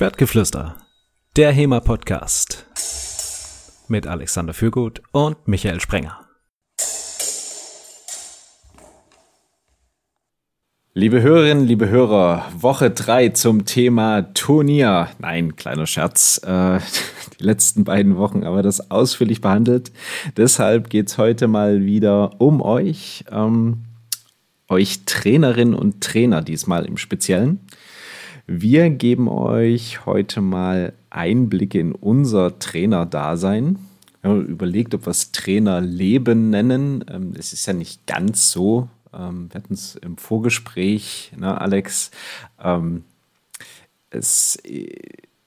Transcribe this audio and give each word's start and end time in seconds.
Schwertgeflüster, 0.00 0.76
der 1.36 1.52
HEMA-Podcast 1.52 2.64
mit 3.88 4.06
Alexander 4.06 4.54
Fürgut 4.54 5.02
und 5.12 5.46
Michael 5.46 5.78
Sprenger. 5.78 6.26
Liebe 10.94 11.20
Hörerinnen, 11.20 11.66
liebe 11.66 11.90
Hörer, 11.90 12.50
Woche 12.56 12.90
3 12.90 13.28
zum 13.28 13.66
Thema 13.66 14.22
Turnier. 14.32 15.10
Nein, 15.18 15.56
kleiner 15.56 15.86
Scherz. 15.86 16.40
Äh, 16.46 16.78
die 17.38 17.44
letzten 17.44 17.84
beiden 17.84 18.16
Wochen 18.16 18.44
aber 18.44 18.62
das 18.62 18.90
ausführlich 18.90 19.42
behandelt. 19.42 19.92
Deshalb 20.34 20.88
geht 20.88 21.08
es 21.08 21.18
heute 21.18 21.46
mal 21.46 21.84
wieder 21.84 22.40
um 22.40 22.62
euch. 22.62 23.26
Ähm, 23.30 23.84
euch 24.66 25.04
Trainerinnen 25.04 25.74
und 25.74 26.02
Trainer 26.02 26.40
diesmal 26.40 26.86
im 26.86 26.96
Speziellen. 26.96 27.60
Wir 28.52 28.90
geben 28.90 29.28
euch 29.28 30.06
heute 30.06 30.40
mal 30.40 30.92
Einblicke 31.08 31.78
in 31.78 31.92
unser 31.92 32.58
Trainerdasein. 32.58 33.78
Wir 34.22 34.30
haben 34.32 34.44
überlegt, 34.44 34.92
ob 34.92 35.06
wir 35.06 35.12
es 35.12 35.30
Trainerleben 35.30 36.50
nennen. 36.50 37.04
Ähm, 37.08 37.32
es 37.38 37.52
ist 37.52 37.66
ja 37.66 37.74
nicht 37.74 38.08
ganz 38.08 38.50
so. 38.50 38.88
Ähm, 39.14 39.50
wir 39.52 39.60
hatten 39.60 39.74
es 39.74 39.94
im 39.94 40.16
Vorgespräch, 40.16 41.30
ne, 41.38 41.60
Alex. 41.60 42.10
Ähm, 42.60 43.04
es, 44.10 44.58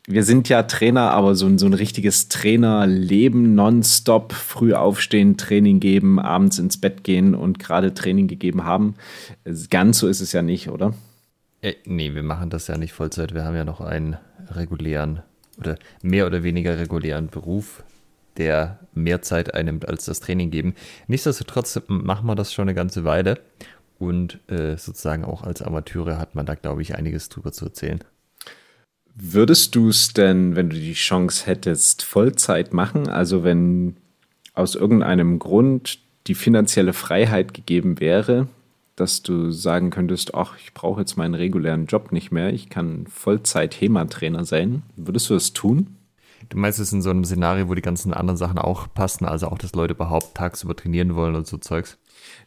wir 0.08 0.24
sind 0.24 0.48
ja 0.48 0.64
Trainer, 0.64 1.12
aber 1.12 1.36
so 1.36 1.46
ein, 1.48 1.58
so 1.58 1.66
ein 1.66 1.74
richtiges 1.74 2.30
Trainerleben 2.30 3.54
nonstop, 3.54 4.32
früh 4.32 4.74
aufstehen, 4.76 5.36
Training 5.36 5.82
geben, 5.82 6.20
abends 6.20 6.58
ins 6.58 6.80
Bett 6.80 7.04
gehen 7.04 7.36
und 7.36 7.60
gerade 7.60 7.94
Training 7.94 8.30
gegeben 8.30 8.64
haben. 8.64 8.96
Ganz 9.70 10.00
so 10.00 10.08
ist 10.08 10.22
es 10.22 10.32
ja 10.32 10.42
nicht, 10.42 10.70
oder? 10.70 10.94
Äh, 11.64 11.76
nee, 11.86 12.14
wir 12.14 12.24
machen 12.24 12.52
das 12.52 12.68
ja 12.68 12.78
nicht 12.78 12.94
Vollzeit. 12.94 13.34
Wir 13.34 13.46
haben 13.46 13.56
ja 13.56 13.66
noch 13.66 13.82
einen 13.82 14.18
regulären 14.52 15.24
oder 15.58 15.78
mehr 16.02 16.28
oder 16.28 16.44
weniger 16.44 16.78
regulären 16.78 17.30
Beruf, 17.30 17.84
der 18.38 18.80
mehr 18.94 19.22
Zeit 19.22 19.54
einnimmt 19.54 19.88
als 19.88 20.06
das 20.06 20.20
Training 20.20 20.52
geben. 20.52 20.76
Nichtsdestotrotz 21.08 21.82
machen 21.88 22.28
wir 22.28 22.36
das 22.36 22.54
schon 22.54 22.64
eine 22.64 22.76
ganze 22.76 23.06
Weile 23.06 23.40
und 23.98 24.40
äh, 24.52 24.78
sozusagen 24.78 25.24
auch 25.24 25.44
als 25.44 25.62
Amateure 25.62 26.18
hat 26.18 26.36
man 26.36 26.46
da, 26.46 26.56
glaube 26.56 26.82
ich, 26.82 26.96
einiges 26.96 27.30
drüber 27.30 27.54
zu 27.54 27.66
erzählen. 27.66 28.04
Würdest 29.16 29.76
du 29.76 29.90
es 29.90 30.12
denn, 30.12 30.56
wenn 30.56 30.70
du 30.70 30.76
die 30.76 30.94
Chance 30.94 31.46
hättest, 31.46 32.04
Vollzeit 32.04 32.74
machen? 32.74 33.08
Also 33.08 33.44
wenn 33.44 33.96
aus 34.54 34.76
irgendeinem 34.76 35.40
Grund 35.40 36.00
die 36.28 36.36
finanzielle 36.36 36.94
Freiheit 36.94 37.54
gegeben 37.54 38.00
wäre, 38.00 38.48
dass 38.96 39.24
du 39.24 39.52
sagen 39.52 39.90
könntest, 39.90 40.36
ach, 40.36 40.56
ich 40.58 40.74
brauche 40.74 41.02
jetzt 41.02 41.18
meinen 41.18 41.34
regulären 41.34 41.88
Job 41.88 42.12
nicht 42.12 42.32
mehr, 42.32 42.54
ich 42.54 42.70
kann 42.70 43.08
Vollzeit-HEMA-Trainer 43.08 44.46
sein. 44.46 44.84
Würdest 44.96 45.30
du 45.30 45.34
das 45.34 45.54
tun? 45.54 45.98
Du 46.50 46.58
meinst 46.58 46.80
es 46.80 46.94
in 46.94 47.02
so 47.02 47.10
einem 47.10 47.26
Szenario, 47.26 47.70
wo 47.70 47.74
die 47.74 47.82
ganzen 47.82 48.14
anderen 48.14 48.38
Sachen 48.38 48.58
auch 48.58 48.88
passen, 48.94 49.26
also 49.26 49.48
auch, 49.48 49.58
dass 49.58 49.74
Leute 49.74 49.94
überhaupt 49.94 50.36
tagsüber 50.36 50.76
trainieren 50.76 51.16
wollen 51.16 51.36
und 51.36 51.48
so 51.48 51.58
Zeugs? 51.58 51.98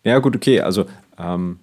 Ja, 0.04 0.18
gut, 0.18 0.36
okay. 0.36 0.60
Also, 0.60 0.86
ähm, 1.18 1.60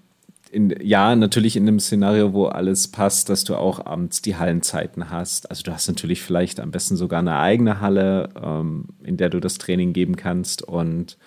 in, 0.51 0.75
ja, 0.81 1.15
natürlich 1.15 1.55
in 1.55 1.67
einem 1.67 1.79
Szenario, 1.79 2.33
wo 2.33 2.45
alles 2.45 2.87
passt, 2.87 3.29
dass 3.29 3.43
du 3.43 3.55
auch 3.55 3.85
abends 3.85 4.21
die 4.21 4.35
Hallenzeiten 4.35 5.09
hast. 5.09 5.49
Also, 5.49 5.63
du 5.63 5.71
hast 5.71 5.87
natürlich 5.87 6.21
vielleicht 6.21 6.59
am 6.59 6.71
besten 6.71 6.95
sogar 6.95 7.19
eine 7.19 7.37
eigene 7.37 7.81
Halle, 7.81 8.29
ähm, 8.41 8.89
in 9.03 9.17
der 9.17 9.29
du 9.29 9.39
das 9.39 9.57
Training 9.57 9.93
geben 9.93 10.15
kannst 10.15 10.61
und 10.61 11.17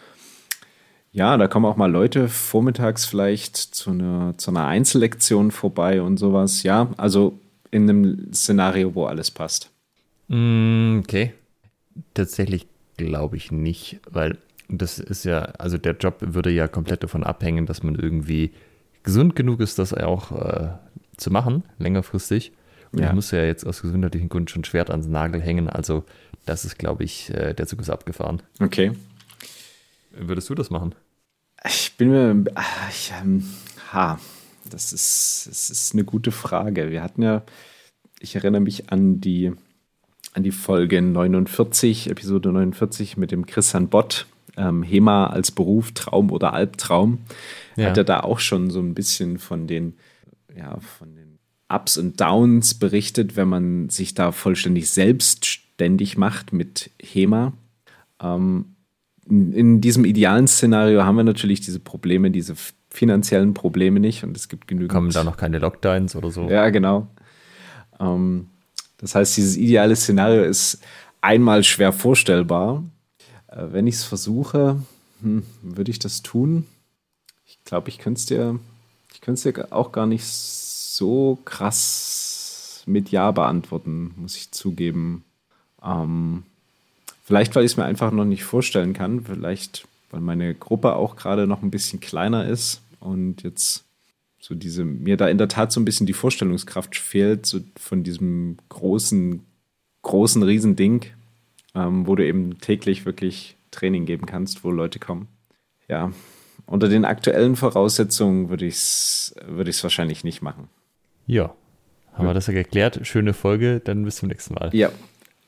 ja, 1.16 1.38
da 1.38 1.48
kommen 1.48 1.64
auch 1.64 1.76
mal 1.76 1.90
Leute 1.90 2.28
vormittags 2.28 3.06
vielleicht 3.06 3.56
zu 3.56 3.88
einer, 3.88 4.34
zu 4.36 4.50
einer 4.50 4.66
Einzellektion 4.66 5.50
vorbei 5.50 6.02
und 6.02 6.18
sowas. 6.18 6.62
Ja, 6.62 6.90
also 6.98 7.40
in 7.70 7.88
einem 7.88 8.34
Szenario, 8.34 8.94
wo 8.94 9.06
alles 9.06 9.30
passt. 9.30 9.70
Mm, 10.28 10.98
okay. 10.98 11.32
Tatsächlich 12.12 12.66
glaube 12.98 13.38
ich 13.38 13.50
nicht, 13.50 13.98
weil 14.10 14.36
das 14.68 14.98
ist 14.98 15.24
ja, 15.24 15.38
also 15.38 15.78
der 15.78 15.96
Job 15.96 16.16
würde 16.20 16.50
ja 16.50 16.68
komplett 16.68 17.02
davon 17.02 17.24
abhängen, 17.24 17.64
dass 17.64 17.82
man 17.82 17.94
irgendwie 17.94 18.52
gesund 19.02 19.34
genug 19.34 19.60
ist, 19.60 19.78
das 19.78 19.94
auch 19.94 20.32
äh, 20.32 20.68
zu 21.16 21.30
machen, 21.30 21.62
längerfristig. 21.78 22.52
Und 22.92 23.00
ja. 23.00 23.06
ich 23.08 23.14
muss 23.14 23.30
ja 23.30 23.42
jetzt 23.42 23.66
aus 23.66 23.80
gesundheitlichen 23.80 24.28
Gründen 24.28 24.48
schon 24.48 24.64
Schwert 24.64 24.90
ans 24.90 25.06
Nagel 25.06 25.40
hängen. 25.40 25.70
Also 25.70 26.04
das 26.44 26.66
ist, 26.66 26.78
glaube 26.78 27.04
ich, 27.04 27.32
äh, 27.32 27.54
der 27.54 27.66
Zug 27.66 27.80
ist 27.80 27.88
abgefahren. 27.88 28.42
Okay. 28.60 28.92
Würdest 30.10 30.50
du 30.50 30.54
das 30.54 30.68
machen? 30.68 30.94
Ich 31.68 31.96
bin 31.96 32.10
mir. 32.10 32.44
Ich, 32.90 33.12
ähm, 33.20 33.44
ha, 33.92 34.18
das 34.70 34.92
ist, 34.92 35.46
das 35.48 35.70
ist 35.70 35.94
eine 35.94 36.04
gute 36.04 36.32
Frage. 36.32 36.90
Wir 36.90 37.02
hatten 37.02 37.22
ja, 37.22 37.42
ich 38.20 38.34
erinnere 38.36 38.60
mich 38.60 38.90
an 38.90 39.20
die, 39.20 39.52
an 40.32 40.42
die 40.42 40.52
Folge 40.52 41.00
49, 41.02 42.10
Episode 42.10 42.52
49 42.52 43.16
mit 43.16 43.30
dem 43.30 43.46
Christian 43.46 43.88
Bott, 43.88 44.26
ähm, 44.56 44.82
HEMA 44.82 45.28
als 45.28 45.50
Beruf, 45.50 45.92
Traum 45.92 46.30
oder 46.30 46.52
Albtraum. 46.52 47.18
Ja. 47.76 47.90
Hat 47.90 47.98
er 47.98 48.04
da 48.04 48.20
auch 48.20 48.38
schon 48.38 48.70
so 48.70 48.80
ein 48.80 48.94
bisschen 48.94 49.38
von 49.38 49.66
den, 49.66 49.94
ja, 50.56 50.78
von 50.80 51.14
den 51.14 51.38
Ups 51.68 51.98
und 51.98 52.20
Downs 52.20 52.74
berichtet, 52.74 53.36
wenn 53.36 53.48
man 53.48 53.88
sich 53.88 54.14
da 54.14 54.30
vollständig 54.32 54.90
selbstständig 54.90 56.16
macht 56.16 56.52
mit 56.52 56.90
HEMA. 57.02 57.52
Ähm, 58.22 58.75
in 59.28 59.80
diesem 59.80 60.04
idealen 60.04 60.46
Szenario 60.46 61.04
haben 61.04 61.16
wir 61.16 61.24
natürlich 61.24 61.60
diese 61.60 61.80
Probleme, 61.80 62.30
diese 62.30 62.54
finanziellen 62.90 63.54
Probleme 63.54 64.00
nicht 64.00 64.24
und 64.24 64.36
es 64.36 64.48
gibt 64.48 64.68
genügend. 64.68 64.92
Kommen 64.92 65.10
da 65.10 65.24
noch 65.24 65.36
keine 65.36 65.58
Lockdowns 65.58 66.16
oder 66.16 66.30
so? 66.30 66.48
Ja, 66.48 66.70
genau. 66.70 67.08
Ähm, 68.00 68.48
das 68.98 69.14
heißt, 69.14 69.36
dieses 69.36 69.56
ideale 69.56 69.96
Szenario 69.96 70.44
ist 70.44 70.80
einmal 71.20 71.64
schwer 71.64 71.92
vorstellbar. 71.92 72.84
Äh, 73.48 73.66
wenn 73.70 73.86
ich 73.86 73.96
es 73.96 74.04
versuche, 74.04 74.80
hm, 75.20 75.42
würde 75.62 75.90
ich 75.90 75.98
das 75.98 76.22
tun? 76.22 76.66
Ich 77.46 77.62
glaube, 77.64 77.88
ich 77.88 77.98
könnte 77.98 78.18
es 78.18 78.26
dir, 78.26 78.58
ich 79.12 79.20
könnte 79.20 79.48
es 79.48 79.54
dir 79.54 79.72
auch 79.72 79.92
gar 79.92 80.06
nicht 80.06 80.24
so 80.24 81.38
krass 81.44 82.82
mit 82.86 83.10
Ja 83.10 83.32
beantworten, 83.32 84.14
muss 84.16 84.36
ich 84.36 84.52
zugeben. 84.52 85.24
Ähm, 85.82 86.44
Vielleicht, 87.26 87.56
weil 87.56 87.64
ich 87.64 87.72
es 87.72 87.76
mir 87.76 87.84
einfach 87.84 88.12
noch 88.12 88.24
nicht 88.24 88.44
vorstellen 88.44 88.92
kann. 88.92 89.24
Vielleicht, 89.24 89.88
weil 90.12 90.20
meine 90.20 90.54
Gruppe 90.54 90.94
auch 90.94 91.16
gerade 91.16 91.48
noch 91.48 91.60
ein 91.60 91.72
bisschen 91.72 91.98
kleiner 91.98 92.46
ist 92.46 92.82
und 93.00 93.42
jetzt 93.42 93.84
so 94.38 94.54
diese, 94.54 94.84
mir 94.84 95.16
da 95.16 95.26
in 95.26 95.36
der 95.36 95.48
Tat 95.48 95.72
so 95.72 95.80
ein 95.80 95.84
bisschen 95.84 96.06
die 96.06 96.12
Vorstellungskraft 96.12 96.94
fehlt, 96.94 97.44
so 97.44 97.58
von 97.76 98.04
diesem 98.04 98.58
großen, 98.68 99.44
großen 100.02 100.40
Riesending, 100.44 101.06
ähm, 101.74 102.06
wo 102.06 102.14
du 102.14 102.24
eben 102.24 102.60
täglich 102.60 103.04
wirklich 103.06 103.56
Training 103.72 104.06
geben 104.06 104.26
kannst, 104.26 104.62
wo 104.62 104.70
Leute 104.70 105.00
kommen. 105.00 105.26
Ja, 105.88 106.12
unter 106.64 106.88
den 106.88 107.04
aktuellen 107.04 107.56
Voraussetzungen 107.56 108.50
würde 108.50 108.66
ich 108.66 108.74
es 108.74 109.34
würde 109.48 109.72
wahrscheinlich 109.82 110.22
nicht 110.22 110.42
machen. 110.42 110.68
Ja, 111.26 111.56
haben 112.12 112.28
wir 112.28 112.34
das 112.34 112.46
ja 112.46 112.52
geklärt. 112.52 113.00
Schöne 113.02 113.34
Folge, 113.34 113.80
dann 113.80 114.04
bis 114.04 114.16
zum 114.16 114.28
nächsten 114.28 114.54
Mal. 114.54 114.70
Ja, 114.72 114.92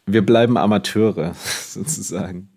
wir 0.09 0.25
bleiben 0.25 0.57
Amateure, 0.57 1.35
sozusagen. 1.35 2.49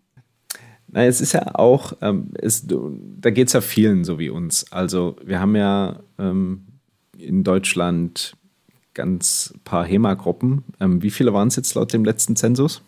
Na, 0.88 1.06
es 1.06 1.22
ist 1.22 1.34
ja 1.34 1.56
auch, 1.56 1.94
ähm, 2.01 2.31
es, 2.34 2.67
da 2.67 3.29
geht 3.29 3.47
es 3.47 3.53
ja 3.53 3.62
vielen 3.62 4.03
so 4.03 4.19
wie 4.19 4.29
uns. 4.29 4.72
Also 4.72 5.16
wir 5.23 5.39
haben 5.39 5.56
ja 5.56 6.01
ähm, 6.19 6.67
in 7.17 7.44
Deutschland 7.44 8.35
ganz 8.94 9.53
paar 9.63 9.85
HEMA-Gruppen. 9.85 10.66
Ähm, 10.79 11.01
wie 11.01 11.11
viele 11.11 11.34
waren 11.34 11.47
es 11.47 11.56
jetzt 11.56 11.75
laut 11.75 11.94
dem 11.94 12.03
letzten 12.03 12.35
Zensus? 12.35 12.81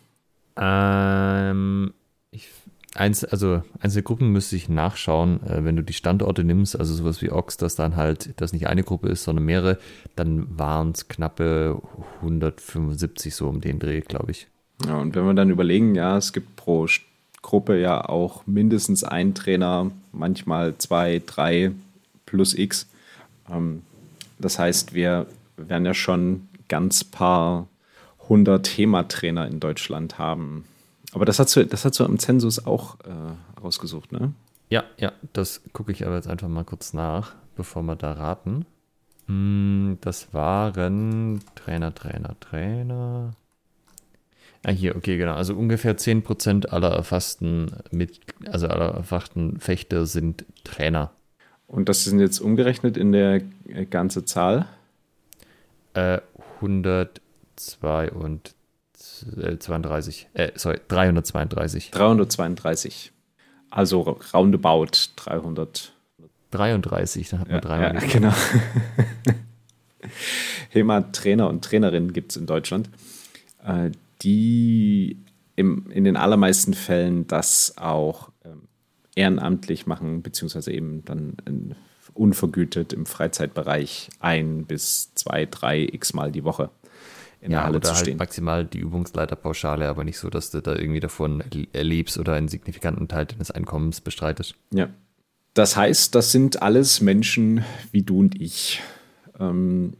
Ähm, 0.56 1.94
ich, 2.30 2.50
eins, 2.94 3.24
also 3.24 3.62
einzelne 3.80 4.02
Gruppen 4.02 4.32
müsste 4.32 4.56
ich 4.56 4.68
nachschauen. 4.68 5.42
Äh, 5.46 5.64
wenn 5.64 5.76
du 5.76 5.82
die 5.82 5.94
Standorte 5.94 6.44
nimmst, 6.44 6.78
also 6.78 6.94
sowas 6.94 7.22
wie 7.22 7.30
Ox, 7.30 7.56
dass 7.56 7.74
dann 7.74 7.96
halt, 7.96 8.34
das 8.40 8.52
nicht 8.52 8.66
eine 8.66 8.84
Gruppe 8.84 9.08
ist, 9.08 9.24
sondern 9.24 9.46
mehrere, 9.46 9.78
dann 10.14 10.58
waren 10.58 10.90
es 10.90 11.08
knappe 11.08 11.80
175 12.20 13.34
so 13.34 13.48
um 13.48 13.62
den 13.62 13.78
Dreh, 13.78 14.00
glaube 14.00 14.32
ich. 14.32 14.48
Ja, 14.86 14.96
und 14.96 15.14
wenn 15.14 15.24
wir 15.24 15.34
dann 15.34 15.50
überlegen, 15.50 15.94
ja, 15.94 16.16
es 16.16 16.32
gibt 16.32 16.56
pro 16.56 16.86
Gruppe 17.42 17.78
ja 17.78 18.08
auch 18.08 18.46
mindestens 18.46 19.04
einen 19.04 19.34
Trainer, 19.34 19.90
manchmal 20.12 20.76
zwei, 20.78 21.22
drei 21.24 21.72
plus 22.26 22.54
X. 22.54 22.88
Ähm, 23.50 23.82
das 24.38 24.58
heißt, 24.58 24.94
wir 24.94 25.26
werden 25.56 25.86
ja 25.86 25.94
schon 25.94 26.48
ganz 26.68 27.04
paar 27.04 27.68
hundert 28.28 28.66
Thematrainer 28.66 29.46
in 29.46 29.60
Deutschland 29.60 30.18
haben. 30.18 30.64
Aber 31.12 31.24
das 31.24 31.38
hast 31.38 31.54
du, 31.54 31.64
das 31.64 31.84
hast 31.84 32.00
du 32.00 32.04
im 32.04 32.18
Zensus 32.18 32.66
auch 32.66 32.98
äh, 33.00 33.60
rausgesucht, 33.62 34.10
ne? 34.10 34.32
Ja, 34.70 34.84
ja, 34.98 35.12
das 35.34 35.60
gucke 35.72 35.92
ich 35.92 36.06
aber 36.06 36.16
jetzt 36.16 36.26
einfach 36.26 36.48
mal 36.48 36.64
kurz 36.64 36.94
nach, 36.94 37.34
bevor 37.54 37.82
wir 37.82 37.94
da 37.94 38.12
raten. 38.12 38.64
Hm, 39.26 39.98
das 40.00 40.32
waren 40.32 41.40
Trainer, 41.54 41.94
Trainer, 41.94 42.34
Trainer. 42.40 43.34
Ah, 44.64 44.70
hier, 44.70 44.96
okay, 44.96 45.16
genau. 45.16 45.34
Also 45.34 45.54
ungefähr 45.54 45.96
10% 45.96 46.68
aller 46.68 46.90
erfassten, 46.90 47.70
mit, 47.90 48.20
also 48.46 48.66
aller 48.66 48.94
erfachten 48.94 49.60
Fechter 49.60 50.06
sind 50.06 50.44
Trainer. 50.64 51.12
Und 51.66 51.88
das 51.88 52.04
sind 52.04 52.20
jetzt 52.20 52.40
umgerechnet 52.40 52.96
in 52.96 53.12
der 53.12 53.42
äh, 53.68 53.84
ganze 53.84 54.24
Zahl? 54.24 54.66
Äh, 55.94 56.20
110 56.60 57.22
332, 57.56 60.28
äh, 60.34 60.52
sorry, 60.54 60.78
332. 60.88 61.90
332. 61.90 63.12
Also 63.70 64.02
roundabout 64.32 64.90
300. 65.16 65.92
33, 66.50 67.30
da 67.30 67.38
hat 67.38 67.48
man 67.48 67.56
ja, 67.56 67.60
dreimal. 67.60 67.94
Ja, 67.94 68.00
genau. 68.08 68.32
HEMA-Trainer 70.70 71.48
und 71.48 71.64
Trainerinnen 71.64 72.12
gibt 72.12 72.32
es 72.32 72.36
in 72.36 72.46
Deutschland, 72.46 72.90
äh, 73.64 73.90
die 74.24 75.18
im, 75.56 75.90
in 75.90 76.04
den 76.04 76.16
allermeisten 76.16 76.74
Fällen 76.74 77.26
das 77.26 77.74
auch 77.76 78.30
ähm, 78.44 78.62
ehrenamtlich 79.14 79.86
machen, 79.86 80.22
beziehungsweise 80.22 80.72
eben 80.72 81.04
dann 81.04 81.36
in, 81.46 81.74
unvergütet 82.14 82.92
im 82.92 83.06
Freizeitbereich 83.06 84.10
ein 84.20 84.64
bis 84.66 85.14
zwei, 85.14 85.46
drei 85.46 85.82
x 85.82 86.14
Mal 86.14 86.32
die 86.32 86.44
Woche 86.44 86.70
in 87.40 87.50
ja, 87.50 87.58
der 87.58 87.64
Halle 87.66 87.76
oder 87.76 87.88
zu 87.88 87.94
halt 87.94 88.06
stehen. 88.06 88.16
maximal 88.16 88.64
die 88.64 88.78
Übungsleiterpauschale, 88.78 89.86
aber 89.88 90.02
nicht 90.02 90.18
so, 90.18 90.30
dass 90.30 90.50
du 90.50 90.62
da 90.62 90.74
irgendwie 90.74 91.00
davon 91.00 91.44
erlebst 91.72 92.18
oder 92.18 92.32
einen 92.34 92.48
signifikanten 92.48 93.06
Teil 93.06 93.26
deines 93.26 93.50
Einkommens 93.50 94.00
bestreitest. 94.00 94.54
Ja. 94.72 94.88
Das 95.52 95.76
heißt, 95.76 96.14
das 96.14 96.32
sind 96.32 96.62
alles 96.62 97.00
Menschen 97.00 97.64
wie 97.92 98.02
du 98.02 98.18
und 98.18 98.40
ich. 98.40 98.80
Ähm, 99.38 99.92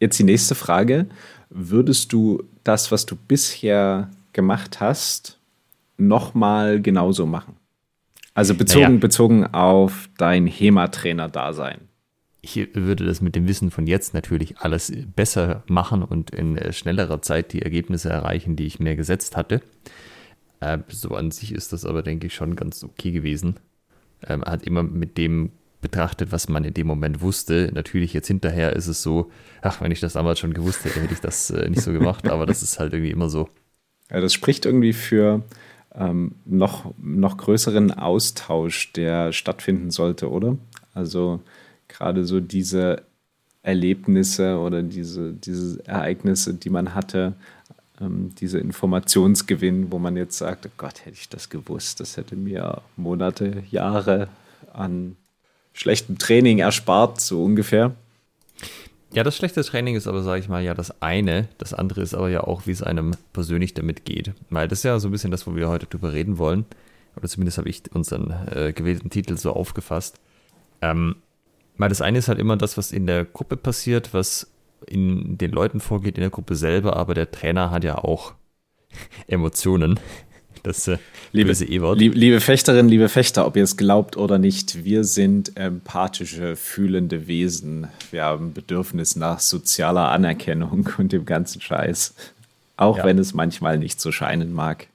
jetzt 0.00 0.18
die 0.18 0.24
nächste 0.24 0.54
Frage. 0.54 1.06
Würdest 1.50 2.12
du 2.12 2.42
das, 2.64 2.90
was 2.92 3.06
du 3.06 3.16
bisher 3.16 4.10
gemacht 4.32 4.80
hast, 4.80 5.38
nochmal 5.96 6.80
genauso 6.82 7.26
machen? 7.26 7.56
Also 8.34 8.54
bezogen, 8.54 8.84
naja. 8.84 8.98
bezogen 8.98 9.46
auf 9.46 10.08
dein 10.18 10.46
HEMA-Trainer-Dasein 10.46 11.88
ich 12.46 12.68
würde 12.74 13.04
das 13.04 13.20
mit 13.20 13.34
dem 13.34 13.48
Wissen 13.48 13.70
von 13.70 13.86
jetzt 13.86 14.14
natürlich 14.14 14.58
alles 14.58 14.92
besser 15.14 15.64
machen 15.66 16.02
und 16.02 16.30
in 16.30 16.56
äh, 16.56 16.72
schnellerer 16.72 17.20
Zeit 17.20 17.52
die 17.52 17.62
Ergebnisse 17.62 18.08
erreichen, 18.08 18.54
die 18.54 18.66
ich 18.66 18.78
mir 18.78 18.94
gesetzt 18.94 19.36
hatte. 19.36 19.62
Äh, 20.60 20.78
so 20.88 21.10
an 21.10 21.32
sich 21.32 21.52
ist 21.52 21.72
das 21.72 21.84
aber, 21.84 22.02
denke 22.02 22.28
ich, 22.28 22.34
schon 22.34 22.54
ganz 22.54 22.84
okay 22.84 23.10
gewesen. 23.10 23.56
Ähm, 24.26 24.44
hat 24.44 24.62
immer 24.62 24.84
mit 24.84 25.18
dem 25.18 25.50
betrachtet, 25.86 26.32
was 26.32 26.48
man 26.48 26.64
in 26.64 26.74
dem 26.74 26.86
Moment 26.86 27.20
wusste. 27.20 27.70
Natürlich 27.72 28.12
jetzt 28.12 28.26
hinterher 28.26 28.74
ist 28.74 28.88
es 28.88 29.02
so, 29.02 29.30
ach, 29.62 29.80
wenn 29.80 29.92
ich 29.92 30.00
das 30.00 30.14
damals 30.14 30.38
schon 30.38 30.54
gewusst 30.54 30.84
hätte, 30.84 31.00
hätte 31.00 31.14
ich 31.14 31.20
das 31.20 31.50
äh, 31.50 31.68
nicht 31.68 31.82
so 31.82 31.92
gemacht, 31.92 32.28
aber 32.28 32.46
das 32.46 32.62
ist 32.62 32.78
halt 32.78 32.92
irgendwie 32.92 33.12
immer 33.12 33.28
so. 33.28 33.48
Ja, 34.10 34.20
das 34.20 34.34
spricht 34.34 34.66
irgendwie 34.66 34.92
für 34.92 35.42
ähm, 35.94 36.32
noch, 36.44 36.92
noch 36.98 37.36
größeren 37.36 37.92
Austausch, 37.92 38.92
der 38.92 39.32
stattfinden 39.32 39.90
sollte, 39.90 40.30
oder? 40.30 40.56
Also 40.94 41.40
gerade 41.88 42.24
so 42.24 42.40
diese 42.40 43.02
Erlebnisse 43.62 44.58
oder 44.58 44.82
diese, 44.82 45.32
diese 45.32 45.84
Ereignisse, 45.86 46.54
die 46.54 46.70
man 46.70 46.94
hatte, 46.94 47.34
ähm, 48.00 48.34
diese 48.40 48.58
Informationsgewinn, 48.58 49.90
wo 49.90 49.98
man 49.98 50.16
jetzt 50.16 50.38
sagt, 50.38 50.66
oh 50.66 50.70
Gott, 50.76 51.04
hätte 51.04 51.16
ich 51.18 51.28
das 51.28 51.48
gewusst, 51.48 52.00
das 52.00 52.16
hätte 52.16 52.36
mir 52.36 52.82
Monate, 52.96 53.62
Jahre 53.70 54.28
an 54.72 55.16
schlechtem 55.76 56.18
Training 56.18 56.58
erspart, 56.58 57.20
so 57.20 57.44
ungefähr. 57.44 57.94
Ja, 59.12 59.22
das 59.22 59.36
schlechte 59.36 59.62
Training 59.62 59.94
ist 59.94 60.06
aber, 60.06 60.22
sage 60.22 60.40
ich 60.40 60.48
mal, 60.48 60.62
ja 60.62 60.74
das 60.74 61.00
eine. 61.00 61.48
Das 61.58 61.72
andere 61.72 62.02
ist 62.02 62.14
aber 62.14 62.28
ja 62.28 62.42
auch, 62.42 62.66
wie 62.66 62.72
es 62.72 62.82
einem 62.82 63.12
persönlich 63.32 63.72
damit 63.74 64.04
geht. 64.04 64.32
Weil 64.50 64.68
das 64.68 64.80
ist 64.80 64.84
ja 64.84 64.98
so 64.98 65.08
ein 65.08 65.12
bisschen 65.12 65.30
das, 65.30 65.46
wo 65.46 65.54
wir 65.54 65.68
heute 65.68 65.86
drüber 65.86 66.12
reden 66.12 66.38
wollen. 66.38 66.66
Oder 67.16 67.28
zumindest 67.28 67.58
habe 67.58 67.68
ich 67.68 67.82
unseren 67.94 68.30
äh, 68.50 68.72
gewählten 68.72 69.10
Titel 69.10 69.36
so 69.36 69.52
aufgefasst. 69.52 70.18
Ähm, 70.82 71.16
weil 71.78 71.88
das 71.88 72.02
eine 72.02 72.18
ist 72.18 72.28
halt 72.28 72.38
immer 72.38 72.56
das, 72.56 72.76
was 72.76 72.92
in 72.92 73.06
der 73.06 73.24
Gruppe 73.24 73.56
passiert, 73.56 74.12
was 74.12 74.50
in 74.86 75.38
den 75.38 75.50
Leuten 75.50 75.80
vorgeht, 75.80 76.16
in 76.16 76.22
der 76.22 76.30
Gruppe 76.30 76.54
selber, 76.56 76.96
aber 76.96 77.14
der 77.14 77.30
Trainer 77.30 77.70
hat 77.70 77.84
ja 77.84 77.98
auch 77.98 78.34
Emotionen. 79.26 79.98
Das 80.66 80.88
äh, 80.88 80.98
liebe, 81.30 81.50
böse 81.50 81.64
E-Wort. 81.64 81.96
Liebe, 81.96 82.16
liebe 82.16 82.40
Fechterinnen, 82.40 82.88
liebe 82.88 83.08
Fechter, 83.08 83.46
ob 83.46 83.56
ihr 83.56 83.62
es 83.62 83.76
glaubt 83.76 84.16
oder 84.16 84.38
nicht, 84.38 84.82
wir 84.84 85.04
sind 85.04 85.56
empathische, 85.56 86.56
fühlende 86.56 87.28
Wesen. 87.28 87.86
Wir 88.10 88.24
haben 88.24 88.52
Bedürfnis 88.52 89.14
nach 89.14 89.38
sozialer 89.38 90.10
Anerkennung 90.10 90.88
und 90.98 91.12
dem 91.12 91.24
ganzen 91.24 91.60
Scheiß. 91.60 92.14
Auch 92.76 92.98
ja. 92.98 93.04
wenn 93.04 93.16
es 93.18 93.32
manchmal 93.32 93.78
nicht 93.78 94.00
so 94.00 94.10
scheinen 94.10 94.52
mag. 94.52 94.88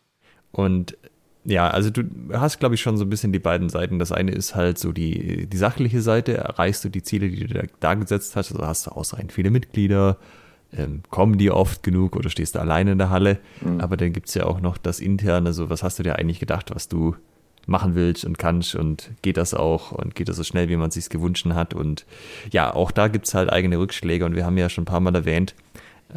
Und 0.51 0.97
ja, 1.45 1.69
also 1.69 1.89
du 1.89 2.03
hast, 2.33 2.59
glaube 2.59 2.75
ich, 2.75 2.81
schon 2.81 2.97
so 2.97 3.05
ein 3.05 3.09
bisschen 3.09 3.31
die 3.31 3.39
beiden 3.39 3.69
Seiten. 3.69 3.97
Das 3.97 4.11
eine 4.11 4.31
ist 4.31 4.55
halt 4.55 4.77
so 4.77 4.91
die, 4.91 5.47
die 5.47 5.57
sachliche 5.57 6.01
Seite. 6.01 6.35
Erreichst 6.35 6.83
du 6.83 6.89
die 6.89 7.01
Ziele, 7.01 7.29
die 7.29 7.47
du 7.47 7.53
da, 7.53 7.61
da 7.79 7.93
gesetzt 7.93 8.35
hast? 8.35 8.51
Also 8.51 8.67
hast 8.67 8.87
du 8.87 8.91
ausreichend 8.91 9.31
viele 9.31 9.49
Mitglieder? 9.49 10.17
Ähm, 10.73 11.01
kommen 11.09 11.37
die 11.37 11.51
oft 11.51 11.83
genug 11.83 12.15
oder 12.15 12.29
stehst 12.29 12.55
du 12.55 12.59
alleine 12.59 12.93
in 12.93 12.97
der 12.97 13.09
Halle? 13.09 13.39
Mhm. 13.61 13.81
Aber 13.81 13.97
dann 13.97 14.13
gibt 14.13 14.29
es 14.29 14.35
ja 14.35 14.45
auch 14.45 14.61
noch 14.61 14.77
das 14.77 14.99
Interne. 14.99 15.53
So, 15.53 15.69
was 15.69 15.83
hast 15.83 15.99
du 15.99 16.03
dir 16.03 16.17
eigentlich 16.17 16.39
gedacht, 16.39 16.73
was 16.73 16.87
du 16.87 17.15
machen 17.67 17.93
willst 17.93 18.25
und 18.25 18.37
kannst 18.37 18.75
und 18.75 19.11
geht 19.21 19.37
das 19.37 19.53
auch 19.53 19.91
und 19.91 20.15
geht 20.15 20.29
das 20.29 20.37
so 20.37 20.43
schnell, 20.43 20.69
wie 20.69 20.77
man 20.77 20.89
es 20.89 20.95
sich 20.95 21.09
gewünscht 21.09 21.45
hat? 21.47 21.73
Und 21.73 22.05
ja, 22.51 22.73
auch 22.73 22.91
da 22.91 23.07
gibt 23.07 23.27
es 23.27 23.33
halt 23.33 23.51
eigene 23.51 23.77
Rückschläge 23.77 24.25
und 24.25 24.35
wir 24.35 24.45
haben 24.45 24.57
ja 24.57 24.69
schon 24.69 24.83
ein 24.83 24.85
paar 24.85 24.99
Mal 24.99 25.15
erwähnt, 25.15 25.55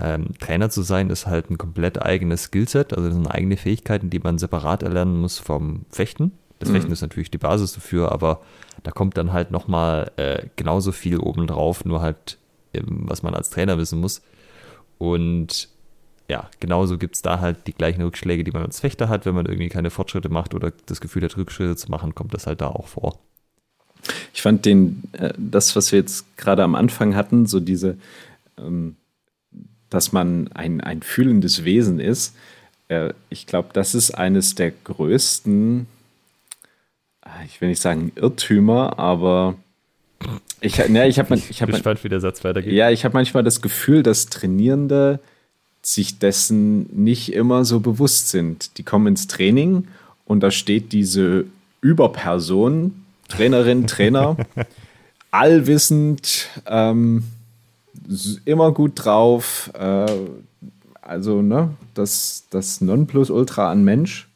ähm, 0.01 0.37
Trainer 0.41 0.71
zu 0.71 0.83
sein 0.83 1.11
ist 1.11 1.27
halt 1.27 1.51
ein 1.51 1.59
komplett 1.59 2.03
eigenes 2.03 2.45
Skillset, 2.45 2.93
also 2.93 3.09
das 3.09 3.15
sind 3.15 3.29
eigene 3.29 3.57
Fähigkeiten, 3.57 4.11
die 4.11 4.19
man 4.19 4.39
separat 4.39 4.83
erlernen 4.83 5.21
muss 5.21 5.39
vom 5.39 5.83
Fechten. 5.91 6.33
Das 6.59 6.69
mhm. 6.69 6.75
Fechten 6.75 6.93
ist 6.93 7.03
natürlich 7.03 7.31
die 7.31 7.39
Basis 7.39 7.75
dafür, 7.75 8.11
aber 8.11 8.41
da 8.83 8.91
kommt 8.91 9.17
dann 9.17 9.33
halt 9.33 9.51
nochmal 9.51 10.11
äh, 10.17 10.47
genauso 10.57 10.93
viel 10.93 11.19
obendrauf, 11.19 11.85
nur 11.85 12.01
halt, 12.01 12.39
ähm, 12.73 13.05
was 13.07 13.23
man 13.23 13.35
als 13.35 13.51
Trainer 13.51 13.79
wissen 13.79 14.01
muss. 14.01 14.23
Und 14.99 15.69
ja, 16.29 16.49
genauso 16.61 16.99
gibt 16.99 17.17
es 17.17 17.23
da 17.23 17.41
halt 17.41 17.67
die 17.67 17.75
gleichen 17.75 18.03
Rückschläge, 18.03 18.45
die 18.45 18.53
man 18.53 18.63
als 18.63 18.81
Fechter 18.81 19.09
hat, 19.09 19.27
wenn 19.27 19.35
man 19.35 19.47
irgendwie 19.47 19.69
keine 19.69 19.91
Fortschritte 19.91 20.29
macht 20.29 20.55
oder 20.55 20.73
das 20.87 21.01
Gefühl 21.01 21.23
hat, 21.23 21.37
Rückschritte 21.37 21.77
zu 21.77 21.91
machen, 21.91 22.15
kommt 22.15 22.35
das 22.35 22.47
halt 22.47 22.61
da 22.61 22.69
auch 22.69 22.89
vor. 22.89 23.19
Ich 24.33 24.43
fand 24.43 24.65
den, 24.65 25.03
äh, 25.13 25.33
das, 25.37 25.77
was 25.77 25.93
wir 25.93 25.99
jetzt 25.99 26.37
gerade 26.37 26.63
am 26.63 26.75
Anfang 26.75 27.15
hatten, 27.15 27.47
so 27.47 27.61
diese 27.61 27.97
ähm, 28.59 28.97
dass 29.95 30.13
man 30.13 30.51
ein, 30.53 30.81
ein 30.81 31.03
fühlendes 31.03 31.65
Wesen 31.65 32.01
ist. 32.01 32.35
Äh, 32.89 33.15
ich 33.31 33.47
glaube, 33.47 33.69
das 33.73 33.95
ist 33.95 34.11
eines 34.11 34.55
der 34.57 34.73
größten, 34.73 35.87
äh, 37.25 37.45
ich 37.47 37.61
will 37.61 37.69
nicht 37.69 37.81
sagen 37.81 38.13
Irrtümer, 38.17 38.99
aber 38.99 39.55
ich, 40.61 40.89
ne, 40.89 41.09
ich 41.09 41.19
habe 41.19 41.35
ich 41.35 41.63
hab, 41.63 41.71
gespannt, 41.71 42.03
wie 42.05 42.09
der 42.09 42.21
Satz 42.21 42.45
weitergeht. 42.45 42.73
Ja, 42.73 42.91
ich 42.91 43.05
habe 43.05 43.15
manchmal 43.15 43.43
das 43.43 43.61
Gefühl, 43.61 44.03
dass 44.03 44.27
Trainierende 44.27 45.21
sich 45.83 46.19
dessen 46.19 46.87
nicht 46.93 47.33
immer 47.33 47.65
so 47.65 47.81
bewusst 47.81 48.31
sind. 48.31 48.79
Die 48.79 48.83
kommen 48.83 49.07
ins 49.09 49.27
Training 49.27 49.89
und 50.25 50.41
da 50.41 50.51
steht 50.51 50.93
diese 50.93 51.45
Überperson, 51.81 53.05
Trainerin, 53.29 53.87
Trainer, 53.87 54.37
allwissend, 55.31 56.49
ähm, 56.67 57.25
immer 58.45 58.73
gut 58.73 58.93
drauf. 58.97 59.71
Äh, 59.75 60.07
also, 61.03 61.43
ne, 61.43 61.71
das, 61.93 62.45
das 62.51 62.81
Nonplusultra 62.81 63.71
an 63.71 63.85
Mensch 63.85 64.29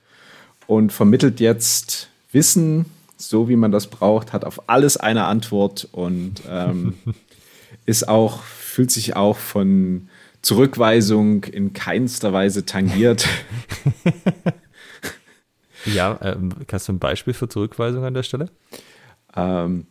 und 0.66 0.92
vermittelt 0.92 1.40
jetzt 1.40 2.08
Wissen, 2.30 2.84
so 3.18 3.48
wie 3.48 3.56
man 3.56 3.72
das 3.72 3.88
braucht, 3.88 4.32
hat 4.32 4.44
auf 4.44 4.68
alles 4.68 4.96
eine 4.96 5.24
Antwort 5.24 5.88
und 5.92 6.42
ähm, 6.48 6.94
ist 7.86 8.08
auch, 8.08 8.42
fühlt 8.42 8.90
sich 8.90 9.16
auch 9.16 9.36
von 9.36 10.08
Zurückweisung 10.40 11.44
in 11.44 11.72
keinster 11.72 12.32
Weise 12.32 12.64
tangiert. 12.64 13.28
ja, 15.84 16.18
ähm, 16.22 16.52
kannst 16.66 16.88
du 16.88 16.92
ein 16.92 16.98
Beispiel 16.98 17.34
für 17.34 17.48
Zurückweisung 17.48 18.04
an 18.04 18.14
der 18.14 18.22
Stelle? 18.22 18.50
Ähm, 19.36 19.86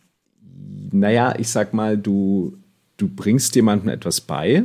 naja, 0.90 1.34
ich 1.38 1.50
sag 1.50 1.74
mal, 1.74 1.96
du 1.96 2.58
du 2.98 3.08
bringst 3.08 3.54
jemandem 3.54 3.88
etwas 3.88 4.20
bei, 4.20 4.64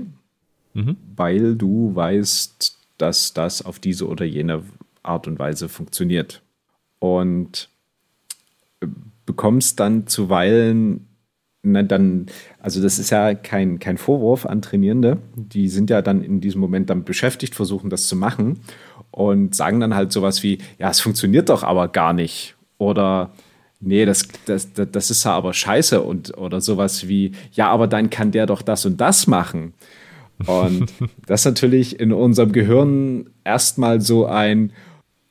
mhm. 0.74 0.98
weil 1.15 1.55
du 1.55 1.96
weißt, 1.96 2.77
dass 2.98 3.34
das 3.34 3.62
auf 3.62 3.79
diese 3.79 4.08
oder 4.08 4.25
jene 4.25 4.63
Art 5.01 5.27
und 5.27 5.39
Weise 5.39 5.70
funktioniert. 5.70 6.41
Und 7.00 7.70
bekommst 9.25 9.79
dann 9.79 10.07
zuweilen, 10.07 11.07
na 11.63 11.81
dann, 11.81 12.25
also 12.59 12.81
das 12.81 12.99
ist 12.99 13.09
ja 13.09 13.33
kein, 13.33 13.79
kein 13.79 13.97
Vorwurf 13.97 14.45
an 14.45 14.61
Trainierende, 14.61 15.17
die 15.35 15.69
sind 15.69 15.89
ja 15.89 16.01
dann 16.01 16.21
in 16.21 16.41
diesem 16.41 16.59
Moment 16.59 16.89
damit 16.89 17.05
beschäftigt, 17.05 17.55
versuchen 17.55 17.89
das 17.89 18.07
zu 18.07 18.17
machen 18.17 18.59
und 19.11 19.55
sagen 19.55 19.79
dann 19.79 19.95
halt 19.95 20.11
sowas 20.11 20.43
wie, 20.43 20.57
ja, 20.77 20.89
es 20.89 20.99
funktioniert 20.99 21.49
doch 21.49 21.63
aber 21.63 21.87
gar 21.87 22.11
nicht. 22.11 22.55
Oder 22.77 23.31
nee, 23.79 24.03
das, 24.05 24.27
das, 24.45 24.73
das 24.73 25.09
ist 25.09 25.23
ja 25.23 25.31
aber 25.31 25.53
scheiße 25.53 26.01
und 26.01 26.37
oder 26.37 26.59
sowas 26.59 27.07
wie, 27.07 27.31
ja, 27.53 27.69
aber 27.69 27.87
dann 27.87 28.09
kann 28.09 28.31
der 28.31 28.45
doch 28.45 28.61
das 28.61 28.85
und 28.85 28.99
das 28.99 29.27
machen. 29.27 29.73
Und 30.45 30.91
das 31.25 31.41
ist 31.41 31.45
natürlich 31.45 31.99
in 31.99 32.11
unserem 32.11 32.51
Gehirn 32.51 33.29
erstmal 33.45 34.01
so 34.01 34.25
ein, 34.25 34.73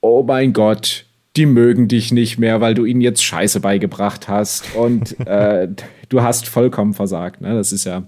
oh 0.01 0.23
mein 0.23 0.55
Gott, 0.55 1.05
die 1.37 1.47
mögen 1.47 1.89
dich 1.89 2.13
nicht 2.13 2.39
mehr, 2.39 2.61
weil 2.61 2.75
du 2.75 2.85
ihnen 2.85 3.01
jetzt 3.01 3.25
Scheiße 3.25 3.61
beigebracht 3.61 4.29
hast 4.29 4.75
und 4.75 5.19
äh, 5.27 5.69
du 6.09 6.23
hast 6.23 6.49
vollkommen 6.49 6.95
versagt. 6.95 7.41
Ne? 7.41 7.55
Das 7.55 7.73
ist 7.73 7.85
ja 7.85 8.05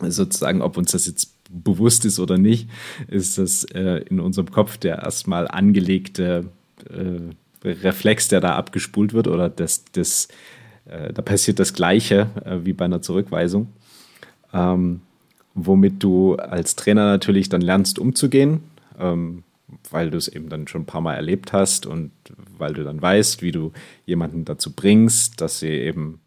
sozusagen, 0.00 0.62
ob 0.62 0.76
uns 0.76 0.92
das 0.92 1.06
jetzt 1.06 1.34
bewusst 1.50 2.04
ist 2.04 2.18
oder 2.18 2.38
nicht, 2.38 2.68
ist 3.08 3.38
das 3.38 3.64
äh, 3.64 4.02
in 4.08 4.20
unserem 4.20 4.50
Kopf 4.50 4.76
der 4.76 5.02
erstmal 5.02 5.48
angelegte 5.48 6.46
äh, 6.90 7.68
Reflex, 7.68 8.28
der 8.28 8.40
da 8.40 8.56
abgespult 8.56 9.14
wird 9.14 9.28
oder 9.28 9.48
das, 9.48 9.84
das, 9.92 10.28
äh, 10.86 11.12
da 11.12 11.22
passiert 11.22 11.58
das 11.58 11.72
Gleiche 11.72 12.28
äh, 12.44 12.64
wie 12.64 12.72
bei 12.72 12.84
einer 12.84 13.02
Zurückweisung. 13.02 13.68
Ähm, 14.52 15.00
womit 15.54 16.02
du 16.02 16.34
als 16.36 16.76
Trainer 16.76 17.06
natürlich 17.06 17.48
dann 17.48 17.60
lernst 17.60 17.98
umzugehen, 17.98 18.60
ähm, 18.98 19.44
weil 19.90 20.10
du 20.10 20.16
es 20.16 20.28
eben 20.28 20.48
dann 20.48 20.68
schon 20.68 20.82
ein 20.82 20.86
paar 20.86 21.00
Mal 21.00 21.14
erlebt 21.14 21.52
hast 21.52 21.86
und 21.86 22.12
weil 22.58 22.74
du 22.74 22.84
dann 22.84 23.00
weißt, 23.00 23.42
wie 23.42 23.52
du 23.52 23.72
jemanden 24.06 24.44
dazu 24.44 24.72
bringst, 24.72 25.40
dass 25.40 25.60
sie 25.60 25.70
eben 25.70 26.20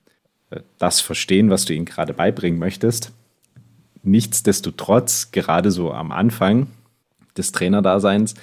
äh, 0.49 0.61
das 0.77 1.01
verstehen, 1.01 1.49
was 1.49 1.65
du 1.65 1.73
ihnen 1.73 1.85
gerade 1.85 2.13
beibringen 2.13 2.59
möchtest. 2.59 3.13
Nichtsdestotrotz, 4.03 5.31
gerade 5.31 5.71
so 5.71 5.91
am 5.91 6.11
Anfang 6.11 6.67
des 7.35 7.51
Trainerdaseins, 7.51 8.35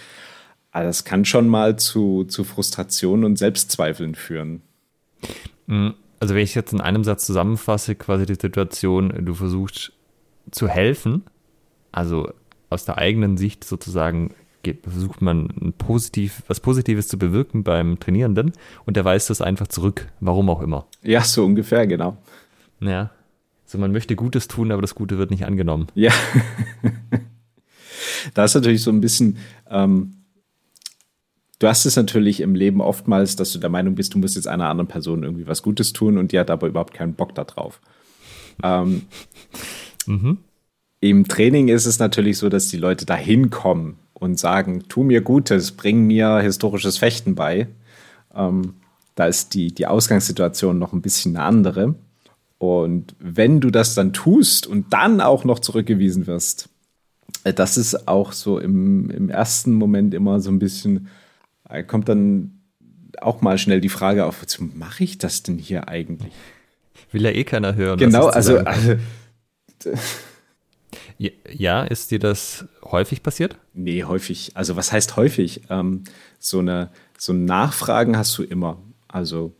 ah, 0.72 0.82
das 0.82 1.04
kann 1.04 1.24
schon 1.24 1.48
mal 1.48 1.76
zu, 1.78 2.24
zu 2.24 2.44
Frustration 2.44 3.24
und 3.24 3.38
Selbstzweifeln 3.38 4.14
führen. 4.14 4.62
Mhm. 5.66 5.94
Also 6.20 6.34
wenn 6.34 6.42
ich 6.42 6.54
jetzt 6.54 6.72
in 6.72 6.80
einem 6.80 7.04
Satz 7.04 7.26
zusammenfasse, 7.26 7.94
quasi 7.96 8.24
die 8.24 8.36
Situation, 8.36 9.12
du 9.26 9.34
versuchst 9.34 9.92
zu 10.50 10.68
helfen, 10.68 11.22
also 11.92 12.32
aus 12.70 12.84
der 12.84 12.98
eigenen 12.98 13.36
Sicht 13.36 13.64
sozusagen 13.64 14.34
versucht 14.82 15.22
man 15.22 15.74
positiv, 15.78 16.42
was 16.48 16.60
Positives 16.60 17.08
zu 17.08 17.18
bewirken 17.18 17.62
beim 17.62 18.00
Trainierenden 18.00 18.52
und 18.86 18.96
der 18.96 19.04
weist 19.04 19.30
das 19.30 19.40
einfach 19.40 19.68
zurück, 19.68 20.08
warum 20.20 20.48
auch 20.48 20.62
immer. 20.62 20.86
Ja, 21.02 21.22
so 21.22 21.44
ungefähr, 21.44 21.86
genau. 21.86 22.16
Ja. 22.80 23.10
So, 23.66 23.78
man 23.78 23.92
möchte 23.92 24.16
Gutes 24.16 24.48
tun, 24.48 24.72
aber 24.72 24.82
das 24.82 24.94
Gute 24.94 25.18
wird 25.18 25.30
nicht 25.30 25.44
angenommen. 25.46 25.88
Ja. 25.94 26.12
da 28.34 28.44
ist 28.44 28.54
natürlich 28.54 28.82
so 28.82 28.90
ein 28.90 29.00
bisschen, 29.00 29.38
ähm, 29.70 30.14
du 31.58 31.66
hast 31.66 31.86
es 31.86 31.96
natürlich 31.96 32.40
im 32.40 32.54
Leben 32.54 32.80
oftmals, 32.80 33.36
dass 33.36 33.52
du 33.52 33.58
der 33.58 33.70
Meinung 33.70 33.94
bist, 33.94 34.14
du 34.14 34.18
musst 34.18 34.36
jetzt 34.36 34.48
einer 34.48 34.68
anderen 34.68 34.88
Person 34.88 35.22
irgendwie 35.22 35.46
was 35.46 35.62
Gutes 35.62 35.92
tun 35.92 36.18
und 36.18 36.32
die 36.32 36.38
hat 36.38 36.50
aber 36.50 36.66
überhaupt 36.66 36.94
keinen 36.94 37.14
Bock 37.14 37.34
darauf. 37.34 37.80
Ähm, 38.62 39.02
mhm. 40.06 40.38
Im 41.00 41.28
Training 41.28 41.68
ist 41.68 41.86
es 41.86 41.98
natürlich 41.98 42.38
so, 42.38 42.48
dass 42.48 42.68
die 42.68 42.78
Leute 42.78 43.04
da 43.06 43.14
hinkommen 43.14 43.96
und 44.14 44.38
sagen, 44.38 44.84
tu 44.88 45.02
mir 45.02 45.20
Gutes, 45.20 45.72
bring 45.72 46.06
mir 46.06 46.38
historisches 46.38 46.98
Fechten 46.98 47.34
bei. 47.34 47.68
Ähm, 48.34 48.74
da 49.14 49.26
ist 49.26 49.54
die, 49.54 49.72
die 49.72 49.86
Ausgangssituation 49.86 50.78
noch 50.78 50.92
ein 50.92 51.02
bisschen 51.02 51.36
eine 51.36 51.44
andere. 51.44 51.94
Und 52.58 53.14
wenn 53.18 53.60
du 53.60 53.70
das 53.70 53.94
dann 53.94 54.12
tust 54.12 54.66
und 54.66 54.92
dann 54.92 55.20
auch 55.20 55.44
noch 55.44 55.58
zurückgewiesen 55.58 56.26
wirst, 56.26 56.68
äh, 57.44 57.52
das 57.52 57.76
ist 57.76 58.08
auch 58.08 58.32
so 58.32 58.58
im, 58.58 59.10
im 59.10 59.28
ersten 59.28 59.72
Moment 59.74 60.14
immer 60.14 60.40
so 60.40 60.50
ein 60.50 60.58
bisschen, 60.58 61.08
äh, 61.68 61.82
kommt 61.82 62.08
dann 62.08 62.60
auch 63.20 63.42
mal 63.42 63.58
schnell 63.58 63.80
die 63.80 63.88
Frage 63.88 64.24
auf, 64.24 64.42
wozu 64.42 64.64
mache 64.74 65.04
ich 65.04 65.18
das 65.18 65.42
denn 65.42 65.58
hier 65.58 65.88
eigentlich? 65.88 66.32
Will 67.12 67.22
ja 67.22 67.30
eh 67.30 67.44
keiner 67.44 67.76
hören. 67.76 67.98
Genau, 67.98 68.26
also, 68.26 68.58
also 68.58 68.96
ja, 71.18 71.84
ist 71.84 72.10
dir 72.10 72.18
das 72.18 72.66
häufig 72.82 73.22
passiert? 73.22 73.56
Nee, 73.72 74.04
häufig. 74.04 74.52
Also 74.54 74.76
was 74.76 74.92
heißt 74.92 75.16
häufig? 75.16 75.62
Ähm, 75.70 76.04
so, 76.38 76.58
eine, 76.58 76.90
so 77.18 77.32
Nachfragen 77.32 78.16
hast 78.16 78.36
du 78.38 78.42
immer. 78.42 78.78
Also, 79.08 79.52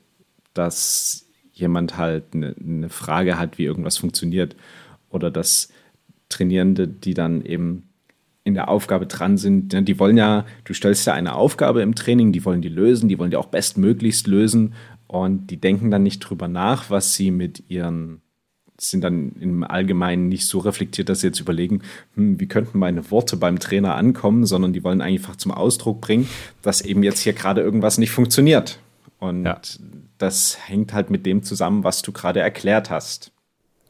dass 0.53 1.27
jemand 1.53 1.97
halt 1.97 2.25
eine, 2.35 2.55
eine 2.59 2.89
Frage 2.89 3.39
hat, 3.39 3.59
wie 3.59 3.65
irgendwas 3.65 3.97
funktioniert. 3.97 4.57
Oder 5.11 5.31
dass 5.31 5.69
Trainierende, 6.29 6.89
die 6.89 7.15
dann 7.15 7.45
eben 7.45 7.89
in 8.43 8.55
der 8.55 8.69
Aufgabe 8.69 9.07
dran 9.07 9.39
sind, 9.39 9.73
ne, 9.73 9.83
die 9.83 9.99
wollen 9.99 10.19
ja, 10.19 10.45
du 10.65 10.75
stellst 10.75 11.07
ja 11.07 11.15
eine 11.15 11.35
Aufgabe 11.35 11.81
im 11.81 11.95
Training, 11.95 12.33
die 12.33 12.45
wollen 12.45 12.61
die 12.61 12.69
lösen, 12.69 13.09
die 13.09 13.19
wollen 13.19 13.31
die 13.31 13.37
auch 13.37 13.47
bestmöglichst 13.47 14.27
lösen 14.27 14.75
und 15.07 15.47
die 15.47 15.57
denken 15.61 15.91
dann 15.91 16.03
nicht 16.03 16.21
drüber 16.21 16.49
nach, 16.49 16.91
was 16.91 17.15
sie 17.15 17.31
mit 17.31 17.71
ihren 17.71 18.21
sind 18.79 19.03
dann 19.03 19.33
im 19.41 19.63
Allgemeinen 19.63 20.29
nicht 20.29 20.47
so 20.47 20.59
reflektiert, 20.59 21.09
dass 21.09 21.21
sie 21.21 21.29
jetzt 21.29 21.41
überlegen, 21.41 21.83
hm, 22.15 22.41
wie 22.41 22.49
könnten 22.49 22.79
meine 22.79 23.11
Worte 23.11 23.37
beim 23.37 23.59
Trainer 23.59 23.95
ankommen, 23.95 24.47
sondern 24.47 24.73
die 24.73 24.83
wollen 24.83 25.01
einfach 25.01 25.37
zum 25.37 25.53
Ausdruck 25.53 26.01
bringen, 26.01 26.29
dass 26.63 26.81
eben 26.81 27.03
jetzt 27.03 27.21
hier 27.21 27.33
gerade 27.33 27.61
irgendwas 27.61 27.99
nicht 27.99 28.11
funktioniert. 28.11 28.79
Und 29.19 29.45
ja. 29.45 29.61
das 30.19 30.59
hängt 30.67 30.93
halt 30.93 31.11
mit 31.11 31.25
dem 31.25 31.43
zusammen, 31.43 31.85
was 31.85 32.03
du 32.03 32.13
gerade 32.13 32.41
erklärt 32.41 32.91
hast. 32.91 33.31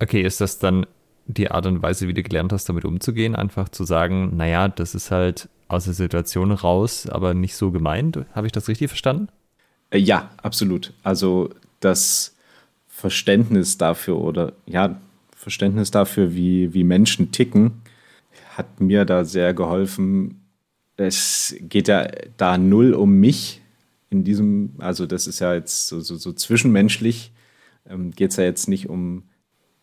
Okay, 0.00 0.22
ist 0.22 0.40
das 0.40 0.58
dann 0.58 0.86
die 1.26 1.50
Art 1.50 1.66
und 1.66 1.82
Weise, 1.82 2.06
wie 2.06 2.14
du 2.14 2.22
gelernt 2.22 2.52
hast, 2.52 2.68
damit 2.68 2.84
umzugehen? 2.84 3.34
Einfach 3.34 3.68
zu 3.70 3.84
sagen, 3.84 4.36
naja, 4.36 4.68
das 4.68 4.94
ist 4.94 5.10
halt 5.10 5.48
aus 5.68 5.84
der 5.84 5.94
Situation 5.94 6.52
raus, 6.52 7.08
aber 7.08 7.32
nicht 7.32 7.56
so 7.56 7.70
gemeint. 7.70 8.18
Habe 8.32 8.46
ich 8.46 8.52
das 8.52 8.68
richtig 8.68 8.88
verstanden? 8.88 9.28
Äh, 9.90 9.98
ja, 9.98 10.30
absolut. 10.42 10.92
Also 11.02 11.50
das 11.80 12.33
Verständnis 13.04 13.76
dafür 13.76 14.16
oder 14.18 14.54
ja, 14.64 14.98
Verständnis 15.36 15.90
dafür, 15.90 16.34
wie, 16.34 16.72
wie 16.72 16.84
Menschen 16.84 17.32
ticken, 17.32 17.82
hat 18.56 18.80
mir 18.80 19.04
da 19.04 19.26
sehr 19.26 19.52
geholfen. 19.52 20.40
Es 20.96 21.54
geht 21.60 21.86
ja 21.88 22.08
da 22.38 22.56
null 22.56 22.94
um 22.94 23.20
mich 23.20 23.60
in 24.08 24.24
diesem, 24.24 24.76
also 24.78 25.04
das 25.04 25.26
ist 25.26 25.40
ja 25.40 25.52
jetzt 25.52 25.86
so, 25.88 26.00
so, 26.00 26.16
so 26.16 26.32
zwischenmenschlich, 26.32 27.30
ähm, 27.86 28.10
geht 28.12 28.30
es 28.30 28.38
ja 28.38 28.44
jetzt 28.44 28.70
nicht 28.70 28.88
um 28.88 29.24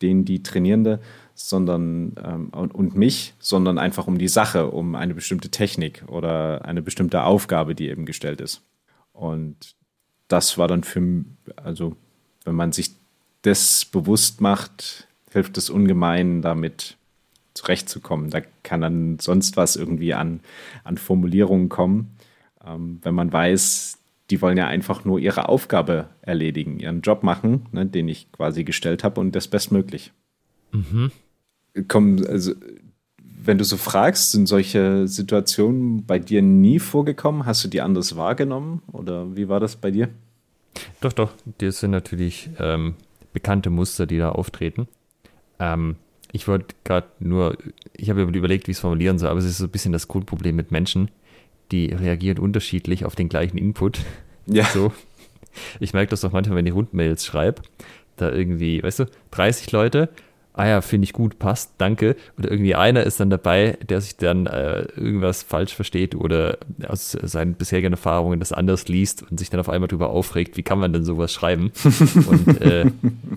den, 0.02 0.26
die 0.26 0.42
Trainierende, 0.42 1.00
sondern 1.36 2.16
ähm, 2.26 2.50
und, 2.50 2.74
und 2.74 2.96
mich, 2.96 3.36
sondern 3.38 3.78
einfach 3.78 4.08
um 4.08 4.18
die 4.18 4.30
Sache, 4.30 4.72
um 4.72 4.96
eine 4.96 5.14
bestimmte 5.14 5.50
Technik 5.50 6.04
oder 6.08 6.66
eine 6.66 6.82
bestimmte 6.82 7.22
Aufgabe, 7.22 7.76
die 7.76 7.88
eben 7.88 8.08
gestellt 8.08 8.42
ist. 8.42 8.64
Und 9.14 9.76
das 10.28 10.58
war 10.58 10.68
dann 10.68 10.84
für, 10.84 11.24
also 11.56 11.96
wenn 12.46 12.56
man 12.56 12.72
sich 12.72 13.01
das 13.42 13.86
bewusst 13.86 14.42
macht, 14.42 15.08
hilft 15.32 15.58
es 15.58 15.70
ungemein, 15.70 16.42
damit 16.42 16.98
zurechtzukommen. 17.54 18.30
Da 18.30 18.42
kann 18.64 18.82
dann 18.82 19.20
sonst 19.20 19.58
was 19.58 19.76
irgendwie 19.76 20.14
an, 20.14 20.42
an 20.84 20.98
Formulierungen 20.98 21.70
kommen. 21.70 22.18
Ähm, 22.66 23.00
wenn 23.02 23.16
man 23.16 23.32
weiß, 23.32 23.98
die 24.30 24.42
wollen 24.42 24.58
ja 24.58 24.68
einfach 24.68 25.04
nur 25.04 25.20
ihre 25.20 25.50
Aufgabe 25.50 26.10
erledigen, 26.22 26.80
ihren 26.80 27.02
Job 27.02 27.24
machen, 27.24 27.66
ne, 27.72 27.86
den 27.86 28.08
ich 28.08 28.32
quasi 28.32 28.64
gestellt 28.64 29.04
habe 29.04 29.20
und 29.20 29.36
das 29.36 29.48
bestmöglich. 29.48 30.12
Mhm. 30.72 31.12
Komm, 31.88 32.24
also, 32.28 32.54
wenn 33.44 33.58
du 33.58 33.64
so 33.64 33.76
fragst, 33.76 34.32
sind 34.32 34.48
solche 34.48 35.08
Situationen 35.08 36.06
bei 36.06 36.20
dir 36.20 36.42
nie 36.42 36.80
vorgekommen? 36.80 37.46
Hast 37.46 37.64
du 37.64 37.68
die 37.68 37.82
anders 37.82 38.16
wahrgenommen 38.16 38.82
oder 38.92 39.36
wie 39.36 39.50
war 39.50 39.60
das 39.60 39.76
bei 39.76 39.92
dir? 39.92 40.10
Doch, 41.02 41.12
doch, 41.12 41.34
die 41.60 41.72
sind 41.72 41.92
natürlich 41.92 42.50
ähm, 42.60 42.96
bekannte 43.34 43.70
Muster, 43.70 44.06
die 44.06 44.18
da 44.18 44.30
auftreten. 44.30 44.88
Ähm, 45.60 45.96
ich 46.32 46.48
wollte 46.48 46.76
gerade 46.84 47.08
nur, 47.20 47.58
ich 47.96 48.10
habe 48.10 48.22
überlegt, 48.22 48.68
wie 48.68 48.72
ich 48.72 48.78
es 48.78 48.82
formulieren 48.82 49.20
soll, 49.20 49.30
aber 49.30 49.40
es 49.40 49.46
ist 49.46 49.58
so 49.58 49.66
ein 49.66 49.70
bisschen 49.70 49.92
das 49.92 50.08
Grundproblem 50.08 50.56
mit 50.56 50.72
Menschen, 50.72 51.12
die 51.72 51.88
reagieren 51.88 52.40
unterschiedlich 52.40 53.06
auf 53.06 53.16
den 53.16 53.30
gleichen 53.30 53.58
Input. 53.58 54.00
Ja. 54.48 54.66
So. 54.66 54.92
Ich 55.80 55.94
merke 55.94 56.10
das 56.10 56.22
doch 56.22 56.32
manchmal, 56.32 56.58
wenn 56.58 56.66
ich 56.66 56.74
Rundmails 56.74 57.26
schreibe, 57.26 57.62
da 58.16 58.32
irgendwie, 58.32 58.82
weißt 58.82 59.00
du, 59.00 59.06
30 59.32 59.72
Leute 59.72 60.10
ah 60.54 60.68
ja, 60.68 60.82
finde 60.82 61.06
ich 61.06 61.14
gut, 61.14 61.40
passt, 61.40 61.74
danke. 61.78 62.16
Oder 62.38 62.52
irgendwie 62.52 62.76
einer 62.76 63.04
ist 63.04 63.20
dann 63.20 63.30
dabei, 63.30 63.78
der 63.88 64.02
sich 64.02 64.18
dann 64.18 64.48
äh, 64.48 64.82
irgendwas 64.96 65.44
falsch 65.44 65.74
versteht 65.74 66.16
oder 66.16 66.58
aus 66.88 67.12
seinen 67.12 67.54
bisherigen 67.54 67.94
Erfahrungen 67.94 68.40
das 68.40 68.52
anders 68.52 68.88
liest 68.88 69.24
und 69.24 69.40
sich 69.40 69.50
dann 69.50 69.60
auf 69.60 69.70
einmal 69.70 69.88
darüber 69.88 70.10
aufregt, 70.10 70.58
wie 70.58 70.64
kann 70.64 70.80
man 70.80 70.94
denn 70.94 71.04
sowas 71.04 71.32
schreiben? 71.32 71.72
und 72.28 72.62
äh, 72.62 72.86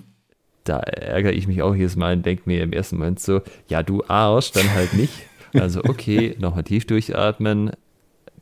da 0.65 0.79
ärgere 0.79 1.33
ich 1.33 1.47
mich 1.47 1.61
auch 1.61 1.75
jedes 1.75 1.95
Mal 1.95 2.17
und 2.17 2.25
denke 2.25 2.43
mir 2.45 2.63
im 2.63 2.73
ersten 2.73 2.97
Moment 2.97 3.19
so, 3.19 3.41
ja, 3.67 3.83
du 3.83 4.03
Arsch, 4.07 4.51
dann 4.51 4.73
halt 4.73 4.93
nicht. 4.93 5.13
Also 5.53 5.81
okay, 5.85 6.35
nochmal 6.39 6.63
tief 6.63 6.85
durchatmen. 6.85 7.71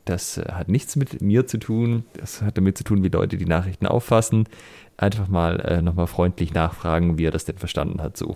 Das 0.04 0.36
hat 0.36 0.68
nichts 0.68 0.96
mit 0.96 1.22
mir 1.22 1.46
zu 1.46 1.58
tun. 1.58 2.04
Das 2.14 2.42
hat 2.42 2.58
damit 2.58 2.76
zu 2.76 2.84
tun, 2.84 3.02
wie 3.02 3.08
Leute 3.08 3.38
die 3.38 3.46
Nachrichten 3.46 3.86
auffassen. 3.86 4.48
Einfach 4.96 5.28
mal 5.28 5.60
äh, 5.60 5.82
nochmal 5.82 6.06
freundlich 6.06 6.52
nachfragen, 6.52 7.18
wie 7.18 7.24
er 7.24 7.30
das 7.30 7.44
denn 7.44 7.58
verstanden 7.58 8.02
hat, 8.02 8.16
so. 8.16 8.34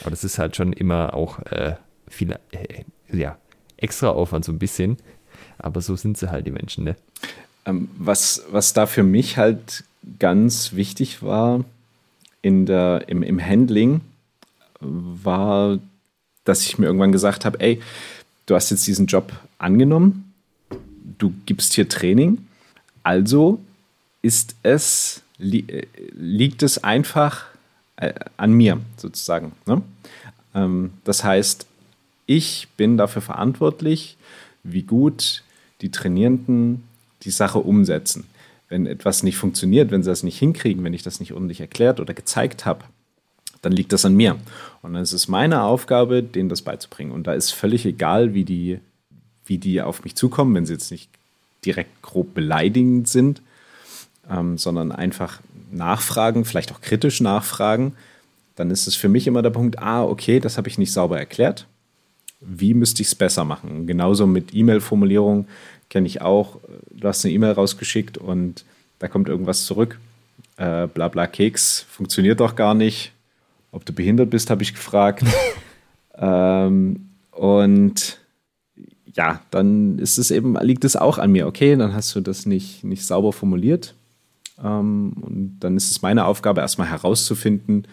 Aber 0.00 0.10
das 0.10 0.24
ist 0.24 0.38
halt 0.38 0.56
schon 0.56 0.72
immer 0.72 1.14
auch 1.14 1.38
äh, 1.40 1.76
viel, 2.08 2.32
äh, 2.52 2.84
ja, 3.12 3.38
extra 3.76 4.08
Aufwand 4.08 4.44
so 4.44 4.52
ein 4.52 4.58
bisschen. 4.58 4.96
Aber 5.58 5.80
so 5.80 5.96
sind 5.96 6.18
sie 6.18 6.30
halt, 6.30 6.46
die 6.46 6.50
Menschen, 6.50 6.84
ne? 6.84 6.96
Ähm, 7.64 7.88
was, 7.96 8.42
was 8.50 8.72
da 8.72 8.86
für 8.86 9.02
mich 9.02 9.36
halt 9.38 9.84
ganz 10.18 10.72
wichtig 10.72 11.22
war 11.22 11.64
in 12.42 12.66
der, 12.66 13.04
im, 13.08 13.22
im 13.22 13.40
Handling, 13.40 14.00
war, 14.80 15.78
dass 16.44 16.62
ich 16.62 16.78
mir 16.78 16.86
irgendwann 16.86 17.12
gesagt 17.12 17.44
habe, 17.44 17.60
ey, 17.60 17.80
du 18.46 18.56
hast 18.56 18.70
jetzt 18.70 18.86
diesen 18.86 19.06
Job 19.06 19.32
angenommen, 19.58 20.32
du 21.18 21.32
gibst 21.46 21.74
hier 21.74 21.88
Training, 21.88 22.38
also 23.04 23.60
ist 24.22 24.56
es, 24.62 25.22
li 25.38 25.64
äh, 25.68 25.86
liegt 26.12 26.62
es 26.62 26.82
einfach 26.82 27.46
äh, 28.02 28.14
an 28.36 28.52
mir 28.52 28.80
sozusagen. 28.96 29.52
Ne? 29.66 29.82
Ähm, 30.54 30.92
das 31.04 31.24
heißt, 31.24 31.66
ich 32.26 32.68
bin 32.76 32.96
dafür 32.96 33.22
verantwortlich, 33.22 34.16
wie 34.62 34.82
gut 34.82 35.42
die 35.80 35.90
Trainierenden 35.90 36.84
die 37.22 37.30
Sache 37.30 37.58
umsetzen. 37.58 38.24
Wenn 38.68 38.86
etwas 38.86 39.22
nicht 39.22 39.36
funktioniert, 39.36 39.90
wenn 39.90 40.02
sie 40.02 40.10
das 40.10 40.22
nicht 40.22 40.38
hinkriegen, 40.38 40.82
wenn 40.82 40.94
ich 40.94 41.02
das 41.02 41.20
nicht 41.20 41.32
ordentlich 41.32 41.60
erklärt 41.60 42.00
oder 42.00 42.14
gezeigt 42.14 42.64
habe, 42.64 42.84
dann 43.60 43.72
liegt 43.72 43.92
das 43.92 44.04
an 44.04 44.14
mir. 44.14 44.38
Und 44.82 44.94
dann 44.94 45.02
ist 45.02 45.12
es 45.12 45.28
meine 45.28 45.62
Aufgabe, 45.62 46.22
denen 46.22 46.48
das 46.48 46.62
beizubringen. 46.62 47.12
Und 47.12 47.26
da 47.26 47.34
ist 47.34 47.50
völlig 47.50 47.86
egal, 47.86 48.34
wie 48.34 48.44
die, 48.44 48.80
wie 49.44 49.58
die 49.58 49.80
auf 49.82 50.02
mich 50.02 50.16
zukommen, 50.16 50.54
wenn 50.54 50.66
sie 50.66 50.72
jetzt 50.72 50.90
nicht 50.90 51.08
direkt 51.64 52.02
grob 52.02 52.34
beleidigend 52.34 53.06
sind, 53.06 53.42
ähm, 54.28 54.58
sondern 54.58 54.90
einfach 54.90 55.40
nachfragen, 55.72 56.44
vielleicht 56.44 56.72
auch 56.72 56.80
kritisch 56.80 57.20
nachfragen. 57.20 57.94
Dann 58.56 58.70
ist 58.70 58.86
es 58.86 58.94
für 58.94 59.08
mich 59.08 59.26
immer 59.26 59.42
der 59.42 59.50
Punkt, 59.50 59.78
ah, 59.78 60.04
okay, 60.04 60.40
das 60.40 60.58
habe 60.58 60.68
ich 60.68 60.78
nicht 60.78 60.92
sauber 60.92 61.18
erklärt. 61.18 61.66
Wie 62.40 62.74
müsste 62.74 63.02
ich 63.02 63.08
es 63.08 63.14
besser 63.14 63.44
machen? 63.44 63.86
Genauso 63.86 64.26
mit 64.26 64.54
E-Mail-Formulierung 64.54 65.46
kenne 65.88 66.06
ich 66.06 66.20
auch. 66.20 66.58
Du 66.90 67.08
hast 67.08 67.24
eine 67.24 67.34
E-Mail 67.34 67.52
rausgeschickt 67.52 68.18
und 68.18 68.64
da 68.98 69.08
kommt 69.08 69.28
irgendwas 69.28 69.64
zurück. 69.64 69.98
Äh, 70.56 70.86
bla 70.88 71.08
bla 71.08 71.26
Keks 71.26 71.86
funktioniert 71.88 72.40
doch 72.40 72.56
gar 72.56 72.74
nicht. 72.74 73.12
Ob 73.70 73.84
du 73.86 73.92
behindert 73.92 74.30
bist, 74.30 74.50
habe 74.50 74.62
ich 74.62 74.74
gefragt. 74.74 75.24
ähm, 76.18 77.08
und 77.30 78.18
ja, 79.14 79.40
dann 79.50 79.98
ist 79.98 80.18
es 80.18 80.30
eben, 80.30 80.56
liegt 80.60 80.84
es 80.84 80.96
auch 80.96 81.18
an 81.18 81.32
mir. 81.32 81.46
Okay, 81.46 81.76
dann 81.76 81.94
hast 81.94 82.14
du 82.14 82.20
das 82.20 82.46
nicht, 82.46 82.84
nicht 82.84 83.04
sauber 83.04 83.32
formuliert. 83.32 83.94
Ähm, 84.62 85.12
und 85.20 85.60
dann 85.60 85.76
ist 85.76 85.90
es 85.90 86.02
meine 86.02 86.24
Aufgabe, 86.24 86.60
erstmal 86.60 86.88
herauszufinden, 86.88 87.86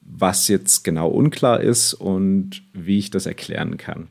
was 0.00 0.48
jetzt 0.48 0.84
genau 0.84 1.08
unklar 1.08 1.60
ist 1.60 1.94
und 1.94 2.62
wie 2.72 2.98
ich 2.98 3.10
das 3.10 3.26
erklären 3.26 3.76
kann. 3.76 4.08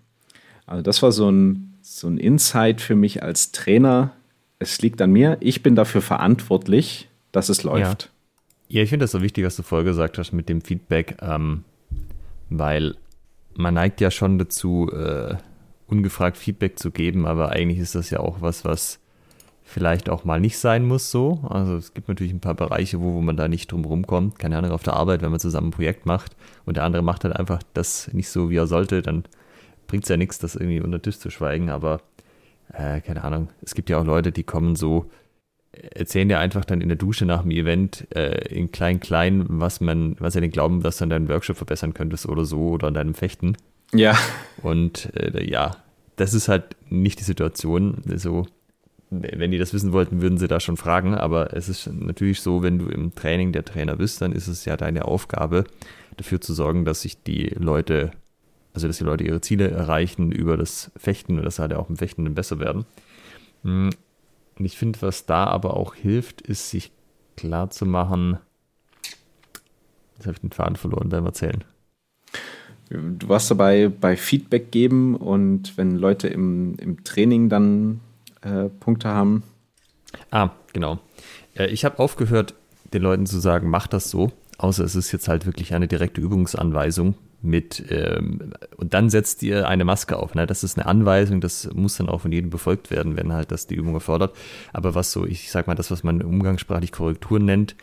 Also 0.65 0.81
das 0.81 1.01
war 1.03 1.11
so 1.11 1.29
ein, 1.29 1.75
so 1.81 2.07
ein 2.07 2.17
Insight 2.17 2.81
für 2.81 2.95
mich 2.95 3.21
als 3.21 3.51
Trainer. 3.51 4.13
Es 4.59 4.81
liegt 4.81 5.01
an 5.01 5.11
mir. 5.11 5.37
Ich 5.39 5.61
bin 5.61 5.75
dafür 5.75 6.01
verantwortlich, 6.01 7.09
dass 7.31 7.49
es 7.49 7.63
läuft. 7.63 8.09
Ja, 8.67 8.77
ja 8.77 8.83
ich 8.83 8.89
finde 8.89 9.03
das 9.03 9.11
so 9.11 9.21
wichtig, 9.21 9.45
was 9.45 9.55
du 9.55 9.63
vorher 9.63 9.85
gesagt 9.85 10.17
hast 10.17 10.31
mit 10.31 10.49
dem 10.49 10.61
Feedback, 10.61 11.17
ähm, 11.21 11.63
weil 12.49 12.95
man 13.55 13.75
neigt 13.75 14.01
ja 14.01 14.09
schon 14.09 14.39
dazu, 14.39 14.89
äh, 14.91 15.35
ungefragt 15.87 16.37
Feedback 16.37 16.79
zu 16.79 16.91
geben, 16.91 17.25
aber 17.25 17.49
eigentlich 17.49 17.79
ist 17.79 17.95
das 17.95 18.09
ja 18.09 18.19
auch 18.19 18.41
was, 18.41 18.65
was 18.65 18.99
vielleicht 19.63 20.09
auch 20.09 20.25
mal 20.25 20.39
nicht 20.39 20.57
sein 20.57 20.85
muss 20.85 21.09
so. 21.09 21.39
Also 21.49 21.75
es 21.77 21.93
gibt 21.93 22.07
natürlich 22.07 22.33
ein 22.33 22.41
paar 22.41 22.53
Bereiche, 22.53 22.99
wo, 22.99 23.13
wo 23.13 23.21
man 23.21 23.37
da 23.37 23.47
nicht 23.47 23.71
drum 23.71 23.85
rumkommt. 23.85 24.37
Keine 24.37 24.57
Ahnung, 24.57 24.71
auf 24.71 24.83
der 24.83 24.93
Arbeit, 24.93 25.21
wenn 25.21 25.31
man 25.31 25.39
zusammen 25.39 25.67
ein 25.67 25.71
Projekt 25.71 26.05
macht 26.05 26.35
und 26.65 26.77
der 26.77 26.83
andere 26.83 27.01
macht 27.01 27.23
halt 27.23 27.35
einfach 27.35 27.61
das 27.73 28.11
nicht 28.13 28.29
so, 28.29 28.49
wie 28.49 28.57
er 28.57 28.67
sollte, 28.67 29.01
dann 29.01 29.23
bringt 29.87 30.03
es 30.03 30.09
ja 30.09 30.17
nichts, 30.17 30.39
das 30.39 30.55
irgendwie 30.55 30.81
unter 30.81 31.01
Tisch 31.01 31.17
zu 31.17 31.29
schweigen. 31.29 31.69
Aber 31.69 32.01
äh, 32.73 33.01
keine 33.01 33.23
Ahnung, 33.23 33.49
es 33.61 33.73
gibt 33.73 33.89
ja 33.89 33.99
auch 33.99 34.05
Leute, 34.05 34.31
die 34.31 34.43
kommen 34.43 34.75
so, 34.75 35.09
erzählen 35.71 36.29
dir 36.29 36.39
einfach 36.39 36.65
dann 36.65 36.81
in 36.81 36.89
der 36.89 36.97
Dusche 36.97 37.25
nach 37.25 37.41
dem 37.41 37.51
Event 37.51 38.07
äh, 38.15 38.47
in 38.53 38.71
klein 38.71 38.99
klein, 38.99 39.45
was 39.47 39.81
man, 39.81 40.15
was 40.19 40.33
sie 40.33 40.41
denn 40.41 40.51
glauben, 40.51 40.81
dass 40.83 40.97
du 40.97 41.05
an 41.05 41.09
deinem 41.09 41.29
Workshop 41.29 41.57
verbessern 41.57 41.93
könntest 41.93 42.27
oder 42.27 42.45
so 42.45 42.69
oder 42.69 42.87
an 42.87 42.93
deinem 42.93 43.15
Fechten. 43.15 43.57
Ja. 43.93 44.17
Und 44.61 45.15
äh, 45.15 45.43
ja, 45.49 45.77
das 46.15 46.33
ist 46.33 46.47
halt 46.47 46.75
nicht 46.89 47.19
die 47.19 47.23
Situation. 47.23 48.01
So, 48.15 48.45
wenn 49.21 49.51
die 49.51 49.57
das 49.57 49.73
wissen 49.73 49.93
wollten, 49.93 50.21
würden 50.21 50.37
sie 50.37 50.47
da 50.47 50.59
schon 50.59 50.77
fragen. 50.77 51.15
Aber 51.15 51.53
es 51.53 51.69
ist 51.69 51.87
natürlich 51.87 52.41
so, 52.41 52.63
wenn 52.63 52.79
du 52.79 52.87
im 52.87 53.13
Training 53.15 53.51
der 53.51 53.65
Trainer 53.65 53.95
bist, 53.95 54.21
dann 54.21 54.31
ist 54.31 54.47
es 54.47 54.65
ja 54.65 54.77
deine 54.77 55.05
Aufgabe, 55.05 55.65
dafür 56.17 56.41
zu 56.41 56.53
sorgen, 56.53 56.85
dass 56.85 57.01
sich 57.01 57.23
die 57.23 57.47
Leute, 57.57 58.11
also 58.73 58.87
dass 58.87 58.97
die 58.97 59.03
Leute 59.03 59.23
ihre 59.23 59.41
Ziele 59.41 59.69
erreichen 59.69 60.31
über 60.31 60.57
das 60.57 60.91
Fechten 60.97 61.37
und 61.37 61.45
dass 61.45 61.59
halt 61.59 61.73
auch 61.73 61.89
im 61.89 61.97
Fechten 61.97 62.25
dann 62.25 62.35
besser 62.35 62.59
werden. 62.59 62.85
Hm, 63.63 63.89
und 64.59 64.65
ich 64.65 64.77
finde, 64.77 65.01
was 65.01 65.25
da 65.25 65.45
aber 65.45 65.75
auch 65.75 65.95
hilft, 65.95 66.41
ist, 66.41 66.69
sich 66.69 66.91
klar 67.35 67.69
zu 67.69 67.85
machen. 67.85 68.37
Jetzt 70.15 70.27
habe 70.27 70.33
ich 70.33 70.41
den 70.41 70.51
Faden 70.51 70.75
verloren 70.75 71.09
beim 71.09 71.25
Erzählen. 71.25 71.63
Du 72.89 73.27
warst 73.27 73.49
dabei 73.49 73.87
bei 73.89 74.15
Feedback 74.15 74.71
geben 74.71 75.15
und 75.15 75.77
wenn 75.77 75.95
Leute 75.95 76.27
im, 76.27 76.75
im 76.75 77.03
Training 77.03 77.49
dann 77.49 78.01
äh, 78.43 78.69
Punkte 78.69 79.09
haben. 79.09 79.43
Ah, 80.31 80.51
genau. 80.73 80.99
Äh, 81.55 81.67
ich 81.67 81.85
habe 81.85 81.99
aufgehört, 81.99 82.53
den 82.93 83.01
Leuten 83.01 83.25
zu 83.25 83.39
sagen, 83.39 83.69
mach 83.69 83.87
das 83.87 84.09
so, 84.09 84.31
außer 84.57 84.83
es 84.83 84.95
ist 84.95 85.11
jetzt 85.11 85.27
halt 85.27 85.45
wirklich 85.45 85.73
eine 85.73 85.87
direkte 85.87 86.21
Übungsanweisung 86.21 87.15
mit 87.41 87.83
ähm, 87.89 88.53
und 88.77 88.93
dann 88.93 89.09
setzt 89.09 89.43
ihr 89.43 89.67
eine 89.67 89.83
Maske 89.83 90.17
auf. 90.17 90.33
Ne? 90.33 90.47
Das 90.47 90.63
ist 90.63 90.77
eine 90.77 90.85
Anweisung, 90.85 91.41
das 91.41 91.69
muss 91.73 91.97
dann 91.97 92.07
auch 92.07 92.21
von 92.21 92.31
jedem 92.31 92.49
befolgt 92.49 92.89
werden, 92.89 93.17
wenn 93.17 93.33
halt 93.33 93.51
das 93.51 93.67
die 93.67 93.75
Übung 93.75 93.93
erfordert. 93.93 94.35
Aber 94.71 94.95
was 94.95 95.11
so, 95.11 95.25
ich 95.25 95.51
sag 95.51 95.67
mal, 95.67 95.75
das, 95.75 95.91
was 95.91 96.03
man 96.03 96.21
umgangssprachlich 96.21 96.91
Korrektur 96.91 97.39
nennt, 97.39 97.75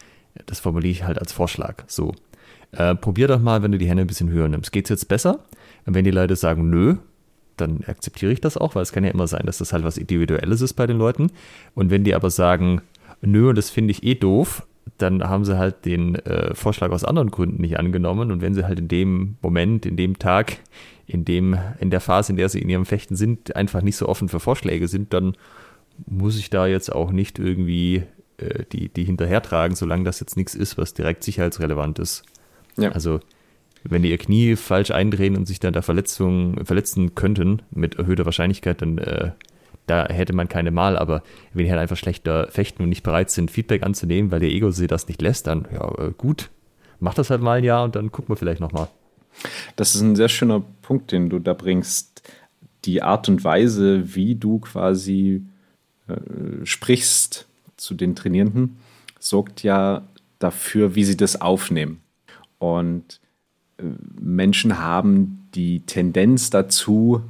das 0.47 0.61
formuliere 0.61 0.93
ich 0.93 1.05
halt 1.05 1.19
als 1.19 1.33
Vorschlag. 1.33 1.85
So. 1.87 2.15
Äh, 2.73 2.95
probier 2.95 3.29
doch 3.29 3.41
mal, 3.41 3.63
wenn 3.63 3.73
du 3.73 3.79
die 3.79 3.89
Hände 3.89 4.03
ein 4.03 4.07
bisschen 4.07 4.31
höher 4.31 4.49
nimmst. 4.49 4.73
Geht's 4.73 4.91
jetzt 4.91 5.09
besser? 5.09 5.41
Und 5.87 5.95
wenn 5.95 6.05
die 6.05 6.11
Leute 6.11 6.37
sagen, 6.37 6.71
nö, 6.71 6.97
dann 7.61 7.85
akzeptiere 7.87 8.33
ich 8.33 8.41
das 8.41 8.57
auch, 8.57 8.75
weil 8.75 8.83
es 8.83 8.93
kann 8.93 9.05
ja 9.05 9.11
immer 9.11 9.27
sein, 9.27 9.47
dass 9.47 9.59
das 9.59 9.73
halt 9.73 9.85
was 9.85 9.99
Individuelles 9.99 10.61
ist 10.61 10.75
bei 10.75 10.87
den 10.87 10.99
Leuten. 10.99 11.31
Und 11.75 11.91
wenn 11.91 12.05
die 12.05 12.15
aber 12.15 12.31
sagen, 12.31 12.83
nö, 13.21 13.53
das 13.53 13.71
finde 13.71 13.93
ich 13.93 14.03
eh 14.03 14.15
doof, 14.15 14.67
dann 14.99 15.23
haben 15.23 15.45
sie 15.45 15.59
halt 15.59 15.85
den 15.85 16.17
äh, 16.17 16.55
Vorschlag 16.55 16.91
aus 16.91 17.05
anderen 17.05 17.31
Gründen 17.31 17.61
nicht 17.61 17.79
angenommen. 17.79 18.31
Und 18.31 18.41
wenn 18.41 18.55
sie 18.55 18.65
halt 18.65 18.79
in 18.79 18.89
dem 18.89 19.37
Moment, 19.43 19.87
in 19.87 19.97
dem 19.97 20.19
Tag, 20.19 20.59
in 21.07 21.25
dem, 21.25 21.57
in 21.79 21.91
der 21.91 22.01
Phase, 22.01 22.33
in 22.33 22.37
der 22.37 22.49
sie 22.49 22.61
in 22.61 22.69
ihrem 22.69 22.87
Fechten 22.87 23.17
sind, 23.17 23.57
einfach 23.57 23.83
nicht 23.83 23.97
so 23.97 24.09
offen 24.09 24.29
für 24.29 24.41
Vorschläge 24.41 24.89
sind, 24.89 25.13
dann 25.13 25.37
muss 26.07 26.39
ich 26.39 26.51
da 26.51 26.67
jetzt 26.67 26.93
auch 26.93 27.11
nicht 27.13 27.39
irgendwie 27.39 28.05
äh, 28.39 28.65
die, 28.73 28.89
die 28.89 29.05
hinterhertragen, 29.05 29.77
solange 29.77 30.05
das 30.05 30.21
jetzt 30.21 30.37
nichts 30.37 30.55
ist, 30.55 30.79
was 30.79 30.95
direkt 30.95 31.25
sicherheitsrelevant 31.25 31.99
ist. 31.99 32.25
Ja. 32.77 32.93
Also 32.93 33.21
wenn 33.85 34.03
die 34.03 34.11
ihr 34.11 34.19
Knie 34.19 34.57
falsch 34.57 34.91
eindrehen 34.91 35.37
und 35.37 35.47
sich 35.47 35.61
dann 35.61 35.73
da 35.73 35.83
Verletzungen, 35.83 36.65
verletzen 36.65 37.15
könnten, 37.15 37.63
mit 37.71 37.97
erhöhter 37.97 38.25
Wahrscheinlichkeit, 38.25 38.83
dann 38.83 38.99
äh, 38.99 39.31
da 39.87 40.07
hätte 40.09 40.33
man 40.33 40.49
keine 40.49 40.71
Mal. 40.71 40.97
Aber 40.97 41.23
wenn 41.53 41.65
die 41.65 41.71
halt 41.71 41.81
einfach 41.81 41.97
schlechter 41.97 42.49
fechten 42.51 42.83
und 42.83 42.89
nicht 42.89 43.03
bereit 43.03 43.31
sind, 43.31 43.51
Feedback 43.51 43.83
anzunehmen, 43.83 44.31
weil 44.31 44.41
der 44.41 44.51
Ego 44.51 44.71
sie 44.71 44.87
das 44.87 45.09
nicht 45.09 45.23
lässt, 45.23 45.47
dann 45.47 45.67
ja, 45.73 45.89
äh, 45.99 46.13
gut, 46.17 46.51
mach 47.01 47.15
das 47.15 47.31
halt 47.31 47.43
mal 47.43 47.59
ein 47.59 47.65
Jahr 47.65 47.85
und 47.85 47.97
dann 47.97 48.13
gucken 48.13 48.33
wir 48.33 48.37
vielleicht 48.37 48.61
nochmal. 48.61 48.89
Das 49.77 49.95
ist 49.95 50.01
ein 50.01 50.17
sehr 50.17 50.29
schöner 50.29 50.63
Punkt, 50.83 51.13
den 51.13 51.31
du 51.31 51.39
da 51.39 51.55
bringst. 51.55 52.23
Die 52.85 53.03
Art 53.03 53.29
und 53.29 53.45
Weise, 53.45 54.15
wie 54.15 54.35
du 54.35 54.59
quasi 54.61 55.43
äh, 56.09 56.65
sprichst 56.65 57.47
zu 57.77 57.95
den 57.95 58.15
Trainierenden, 58.15 58.77
sorgt 59.19 59.63
ja 59.63 60.03
dafür, 60.39 60.95
wie 60.95 61.05
sie 61.05 61.17
das 61.17 61.41
aufnehmen. 61.41 62.01
Und 62.59 63.21
Menschen 64.21 64.79
haben 64.79 65.49
die 65.55 65.81
Tendenz 65.81 66.51
dazu, 66.51 67.23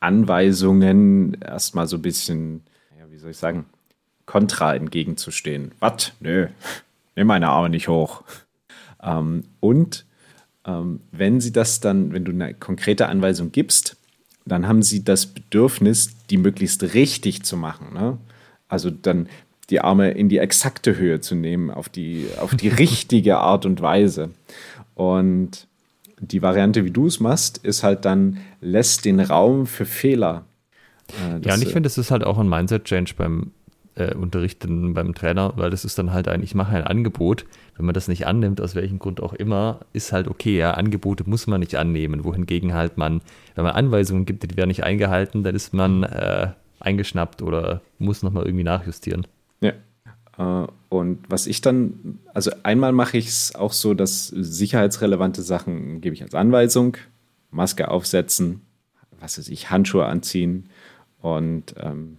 Anweisungen 0.00 1.34
erstmal 1.40 1.86
so 1.86 1.96
ein 1.96 2.02
bisschen, 2.02 2.62
ja, 2.98 3.10
wie 3.10 3.18
soll 3.18 3.30
ich 3.30 3.36
sagen, 3.36 3.66
kontra 4.26 4.74
entgegenzustehen. 4.74 5.72
Was? 5.80 6.12
Nö, 6.20 6.48
nimm 7.14 7.26
meine 7.26 7.48
Arme 7.48 7.70
nicht 7.70 7.88
hoch. 7.88 8.22
Ähm, 9.02 9.44
und 9.60 10.04
ähm, 10.66 11.00
wenn 11.12 11.40
sie 11.40 11.52
das 11.52 11.80
dann, 11.80 12.12
wenn 12.12 12.24
du 12.24 12.32
eine 12.32 12.54
konkrete 12.54 13.08
Anweisung 13.08 13.52
gibst, 13.52 13.96
dann 14.44 14.68
haben 14.68 14.82
sie 14.82 15.04
das 15.04 15.26
Bedürfnis, 15.26 16.16
die 16.30 16.36
möglichst 16.36 16.94
richtig 16.94 17.42
zu 17.44 17.56
machen. 17.56 17.94
Ne? 17.94 18.18
Also 18.68 18.90
dann 18.90 19.28
die 19.70 19.80
Arme 19.80 20.12
in 20.12 20.28
die 20.28 20.38
exakte 20.38 20.96
Höhe 20.96 21.20
zu 21.20 21.34
nehmen, 21.34 21.70
auf 21.70 21.88
die, 21.88 22.26
auf 22.38 22.54
die 22.54 22.68
richtige 22.84 23.38
Art 23.38 23.66
und 23.66 23.80
Weise. 23.80 24.30
Und 24.94 25.66
die 26.20 26.42
Variante, 26.42 26.84
wie 26.84 26.90
du 26.90 27.06
es 27.06 27.20
machst, 27.20 27.58
ist 27.58 27.82
halt 27.82 28.04
dann, 28.04 28.38
lässt 28.60 29.04
den 29.04 29.20
Raum 29.20 29.66
für 29.66 29.84
Fehler. 29.84 30.44
Äh, 31.08 31.46
ja, 31.46 31.54
und 31.54 31.62
ich 31.62 31.72
finde, 31.72 31.86
es 31.86 31.98
ist 31.98 32.10
halt 32.10 32.24
auch 32.24 32.38
ein 32.38 32.48
Mindset-Change 32.48 33.14
beim 33.16 33.52
äh, 33.96 34.14
Unterrichten, 34.14 34.94
beim 34.94 35.14
Trainer, 35.14 35.52
weil 35.56 35.70
das 35.70 35.84
ist 35.84 35.98
dann 35.98 36.12
halt 36.12 36.28
ein, 36.28 36.42
ich 36.42 36.54
mache 36.54 36.76
ein 36.76 36.84
Angebot. 36.84 37.44
Wenn 37.76 37.86
man 37.86 37.94
das 37.94 38.08
nicht 38.08 38.26
annimmt, 38.26 38.60
aus 38.60 38.74
welchem 38.74 38.98
Grund 38.98 39.22
auch 39.22 39.34
immer, 39.34 39.80
ist 39.92 40.12
halt 40.12 40.28
okay, 40.28 40.58
ja, 40.58 40.72
Angebote 40.72 41.28
muss 41.28 41.46
man 41.46 41.60
nicht 41.60 41.76
annehmen. 41.76 42.24
Wohingegen 42.24 42.74
halt 42.74 42.96
man, 42.96 43.20
wenn 43.54 43.64
man 43.64 43.74
Anweisungen 43.74 44.24
gibt, 44.24 44.42
die 44.42 44.56
werden 44.56 44.68
nicht 44.68 44.84
eingehalten, 44.84 45.42
dann 45.42 45.54
ist 45.54 45.74
man 45.74 46.02
äh, 46.02 46.48
eingeschnappt 46.80 47.42
oder 47.42 47.82
muss 47.98 48.22
nochmal 48.22 48.44
irgendwie 48.44 48.64
nachjustieren. 48.64 49.26
Äh, 50.38 50.66
und 50.88 51.18
was 51.28 51.46
ich 51.46 51.60
dann, 51.60 52.18
also 52.34 52.50
einmal 52.62 52.92
mache 52.92 53.18
ich 53.18 53.28
es 53.28 53.54
auch 53.54 53.72
so, 53.72 53.94
dass 53.94 54.28
sicherheitsrelevante 54.28 55.42
Sachen 55.42 56.00
gebe 56.00 56.14
ich 56.14 56.22
als 56.22 56.34
Anweisung, 56.34 56.96
Maske 57.50 57.90
aufsetzen, 57.90 58.62
was 59.20 59.38
weiß 59.38 59.48
ich, 59.48 59.70
Handschuhe 59.70 60.06
anziehen 60.06 60.68
und 61.20 61.74
ähm, 61.78 62.18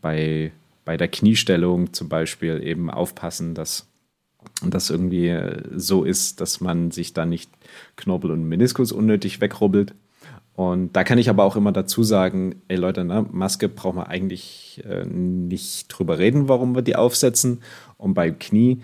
bei, 0.00 0.52
bei 0.84 0.96
der 0.96 1.08
Kniestellung 1.08 1.92
zum 1.92 2.08
Beispiel 2.08 2.62
eben 2.62 2.90
aufpassen, 2.90 3.54
dass 3.54 3.86
das 4.64 4.90
irgendwie 4.90 5.36
so 5.74 6.04
ist, 6.04 6.40
dass 6.40 6.60
man 6.60 6.90
sich 6.90 7.12
da 7.12 7.26
nicht 7.26 7.50
Knorpel 7.96 8.30
und 8.30 8.48
Meniskus 8.48 8.92
unnötig 8.92 9.40
wegrubbelt. 9.40 9.94
Und 10.56 10.96
da 10.96 11.04
kann 11.04 11.18
ich 11.18 11.28
aber 11.28 11.44
auch 11.44 11.54
immer 11.54 11.70
dazu 11.70 12.02
sagen, 12.02 12.62
ey 12.68 12.76
Leute, 12.76 13.04
ne, 13.04 13.26
Maske 13.30 13.68
brauchen 13.68 13.98
wir 13.98 14.08
eigentlich 14.08 14.82
äh, 14.88 15.04
nicht 15.04 15.88
drüber 15.88 16.18
reden, 16.18 16.48
warum 16.48 16.74
wir 16.74 16.80
die 16.80 16.96
aufsetzen. 16.96 17.62
Und 17.98 18.14
beim 18.14 18.38
Knie, 18.38 18.80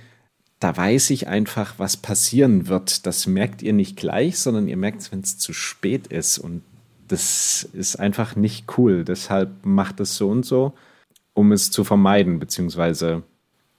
da 0.60 0.76
weiß 0.76 1.08
ich 1.10 1.28
einfach, 1.28 1.78
was 1.78 1.96
passieren 1.96 2.68
wird. 2.68 3.06
Das 3.06 3.26
merkt 3.26 3.62
ihr 3.62 3.72
nicht 3.72 3.96
gleich, 3.96 4.38
sondern 4.38 4.68
ihr 4.68 4.76
merkt 4.76 5.00
es, 5.00 5.12
wenn 5.12 5.20
es 5.20 5.38
zu 5.38 5.54
spät 5.54 6.08
ist. 6.08 6.38
Und 6.38 6.62
das 7.08 7.66
ist 7.72 7.96
einfach 7.96 8.36
nicht 8.36 8.76
cool. 8.76 9.02
Deshalb 9.02 9.64
macht 9.64 9.98
es 10.00 10.16
so 10.16 10.28
und 10.28 10.44
so, 10.44 10.74
um 11.32 11.52
es 11.52 11.70
zu 11.70 11.84
vermeiden, 11.84 12.38
beziehungsweise 12.38 13.22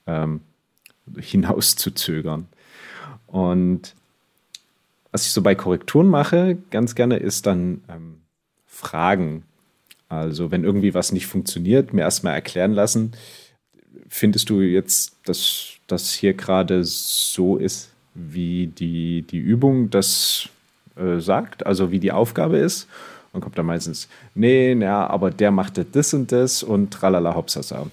ähm, 0.07 0.41
hinauszuzögern. 1.15 2.47
Und 3.27 3.93
was 5.13 5.27
ich 5.27 5.31
so 5.31 5.41
bei 5.41 5.55
Korrekturen 5.55 6.07
mache, 6.07 6.57
ganz 6.71 6.95
gerne, 6.95 7.17
ist 7.17 7.45
dann 7.45 7.81
ähm, 7.87 8.15
Fragen. 8.65 9.43
Also 10.09 10.51
wenn 10.51 10.63
irgendwie 10.63 10.93
was 10.93 11.11
nicht 11.11 11.27
funktioniert, 11.27 11.93
mir 11.93 12.01
erstmal 12.01 12.33
erklären 12.33 12.73
lassen, 12.73 13.13
findest 14.09 14.49
du 14.49 14.61
jetzt, 14.61 15.15
dass 15.25 15.73
das 15.87 16.11
hier 16.13 16.33
gerade 16.33 16.83
so 16.83 17.57
ist, 17.57 17.91
wie 18.15 18.67
die, 18.67 19.21
die 19.21 19.37
Übung 19.37 19.91
das 19.91 20.49
äh, 20.95 21.19
sagt, 21.19 21.65
also 21.65 21.91
wie 21.91 21.99
die 21.99 22.11
Aufgabe 22.11 22.57
ist? 22.57 22.87
Und 23.33 23.41
kommt 23.41 23.57
dann 23.57 23.65
meistens, 23.65 24.09
nee, 24.35 24.75
na, 24.75 25.07
aber 25.07 25.31
der 25.31 25.51
machte 25.51 25.85
das 25.85 26.13
und 26.13 26.31
das 26.31 26.63
und 26.63 26.91
tralala 26.91 27.35
hopsasa. 27.35 27.87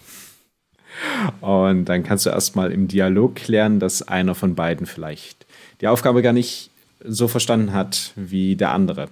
Und 1.40 1.84
dann 1.86 2.02
kannst 2.02 2.26
du 2.26 2.30
erstmal 2.30 2.72
im 2.72 2.88
Dialog 2.88 3.36
klären, 3.36 3.78
dass 3.78 4.06
einer 4.06 4.34
von 4.34 4.54
beiden 4.54 4.86
vielleicht 4.86 5.46
die 5.80 5.88
Aufgabe 5.88 6.20
gar 6.20 6.32
nicht 6.32 6.70
so 7.04 7.28
verstanden 7.28 7.72
hat 7.72 8.12
wie 8.16 8.56
der 8.56 8.72
andere. 8.72 9.08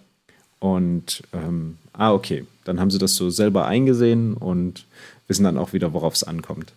Und 0.60 1.22
ähm, 1.32 1.78
ah, 1.92 2.12
okay, 2.12 2.44
dann 2.64 2.80
haben 2.80 2.90
sie 2.90 2.98
das 2.98 3.14
so 3.14 3.30
selber 3.30 3.66
eingesehen 3.66 4.34
und 4.34 4.86
wissen 5.26 5.44
dann 5.44 5.58
auch 5.58 5.72
wieder, 5.72 5.92
worauf 5.92 6.14
es 6.14 6.24
ankommt. 6.24 6.72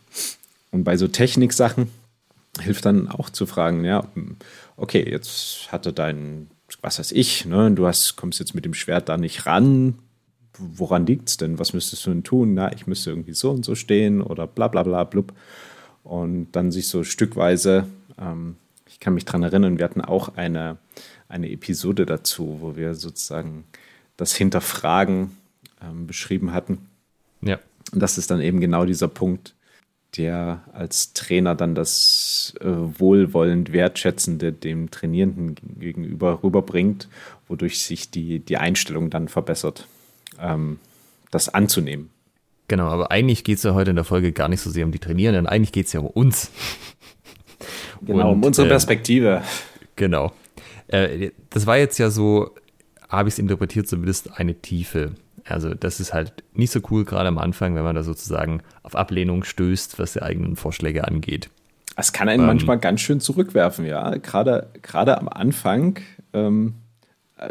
Und 0.71 0.83
bei 0.83 0.97
so 0.97 1.07
Techniksachen 1.07 1.89
hilft 2.59 2.85
dann 2.85 3.07
auch 3.07 3.29
zu 3.29 3.45
fragen, 3.45 3.83
ja, 3.85 4.05
okay, 4.77 5.09
jetzt 5.09 5.71
hatte 5.71 5.93
dein, 5.93 6.49
was 6.81 6.99
weiß 6.99 7.11
ich, 7.11 7.45
ne, 7.45 7.71
du 7.71 7.87
hast, 7.87 8.15
kommst 8.15 8.39
jetzt 8.39 8.55
mit 8.55 8.65
dem 8.65 8.73
Schwert 8.73 9.09
da 9.09 9.17
nicht 9.17 9.45
ran. 9.45 9.95
Woran 10.57 11.05
liegt 11.05 11.29
es 11.29 11.37
denn? 11.37 11.59
Was 11.59 11.73
müsstest 11.73 12.05
du 12.05 12.11
denn 12.11 12.23
tun? 12.23 12.53
Na, 12.53 12.73
ich 12.73 12.85
müsste 12.85 13.09
irgendwie 13.09 13.33
so 13.33 13.51
und 13.51 13.65
so 13.65 13.73
stehen 13.73 14.21
oder 14.21 14.47
bla 14.47 14.67
bla 14.67 14.83
bla 14.83 15.05
blub. 15.05 15.33
Und 16.03 16.51
dann 16.51 16.71
sich 16.71 16.87
so 16.87 17.03
stückweise 17.03 17.87
ähm, 18.19 18.57
ich 18.91 18.99
kann 18.99 19.13
mich 19.13 19.25
daran 19.25 19.43
erinnern, 19.43 19.77
wir 19.77 19.85
hatten 19.85 20.01
auch 20.01 20.35
eine, 20.35 20.77
eine 21.27 21.49
Episode 21.49 22.05
dazu, 22.05 22.57
wo 22.61 22.75
wir 22.75 22.93
sozusagen 22.93 23.63
das 24.17 24.35
Hinterfragen 24.35 25.31
ähm, 25.81 26.05
beschrieben 26.07 26.53
hatten. 26.53 26.89
Ja. 27.41 27.59
Und 27.91 28.01
das 28.01 28.17
ist 28.17 28.29
dann 28.29 28.41
eben 28.41 28.59
genau 28.59 28.85
dieser 28.85 29.07
Punkt, 29.07 29.55
der 30.17 30.61
als 30.73 31.13
Trainer 31.13 31.55
dann 31.55 31.73
das 31.73 32.53
äh, 32.59 32.65
wohlwollend 32.67 33.71
Wertschätzende 33.71 34.51
dem 34.51 34.91
Trainierenden 34.91 35.55
gegenüber 35.79 36.43
rüberbringt, 36.43 37.07
wodurch 37.47 37.83
sich 37.83 38.11
die, 38.11 38.39
die 38.39 38.57
Einstellung 38.57 39.09
dann 39.09 39.29
verbessert, 39.29 39.87
ähm, 40.39 40.79
das 41.31 41.49
anzunehmen. 41.49 42.09
Genau, 42.67 42.87
aber 42.87 43.11
eigentlich 43.11 43.43
geht 43.43 43.57
es 43.57 43.63
ja 43.63 43.73
heute 43.73 43.91
in 43.91 43.95
der 43.95 44.05
Folge 44.05 44.31
gar 44.31 44.47
nicht 44.47 44.61
so 44.61 44.69
sehr 44.69 44.85
um 44.85 44.91
die 44.91 44.99
Trainierenden, 44.99 45.47
eigentlich 45.47 45.71
geht 45.71 45.87
es 45.87 45.93
ja 45.93 46.01
um 46.01 46.07
uns. 46.07 46.51
Genau, 48.05 48.29
und, 48.31 48.37
um 48.37 48.43
unsere 48.43 48.67
ähm, 48.67 48.71
Perspektive. 48.71 49.37
Äh, 49.37 49.41
genau. 49.95 50.33
Äh, 50.87 51.31
das 51.49 51.65
war 51.65 51.77
jetzt 51.77 51.97
ja 51.97 52.09
so, 52.09 52.51
habe 53.09 53.29
ich 53.29 53.35
es 53.35 53.39
interpretiert, 53.39 53.87
zumindest 53.87 54.37
eine 54.39 54.55
Tiefe. 54.55 55.11
Also 55.45 55.73
das 55.73 55.99
ist 55.99 56.13
halt 56.13 56.43
nicht 56.53 56.71
so 56.71 56.79
cool, 56.89 57.05
gerade 57.05 57.27
am 57.27 57.37
Anfang, 57.37 57.75
wenn 57.75 57.83
man 57.83 57.95
da 57.95 58.03
sozusagen 58.03 58.61
auf 58.83 58.95
Ablehnung 58.95 59.43
stößt, 59.43 59.99
was 59.99 60.13
die 60.13 60.21
eigenen 60.21 60.55
Vorschläge 60.55 61.07
angeht. 61.07 61.49
Es 61.97 62.13
kann 62.13 62.29
einen 62.29 62.41
ähm, 62.41 62.47
manchmal 62.47 62.79
ganz 62.79 63.01
schön 63.01 63.19
zurückwerfen, 63.19 63.85
ja. 63.85 64.15
Gerade, 64.17 64.69
gerade 64.81 65.17
am 65.17 65.27
Anfang, 65.27 65.99
ähm, 66.33 66.75
äh, 67.37 67.49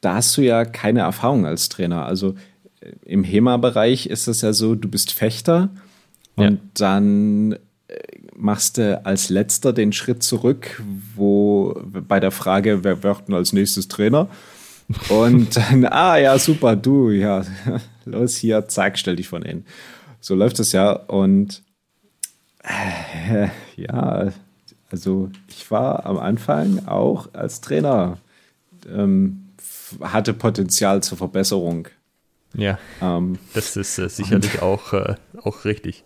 da 0.00 0.16
hast 0.16 0.36
du 0.36 0.42
ja 0.42 0.64
keine 0.64 1.00
Erfahrung 1.00 1.46
als 1.46 1.68
Trainer. 1.68 2.04
Also 2.04 2.34
äh, 2.80 2.92
im 3.04 3.24
HEMA-Bereich 3.24 4.06
ist 4.06 4.26
es 4.26 4.42
ja 4.42 4.52
so, 4.52 4.74
du 4.74 4.88
bist 4.88 5.12
Fechter 5.12 5.70
und 6.36 6.52
ja. 6.52 6.58
dann 6.74 7.56
machst 8.36 8.78
du 8.78 9.04
als 9.04 9.28
letzter 9.28 9.72
den 9.72 9.92
Schritt 9.92 10.22
zurück, 10.22 10.82
wo 11.14 11.80
bei 11.84 12.20
der 12.20 12.30
Frage, 12.30 12.84
wer 12.84 13.02
wird 13.02 13.28
denn 13.28 13.34
als 13.34 13.52
nächstes 13.52 13.88
Trainer? 13.88 14.28
Und 15.08 15.56
dann, 15.56 15.84
ah 15.90 16.16
ja, 16.16 16.38
super, 16.38 16.76
du, 16.76 17.10
ja, 17.10 17.44
los 18.04 18.36
hier, 18.36 18.66
zack, 18.68 18.98
stell 18.98 19.16
dich 19.16 19.28
von 19.28 19.42
innen. 19.42 19.64
So 20.20 20.34
läuft 20.34 20.58
es 20.60 20.72
ja. 20.72 20.92
Und 20.92 21.62
äh, 22.62 23.48
ja, 23.76 24.32
also 24.90 25.30
ich 25.48 25.70
war 25.70 26.06
am 26.06 26.18
Anfang 26.18 26.86
auch 26.86 27.28
als 27.32 27.60
Trainer, 27.60 28.18
ähm, 28.88 29.46
hatte 30.00 30.34
Potenzial 30.34 31.02
zur 31.02 31.18
Verbesserung. 31.18 31.88
Ja, 32.54 32.78
ähm, 33.00 33.38
das 33.54 33.76
ist 33.76 33.98
äh, 33.98 34.08
sicherlich 34.08 34.60
auch, 34.60 34.92
äh, 34.92 35.14
auch 35.42 35.64
richtig. 35.64 36.04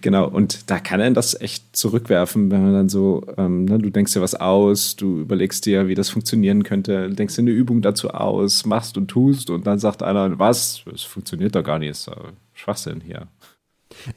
Genau, 0.00 0.28
und 0.28 0.70
da 0.70 0.78
kann 0.78 1.00
er 1.00 1.10
das 1.10 1.40
echt 1.40 1.76
zurückwerfen, 1.76 2.50
wenn 2.50 2.62
man 2.62 2.72
dann 2.72 2.88
so, 2.88 3.26
ähm, 3.36 3.64
ne, 3.64 3.78
du 3.78 3.90
denkst 3.90 4.12
dir 4.12 4.20
was 4.20 4.34
aus, 4.34 4.96
du 4.96 5.20
überlegst 5.20 5.66
dir, 5.66 5.88
wie 5.88 5.94
das 5.94 6.10
funktionieren 6.10 6.62
könnte, 6.62 7.10
denkst 7.10 7.36
dir 7.36 7.42
eine 7.42 7.50
Übung 7.50 7.82
dazu 7.82 8.10
aus, 8.10 8.64
machst 8.66 8.96
und 8.96 9.08
tust 9.08 9.50
und 9.50 9.66
dann 9.66 9.78
sagt 9.78 10.02
einer, 10.02 10.38
was, 10.38 10.82
das 10.90 11.02
funktioniert 11.02 11.54
doch 11.54 11.64
gar 11.64 11.78
nicht, 11.78 11.90
ist 11.90 12.10
Schwachsinn 12.54 13.00
hier. 13.00 13.28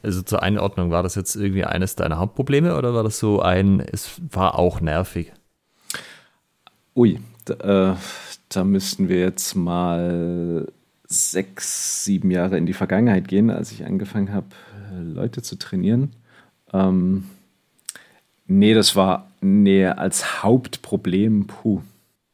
Also 0.02 0.22
zur 0.22 0.42
Einordnung, 0.42 0.90
war 0.90 1.02
das 1.02 1.14
jetzt 1.14 1.34
irgendwie 1.34 1.64
eines 1.64 1.96
deiner 1.96 2.18
Hauptprobleme 2.18 2.76
oder 2.76 2.94
war 2.94 3.02
das 3.02 3.18
so 3.18 3.40
ein, 3.40 3.80
es 3.80 4.20
war 4.30 4.58
auch 4.58 4.80
nervig? 4.80 5.32
Ui, 6.94 7.18
da, 7.44 7.92
äh, 7.92 7.96
da 8.48 8.64
müssten 8.64 9.08
wir 9.08 9.18
jetzt 9.18 9.54
mal 9.54 10.68
sechs, 11.06 12.04
sieben 12.04 12.30
Jahre 12.30 12.56
in 12.56 12.66
die 12.66 12.72
Vergangenheit 12.72 13.28
gehen, 13.28 13.50
als 13.50 13.72
ich 13.72 13.84
angefangen 13.84 14.32
habe, 14.32 14.46
Leute 14.92 15.42
zu 15.42 15.56
trainieren. 15.56 16.14
Ähm, 16.72 17.24
nee, 18.46 18.74
das 18.74 18.96
war 18.96 19.30
nee, 19.40 19.86
als 19.86 20.42
Hauptproblem, 20.42 21.46
puh, 21.46 21.82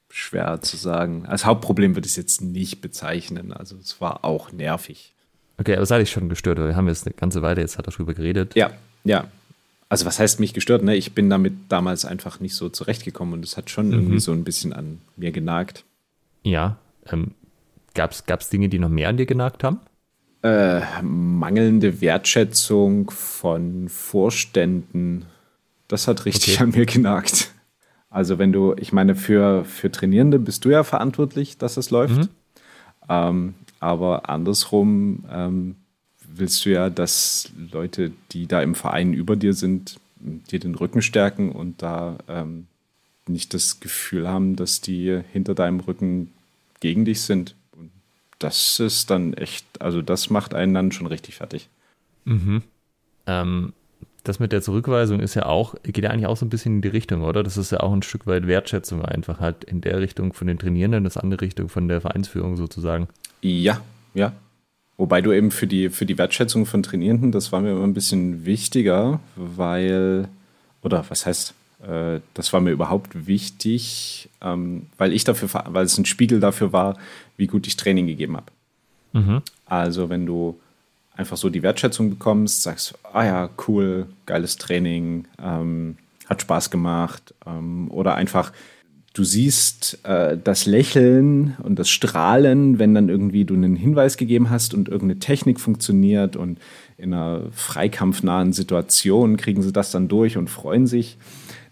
schwer 0.09 0.61
zu 0.63 0.77
sagen. 0.77 1.27
Als 1.27 1.45
Hauptproblem 1.45 1.95
würde 1.95 2.07
ich 2.07 2.13
es 2.13 2.17
jetzt 2.17 2.43
nicht 2.43 2.81
bezeichnen. 2.81 3.53
Also 3.53 3.77
es 3.77 4.01
war 4.01 4.25
auch 4.25 4.53
nervig. 4.53 5.15
Okay, 5.59 5.75
aber 5.75 5.83
es 5.83 5.91
hat 5.91 6.01
dich 6.01 6.11
schon 6.11 6.29
gestört, 6.29 6.59
Wir 6.59 6.75
haben 6.75 6.89
jetzt 6.89 7.07
eine 7.07 7.15
ganze 7.15 7.43
Weile 7.43 7.61
jetzt 7.61 7.77
hat 7.77 7.87
er 7.87 7.93
drüber 7.93 8.15
geredet. 8.15 8.55
Ja, 8.55 8.71
ja. 9.05 9.27
Also 9.89 10.07
was 10.07 10.19
heißt 10.19 10.41
mich 10.41 10.55
gestört? 10.55 10.83
Ne? 10.85 10.95
Ich 10.97 11.13
bin 11.13 11.29
damit 11.29 11.53
damals 11.69 12.05
einfach 12.05 12.41
nicht 12.41 12.55
so 12.55 12.69
zurechtgekommen 12.69 13.35
und 13.35 13.45
es 13.45 13.57
hat 13.57 13.71
schon 13.71 13.89
mhm. 13.89 13.93
irgendwie 13.93 14.21
so 14.21 14.33
ein 14.33 14.45
bisschen 14.45 14.73
an 14.73 15.01
mir 15.17 15.33
genagt. 15.33 15.85
Ja. 16.45 16.79
Ähm, 17.11 17.33
Gab 17.95 18.13
es 18.13 18.49
Dinge, 18.49 18.69
die 18.69 18.79
noch 18.79 18.89
mehr 18.89 19.09
an 19.09 19.17
dir 19.17 19.27
genagt 19.27 19.65
haben? 19.65 19.81
Äh, 20.43 20.81
mangelnde 21.03 22.01
Wertschätzung 22.01 23.11
von 23.11 23.91
Vorständen. 23.91 25.27
Das 25.87 26.09
hat 26.09 26.25
richtig 26.25 26.55
okay. 26.55 26.63
an 26.63 26.71
mir 26.71 26.87
genagt. 26.87 27.51
Also 28.09 28.39
wenn 28.39 28.51
du, 28.51 28.75
ich 28.79 28.93
meine, 28.93 29.17
für, 29.17 29.67
für 29.67 29.91
Trainierende 29.91 30.39
bist 30.39 30.65
du 30.65 30.71
ja 30.71 30.83
verantwortlich, 30.83 31.59
dass 31.59 31.77
es 31.77 31.91
läuft. 31.91 32.17
Mhm. 32.17 32.29
Ähm, 33.09 33.55
aber 33.81 34.31
andersrum 34.31 35.25
ähm, 35.31 35.77
willst 36.27 36.65
du 36.65 36.71
ja, 36.71 36.89
dass 36.89 37.51
Leute, 37.71 38.13
die 38.33 38.47
da 38.47 38.63
im 38.63 38.75
Verein 38.75 39.13
über 39.13 39.37
dir 39.37 39.53
sind, 39.53 40.01
dir 40.21 40.59
den 40.59 40.75
Rücken 40.75 41.03
stärken 41.03 41.53
und 41.53 41.83
da 41.83 42.17
ähm, 42.29 42.67
nicht 43.27 43.53
das 43.53 43.81
Gefühl 43.81 44.27
haben, 44.27 44.57
dass 44.57 44.81
die 44.81 45.21
hinter 45.33 45.55
deinem 45.55 45.81
Rücken 45.81 46.33
gegen 46.81 47.05
dich 47.05 47.21
sind 47.21 47.55
das 48.41 48.81
ist 48.81 49.11
dann 49.11 49.35
echt, 49.35 49.65
also 49.81 50.03
das 50.03 50.31
macht 50.31 50.55
einen 50.55 50.75
dann 50.75 50.93
schon 50.93 51.07
richtig 51.07 51.37
fertig. 51.37 51.69
Mhm. 52.25 52.63
Ähm, 53.27 53.73
das 54.25 54.41
mit 54.41 54.53
der 54.53 54.63
Zurückweisung 54.63 55.21
ist 55.21 55.35
ja 55.35 55.47
auch, 55.47 55.75
geht 55.83 56.05
ja 56.05 56.11
eigentlich 56.11 56.27
auch 56.27 56.37
so 56.37 56.45
ein 56.45 56.51
bisschen 56.51 56.77
in 56.77 56.83
die 56.83 56.89
Richtung, 56.89 57.23
oder? 57.23 57.43
Das 57.43 57.57
ist 57.57 57.71
ja 57.71 57.81
auch 57.81 57.93
ein 57.93 58.03
Stück 58.03 58.27
weit 58.27 58.47
Wertschätzung 58.47 59.05
einfach 59.05 59.41
halt 59.41 59.65
in 59.65 59.81
der 59.81 59.99
Richtung 60.01 60.33
von 60.33 60.47
den 60.47 60.59
Trainierenden, 60.59 61.05
das 61.05 61.17
andere 61.17 61.43
Richtung 61.43 61.69
von 61.69 61.89
der 61.89 62.01
Vereinsführung 62.01 62.57
sozusagen. 62.57 63.09
Ja, 63.43 63.81
ja. 64.15 64.33
Wobei 64.97 65.23
du 65.23 65.33
eben 65.33 65.51
für 65.51 65.67
die, 65.67 65.89
für 65.89 66.05
die 66.05 66.19
Wertschätzung 66.19 66.67
von 66.67 66.83
Trainierenden, 66.83 67.33
das 67.33 67.53
war 67.53 67.61
mir 67.61 67.71
immer 67.71 67.85
ein 67.85 67.95
bisschen 67.95 68.45
wichtiger, 68.45 69.21
weil, 69.37 70.29
oder 70.83 71.05
was 71.09 71.25
heißt, 71.25 71.55
äh, 71.87 72.21
das 72.35 72.53
war 72.53 72.61
mir 72.61 72.71
überhaupt 72.71 73.27
wichtig, 73.27 74.29
ähm, 74.41 74.87
weil 74.99 75.13
ich 75.13 75.25
dafür, 75.25 75.49
weil 75.69 75.85
es 75.85 75.99
ein 75.99 76.05
Spiegel 76.05 76.41
dafür 76.41 76.73
war, 76.73 76.97
wie 77.37 77.47
gut 77.47 77.67
ich 77.67 77.77
Training 77.77 78.07
gegeben 78.07 78.37
habe. 78.37 78.53
Mhm. 79.13 79.43
Also 79.67 80.09
wenn 80.09 80.27
du 80.27 80.59
einfach 81.15 81.37
so 81.37 81.49
die 81.51 81.63
Wertschätzung 81.63 82.11
bekommst, 82.11 82.63
sagst, 82.63 82.99
ah 83.13 83.25
ja, 83.25 83.51
cool, 83.67 84.07
geiles 84.27 84.57
Training, 84.57 85.27
ähm, 85.43 85.97
hat 86.27 86.43
Spaß 86.43 86.71
gemacht 86.71 87.35
ähm, 87.47 87.91
oder 87.91 88.15
einfach 88.15 88.53
du 89.13 89.25
siehst 89.25 89.99
äh, 90.05 90.39
das 90.43 90.67
Lächeln 90.67 91.57
und 91.63 91.79
das 91.79 91.91
Strahlen, 91.91 92.79
wenn 92.79 92.95
dann 92.95 93.09
irgendwie 93.09 93.45
du 93.45 93.55
einen 93.55 93.77
Hinweis 93.77 94.17
gegeben 94.17 94.51
hast 94.51 94.73
und 94.73 94.89
irgendeine 94.89 95.19
Technik 95.19 95.61
funktioniert 95.61 96.37
und 96.37 96.59
in 96.97 97.13
einer 97.13 97.43
freikampfnahen 97.51 98.53
Situation 98.53 99.37
kriegen 99.37 99.63
sie 99.63 99.73
das 99.73 99.91
dann 99.91 100.09
durch 100.09 100.37
und 100.37 100.49
freuen 100.49 100.87
sich. 100.87 101.17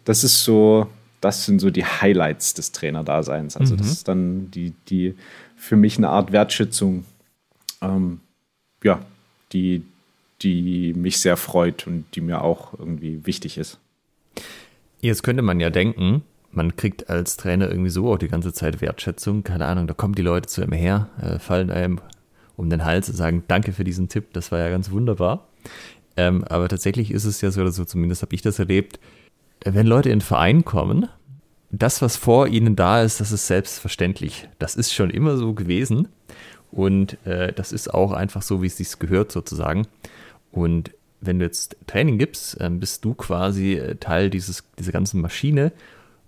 Das 0.08 0.24
ist 0.24 0.42
so, 0.42 0.86
das 1.20 1.44
sind 1.44 1.58
so 1.58 1.68
die 1.68 1.84
Highlights 1.84 2.54
des 2.54 2.72
Trainerdaseins. 2.72 3.58
Also 3.58 3.74
mhm. 3.74 3.78
das 3.78 3.88
ist 3.88 4.08
dann 4.08 4.50
die, 4.50 4.72
die 4.88 5.14
für 5.54 5.76
mich 5.76 5.98
eine 5.98 6.08
Art 6.08 6.32
Wertschätzung, 6.32 7.04
ähm, 7.82 8.20
ja, 8.82 9.00
die, 9.52 9.82
die 10.40 10.94
mich 10.94 11.20
sehr 11.20 11.36
freut 11.36 11.86
und 11.86 12.06
die 12.14 12.22
mir 12.22 12.40
auch 12.40 12.72
irgendwie 12.78 13.26
wichtig 13.26 13.58
ist. 13.58 13.78
Jetzt 15.02 15.22
könnte 15.22 15.42
man 15.42 15.60
ja 15.60 15.68
denken, 15.68 16.22
man 16.52 16.74
kriegt 16.74 17.10
als 17.10 17.36
Trainer 17.36 17.68
irgendwie 17.68 17.90
so 17.90 18.10
auch 18.10 18.16
die 18.16 18.28
ganze 18.28 18.54
Zeit 18.54 18.80
Wertschätzung. 18.80 19.44
Keine 19.44 19.66
Ahnung, 19.66 19.88
da 19.88 19.92
kommen 19.92 20.14
die 20.14 20.22
Leute 20.22 20.48
zu 20.48 20.62
einem 20.62 20.72
her, 20.72 21.10
äh, 21.20 21.38
fallen 21.38 21.70
einem 21.70 22.00
um 22.56 22.70
den 22.70 22.86
Hals 22.86 23.10
und 23.10 23.14
sagen, 23.14 23.44
danke 23.46 23.74
für 23.74 23.84
diesen 23.84 24.08
Tipp, 24.08 24.32
das 24.32 24.52
war 24.52 24.58
ja 24.58 24.70
ganz 24.70 24.90
wunderbar. 24.90 25.48
Ähm, 26.16 26.44
aber 26.44 26.66
tatsächlich 26.70 27.10
ist 27.10 27.26
es 27.26 27.42
ja 27.42 27.50
so, 27.50 27.60
oder 27.60 27.72
so 27.72 27.84
zumindest 27.84 28.22
habe 28.22 28.34
ich 28.34 28.40
das 28.40 28.58
erlebt, 28.58 28.98
wenn 29.64 29.86
Leute 29.86 30.10
in 30.10 30.18
den 30.18 30.24
Verein 30.24 30.64
kommen, 30.64 31.08
das, 31.70 32.00
was 32.00 32.16
vor 32.16 32.48
ihnen 32.48 32.76
da 32.76 33.02
ist, 33.02 33.20
das 33.20 33.32
ist 33.32 33.46
selbstverständlich. 33.46 34.48
Das 34.58 34.74
ist 34.74 34.92
schon 34.92 35.10
immer 35.10 35.36
so 35.36 35.52
gewesen. 35.52 36.08
Und 36.70 37.24
äh, 37.26 37.52
das 37.52 37.72
ist 37.72 37.92
auch 37.92 38.12
einfach 38.12 38.42
so, 38.42 38.62
wie 38.62 38.66
es 38.66 38.76
sich 38.76 38.98
gehört, 38.98 39.32
sozusagen. 39.32 39.86
Und 40.50 40.92
wenn 41.20 41.38
du 41.38 41.44
jetzt 41.44 41.76
Training 41.86 42.18
gibst, 42.18 42.60
äh, 42.60 42.70
bist 42.70 43.04
du 43.04 43.14
quasi 43.14 43.74
äh, 43.74 43.96
Teil 43.96 44.30
dieses, 44.30 44.64
dieser 44.78 44.92
ganzen 44.92 45.20
Maschine 45.20 45.72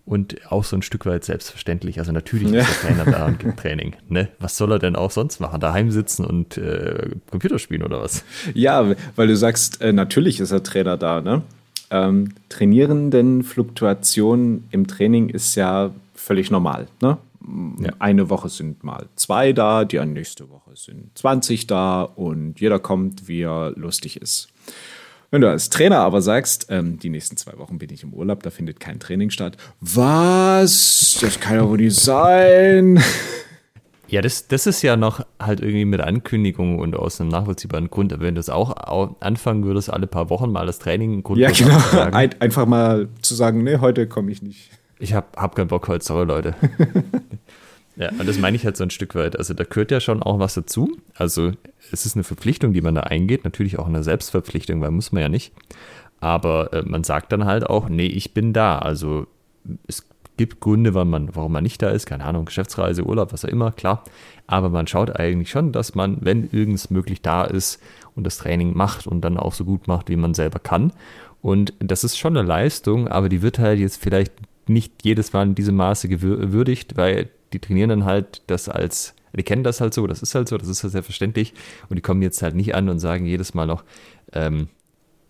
und 0.04 0.50
auch 0.50 0.64
so 0.64 0.76
ein 0.76 0.82
Stück 0.82 1.06
weit 1.06 1.24
selbstverständlich. 1.24 1.98
Also 1.98 2.10
natürlich 2.12 2.50
ja. 2.50 2.62
ist 2.62 2.82
der 2.82 2.94
Trainer 2.94 3.10
da 3.10 3.26
und 3.26 3.38
gibt 3.38 3.60
Training. 3.60 3.94
Ne? 4.08 4.28
Was 4.40 4.56
soll 4.56 4.72
er 4.72 4.78
denn 4.78 4.96
auch 4.96 5.10
sonst 5.10 5.40
machen? 5.40 5.60
Daheim 5.60 5.90
sitzen 5.90 6.24
und 6.24 6.56
äh, 6.58 7.10
Computer 7.30 7.58
spielen 7.58 7.82
oder 7.82 8.00
was? 8.00 8.24
Ja, 8.54 8.94
weil 9.16 9.28
du 9.28 9.36
sagst, 9.36 9.80
äh, 9.80 9.92
natürlich 9.92 10.40
ist 10.40 10.52
der 10.52 10.62
Trainer 10.62 10.96
da. 10.96 11.20
Ne? 11.20 11.42
Ähm, 11.90 12.34
trainieren 12.48 13.10
denn 13.10 13.42
Fluktuationen 13.42 14.64
im 14.70 14.86
Training 14.86 15.28
ist 15.28 15.56
ja 15.56 15.92
völlig 16.14 16.50
normal. 16.50 16.86
Ne? 17.02 17.18
Ja. 17.80 17.92
Eine 17.98 18.30
Woche 18.30 18.48
sind 18.48 18.84
mal 18.84 19.06
zwei 19.16 19.52
da, 19.52 19.84
die 19.84 19.98
nächste 19.98 20.50
Woche 20.50 20.70
sind 20.74 21.10
20 21.18 21.66
da 21.66 22.02
und 22.02 22.60
jeder 22.60 22.78
kommt, 22.78 23.26
wie 23.26 23.42
er 23.42 23.72
lustig 23.76 24.20
ist. 24.20 24.48
Wenn 25.30 25.40
du 25.40 25.48
als 25.48 25.70
Trainer 25.70 25.98
aber 25.98 26.22
sagst, 26.22 26.66
ähm, 26.70 26.98
die 26.98 27.08
nächsten 27.08 27.36
zwei 27.36 27.56
Wochen 27.58 27.78
bin 27.78 27.90
ich 27.90 28.02
im 28.02 28.12
Urlaub, 28.12 28.42
da 28.42 28.50
findet 28.50 28.80
kein 28.80 28.98
Training 28.98 29.30
statt. 29.30 29.56
Was? 29.80 31.18
Das 31.20 31.38
kann 31.38 31.56
ja 31.56 31.68
wohl 31.68 31.78
nicht 31.78 31.96
sein. 31.96 33.02
Ja, 34.10 34.22
das, 34.22 34.48
das 34.48 34.66
ist 34.66 34.82
ja 34.82 34.96
noch 34.96 35.24
halt 35.38 35.60
irgendwie 35.60 35.84
mit 35.84 36.00
Ankündigung 36.00 36.80
und 36.80 36.96
aus 36.96 37.20
einem 37.20 37.30
nachvollziehbaren 37.30 37.90
Grund. 37.90 38.12
Aber 38.12 38.24
wenn 38.24 38.34
du 38.34 38.40
es 38.40 38.50
auch 38.50 39.16
anfangen 39.20 39.64
würdest, 39.64 39.92
alle 39.92 40.08
paar 40.08 40.30
Wochen 40.30 40.50
mal 40.50 40.66
das 40.66 40.80
Training 40.80 41.22
Grund 41.22 41.38
Ja, 41.38 41.50
genau. 41.50 41.78
Ein, 42.12 42.30
einfach 42.40 42.66
mal 42.66 43.08
zu 43.22 43.36
sagen, 43.36 43.62
nee, 43.62 43.78
heute 43.78 44.08
komme 44.08 44.32
ich 44.32 44.42
nicht. 44.42 44.70
Ich 44.98 45.14
habe 45.14 45.28
hab 45.36 45.54
keinen 45.54 45.68
Bock 45.68 45.86
heute, 45.86 46.04
sorry, 46.04 46.26
Leute. 46.26 46.56
ja, 47.96 48.10
und 48.18 48.28
das 48.28 48.38
meine 48.38 48.56
ich 48.56 48.64
halt 48.64 48.76
so 48.76 48.82
ein 48.82 48.90
Stück 48.90 49.14
weit. 49.14 49.38
Also 49.38 49.54
da 49.54 49.62
gehört 49.62 49.92
ja 49.92 50.00
schon 50.00 50.24
auch 50.24 50.40
was 50.40 50.54
dazu. 50.54 50.96
Also 51.14 51.52
es 51.92 52.04
ist 52.04 52.16
eine 52.16 52.24
Verpflichtung, 52.24 52.72
die 52.72 52.82
man 52.82 52.96
da 52.96 53.02
eingeht. 53.02 53.44
Natürlich 53.44 53.78
auch 53.78 53.86
eine 53.86 54.02
Selbstverpflichtung, 54.02 54.80
weil 54.80 54.90
muss 54.90 55.12
man 55.12 55.22
ja 55.22 55.28
nicht. 55.28 55.52
Aber 56.18 56.72
äh, 56.72 56.82
man 56.82 57.04
sagt 57.04 57.30
dann 57.30 57.44
halt 57.44 57.64
auch, 57.64 57.88
nee, 57.88 58.06
ich 58.06 58.34
bin 58.34 58.52
da. 58.52 58.80
Also 58.80 59.28
es 59.86 60.04
gibt 60.40 60.60
Gründe, 60.60 60.94
warum 60.94 61.10
man, 61.10 61.36
warum 61.36 61.52
man 61.52 61.62
nicht 61.62 61.82
da 61.82 61.90
ist. 61.90 62.06
Keine 62.06 62.24
Ahnung, 62.24 62.46
Geschäftsreise, 62.46 63.04
Urlaub, 63.04 63.34
was 63.34 63.44
auch 63.44 63.50
immer, 63.50 63.72
klar. 63.72 64.04
Aber 64.46 64.70
man 64.70 64.86
schaut 64.86 65.14
eigentlich 65.14 65.50
schon, 65.50 65.70
dass 65.70 65.94
man, 65.94 66.16
wenn 66.22 66.48
irgends 66.50 66.88
möglich 66.88 67.20
da 67.20 67.44
ist 67.44 67.78
und 68.16 68.24
das 68.24 68.38
Training 68.38 68.74
macht 68.74 69.06
und 69.06 69.20
dann 69.20 69.36
auch 69.36 69.52
so 69.52 69.66
gut 69.66 69.86
macht, 69.86 70.08
wie 70.08 70.16
man 70.16 70.32
selber 70.32 70.58
kann. 70.58 70.94
Und 71.42 71.74
das 71.78 72.04
ist 72.04 72.16
schon 72.16 72.38
eine 72.38 72.48
Leistung, 72.48 73.06
aber 73.06 73.28
die 73.28 73.42
wird 73.42 73.58
halt 73.58 73.80
jetzt 73.80 74.02
vielleicht 74.02 74.32
nicht 74.66 75.04
jedes 75.04 75.34
Mal 75.34 75.42
in 75.42 75.54
diesem 75.54 75.76
Maße 75.76 76.08
gewürdigt, 76.08 76.96
weil 76.96 77.28
die 77.52 77.58
trainieren 77.58 77.90
dann 77.90 78.04
halt 78.06 78.40
das 78.46 78.70
als 78.70 79.14
die 79.36 79.42
kennen 79.42 79.62
das 79.62 79.80
halt 79.80 79.94
so, 79.94 80.06
das 80.06 80.22
ist 80.22 80.34
halt 80.34 80.48
so, 80.48 80.56
das 80.56 80.68
ist 80.68 80.82
halt 80.82 80.92
selbstverständlich. 80.92 81.52
Und 81.88 81.96
die 81.96 82.02
kommen 82.02 82.22
jetzt 82.22 82.42
halt 82.42 82.54
nicht 82.54 82.74
an 82.74 82.88
und 82.88 82.98
sagen 82.98 83.26
jedes 83.26 83.54
Mal 83.54 83.66
noch, 83.66 83.84
ähm, 84.32 84.68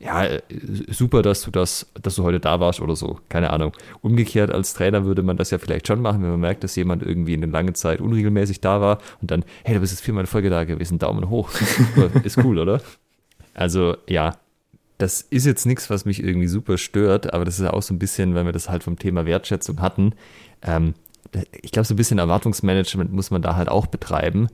ja, 0.00 0.24
äh, 0.24 0.40
super, 0.88 1.20
dass 1.20 1.42
du 1.42 1.50
das, 1.50 1.86
dass 2.00 2.14
du 2.14 2.22
heute 2.22 2.40
da 2.40 2.58
warst 2.58 2.80
oder 2.80 2.96
so. 2.96 3.20
Keine 3.28 3.50
Ahnung. 3.50 3.72
Umgekehrt 4.00 4.50
als 4.50 4.72
Trainer 4.72 5.04
würde 5.04 5.22
man 5.22 5.36
das 5.36 5.50
ja 5.50 5.58
vielleicht 5.58 5.86
schon 5.86 6.00
machen, 6.00 6.22
wenn 6.22 6.30
man 6.30 6.40
merkt, 6.40 6.64
dass 6.64 6.74
jemand 6.74 7.02
irgendwie 7.02 7.34
in 7.34 7.42
einer 7.44 7.52
langen 7.52 7.74
Zeit 7.74 8.00
unregelmäßig 8.00 8.62
da 8.62 8.80
war 8.80 8.98
und 9.20 9.30
dann, 9.30 9.44
hey, 9.62 9.74
du 9.74 9.80
bist 9.80 9.92
jetzt 9.92 10.00
viermal 10.00 10.22
in 10.22 10.26
Folge 10.26 10.48
da 10.48 10.64
gewesen, 10.64 10.98
Daumen 10.98 11.28
hoch. 11.28 11.50
ist 12.24 12.38
cool, 12.38 12.58
oder? 12.58 12.80
Also, 13.54 13.96
ja. 14.08 14.36
Das 14.96 15.22
ist 15.22 15.46
jetzt 15.46 15.64
nichts, 15.64 15.88
was 15.88 16.04
mich 16.04 16.22
irgendwie 16.22 16.46
super 16.46 16.76
stört, 16.76 17.32
aber 17.32 17.46
das 17.46 17.58
ist 17.58 17.66
auch 17.66 17.82
so 17.82 17.94
ein 17.94 17.98
bisschen, 17.98 18.34
wenn 18.34 18.44
wir 18.44 18.52
das 18.52 18.68
halt 18.68 18.82
vom 18.82 18.98
Thema 18.98 19.24
Wertschätzung 19.24 19.80
hatten. 19.80 20.12
Ähm, 20.60 20.92
ich 21.62 21.72
glaube, 21.72 21.86
so 21.86 21.94
ein 21.94 21.96
bisschen 21.96 22.18
Erwartungsmanagement 22.18 23.12
muss 23.12 23.30
man 23.30 23.40
da 23.40 23.56
halt 23.56 23.68
auch 23.68 23.86
betreiben. 23.86 24.48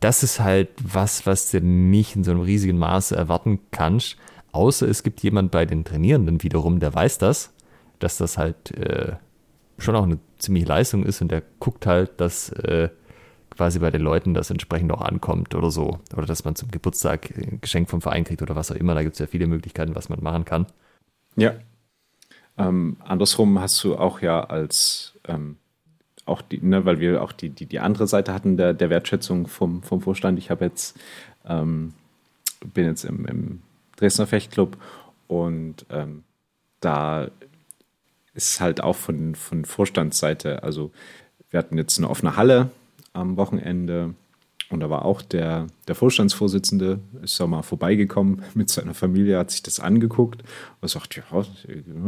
Das 0.00 0.22
ist 0.22 0.40
halt 0.40 0.68
was, 0.82 1.26
was 1.26 1.50
du 1.50 1.60
nicht 1.60 2.16
in 2.16 2.24
so 2.24 2.30
einem 2.30 2.40
riesigen 2.40 2.78
Maße 2.78 3.14
erwarten 3.14 3.60
kannst. 3.70 4.16
Außer 4.52 4.86
es 4.88 5.02
gibt 5.02 5.22
jemand 5.22 5.50
bei 5.50 5.64
den 5.64 5.84
Trainierenden 5.84 6.42
wiederum, 6.42 6.78
der 6.78 6.94
weiß 6.94 7.18
das, 7.18 7.52
dass 7.98 8.18
das 8.18 8.38
halt 8.38 8.70
äh, 8.72 9.16
schon 9.78 9.96
auch 9.96 10.04
eine 10.04 10.18
ziemliche 10.38 10.66
Leistung 10.66 11.04
ist 11.04 11.20
und 11.22 11.30
der 11.30 11.42
guckt 11.58 11.86
halt, 11.86 12.20
dass 12.20 12.50
äh, 12.50 12.90
quasi 13.50 13.78
bei 13.78 13.90
den 13.90 14.02
Leuten 14.02 14.34
das 14.34 14.50
entsprechend 14.50 14.92
auch 14.92 15.00
ankommt 15.00 15.54
oder 15.54 15.70
so. 15.70 15.98
Oder 16.16 16.26
dass 16.26 16.44
man 16.44 16.54
zum 16.54 16.70
Geburtstag 16.70 17.30
ein 17.36 17.60
Geschenk 17.60 17.90
vom 17.90 18.00
Verein 18.00 18.24
kriegt 18.24 18.42
oder 18.42 18.56
was 18.56 18.70
auch 18.70 18.76
immer. 18.76 18.94
Da 18.94 19.02
gibt 19.02 19.14
es 19.14 19.18
ja 19.18 19.26
viele 19.26 19.46
Möglichkeiten, 19.46 19.94
was 19.94 20.08
man 20.08 20.22
machen 20.22 20.44
kann. 20.44 20.66
Ja. 21.36 21.54
Ähm, 22.58 22.96
andersrum 23.00 23.58
hast 23.60 23.82
du 23.84 23.96
auch 23.96 24.20
ja 24.20 24.44
als 24.44 25.18
ähm, 25.26 25.56
auch 26.24 26.42
die, 26.42 26.58
ne, 26.58 26.84
weil 26.84 27.00
wir 27.00 27.22
auch 27.22 27.32
die, 27.32 27.50
die, 27.50 27.66
die 27.66 27.80
andere 27.80 28.06
Seite 28.06 28.32
hatten 28.32 28.56
der, 28.56 28.74
der 28.74 28.90
Wertschätzung 28.90 29.46
vom, 29.46 29.82
vom 29.82 30.00
Vorstand. 30.00 30.38
Ich 30.38 30.50
habe 30.50 30.64
jetzt, 30.64 30.98
ähm, 31.46 31.94
bin 32.74 32.86
jetzt 32.86 33.04
im, 33.04 33.26
im 33.26 33.62
Dresdner 34.02 34.26
Fechtclub 34.26 34.76
und 35.28 35.86
ähm, 35.90 36.24
da 36.80 37.30
ist 38.34 38.60
halt 38.60 38.82
auch 38.82 38.96
von, 38.96 39.34
von 39.34 39.64
Vorstandsseite, 39.64 40.62
also 40.62 40.90
wir 41.50 41.58
hatten 41.58 41.78
jetzt 41.78 41.98
eine 41.98 42.10
offene 42.10 42.36
Halle 42.36 42.70
am 43.12 43.36
Wochenende 43.36 44.14
und 44.70 44.80
da 44.80 44.90
war 44.90 45.04
auch 45.04 45.22
der, 45.22 45.66
der 45.86 45.94
Vorstandsvorsitzende, 45.94 46.98
ist 47.22 47.40
auch 47.40 47.46
mal 47.46 47.62
vorbeigekommen 47.62 48.42
mit 48.54 48.70
seiner 48.70 48.94
Familie, 48.94 49.38
hat 49.38 49.50
sich 49.50 49.62
das 49.62 49.78
angeguckt 49.78 50.42
und 50.80 50.88
sagt, 50.88 51.14
ja, 51.14 51.22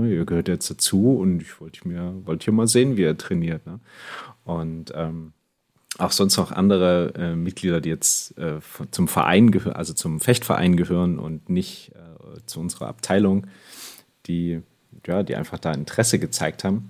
ihr 0.04 0.24
gehört 0.24 0.48
jetzt 0.48 0.70
dazu 0.70 1.16
und 1.16 1.42
ich 1.42 1.60
wollte 1.60 1.86
mir, 1.86 2.14
wollte 2.24 2.46
hier 2.46 2.54
mal 2.54 2.66
sehen, 2.66 2.96
wie 2.96 3.04
er 3.04 3.16
trainiert. 3.16 3.64
Ne? 3.66 3.78
Und 4.44 4.92
ähm, 4.96 5.32
auch 5.98 6.12
sonst 6.12 6.36
noch 6.36 6.50
andere 6.50 7.12
äh, 7.16 7.36
Mitglieder, 7.36 7.80
die 7.80 7.88
jetzt 7.88 8.36
äh, 8.38 8.58
zum 8.90 9.08
Verein 9.08 9.50
gehören, 9.50 9.76
also 9.76 9.92
zum 9.92 10.20
Fechtverein 10.20 10.76
gehören 10.76 11.18
und 11.18 11.48
nicht 11.48 11.92
äh, 11.94 12.40
zu 12.46 12.60
unserer 12.60 12.88
Abteilung, 12.88 13.46
die, 14.26 14.62
ja, 15.06 15.22
die 15.22 15.36
einfach 15.36 15.58
da 15.58 15.72
Interesse 15.72 16.18
gezeigt 16.18 16.64
haben. 16.64 16.88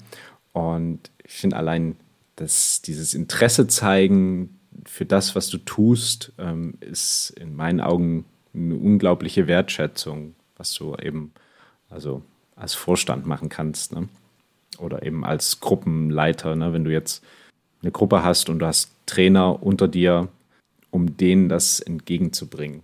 Und 0.52 1.10
ich 1.24 1.32
finde 1.32 1.56
allein, 1.56 1.96
dass 2.36 2.82
dieses 2.82 3.14
Interesse 3.14 3.66
zeigen, 3.66 4.58
für 4.86 5.04
das, 5.04 5.34
was 5.34 5.48
du 5.48 5.58
tust, 5.58 6.32
ähm, 6.38 6.74
ist 6.80 7.30
in 7.30 7.54
meinen 7.54 7.80
Augen 7.80 8.24
eine 8.54 8.76
unglaubliche 8.76 9.46
Wertschätzung, 9.46 10.34
was 10.56 10.72
du 10.74 10.94
eben 10.96 11.32
also 11.88 12.22
als 12.56 12.74
Vorstand 12.74 13.26
machen 13.26 13.48
kannst. 13.48 13.92
Ne? 13.92 14.08
Oder 14.78 15.04
eben 15.04 15.24
als 15.24 15.60
Gruppenleiter, 15.60 16.56
ne? 16.56 16.72
wenn 16.72 16.84
du 16.84 16.92
jetzt 16.92 17.24
eine 17.84 17.92
Gruppe 17.92 18.22
hast 18.24 18.48
und 18.48 18.58
du 18.58 18.66
hast 18.66 18.90
Trainer 19.06 19.62
unter 19.62 19.88
dir, 19.88 20.28
um 20.90 21.16
denen 21.16 21.48
das 21.48 21.80
entgegenzubringen. 21.80 22.82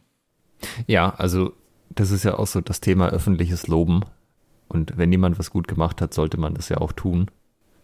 Ja, 0.86 1.14
also 1.16 1.52
das 1.88 2.10
ist 2.10 2.24
ja 2.24 2.38
auch 2.38 2.46
so 2.46 2.60
das 2.60 2.80
Thema 2.80 3.10
öffentliches 3.10 3.66
Loben. 3.66 4.02
Und 4.68 4.96
wenn 4.96 5.10
jemand 5.10 5.38
was 5.38 5.50
gut 5.50 5.66
gemacht 5.66 6.00
hat, 6.00 6.14
sollte 6.14 6.38
man 6.38 6.54
das 6.54 6.68
ja 6.68 6.78
auch 6.78 6.92
tun. 6.92 7.30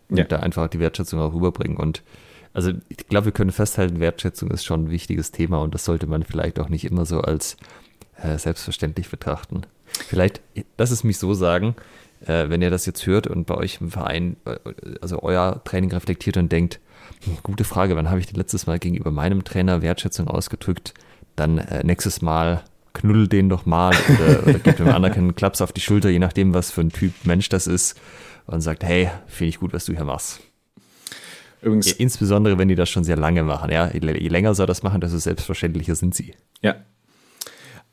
Und 0.09 0.19
ja. 0.19 0.25
da 0.25 0.37
einfach 0.37 0.69
die 0.69 0.79
Wertschätzung 0.79 1.21
auch 1.21 1.33
rüberbringen. 1.33 1.77
Und 1.77 2.05
also 2.53 2.73
ich 2.89 3.09
glaube, 3.09 3.27
wir 3.27 3.33
können 3.33 3.51
festhalten, 3.51 3.99
Wertschätzung 3.99 4.51
ist 4.51 4.65
schon 4.65 4.85
ein 4.85 4.91
wichtiges 4.91 5.33
Thema 5.33 5.59
und 5.59 5.75
das 5.75 5.85
sollte 5.85 6.07
man 6.07 6.23
vielleicht 6.23 6.61
auch 6.61 6.69
nicht 6.69 6.85
immer 6.85 7.05
so 7.05 7.21
als 7.21 7.57
äh, 8.23 8.39
selbstverständlich 8.39 9.11
betrachten. 9.11 9.63
Vielleicht, 9.85 10.41
lass 10.79 10.91
es 10.91 11.05
mich 11.05 11.19
so 11.19 11.35
sagen, 11.35 11.75
äh, 12.25 12.49
wenn 12.49 12.63
ihr 12.63 12.71
das 12.71 12.87
jetzt 12.87 13.07
hört 13.07 13.27
und 13.27 13.47
bei 13.47 13.57
euch 13.57 13.81
im 13.81 13.91
Verein, 13.91 14.37
äh, 14.45 14.57
also 15.01 15.23
euer 15.23 15.63
Training 15.65 15.93
reflektiert 15.93 16.37
und 16.37 16.51
denkt, 16.51 16.81
gute 17.43 17.65
Frage, 17.65 17.97
wann 17.97 18.11
habe 18.11 18.21
ich 18.21 18.27
denn 18.27 18.37
letztes 18.37 18.67
Mal 18.67 18.79
gegenüber 18.79 19.11
meinem 19.11 19.45
Trainer 19.45 19.83
Wertschätzung 19.83 20.29
ausgedrückt? 20.29 20.95
Dann 21.35 21.59
äh, 21.59 21.85
nächstes 21.85 22.23
Mal 22.23 22.65
knuddel 22.93 23.29
den 23.29 23.49
doch 23.49 23.67
mal 23.67 23.95
oder, 24.09 24.43
oder 24.47 24.59
gebt 24.59 24.79
dem 24.79 24.89
anderen 24.89 25.15
einen 25.15 25.35
Klaps 25.35 25.61
auf 25.61 25.73
die 25.73 25.81
Schulter, 25.81 26.09
je 26.09 26.19
nachdem, 26.19 26.55
was 26.55 26.71
für 26.71 26.81
ein 26.81 26.91
Typ 26.91 27.13
Mensch 27.25 27.49
das 27.49 27.67
ist 27.67 28.01
und 28.47 28.61
sagt, 28.61 28.85
hey, 28.85 29.11
finde 29.27 29.49
ich 29.51 29.61
gut, 29.61 29.73
was 29.73 29.85
du 29.85 29.93
hier 29.93 30.05
machst. 30.05 30.41
Übrigens, 31.63 31.93
insbesondere, 31.93 32.59
wenn 32.59 32.69
die 32.69 32.75
das 32.75 32.89
schon 32.89 33.05
sehr 33.05 33.17
lange 33.17 33.43
machen. 33.43 33.71
Ja, 33.71 33.91
je, 33.93 34.01
je 34.01 34.29
länger 34.29 34.55
sie 34.55 34.67
das 34.67 34.83
machen, 34.83 35.01
desto 35.01 35.19
selbstverständlicher 35.19 35.95
sind 35.95 36.15
sie. 36.15 36.35
Ja. 36.63 36.77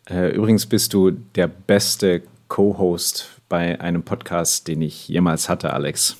Äh, 0.09 0.35
übrigens 0.35 0.65
bist 0.65 0.93
du 0.93 1.11
der 1.11 1.47
beste 1.47 2.23
Co-Host 2.49 3.41
bei 3.49 3.79
einem 3.79 4.03
Podcast, 4.03 4.67
den 4.67 4.81
ich 4.81 5.07
jemals 5.07 5.49
hatte, 5.49 5.73
Alex. 5.73 6.17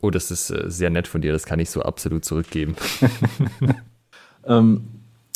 Oh, 0.00 0.10
das 0.10 0.30
ist 0.30 0.50
äh, 0.50 0.70
sehr 0.70 0.90
nett 0.90 1.08
von 1.08 1.20
dir. 1.20 1.32
Das 1.32 1.44
kann 1.44 1.60
ich 1.60 1.70
so 1.70 1.82
absolut 1.82 2.24
zurückgeben. 2.24 2.76
ähm, 4.46 4.84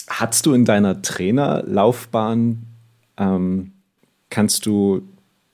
hattest 0.08 0.46
du 0.46 0.52
in 0.52 0.64
deiner 0.64 1.02
Trainerlaufbahn, 1.02 2.62
ähm, 3.16 3.72
kannst 4.30 4.66
du 4.66 5.02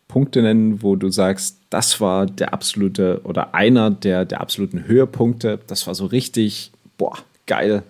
Punkte 0.09 0.43
nennen, 0.43 0.83
wo 0.83 0.97
du 0.97 1.11
sagst, 1.11 1.59
das 1.71 2.01
war 2.01 2.27
der 2.27 2.53
absolute 2.53 3.21
oder 3.23 3.55
einer 3.55 3.90
der, 3.90 4.25
der 4.25 4.40
absoluten 4.40 4.87
Höhepunkte. 4.87 5.61
Das 5.69 5.87
war 5.87 5.95
so 5.95 6.07
richtig, 6.07 6.73
boah, 6.99 7.16
geil. 7.47 7.85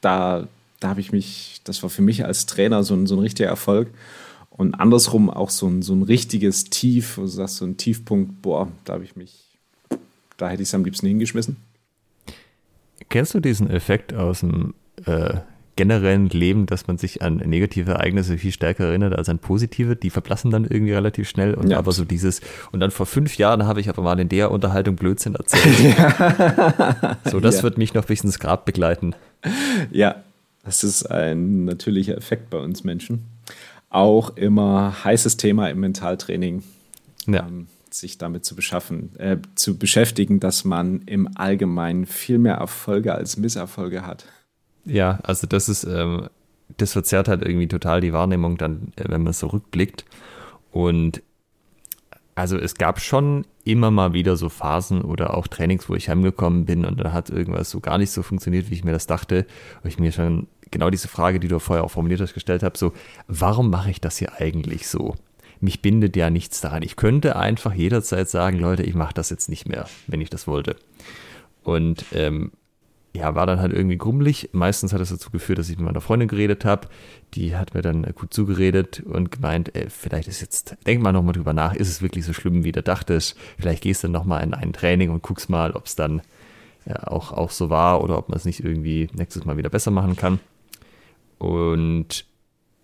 Da, 0.00 0.48
da 0.80 0.88
habe 0.88 1.00
ich 1.00 1.12
mich, 1.12 1.60
das 1.64 1.82
war 1.82 1.90
für 1.90 2.02
mich 2.02 2.24
als 2.24 2.46
Trainer 2.46 2.82
so 2.84 2.94
ein, 2.94 3.06
so 3.06 3.16
ein 3.16 3.20
richtiger 3.20 3.50
Erfolg. 3.50 3.88
Und 4.50 4.74
andersrum 4.74 5.30
auch 5.30 5.50
so 5.50 5.68
ein, 5.68 5.82
so 5.82 5.94
ein 5.94 6.02
richtiges 6.02 6.64
Tief, 6.64 7.18
wo 7.18 7.22
du 7.22 7.28
sagst, 7.28 7.56
so 7.56 7.66
ein 7.66 7.76
Tiefpunkt, 7.76 8.42
boah, 8.42 8.68
da 8.84 8.94
habe 8.94 9.04
ich 9.04 9.14
mich, 9.14 9.32
da 10.38 10.48
hätte 10.48 10.62
ich 10.62 10.68
es 10.68 10.74
am 10.74 10.84
liebsten 10.84 11.06
hingeschmissen. 11.06 11.56
Kennst 13.10 13.34
du 13.34 13.40
diesen 13.40 13.68
Effekt 13.70 14.14
aus 14.14 14.40
dem 14.40 14.74
äh, 15.04 15.38
generellen 15.78 16.28
Leben, 16.28 16.66
dass 16.66 16.88
man 16.88 16.98
sich 16.98 17.22
an 17.22 17.36
negative 17.36 17.92
Ereignisse 17.92 18.36
viel 18.36 18.50
stärker 18.50 18.86
erinnert 18.86 19.16
als 19.16 19.28
an 19.28 19.38
positive. 19.38 19.94
Die 19.94 20.10
verblassen 20.10 20.50
dann 20.50 20.64
irgendwie 20.64 20.92
relativ 20.92 21.28
schnell. 21.28 21.54
Und 21.54 21.70
ja. 21.70 21.78
aber 21.78 21.92
so 21.92 22.04
dieses, 22.04 22.40
und 22.72 22.80
dann 22.80 22.90
vor 22.90 23.06
fünf 23.06 23.36
Jahren 23.38 23.64
habe 23.64 23.80
ich 23.80 23.88
aber 23.88 24.02
mal 24.02 24.18
in 24.18 24.28
der 24.28 24.50
Unterhaltung 24.50 24.96
Blödsinn 24.96 25.34
erzählt. 25.34 25.78
Ja. 25.98 27.16
So, 27.30 27.38
das 27.38 27.58
ja. 27.58 27.62
wird 27.62 27.78
mich 27.78 27.94
noch 27.94 28.06
bis 28.06 28.24
ins 28.24 28.40
Grab 28.40 28.64
begleiten. 28.64 29.14
Ja, 29.90 30.24
das 30.64 30.82
ist 30.82 31.06
ein 31.06 31.64
natürlicher 31.64 32.16
Effekt 32.16 32.50
bei 32.50 32.58
uns 32.58 32.82
Menschen. 32.82 33.24
Auch 33.90 34.36
immer 34.36 35.04
heißes 35.04 35.36
Thema 35.36 35.70
im 35.70 35.80
Mentaltraining. 35.80 36.62
Ja. 37.26 37.46
Ähm, 37.46 37.68
sich 37.94 38.18
damit 38.18 38.44
zu 38.44 38.54
beschaffen, 38.54 39.14
äh, 39.18 39.38
zu 39.54 39.78
beschäftigen, 39.78 40.40
dass 40.40 40.64
man 40.64 41.02
im 41.02 41.28
Allgemeinen 41.36 42.06
viel 42.06 42.38
mehr 42.38 42.54
Erfolge 42.54 43.14
als 43.14 43.36
Misserfolge 43.36 44.06
hat. 44.06 44.26
Ja, 44.84 45.18
also 45.22 45.46
das 45.46 45.68
ist, 45.68 45.84
ähm, 45.84 46.28
das 46.76 46.92
verzerrt 46.92 47.28
halt 47.28 47.42
irgendwie 47.42 47.68
total 47.68 48.00
die 48.00 48.12
Wahrnehmung 48.12 48.56
dann, 48.56 48.92
äh, 48.96 49.04
wenn 49.08 49.22
man 49.22 49.32
so 49.32 49.48
rückblickt. 49.48 50.04
Und 50.70 51.22
also 52.34 52.56
es 52.56 52.76
gab 52.76 53.00
schon 53.00 53.46
immer 53.64 53.90
mal 53.90 54.12
wieder 54.12 54.36
so 54.36 54.48
Phasen 54.48 55.02
oder 55.02 55.34
auch 55.34 55.48
Trainings, 55.48 55.88
wo 55.88 55.94
ich 55.94 56.08
heimgekommen 56.08 56.66
bin 56.66 56.84
und 56.84 57.00
dann 57.00 57.12
hat 57.12 57.30
irgendwas 57.30 57.70
so 57.70 57.80
gar 57.80 57.98
nicht 57.98 58.12
so 58.12 58.22
funktioniert, 58.22 58.70
wie 58.70 58.74
ich 58.74 58.84
mir 58.84 58.92
das 58.92 59.06
dachte. 59.06 59.44
Wo 59.82 59.88
ich 59.88 59.98
mir 59.98 60.12
schon 60.12 60.46
genau 60.70 60.88
diese 60.88 61.08
Frage, 61.08 61.40
die 61.40 61.48
du 61.48 61.58
vorher 61.58 61.84
auch 61.84 61.90
formuliert 61.90 62.20
hast, 62.20 62.34
gestellt 62.34 62.62
habe, 62.62 62.78
so, 62.78 62.92
warum 63.26 63.70
mache 63.70 63.90
ich 63.90 64.00
das 64.00 64.18
hier 64.18 64.40
eigentlich 64.40 64.88
so? 64.88 65.16
Mich 65.60 65.82
bindet 65.82 66.16
ja 66.16 66.30
nichts 66.30 66.60
daran. 66.60 66.82
Ich 66.82 66.96
könnte 66.96 67.36
einfach 67.36 67.74
jederzeit 67.74 68.28
sagen, 68.28 68.58
Leute, 68.58 68.82
ich 68.82 68.94
mache 68.94 69.14
das 69.14 69.30
jetzt 69.30 69.48
nicht 69.48 69.68
mehr, 69.68 69.88
wenn 70.06 70.20
ich 70.20 70.30
das 70.30 70.46
wollte. 70.46 70.76
Und 71.64 72.04
ähm, 72.12 72.52
ja, 73.14 73.34
war 73.34 73.46
dann 73.46 73.60
halt 73.60 73.72
irgendwie 73.72 73.98
grummelig. 73.98 74.50
Meistens 74.52 74.92
hat 74.92 75.00
es 75.00 75.08
dazu 75.08 75.30
geführt, 75.30 75.58
dass 75.58 75.68
ich 75.68 75.76
mit 75.76 75.86
meiner 75.86 76.00
Freundin 76.00 76.28
geredet 76.28 76.64
habe. 76.64 76.88
Die 77.34 77.56
hat 77.56 77.74
mir 77.74 77.82
dann 77.82 78.02
gut 78.14 78.32
zugeredet 78.32 79.00
und 79.00 79.32
gemeint, 79.32 79.74
ey, 79.74 79.90
vielleicht 79.90 80.28
ist 80.28 80.40
jetzt, 80.40 80.76
denk 80.86 81.02
mal 81.02 81.12
nochmal 81.12 81.32
drüber 81.32 81.52
nach, 81.52 81.74
ist 81.74 81.88
es 81.88 82.02
wirklich 82.02 82.24
so 82.24 82.32
schlimm, 82.32 82.64
wie 82.64 82.72
du 82.72 82.82
dachtest? 82.82 83.36
Vielleicht 83.58 83.82
gehst 83.82 84.04
du 84.04 84.08
nochmal 84.08 84.44
in 84.44 84.54
ein 84.54 84.72
Training 84.72 85.10
und 85.10 85.22
guckst 85.22 85.50
mal, 85.50 85.72
ob 85.72 85.86
es 85.86 85.96
dann 85.96 86.22
ja, 86.86 87.08
auch, 87.08 87.32
auch 87.32 87.50
so 87.50 87.70
war 87.70 88.02
oder 88.02 88.18
ob 88.18 88.28
man 88.28 88.36
es 88.36 88.44
nicht 88.44 88.62
irgendwie 88.62 89.08
nächstes 89.12 89.44
Mal 89.44 89.56
wieder 89.56 89.70
besser 89.70 89.90
machen 89.90 90.16
kann. 90.16 90.38
Und 91.38 92.24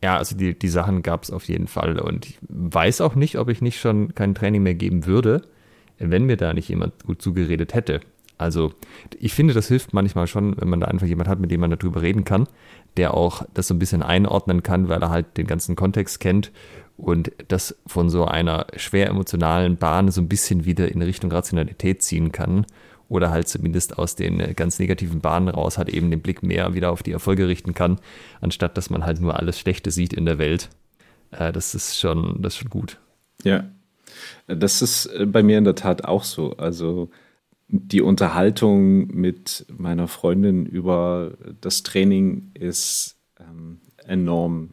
ja, 0.05 0.19
also 0.19 0.37
die, 0.37 0.59
die 0.59 0.69
Sachen 0.69 1.01
gab 1.01 1.23
es 1.23 1.31
auf 1.31 1.45
jeden 1.49 1.67
Fall. 1.67 1.99
Und 1.99 2.27
ich 2.27 2.39
weiß 2.51 3.01
auch 3.01 3.15
nicht, 3.15 3.39
ob 3.39 3.49
ich 3.49 3.63
nicht 3.63 3.81
schon 3.81 4.15
kein 4.15 4.35
Training 4.35 4.63
mehr 4.63 4.75
geben 4.75 5.07
würde, 5.07 5.41
wenn 5.99 6.27
mir 6.27 6.37
da 6.37 6.53
nicht 6.53 6.69
jemand 6.69 7.05
gut 7.05 7.23
zugeredet 7.23 7.73
hätte. 7.73 8.01
Also 8.37 8.75
ich 9.19 9.33
finde, 9.33 9.55
das 9.55 9.69
hilft 9.69 9.95
manchmal 9.95 10.27
schon, 10.27 10.61
wenn 10.61 10.69
man 10.69 10.81
da 10.81 10.89
einfach 10.89 11.07
jemand 11.07 11.31
hat, 11.31 11.41
mit 11.41 11.51
dem 11.51 11.61
man 11.61 11.71
darüber 11.71 12.03
reden 12.03 12.25
kann, 12.25 12.47
der 12.99 13.15
auch 13.15 13.47
das 13.55 13.67
so 13.67 13.75
ein 13.75 13.79
bisschen 13.79 14.03
einordnen 14.03 14.63
kann, 14.63 14.91
weil 14.91 15.01
er 15.01 15.09
halt 15.09 15.39
den 15.39 15.47
ganzen 15.47 15.75
Kontext 15.75 16.21
kennt 16.21 16.53
und 16.99 17.33
das 17.49 17.75
von 17.87 18.11
so 18.11 18.27
einer 18.27 18.67
schwer 18.77 19.09
emotionalen 19.09 19.79
Bahn 19.79 20.11
so 20.11 20.21
ein 20.21 20.29
bisschen 20.29 20.67
wieder 20.67 20.93
in 20.93 21.01
Richtung 21.01 21.33
Rationalität 21.33 22.03
ziehen 22.03 22.31
kann 22.31 22.67
oder 23.09 23.31
halt 23.31 23.49
zumindest 23.49 23.99
aus 23.99 24.17
den 24.17 24.39
ganz 24.55 24.79
negativen 24.79 25.21
Bahnen 25.21 25.49
raus 25.49 25.79
halt 25.79 25.89
eben 25.89 26.11
den 26.11 26.21
Blick 26.21 26.43
mehr 26.43 26.75
wieder 26.75 26.91
auf 26.91 27.03
die 27.03 27.13
Erfolge 27.13 27.49
richten 27.49 27.75
kann, 27.75 27.99
anstatt 28.41 28.77
dass 28.77 28.91
man 28.91 29.05
halt 29.05 29.21
nur 29.21 29.39
alles 29.39 29.59
Schlechte 29.59 29.91
sieht 29.91 30.13
in 30.13 30.27
der 30.27 30.39
Welt. 30.39 30.71
Äh, 31.31 31.53
das 31.53 31.75
ist 31.75 31.99
schon, 31.99 32.41
das 32.41 32.55
ist 32.55 32.61
schon 32.61 32.71
gut. 32.71 32.99
Ja, 33.43 33.65
das 34.47 34.83
ist 34.83 35.07
äh, 35.07 35.27
bei 35.27 35.43
mir 35.43 35.59
in 35.59 35.65
der 35.65 35.75
Tat 35.75 36.05
auch 36.05 36.25
so. 36.25 36.57
Also 36.57 37.11
die 37.69 38.03
Unterhaltung 38.03 39.09
mit 39.09 39.67
meiner 39.77 40.09
Freundin 40.09 40.67
über 40.67 41.33
das 41.61 41.83
Training 41.83 42.51
ist 42.55 43.17
ähm, 43.41 43.81
enorm 44.07 44.71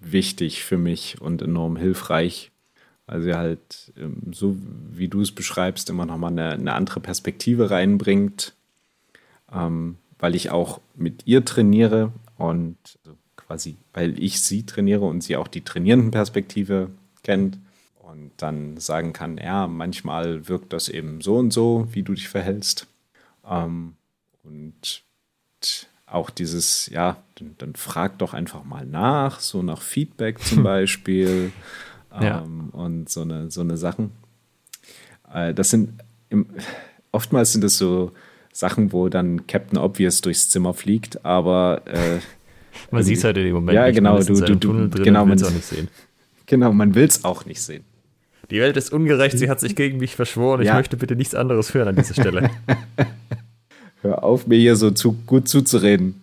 wichtig 0.00 0.62
für 0.64 0.78
mich 0.78 1.20
und 1.20 1.42
enorm 1.42 1.76
hilfreich. 1.76 2.50
Also 3.06 3.34
halt, 3.34 3.92
ähm, 3.96 4.32
so 4.32 4.56
wie 4.90 5.08
du 5.08 5.20
es 5.20 5.32
beschreibst, 5.32 5.90
immer 5.90 6.06
nochmal 6.06 6.32
eine, 6.32 6.52
eine 6.52 6.72
andere 6.72 7.00
Perspektive 7.00 7.70
reinbringt, 7.70 8.54
ähm, 9.52 9.96
weil 10.18 10.34
ich 10.34 10.50
auch 10.50 10.80
mit 10.94 11.26
ihr 11.26 11.44
trainiere 11.44 12.12
und 12.38 12.76
also 13.04 13.16
quasi, 13.36 13.76
weil 13.92 14.18
ich 14.22 14.40
sie 14.42 14.64
trainiere 14.64 15.04
und 15.04 15.22
sie 15.22 15.36
auch 15.36 15.48
die 15.48 15.60
trainierenden 15.60 16.12
Perspektive 16.12 16.90
kennt 17.22 17.58
und 17.98 18.32
dann 18.38 18.78
sagen 18.78 19.12
kann, 19.12 19.36
ja, 19.38 19.66
manchmal 19.66 20.48
wirkt 20.48 20.72
das 20.72 20.88
eben 20.88 21.20
so 21.20 21.36
und 21.36 21.52
so, 21.52 21.88
wie 21.90 22.02
du 22.02 22.14
dich 22.14 22.28
verhältst. 22.28 22.86
Ähm, 23.46 23.96
und 24.42 25.04
auch 26.06 26.30
dieses, 26.30 26.88
ja, 26.90 27.16
dann, 27.36 27.54
dann, 27.58 27.74
frag 27.74 28.18
doch 28.18 28.34
einfach 28.34 28.64
mal 28.64 28.86
nach, 28.86 29.40
so 29.40 29.62
nach 29.62 29.82
Feedback 29.82 30.38
zum 30.40 30.62
Beispiel 30.62 31.52
ähm, 32.20 32.24
ja. 32.24 32.44
und 32.72 33.08
so 33.08 33.22
eine, 33.22 33.50
so 33.50 33.60
eine 33.60 33.76
Sachen. 33.76 34.12
Äh, 35.32 35.54
das 35.54 35.70
sind, 35.70 36.02
im, 36.28 36.46
oftmals 37.12 37.52
sind 37.52 37.64
das 37.64 37.78
so 37.78 38.12
Sachen, 38.52 38.92
wo 38.92 39.08
dann 39.08 39.46
Captain 39.46 39.78
Obvious 39.78 40.20
durchs 40.20 40.48
Zimmer 40.48 40.74
fliegt, 40.74 41.24
aber 41.24 41.82
äh, 41.86 42.18
man 42.90 43.02
sieht 43.02 43.18
es 43.18 43.24
halt 43.24 43.36
in 43.36 43.44
dem 43.44 43.54
Moment. 43.54 43.74
Ja, 43.74 43.86
nicht, 43.86 43.96
genau, 43.96 44.18
du, 44.18 44.34
du, 44.34 44.54
du, 44.54 45.02
genau, 45.02 45.24
man 45.26 45.38
will 45.38 45.44
es 45.44 45.44
auch 45.44 45.52
nicht 45.52 45.66
sehen. 45.66 45.88
Genau, 46.46 46.74
man 46.74 46.94
will 46.94 47.06
es 47.06 47.24
auch 47.24 47.46
nicht 47.46 47.62
sehen. 47.62 47.84
Die 48.50 48.60
Welt 48.60 48.76
ist 48.76 48.92
ungerecht, 48.92 49.38
sie 49.38 49.48
hat 49.48 49.60
sich 49.60 49.74
gegen 49.74 49.96
mich 49.96 50.14
verschworen. 50.14 50.60
Ich 50.60 50.66
ja. 50.66 50.74
möchte 50.74 50.98
bitte 50.98 51.16
nichts 51.16 51.34
anderes 51.34 51.72
hören 51.72 51.88
an 51.88 51.96
dieser 51.96 52.12
Stelle. 52.12 52.50
Hör 54.02 54.22
auf, 54.22 54.46
mir 54.46 54.58
hier 54.58 54.76
so 54.76 54.90
zu, 54.90 55.14
gut 55.26 55.48
zuzureden. 55.48 56.22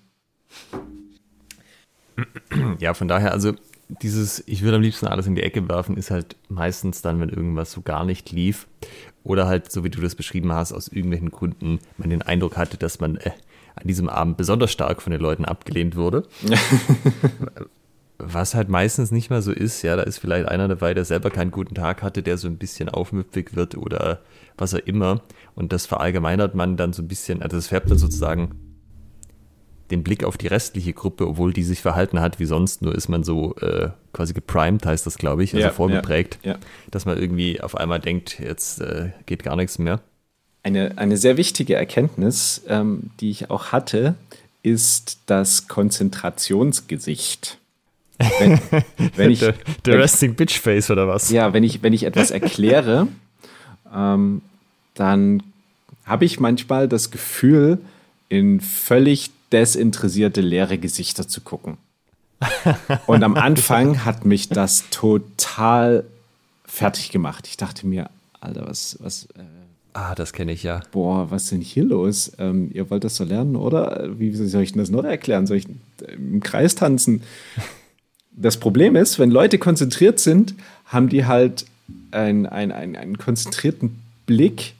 Ja, 2.77 2.93
von 2.93 3.07
daher, 3.07 3.31
also 3.31 3.53
dieses, 4.01 4.43
ich 4.47 4.61
würde 4.61 4.77
am 4.77 4.81
liebsten 4.81 5.07
alles 5.07 5.27
in 5.27 5.35
die 5.35 5.43
Ecke 5.43 5.67
werfen, 5.67 5.97
ist 5.97 6.11
halt 6.11 6.35
meistens 6.49 7.01
dann, 7.01 7.19
wenn 7.19 7.29
irgendwas 7.29 7.71
so 7.71 7.81
gar 7.81 8.05
nicht 8.05 8.31
lief. 8.31 8.67
Oder 9.23 9.47
halt, 9.47 9.71
so 9.71 9.83
wie 9.83 9.89
du 9.89 10.01
das 10.01 10.15
beschrieben 10.15 10.51
hast, 10.51 10.73
aus 10.73 10.87
irgendwelchen 10.87 11.29
Gründen 11.29 11.79
man 11.97 12.09
den 12.09 12.21
Eindruck 12.21 12.57
hatte, 12.57 12.77
dass 12.77 12.99
man 12.99 13.17
äh, 13.17 13.31
an 13.75 13.87
diesem 13.87 14.09
Abend 14.09 14.37
besonders 14.37 14.71
stark 14.71 15.01
von 15.01 15.11
den 15.11 15.21
Leuten 15.21 15.45
abgelehnt 15.45 15.95
wurde. 15.95 16.23
was 18.23 18.53
halt 18.53 18.69
meistens 18.69 19.11
nicht 19.11 19.29
mal 19.29 19.41
so 19.41 19.51
ist, 19.51 19.81
ja, 19.81 19.95
da 19.95 20.03
ist 20.03 20.19
vielleicht 20.19 20.47
einer 20.47 20.67
dabei, 20.67 20.93
der 20.93 21.05
selber 21.05 21.29
keinen 21.29 21.51
guten 21.51 21.73
Tag 21.73 22.03
hatte, 22.03 22.21
der 22.21 22.37
so 22.37 22.47
ein 22.47 22.57
bisschen 22.57 22.89
aufmüpfig 22.89 23.55
wird 23.55 23.75
oder 23.75 24.19
was 24.57 24.73
auch 24.73 24.79
immer. 24.85 25.21
Und 25.55 25.73
das 25.73 25.85
verallgemeinert 25.85 26.55
man 26.55 26.77
dann 26.77 26.93
so 26.93 27.01
ein 27.01 27.07
bisschen, 27.07 27.41
also 27.41 27.57
das 27.57 27.67
färbt 27.67 27.89
dann 27.89 27.97
sozusagen 27.97 28.51
den 29.91 30.03
Blick 30.03 30.23
auf 30.23 30.37
die 30.37 30.47
restliche 30.47 30.93
Gruppe, 30.93 31.27
obwohl 31.27 31.53
die 31.53 31.63
sich 31.63 31.81
verhalten 31.81 32.19
hat 32.19 32.39
wie 32.39 32.45
sonst, 32.45 32.81
nur 32.81 32.95
ist 32.95 33.09
man 33.09 33.23
so 33.23 33.55
äh, 33.57 33.89
quasi 34.13 34.33
geprimed, 34.33 34.85
heißt 34.85 35.05
das, 35.05 35.17
glaube 35.17 35.43
ich, 35.43 35.53
also 35.53 35.67
ja, 35.67 35.73
vorgeprägt, 35.73 36.39
ja, 36.43 36.53
ja. 36.53 36.59
dass 36.89 37.05
man 37.05 37.17
irgendwie 37.17 37.61
auf 37.61 37.75
einmal 37.75 37.99
denkt, 37.99 38.39
jetzt 38.39 38.81
äh, 38.81 39.11
geht 39.25 39.43
gar 39.43 39.55
nichts 39.55 39.77
mehr. 39.77 39.99
Eine, 40.63 40.97
eine 40.97 41.17
sehr 41.17 41.37
wichtige 41.37 41.75
Erkenntnis, 41.75 42.63
ähm, 42.67 43.11
die 43.19 43.31
ich 43.31 43.49
auch 43.49 43.71
hatte, 43.71 44.15
ist 44.63 45.19
das 45.25 45.67
Konzentrationsgesicht. 45.67 47.57
Wenn, 48.39 48.59
wenn 49.15 49.31
ich, 49.31 49.39
der, 49.39 49.55
der 49.85 49.99
Resting 49.99 50.35
Bitch 50.35 50.59
Face 50.59 50.91
oder 50.91 51.07
was? 51.07 51.31
Ja, 51.31 51.53
wenn 51.53 51.63
ich, 51.63 51.81
wenn 51.83 51.93
ich 51.93 52.03
etwas 52.03 52.31
erkläre, 52.31 53.07
ähm, 53.95 54.41
dann 54.93 55.43
habe 56.05 56.25
ich 56.25 56.39
manchmal 56.39 56.87
das 56.87 57.09
Gefühl, 57.09 57.79
in 58.29 58.61
völlig 58.61 59.31
desinteressierte, 59.51 60.41
leere 60.41 60.77
Gesichter 60.77 61.27
zu 61.27 61.41
gucken. 61.41 61.77
Und 63.07 63.23
am 63.23 63.35
Anfang 63.35 64.05
hat 64.05 64.25
mich 64.25 64.49
das 64.49 64.89
total 64.89 66.05
fertig 66.65 67.11
gemacht. 67.11 67.47
Ich 67.47 67.57
dachte 67.57 67.85
mir, 67.85 68.09
Alter, 68.39 68.67
was, 68.67 68.97
was, 69.01 69.25
äh, 69.37 69.43
Ah, 69.93 70.15
das 70.15 70.31
kenne 70.31 70.53
ich 70.53 70.63
ja. 70.63 70.81
Boah, 70.91 71.29
was 71.31 71.43
ist 71.43 71.51
denn 71.51 71.61
hier 71.61 71.83
los? 71.83 72.31
Ähm, 72.39 72.71
ihr 72.73 72.89
wollt 72.89 73.03
das 73.03 73.17
so 73.17 73.25
lernen, 73.25 73.57
oder? 73.57 74.07
Wie 74.17 74.33
soll 74.33 74.63
ich 74.63 74.71
denn 74.71 74.79
das 74.79 74.89
noch 74.89 75.03
erklären? 75.03 75.47
Soll 75.47 75.57
ich 75.57 75.65
im 76.07 76.39
Kreis 76.39 76.75
tanzen? 76.75 77.23
Das 78.31 78.57
Problem 78.57 78.95
ist, 78.95 79.19
wenn 79.19 79.31
Leute 79.31 79.57
konzentriert 79.57 80.19
sind, 80.19 80.55
haben 80.85 81.09
die 81.09 81.25
halt 81.25 81.65
ein, 82.11 82.45
ein, 82.45 82.71
ein, 82.71 82.95
einen 82.95 83.17
konzentrierten 83.17 83.99
Blick. 84.25 84.75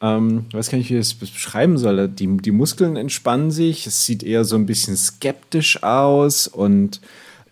Ähm, 0.00 0.44
ich 0.48 0.54
weiß 0.54 0.70
gar 0.70 0.78
nicht, 0.78 0.90
wie 0.90 0.98
ich 0.98 1.00
das 1.00 1.14
beschreiben 1.14 1.78
soll. 1.78 2.08
Die, 2.08 2.36
die 2.38 2.50
Muskeln 2.50 2.96
entspannen 2.96 3.50
sich, 3.50 3.86
es 3.86 4.04
sieht 4.04 4.22
eher 4.22 4.44
so 4.44 4.56
ein 4.56 4.66
bisschen 4.66 4.96
skeptisch 4.96 5.82
aus 5.82 6.48
und 6.48 7.00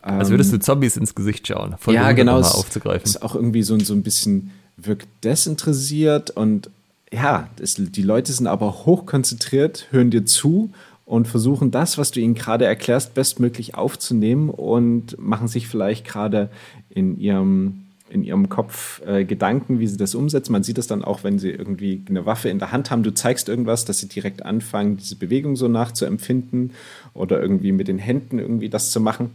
ähm, 0.04 0.18
Als 0.18 0.30
würdest 0.30 0.52
du 0.52 0.58
Zombies 0.58 0.96
ins 0.96 1.14
Gesicht 1.14 1.48
schauen. 1.48 1.76
Voll 1.78 1.94
ja, 1.94 2.12
genau. 2.12 2.40
Mal 2.40 2.48
aufzugreifen. 2.48 3.06
Ist 3.06 3.22
auch 3.22 3.34
irgendwie 3.34 3.62
so, 3.62 3.78
so 3.78 3.94
ein 3.94 4.02
bisschen 4.02 4.50
wirkt 4.76 5.08
desinteressiert 5.22 6.30
und 6.30 6.68
ja, 7.12 7.48
das, 7.56 7.76
die 7.76 8.02
Leute 8.02 8.32
sind 8.32 8.46
aber 8.46 8.86
hochkonzentriert, 8.86 9.86
hören 9.90 10.10
dir 10.10 10.26
zu 10.26 10.72
und 11.06 11.28
versuchen 11.28 11.70
das, 11.70 11.96
was 11.96 12.10
du 12.10 12.20
ihnen 12.20 12.34
gerade 12.34 12.64
erklärst, 12.64 13.14
bestmöglich 13.14 13.76
aufzunehmen 13.76 14.50
und 14.50 15.16
machen 15.18 15.48
sich 15.48 15.68
vielleicht 15.68 16.04
gerade 16.04 16.50
in 16.90 17.18
ihrem 17.18 17.83
in 18.14 18.22
ihrem 18.22 18.48
Kopf 18.48 19.02
äh, 19.06 19.24
Gedanken, 19.24 19.80
wie 19.80 19.86
sie 19.86 19.96
das 19.96 20.14
umsetzen. 20.14 20.52
Man 20.52 20.62
sieht 20.62 20.78
das 20.78 20.86
dann 20.86 21.04
auch, 21.04 21.24
wenn 21.24 21.38
sie 21.38 21.50
irgendwie 21.50 22.00
eine 22.08 22.24
Waffe 22.24 22.48
in 22.48 22.60
der 22.60 22.72
Hand 22.72 22.90
haben. 22.90 23.02
Du 23.02 23.12
zeigst 23.12 23.48
irgendwas, 23.48 23.84
dass 23.84 23.98
sie 23.98 24.08
direkt 24.08 24.44
anfangen, 24.44 24.96
diese 24.96 25.16
Bewegung 25.16 25.56
so 25.56 25.68
nachzuempfinden 25.68 26.70
oder 27.12 27.42
irgendwie 27.42 27.72
mit 27.72 27.88
den 27.88 27.98
Händen 27.98 28.38
irgendwie 28.38 28.68
das 28.68 28.90
zu 28.90 29.00
machen. 29.00 29.30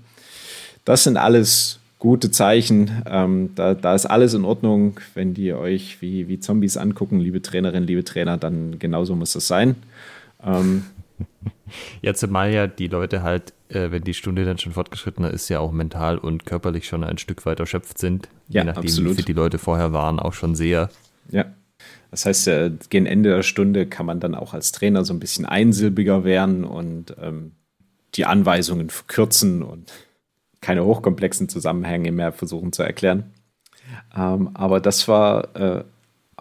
Das 0.86 1.04
sind 1.04 1.18
alles 1.18 1.80
gute 2.00 2.32
Zeichen. 2.32 3.04
Ähm, 3.06 3.50
da, 3.56 3.74
da, 3.74 3.94
ist 3.94 4.06
alles 4.06 4.34
in 4.34 4.46
Ordnung. 4.46 5.00
Wenn 5.14 5.34
die 5.34 5.54
euch 5.54 6.02
wie, 6.02 6.30
wie 6.30 6.40
Zombies 6.40 6.78
angucken, 6.78 7.20
liebe 7.20 7.42
Trainerinnen, 7.42 7.86
liebe 7.86 8.06
Trainer, 8.06 8.38
dann 8.38 8.80
genauso 8.80 9.16
muss 9.16 9.34
das 9.34 9.48
sein. 9.48 9.76
Ähm, 10.44 10.86
ja, 12.02 12.14
zumal 12.14 12.52
ja 12.52 12.68
die 12.68 12.88
Leute 12.88 13.24
halt, 13.24 13.54
äh, 13.70 13.92
wenn 13.92 14.04
die 14.04 14.14
Stunde 14.14 14.46
dann 14.46 14.58
schon 14.58 14.74
fortgeschrittener 14.74 15.32
ist, 15.32 15.50
ja 15.50 15.60
auch 15.60 15.72
mental 15.72 16.18
und 16.18 16.46
körperlich 16.46 16.88
schon 16.88 17.04
ein 17.04 17.18
Stück 17.18 17.46
weit 17.46 17.60
erschöpft 17.60 17.98
sind. 17.98 18.30
Ja, 18.48 18.62
je 18.62 18.68
nachdem, 18.68 18.84
absolut. 18.84 19.18
wie 19.18 19.24
die 19.24 19.34
Leute 19.34 19.58
vorher 19.58 19.94
waren, 19.94 20.20
auch 20.20 20.34
schon 20.34 20.56
sehr. 20.56 20.90
Ja. 21.30 21.46
Das 22.12 22.26
heißt, 22.26 22.48
äh, 22.48 22.72
gegen 22.90 23.06
Ende 23.06 23.30
der 23.30 23.44
Stunde 23.44 23.86
kann 23.86 24.06
man 24.06 24.20
dann 24.20 24.36
auch 24.36 24.54
als 24.54 24.72
Trainer 24.72 25.06
so 25.06 25.14
ein 25.14 25.20
bisschen 25.20 25.46
einsilbiger 25.46 26.24
werden 26.24 26.64
und 26.64 27.16
ähm, 27.22 27.52
die 28.16 28.26
Anweisungen 28.26 28.90
verkürzen 28.90 29.62
und 29.62 29.92
keine 30.62 30.84
hochkomplexen 30.84 31.50
Zusammenhänge 31.50 32.12
mehr 32.12 32.32
versuchen 32.32 32.74
zu 32.74 32.84
erklären. 32.84 33.32
Ähm, 34.16 34.50
aber 34.56 34.80
das 34.80 35.08
war 35.08 35.56
äh, 35.56 35.84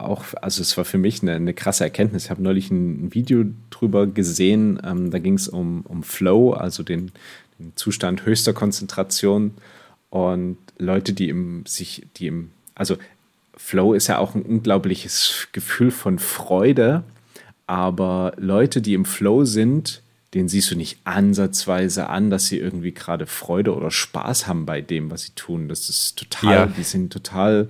auch, 0.00 0.24
also 0.40 0.62
es 0.62 0.76
war 0.76 0.84
für 0.84 0.98
mich 0.98 1.22
eine, 1.22 1.34
eine 1.34 1.54
krasse 1.54 1.84
Erkenntnis. 1.84 2.24
Ich 2.24 2.30
habe 2.30 2.42
neulich 2.42 2.70
ein, 2.70 3.12
Video 3.14 3.44
drüber 3.70 4.06
gesehen, 4.06 4.80
ähm, 4.84 5.10
da 5.10 5.18
ging 5.18 5.34
es 5.34 5.48
um, 5.48 5.82
um 5.82 6.02
Flow, 6.02 6.52
also 6.52 6.82
den, 6.82 7.12
den, 7.58 7.72
Zustand 7.76 8.24
höchster 8.24 8.52
Konzentration 8.52 9.54
und 10.10 10.58
Leute, 10.78 11.12
die 11.12 11.28
im, 11.28 11.64
sich, 11.66 12.06
die 12.16 12.28
im, 12.28 12.50
also 12.74 12.96
Flow 13.56 13.94
ist 13.94 14.06
ja 14.06 14.18
auch 14.18 14.34
ein 14.34 14.42
unglaubliches 14.42 15.48
Gefühl 15.52 15.90
von 15.90 16.18
Freude, 16.18 17.02
aber 17.66 18.32
Leute, 18.36 18.80
die 18.80 18.94
im 18.94 19.04
Flow 19.04 19.44
sind, 19.44 20.02
den 20.34 20.48
siehst 20.48 20.70
du 20.70 20.76
nicht 20.76 20.98
ansatzweise 21.04 22.08
an, 22.08 22.30
dass 22.30 22.46
sie 22.46 22.58
irgendwie 22.58 22.92
gerade 22.92 23.26
Freude 23.26 23.74
oder 23.74 23.90
Spaß 23.90 24.46
haben 24.46 24.66
bei 24.66 24.80
dem, 24.80 25.10
was 25.10 25.22
sie 25.22 25.32
tun. 25.34 25.68
Das 25.68 25.88
ist 25.88 26.18
total, 26.18 26.54
ja. 26.54 26.66
die 26.66 26.82
sind 26.82 27.12
total 27.12 27.68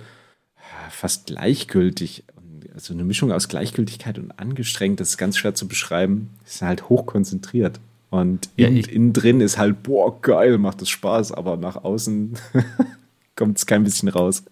fast 0.89 1.27
gleichgültig. 1.27 2.23
Also 2.73 2.93
eine 2.93 3.03
Mischung 3.03 3.31
aus 3.31 3.49
Gleichgültigkeit 3.49 4.19
und 4.19 4.31
angestrengt, 4.39 4.99
das 4.99 5.09
ist 5.09 5.17
ganz 5.17 5.37
schwer 5.37 5.55
zu 5.55 5.67
beschreiben. 5.67 6.29
Sie 6.45 6.59
sind 6.59 6.67
halt 6.67 6.89
hochkonzentriert. 6.89 7.79
Und 8.09 8.49
ja, 8.57 8.67
innen, 8.67 8.83
innen 8.85 9.13
drin 9.13 9.41
ist 9.41 9.57
halt, 9.57 9.83
boah, 9.83 10.19
geil, 10.21 10.57
macht 10.57 10.81
das 10.81 10.89
Spaß, 10.89 11.31
aber 11.31 11.57
nach 11.57 11.83
außen 11.83 12.33
kommt 13.35 13.57
es 13.57 13.65
kein 13.65 13.83
bisschen 13.83 14.09
raus. 14.09 14.43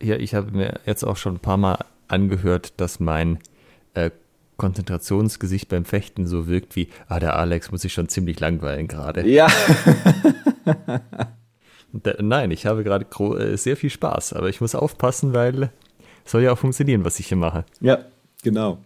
Ja, 0.00 0.16
ich 0.16 0.34
habe 0.34 0.52
mir 0.52 0.80
jetzt 0.86 1.04
auch 1.04 1.16
schon 1.16 1.34
ein 1.34 1.40
paar 1.40 1.56
Mal 1.56 1.84
angehört, 2.06 2.74
dass 2.78 3.00
mein 3.00 3.38
äh, 3.94 4.10
Konzentrationsgesicht 4.56 5.68
beim 5.68 5.84
Fechten 5.84 6.26
so 6.26 6.46
wirkt 6.46 6.76
wie, 6.76 6.88
ah, 7.08 7.20
der 7.20 7.36
Alex 7.36 7.70
muss 7.70 7.82
sich 7.82 7.92
schon 7.92 8.08
ziemlich 8.08 8.40
langweilen 8.40 8.88
gerade. 8.88 9.26
Ja. 9.26 9.48
Nein, 11.92 12.50
ich 12.50 12.66
habe 12.66 12.84
gerade 12.84 13.06
äh, 13.38 13.56
sehr 13.56 13.76
viel 13.76 13.90
Spaß, 13.90 14.34
aber 14.34 14.48
ich 14.48 14.60
muss 14.60 14.74
aufpassen, 14.74 15.32
weil 15.32 15.70
es 16.24 16.32
soll 16.32 16.42
ja 16.42 16.52
auch 16.52 16.58
funktionieren, 16.58 17.04
was 17.04 17.18
ich 17.18 17.28
hier 17.28 17.38
mache. 17.38 17.64
Ja, 17.80 17.98
genau. 18.42 18.78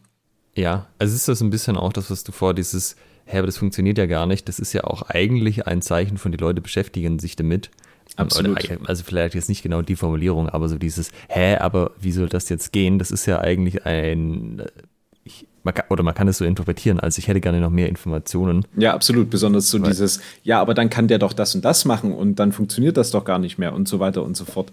Ja, 0.54 0.86
also 0.98 1.14
ist 1.14 1.28
das 1.28 1.40
ein 1.40 1.50
bisschen 1.50 1.76
auch 1.76 1.92
das, 1.92 2.10
was 2.10 2.24
du 2.24 2.32
vor 2.32 2.54
dieses, 2.54 2.96
hä, 3.24 3.38
aber 3.38 3.46
das 3.46 3.56
funktioniert 3.56 3.98
ja 3.98 4.06
gar 4.06 4.26
nicht. 4.26 4.48
Das 4.48 4.58
ist 4.58 4.72
ja 4.72 4.84
auch 4.84 5.02
eigentlich 5.02 5.66
ein 5.66 5.82
Zeichen 5.82 6.18
von 6.18 6.30
die 6.30 6.38
Leute 6.38 6.60
beschäftigen 6.60 7.18
sich 7.18 7.36
damit. 7.36 7.70
Absolut. 8.16 8.58
Also 8.86 9.04
vielleicht 9.04 9.34
jetzt 9.34 9.48
nicht 9.48 9.62
genau 9.62 9.80
die 9.82 9.96
Formulierung, 9.96 10.48
aber 10.48 10.68
so 10.68 10.76
dieses, 10.76 11.10
hä, 11.28 11.56
aber 11.56 11.92
wie 11.98 12.12
soll 12.12 12.28
das 12.28 12.48
jetzt 12.48 12.72
gehen? 12.72 12.98
Das 12.98 13.10
ist 13.10 13.26
ja 13.26 13.40
eigentlich 13.40 13.86
ein 13.86 14.62
man 15.64 15.74
kann, 15.74 15.84
oder 15.90 16.02
man 16.02 16.14
kann 16.14 16.28
es 16.28 16.38
so 16.38 16.44
interpretieren, 16.44 17.00
als 17.00 17.18
ich 17.18 17.28
hätte 17.28 17.40
gerne 17.40 17.60
noch 17.60 17.70
mehr 17.70 17.88
Informationen. 17.88 18.66
Ja, 18.76 18.94
absolut. 18.94 19.30
Besonders 19.30 19.70
so 19.70 19.80
Weil, 19.80 19.90
dieses, 19.90 20.20
ja, 20.42 20.60
aber 20.60 20.74
dann 20.74 20.90
kann 20.90 21.08
der 21.08 21.18
doch 21.18 21.32
das 21.32 21.54
und 21.54 21.64
das 21.64 21.84
machen 21.84 22.12
und 22.12 22.36
dann 22.36 22.52
funktioniert 22.52 22.96
das 22.96 23.10
doch 23.10 23.24
gar 23.24 23.38
nicht 23.38 23.58
mehr 23.58 23.72
und 23.72 23.88
so 23.88 24.00
weiter 24.00 24.22
und 24.22 24.36
so 24.36 24.44
fort. 24.44 24.72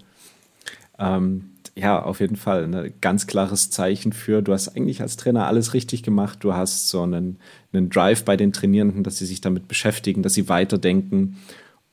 Ähm, 0.97 1.51
ja, 1.75 2.01
auf 2.01 2.19
jeden 2.19 2.35
Fall. 2.35 2.63
Ein 2.63 2.69
ne? 2.71 2.93
ganz 3.01 3.27
klares 3.27 3.69
Zeichen 3.69 4.11
für, 4.11 4.41
du 4.41 4.53
hast 4.53 4.69
eigentlich 4.69 5.01
als 5.01 5.17
Trainer 5.17 5.47
alles 5.47 5.73
richtig 5.73 6.03
gemacht. 6.03 6.39
Du 6.41 6.53
hast 6.53 6.89
so 6.89 7.03
einen, 7.03 7.37
einen 7.71 7.89
Drive 7.89 8.25
bei 8.25 8.35
den 8.35 8.51
Trainierenden, 8.51 9.03
dass 9.03 9.17
sie 9.17 9.25
sich 9.25 9.41
damit 9.41 9.67
beschäftigen, 9.67 10.23
dass 10.23 10.33
sie 10.33 10.49
weiterdenken. 10.49 11.37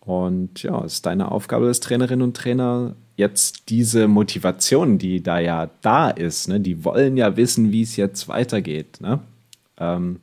Und 0.01 0.63
ja, 0.63 0.85
es 0.85 0.95
ist 0.95 1.07
deine 1.07 1.31
Aufgabe 1.31 1.67
als 1.67 1.81
Trainerinnen 1.81 2.23
und 2.23 2.37
Trainer, 2.37 2.97
jetzt 3.17 3.71
diese 3.71 4.09
Motivation, 4.09 4.99
die 4.99 5.23
da 5.23 5.39
ja 5.39 5.71
da 5.83 6.11
ist, 6.11 6.49
ne, 6.49 6.61
die 6.61 6.85
wollen 6.85 7.17
ja 7.17 7.37
wissen, 7.37 7.73
wie 7.73 7.83
es 7.83 7.97
jetzt 7.97 8.29
weitergeht. 8.29 9.01
Ne? 9.01 9.21
Ähm, 9.79 10.21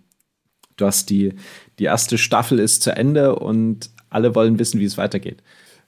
du 0.78 0.86
hast 0.86 1.10
die, 1.10 1.34
die 1.80 1.86
erste 1.86 2.18
Staffel 2.18 2.60
ist 2.60 2.84
zu 2.84 2.96
Ende 2.96 3.36
und 3.36 3.90
alle 4.10 4.36
wollen 4.36 4.60
wissen, 4.60 4.80
wie 4.80 4.86
es 4.86 4.98
weitergeht. 4.98 5.42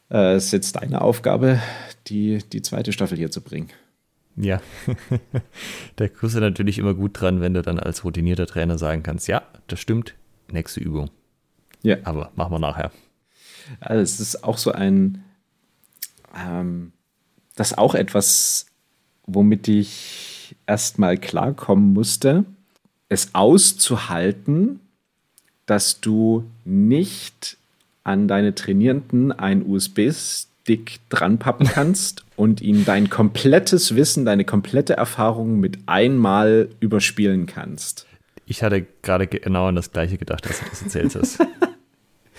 Äh, 0.10 0.34
es 0.34 0.46
ist 0.46 0.52
jetzt 0.52 0.76
deine 0.76 1.02
Aufgabe, 1.02 1.62
die, 2.08 2.40
die 2.52 2.62
zweite 2.62 2.92
Staffel 2.92 3.18
hier 3.18 3.32
zu 3.32 3.42
bringen. 3.42 3.70
Ja, 4.36 4.62
da 5.96 6.08
kriegst 6.08 6.36
du 6.36 6.40
natürlich 6.40 6.78
immer 6.78 6.94
gut 6.94 7.22
dran, 7.22 7.40
wenn 7.40 7.54
du 7.54 7.62
dann 7.62 7.80
als 7.80 8.04
routinierter 8.04 8.48
Trainer 8.48 8.78
sagen 8.78 9.02
kannst, 9.02 9.28
ja, 9.28 9.44
das 9.68 9.80
stimmt, 9.80 10.16
nächste 10.52 10.82
Übung. 10.82 11.10
Ja. 11.84 11.98
Aber 12.04 12.32
machen 12.36 12.52
wir 12.52 12.60
nachher. 12.60 12.92
Also 13.80 14.02
es 14.02 14.20
ist 14.20 14.44
auch 14.44 14.58
so 14.58 14.72
ein, 14.72 15.24
ähm, 16.36 16.92
das 17.56 17.78
auch 17.78 17.96
etwas, 17.96 18.68
womit 19.26 19.68
ich 19.68 20.56
erstmal 20.68 21.18
klarkommen 21.18 21.94
musste, 21.94 22.46
es 23.10 23.30
auszuhalten, 23.34 24.80
dass 25.66 26.02
du 26.02 26.46
nicht 26.64 27.58
an 28.04 28.28
deine 28.28 28.54
Trainierenden 28.54 29.32
einen 29.32 29.68
USB-Stick 29.68 31.00
dranpappen 31.10 31.68
kannst 31.68 32.24
und 32.36 32.62
ihnen 32.62 32.86
dein 32.86 33.10
komplettes 33.10 33.96
Wissen, 33.96 34.26
deine 34.26 34.46
komplette 34.46 34.94
Erfahrung 34.94 35.60
mit 35.60 35.80
einmal 35.88 36.70
überspielen 36.80 37.46
kannst. 37.46 38.06
Ich 38.46 38.62
hatte 38.62 38.86
gerade 39.02 39.26
genau 39.26 39.68
an 39.68 39.76
das 39.76 39.92
Gleiche 39.92 40.18
gedacht, 40.18 40.46
als 40.46 40.60
du 40.60 40.66
das 40.70 40.82
erzählt 40.84 41.16
hast. 41.16 41.40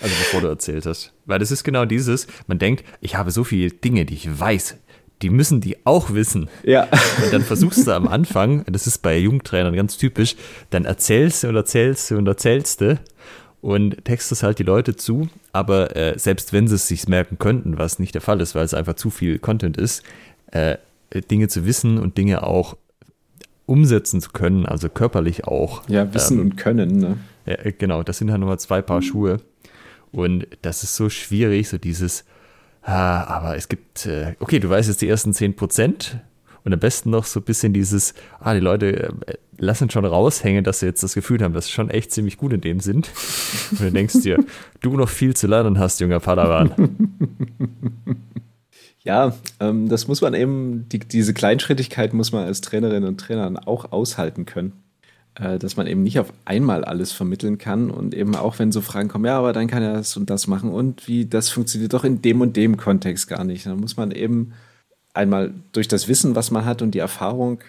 also 0.01 0.15
bevor 0.17 0.41
du 0.41 0.47
erzählt 0.47 0.85
hast. 0.85 1.13
Weil 1.25 1.39
das 1.39 1.51
ist 1.51 1.63
genau 1.63 1.85
dieses, 1.85 2.27
man 2.47 2.59
denkt, 2.59 2.83
ich 3.01 3.15
habe 3.15 3.31
so 3.31 3.43
viele 3.43 3.71
Dinge, 3.71 4.05
die 4.05 4.15
ich 4.15 4.39
weiß, 4.39 4.77
die 5.21 5.29
müssen 5.29 5.61
die 5.61 5.77
auch 5.85 6.13
wissen. 6.13 6.49
Ja. 6.63 6.83
Und 7.23 7.33
dann 7.33 7.41
versuchst 7.41 7.87
du 7.87 7.91
am 7.91 8.07
Anfang, 8.07 8.63
das 8.65 8.87
ist 8.87 8.99
bei 8.99 9.17
Jugendtrainern 9.17 9.75
ganz 9.75 9.97
typisch, 9.97 10.35
dann 10.69 10.85
erzählst 10.85 11.43
du 11.43 11.49
und 11.49 11.55
erzählst 11.55 12.11
du 12.11 12.17
und 12.17 12.27
erzählst 12.27 12.81
du 12.81 12.99
und 13.61 14.05
textest 14.05 14.43
halt 14.43 14.59
die 14.59 14.63
Leute 14.63 14.95
zu, 14.95 15.29
aber 15.51 15.95
äh, 15.95 16.17
selbst 16.19 16.53
wenn 16.53 16.67
sie 16.67 16.75
es 16.75 16.87
sich 16.87 17.07
merken 17.07 17.39
könnten, 17.39 17.77
was 17.77 17.99
nicht 17.99 18.13
der 18.13 18.21
Fall 18.21 18.39
ist, 18.41 18.53
weil 18.53 18.65
es 18.65 18.73
einfach 18.73 18.93
zu 18.93 19.09
viel 19.09 19.39
Content 19.39 19.77
ist, 19.77 20.03
äh, 20.51 20.77
Dinge 21.31 21.47
zu 21.47 21.65
wissen 21.65 21.97
und 21.97 22.17
Dinge 22.17 22.43
auch 22.43 22.77
umsetzen 23.65 24.21
zu 24.21 24.31
können, 24.31 24.65
also 24.65 24.89
körperlich 24.89 25.45
auch. 25.45 25.87
Ja, 25.89 26.13
wissen 26.13 26.37
ähm, 26.39 26.45
und 26.45 26.57
können, 26.57 26.99
ne? 26.99 27.17
Ja, 27.45 27.53
äh, 27.53 27.71
genau, 27.71 28.03
das 28.03 28.17
sind 28.17 28.31
halt 28.31 28.39
nochmal 28.39 28.59
zwei 28.59 28.81
Paar 28.81 29.01
Schuhe. 29.01 29.39
Und 30.11 30.47
das 30.61 30.83
ist 30.83 30.95
so 30.95 31.09
schwierig, 31.09 31.69
so 31.69 31.77
dieses, 31.77 32.25
Ah, 32.87 33.25
aber 33.25 33.57
es 33.57 33.67
gibt, 33.67 34.05
äh, 34.05 34.35
okay, 34.39 34.59
du 34.59 34.69
weißt 34.69 34.87
jetzt 34.87 35.01
die 35.01 35.09
ersten 35.09 35.33
10 35.33 35.57
Prozent 35.57 36.19
und 36.63 36.71
am 36.71 36.79
besten 36.79 37.09
noch 37.09 37.25
so 37.25 37.41
ein 37.41 37.43
bisschen 37.43 37.73
dieses, 37.73 38.13
ah, 38.39 38.53
die 38.53 38.61
Leute 38.61 39.09
äh, 39.27 39.33
lassen 39.57 39.89
schon 39.89 40.05
raushängen, 40.05 40.63
dass 40.63 40.79
sie 40.79 40.85
jetzt 40.85 41.03
das 41.03 41.13
Gefühl 41.13 41.43
haben, 41.43 41.53
dass 41.53 41.65
sie 41.65 41.73
schon 41.73 41.89
echt 41.89 42.13
ziemlich 42.13 42.37
gut 42.37 42.53
in 42.53 42.61
dem 42.61 42.79
sind. 42.79 43.11
Und 43.71 43.81
du 43.81 43.91
denkst 43.91 44.21
dir, 44.21 44.41
du 44.81 44.95
noch 44.95 45.09
viel 45.09 45.35
zu 45.35 45.47
lernen 45.47 45.79
hast, 45.79 45.99
junger 45.99 46.21
Padawan. 46.21 46.71
Ja, 49.03 49.33
ähm, 49.59 49.89
das 49.89 50.07
muss 50.07 50.21
man 50.21 50.33
eben, 50.33 50.87
die, 50.89 50.99
diese 50.99 51.33
Kleinschrittigkeit 51.33 52.13
muss 52.13 52.31
man 52.31 52.45
als 52.45 52.61
Trainerin 52.61 53.03
und 53.03 53.17
Trainer 53.17 53.67
auch 53.67 53.91
aushalten 53.91 54.45
können. 54.45 54.71
Äh, 55.39 55.59
dass 55.59 55.77
man 55.77 55.85
eben 55.87 56.03
nicht 56.03 56.19
auf 56.19 56.33
einmal 56.45 56.83
alles 56.83 57.11
vermitteln 57.11 57.57
kann 57.57 57.91
und 57.91 58.15
eben 58.15 58.35
auch 58.35 58.57
wenn 58.57 58.71
so 58.71 58.81
Fragen 58.81 59.07
kommen, 59.07 59.25
ja, 59.25 59.37
aber 59.37 59.53
dann 59.53 59.67
kann 59.67 59.83
er 59.83 59.93
das 59.93 60.17
und 60.17 60.29
das 60.29 60.47
machen 60.47 60.71
und 60.71 61.07
wie, 61.07 61.25
das 61.25 61.49
funktioniert 61.49 61.93
doch 61.93 62.03
in 62.03 62.21
dem 62.21 62.41
und 62.41 62.55
dem 62.55 62.77
Kontext 62.77 63.27
gar 63.27 63.43
nicht. 63.43 63.65
Dann 63.65 63.79
muss 63.79 63.97
man 63.97 64.11
eben 64.11 64.53
einmal 65.13 65.53
durch 65.73 65.87
das 65.87 66.07
Wissen, 66.07 66.35
was 66.35 66.49
man 66.49 66.65
hat 66.65 66.81
und 66.81 66.91
die 66.91 66.99
Erfahrung 66.99 67.59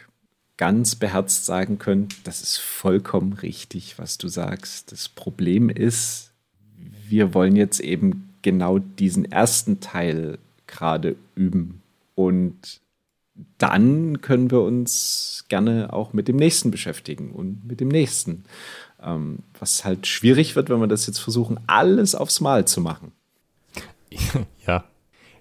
ganz 0.57 0.97
beherzt 0.97 1.45
sagen 1.45 1.79
können, 1.79 2.09
das 2.25 2.41
ist 2.43 2.57
vollkommen 2.57 3.35
richtig, 3.35 3.99
was 3.99 4.19
du 4.19 4.29
sagst. 4.29 4.91
Das 4.91 5.09
Problem 5.09 5.69
ist, 5.69 6.33
wir 7.07 7.35
wollen 7.35 7.55
jetzt 7.55 7.81
eben 7.81 8.31
genau 8.43 8.79
diesen 8.79 9.31
ersten 9.31 9.81
Teil 9.81 10.39
gerade 10.67 11.17
üben. 11.35 11.83
Und 12.15 12.81
dann 13.59 14.21
können 14.21 14.51
wir 14.51 14.63
uns 14.63 15.45
gerne 15.49 15.93
auch 15.93 16.13
mit 16.13 16.29
dem 16.29 16.37
nächsten 16.37 16.71
beschäftigen 16.71 17.33
und 17.33 17.67
mit 17.67 17.81
dem 17.81 17.89
nächsten. 17.89 18.45
Ähm, 19.03 19.41
was 19.59 19.85
halt 19.85 20.07
schwierig 20.07 20.57
wird, 20.57 20.71
wenn 20.71 20.81
wir 20.81 20.87
das 20.87 21.07
jetzt 21.07 21.19
versuchen, 21.19 21.61
alles 21.67 22.15
aufs 22.15 22.41
Mal 22.41 22.67
zu 22.67 22.81
machen. 22.81 23.13
Ja. 24.67 24.85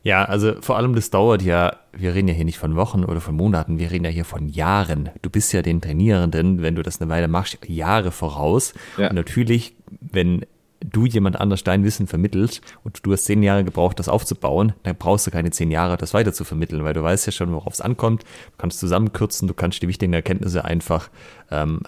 Ja, 0.04 0.24
also 0.24 0.54
vor 0.62 0.78
allem 0.78 0.96
das 0.96 1.10
dauert 1.10 1.42
ja, 1.42 1.76
wir 1.92 2.14
reden 2.14 2.30
ja 2.30 2.34
hier 2.34 2.46
nicht 2.46 2.60
von 2.60 2.78
Wochen 2.78 3.04
oder 3.04 3.20
von 3.20 3.36
Monaten, 3.36 3.78
wir 3.78 3.92
reden 3.92 4.06
ja 4.06 4.10
hier 4.10 4.24
von 4.24 4.48
Jahren. 4.48 5.10
Du 5.22 5.30
bist 5.30 5.52
ja 5.52 5.62
den 5.62 5.82
Trainierenden, 5.82 6.62
wenn 6.62 6.76
du 6.76 6.82
das 6.82 7.02
eine 7.02 7.10
Weile 7.10 7.28
machst, 7.28 7.58
Jahre 7.68 8.12
voraus. 8.12 8.74
Ja. 8.98 9.10
Und 9.10 9.16
natürlich, 9.16 9.76
wenn 10.00 10.46
du 10.80 11.06
jemand 11.06 11.40
anders 11.40 11.64
dein 11.64 11.84
Wissen 11.84 12.08
vermittelst 12.08 12.62
und 12.84 13.06
du 13.06 13.12
hast 13.12 13.26
zehn 13.26 13.44
Jahre 13.44 13.64
gebraucht, 13.64 14.00
das 14.00 14.10
aufzubauen, 14.10 14.74
dann 14.84 14.96
brauchst 14.96 15.28
du 15.28 15.32
keine 15.32 15.52
zehn 15.52 15.72
Jahre, 15.72 15.98
das 15.98 16.14
weiter 16.14 16.34
zu 16.34 16.44
vermitteln, 16.44 16.84
weil 16.84 16.94
du 16.94 17.04
weißt 17.04 17.26
ja 17.26 17.32
schon, 17.32 17.52
worauf 17.54 17.74
es 17.74 17.82
ankommt. 17.82 18.24
Du 18.24 18.58
kannst 18.58 18.80
zusammenkürzen, 18.80 19.48
du 19.48 19.54
kannst 19.54 19.82
die 19.82 19.88
wichtigen 19.88 20.14
Erkenntnisse 20.14 20.66
einfach 20.66 21.10
ähm, 21.52 21.82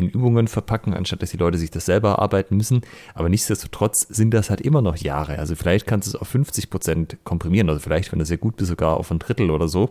in 0.00 0.08
Übungen 0.08 0.48
verpacken, 0.48 0.94
anstatt 0.94 1.20
dass 1.20 1.30
die 1.30 1.36
Leute 1.36 1.58
sich 1.58 1.70
das 1.70 1.84
selber 1.84 2.10
erarbeiten 2.10 2.56
müssen. 2.56 2.80
Aber 3.14 3.28
nichtsdestotrotz 3.28 4.00
sind 4.00 4.32
das 4.32 4.48
halt 4.48 4.62
immer 4.62 4.80
noch 4.80 4.96
Jahre. 4.96 5.38
Also 5.38 5.54
vielleicht 5.54 5.86
kannst 5.86 6.08
du 6.08 6.16
es 6.16 6.20
auf 6.20 6.28
50 6.28 6.70
Prozent 6.70 7.18
komprimieren, 7.24 7.68
also 7.68 7.80
vielleicht, 7.80 8.10
wenn 8.10 8.18
du 8.18 8.24
sehr 8.24 8.38
gut 8.38 8.56
bist, 8.56 8.70
sogar 8.70 8.96
auf 8.96 9.10
ein 9.10 9.18
Drittel 9.18 9.50
oder 9.50 9.68
so. 9.68 9.90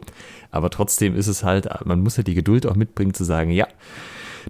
Aber 0.49 0.71
trotzdem 0.71 1.15
ist 1.15 1.27
es 1.27 1.43
halt, 1.43 1.67
man 1.85 2.01
muss 2.01 2.15
ja 2.15 2.17
halt 2.17 2.27
die 2.27 2.33
Geduld 2.33 2.65
auch 2.65 2.75
mitbringen 2.75 3.13
zu 3.13 3.23
sagen, 3.23 3.51
ja, 3.51 3.67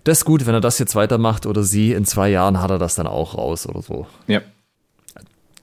das 0.03 0.19
ist 0.19 0.25
gut, 0.25 0.45
wenn 0.45 0.53
er 0.53 0.61
das 0.61 0.79
jetzt 0.79 0.95
weitermacht 0.95 1.45
oder 1.45 1.63
sie, 1.63 1.93
in 1.93 2.05
zwei 2.05 2.29
Jahren 2.29 2.61
hat 2.61 2.71
er 2.71 2.77
das 2.77 2.95
dann 2.95 3.07
auch 3.07 3.35
raus 3.35 3.67
oder 3.67 3.81
so. 3.81 4.07
Ja. 4.27 4.41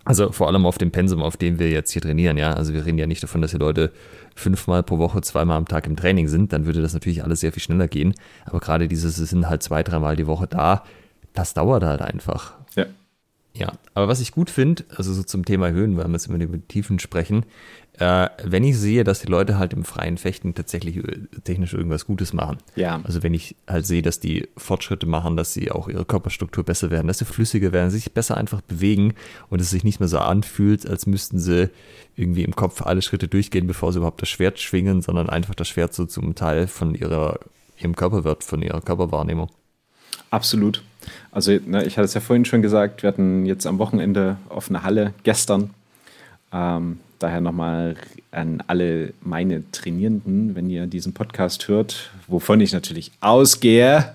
Also 0.04 0.30
vor 0.30 0.46
allem 0.46 0.66
auf 0.66 0.78
dem 0.78 0.92
Pensum, 0.92 1.20
auf 1.20 1.36
dem 1.36 1.58
wir 1.58 1.68
jetzt 1.70 1.90
hier 1.90 2.00
trainieren, 2.00 2.38
ja. 2.38 2.52
Also 2.52 2.72
wir 2.72 2.86
reden 2.86 2.98
ja 2.98 3.06
nicht 3.06 3.22
davon, 3.22 3.42
dass 3.42 3.50
die 3.50 3.56
Leute 3.56 3.92
fünfmal 4.36 4.84
pro 4.84 4.98
Woche, 4.98 5.20
zweimal 5.20 5.56
am 5.56 5.66
Tag 5.66 5.86
im 5.86 5.96
Training 5.96 6.28
sind, 6.28 6.52
dann 6.52 6.64
würde 6.64 6.80
das 6.80 6.94
natürlich 6.94 7.24
alles 7.24 7.40
sehr 7.40 7.52
viel 7.52 7.62
schneller 7.62 7.88
gehen. 7.88 8.14
Aber 8.44 8.60
gerade 8.60 8.86
dieses, 8.86 9.18
es 9.18 9.30
sind 9.30 9.48
halt 9.48 9.64
zwei, 9.64 9.82
dreimal 9.82 10.14
die 10.14 10.28
Woche 10.28 10.46
da, 10.46 10.84
das 11.34 11.54
dauert 11.54 11.82
halt 11.82 12.02
einfach. 12.02 12.54
Ja. 12.76 12.86
Ja, 13.58 13.72
aber 13.94 14.08
was 14.08 14.20
ich 14.20 14.32
gut 14.32 14.50
finde, 14.50 14.84
also 14.96 15.12
so 15.12 15.22
zum 15.22 15.44
Thema 15.44 15.70
Höhen, 15.70 15.96
weil 15.96 16.06
wir 16.06 16.12
jetzt 16.12 16.26
immer 16.26 16.38
über 16.38 16.58
Tiefen 16.68 16.98
sprechen, 16.98 17.46
äh, 17.98 18.28
wenn 18.44 18.64
ich 18.64 18.78
sehe, 18.78 19.04
dass 19.04 19.20
die 19.20 19.28
Leute 19.28 19.58
halt 19.58 19.72
im 19.72 19.84
freien 19.84 20.18
Fechten 20.18 20.54
tatsächlich 20.54 20.98
äh, 20.98 21.20
technisch 21.44 21.72
irgendwas 21.72 22.04
Gutes 22.04 22.34
machen. 22.34 22.58
Ja. 22.74 23.00
Also 23.04 23.22
wenn 23.22 23.32
ich 23.32 23.56
halt 23.66 23.86
sehe, 23.86 24.02
dass 24.02 24.20
die 24.20 24.48
Fortschritte 24.58 25.06
machen, 25.06 25.36
dass 25.36 25.54
sie 25.54 25.70
auch 25.70 25.88
ihre 25.88 26.04
Körperstruktur 26.04 26.64
besser 26.64 26.90
werden, 26.90 27.06
dass 27.06 27.18
sie 27.18 27.24
flüssiger 27.24 27.72
werden, 27.72 27.90
sich 27.90 28.12
besser 28.12 28.36
einfach 28.36 28.60
bewegen 28.60 29.14
und 29.48 29.62
es 29.62 29.70
sich 29.70 29.84
nicht 29.84 30.00
mehr 30.00 30.08
so 30.08 30.18
anfühlt, 30.18 30.86
als 30.86 31.06
müssten 31.06 31.38
sie 31.38 31.70
irgendwie 32.16 32.44
im 32.44 32.54
Kopf 32.54 32.82
alle 32.82 33.00
Schritte 33.00 33.28
durchgehen, 33.28 33.66
bevor 33.66 33.92
sie 33.92 33.98
überhaupt 33.98 34.20
das 34.20 34.28
Schwert 34.28 34.58
schwingen, 34.58 35.00
sondern 35.00 35.30
einfach 35.30 35.54
das 35.54 35.68
Schwert 35.68 35.94
so 35.94 36.04
zum 36.04 36.34
Teil 36.34 36.66
von 36.66 36.94
ihrer, 36.94 37.40
ihrem 37.78 37.96
Körper 37.96 38.24
wird, 38.24 38.44
von 38.44 38.60
ihrer 38.60 38.82
Körperwahrnehmung. 38.82 39.48
Absolut. 40.30 40.82
Also 41.30 41.52
ne, 41.66 41.84
ich 41.84 41.96
hatte 41.96 42.06
es 42.06 42.14
ja 42.14 42.20
vorhin 42.20 42.44
schon 42.44 42.62
gesagt, 42.62 43.02
wir 43.02 43.08
hatten 43.08 43.46
jetzt 43.46 43.66
am 43.66 43.78
Wochenende 43.78 44.36
offene 44.48 44.82
Halle 44.82 45.14
gestern. 45.22 45.70
Ähm, 46.52 46.98
Daher 47.18 47.40
nochmal 47.40 47.96
an 48.30 48.62
alle 48.66 49.14
meine 49.22 49.70
Trainierenden, 49.72 50.54
wenn 50.54 50.68
ihr 50.68 50.86
diesen 50.86 51.14
Podcast 51.14 51.66
hört, 51.68 52.10
wovon 52.26 52.60
ich 52.60 52.72
natürlich 52.72 53.10
ausgehe. 53.20 54.12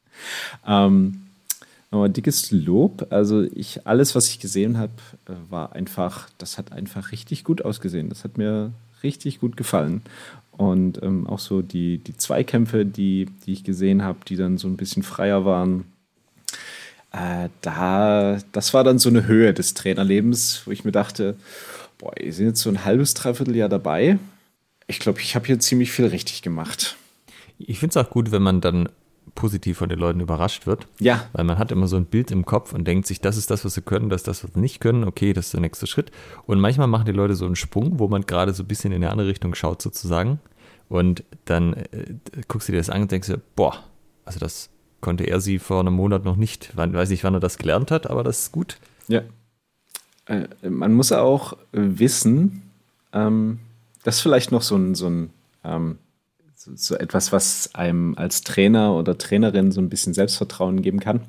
ähm, 0.66 1.22
nochmal 1.92 2.10
dickes 2.10 2.50
Lob. 2.50 3.06
Also 3.10 3.42
ich, 3.42 3.86
alles, 3.86 4.16
was 4.16 4.28
ich 4.28 4.40
gesehen 4.40 4.76
habe, 4.76 4.92
äh, 5.28 5.34
war 5.50 5.72
einfach, 5.72 6.28
das 6.38 6.58
hat 6.58 6.72
einfach 6.72 7.12
richtig 7.12 7.44
gut 7.44 7.64
ausgesehen. 7.64 8.08
Das 8.08 8.24
hat 8.24 8.38
mir 8.38 8.72
richtig 9.04 9.38
gut 9.38 9.56
gefallen. 9.56 10.02
Und 10.50 11.00
ähm, 11.02 11.28
auch 11.28 11.38
so 11.38 11.62
die, 11.62 11.98
die 11.98 12.16
Zweikämpfe, 12.16 12.84
die, 12.84 13.28
die 13.46 13.52
ich 13.52 13.62
gesehen 13.62 14.02
habe, 14.02 14.18
die 14.26 14.36
dann 14.36 14.58
so 14.58 14.66
ein 14.66 14.76
bisschen 14.76 15.04
freier 15.04 15.44
waren, 15.44 15.84
äh, 17.12 17.48
da, 17.60 18.38
das 18.52 18.74
war 18.74 18.84
dann 18.84 18.98
so 18.98 19.08
eine 19.08 19.26
Höhe 19.26 19.52
des 19.52 19.74
Trainerlebens, 19.74 20.62
wo 20.64 20.70
ich 20.70 20.84
mir 20.84 20.92
dachte, 20.92 21.36
boah, 21.98 22.12
ihr 22.18 22.32
seid 22.32 22.46
jetzt 22.46 22.60
so 22.62 22.70
ein 22.70 22.84
halbes, 22.84 23.14
dreiviertel 23.14 23.54
Jahr 23.54 23.68
dabei. 23.68 24.18
Ich 24.86 24.98
glaube, 24.98 25.20
ich 25.20 25.34
habe 25.34 25.46
hier 25.46 25.58
ziemlich 25.60 25.92
viel 25.92 26.06
richtig 26.06 26.42
gemacht. 26.42 26.96
Ich 27.58 27.78
finde 27.78 27.98
es 27.98 28.04
auch 28.04 28.10
gut, 28.10 28.32
wenn 28.32 28.42
man 28.42 28.60
dann 28.60 28.88
positiv 29.34 29.78
von 29.78 29.88
den 29.88 29.98
Leuten 29.98 30.20
überrascht 30.20 30.66
wird. 30.66 30.86
Ja. 30.98 31.28
Weil 31.32 31.44
man 31.44 31.58
hat 31.58 31.70
immer 31.70 31.86
so 31.86 31.96
ein 31.96 32.06
Bild 32.06 32.30
im 32.30 32.44
Kopf 32.44 32.72
und 32.72 32.86
denkt 32.86 33.06
sich, 33.06 33.20
das 33.20 33.36
ist 33.36 33.50
das, 33.50 33.64
was 33.64 33.74
sie 33.74 33.82
können, 33.82 34.08
das 34.10 34.22
ist 34.22 34.28
das, 34.28 34.44
was 34.44 34.50
sie 34.54 34.60
nicht 34.60 34.80
können. 34.80 35.04
Okay, 35.04 35.32
das 35.32 35.46
ist 35.46 35.54
der 35.54 35.60
nächste 35.60 35.86
Schritt. 35.86 36.10
Und 36.46 36.60
manchmal 36.60 36.86
machen 36.86 37.06
die 37.06 37.12
Leute 37.12 37.34
so 37.34 37.46
einen 37.46 37.56
Sprung, 37.56 37.98
wo 37.98 38.08
man 38.08 38.26
gerade 38.26 38.52
so 38.52 38.62
ein 38.62 38.68
bisschen 38.68 38.92
in 38.92 39.02
eine 39.02 39.10
andere 39.10 39.28
Richtung 39.28 39.54
schaut, 39.54 39.80
sozusagen. 39.80 40.40
Und 40.88 41.24
dann 41.44 41.74
äh, 41.74 42.14
guckst 42.48 42.68
du 42.68 42.72
dir 42.72 42.78
das 42.78 42.90
an 42.90 43.02
und 43.02 43.12
denkst 43.12 43.28
dir, 43.28 43.40
boah, 43.54 43.76
also 44.24 44.38
das 44.38 44.70
konnte 45.02 45.24
er 45.24 45.40
sie 45.40 45.58
vor 45.58 45.80
einem 45.80 45.92
Monat 45.92 46.24
noch 46.24 46.36
nicht. 46.36 46.70
Ich 46.70 46.76
weiß 46.76 47.10
nicht, 47.10 47.24
wann 47.24 47.34
er 47.34 47.40
das 47.40 47.58
gelernt 47.58 47.90
hat, 47.90 48.08
aber 48.08 48.24
das 48.24 48.44
ist 48.44 48.52
gut. 48.52 48.78
Ja. 49.08 49.22
Äh, 50.26 50.46
man 50.62 50.94
muss 50.94 51.12
auch 51.12 51.58
wissen, 51.72 52.62
ähm, 53.12 53.58
das 54.04 54.16
ist 54.16 54.20
vielleicht 54.22 54.52
noch 54.52 54.62
so 54.62 54.76
ein, 54.76 54.94
so 54.94 55.10
ein 55.10 55.30
ähm, 55.64 55.98
so, 56.54 56.70
so, 56.74 56.94
etwas, 56.94 57.32
was 57.32 57.74
einem 57.74 58.14
als 58.16 58.42
Trainer 58.42 58.94
oder 58.94 59.18
Trainerin 59.18 59.72
so 59.72 59.80
ein 59.80 59.88
bisschen 59.88 60.14
Selbstvertrauen 60.14 60.80
geben 60.80 61.00
kann. 61.00 61.22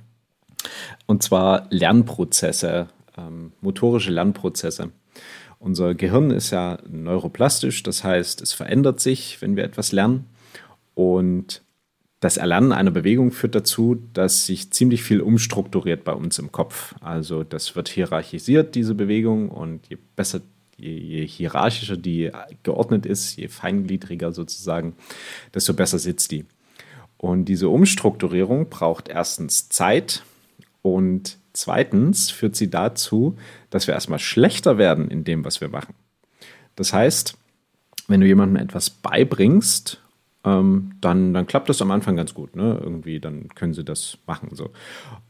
Und 1.07 1.23
zwar 1.23 1.67
Lernprozesse, 1.69 2.87
ähm, 3.17 3.51
motorische 3.61 4.11
Lernprozesse. 4.11 4.91
Unser 5.59 5.95
Gehirn 5.95 6.29
ist 6.29 6.51
ja 6.51 6.77
neuroplastisch, 6.87 7.83
das 7.83 8.03
heißt, 8.03 8.41
es 8.41 8.53
verändert 8.53 8.99
sich, 8.99 9.41
wenn 9.41 9.55
wir 9.55 9.63
etwas 9.63 9.91
lernen. 9.91 10.25
Und 10.93 11.63
das 12.23 12.37
Erlernen 12.37 12.71
einer 12.71 12.91
Bewegung 12.91 13.31
führt 13.31 13.53
dazu, 13.53 14.01
dass 14.13 14.45
sich 14.45 14.71
ziemlich 14.71 15.03
viel 15.03 15.19
umstrukturiert 15.19 16.05
bei 16.05 16.13
uns 16.13 16.39
im 16.39 16.53
Kopf. 16.53 16.95
Also 17.01 17.43
das 17.43 17.75
wird 17.75 17.89
hierarchisiert, 17.89 18.75
diese 18.75 18.95
Bewegung, 18.95 19.49
und 19.49 19.85
je 19.89 19.97
besser, 20.15 20.39
je, 20.77 20.97
je 20.97 21.27
hierarchischer 21.27 21.97
die 21.97 22.31
geordnet 22.63 23.05
ist, 23.05 23.35
je 23.35 23.49
feingliedriger 23.49 24.31
sozusagen, 24.31 24.95
desto 25.53 25.73
besser 25.73 25.99
sitzt 25.99 26.31
die. 26.31 26.45
Und 27.17 27.45
diese 27.45 27.67
Umstrukturierung 27.67 28.69
braucht 28.69 29.09
erstens 29.09 29.67
Zeit 29.67 30.23
und 30.81 31.37
zweitens 31.51 32.31
führt 32.31 32.55
sie 32.55 32.69
dazu, 32.69 33.35
dass 33.69 33.87
wir 33.87 33.95
erstmal 33.95 34.19
schlechter 34.19 34.77
werden 34.77 35.09
in 35.09 35.25
dem, 35.25 35.43
was 35.43 35.59
wir 35.59 35.67
machen. 35.67 35.93
Das 36.77 36.93
heißt, 36.93 37.35
wenn 38.07 38.21
du 38.21 38.27
jemandem 38.27 38.63
etwas 38.63 38.89
beibringst 38.89 40.02
ähm, 40.45 40.93
dann, 40.99 41.33
dann 41.33 41.47
klappt 41.47 41.69
das 41.69 41.81
am 41.81 41.91
Anfang 41.91 42.15
ganz 42.15 42.33
gut. 42.33 42.55
Ne? 42.55 42.79
Irgendwie, 42.81 43.19
dann 43.19 43.47
können 43.49 43.73
sie 43.73 43.83
das 43.83 44.17
machen. 44.27 44.49
So. 44.51 44.71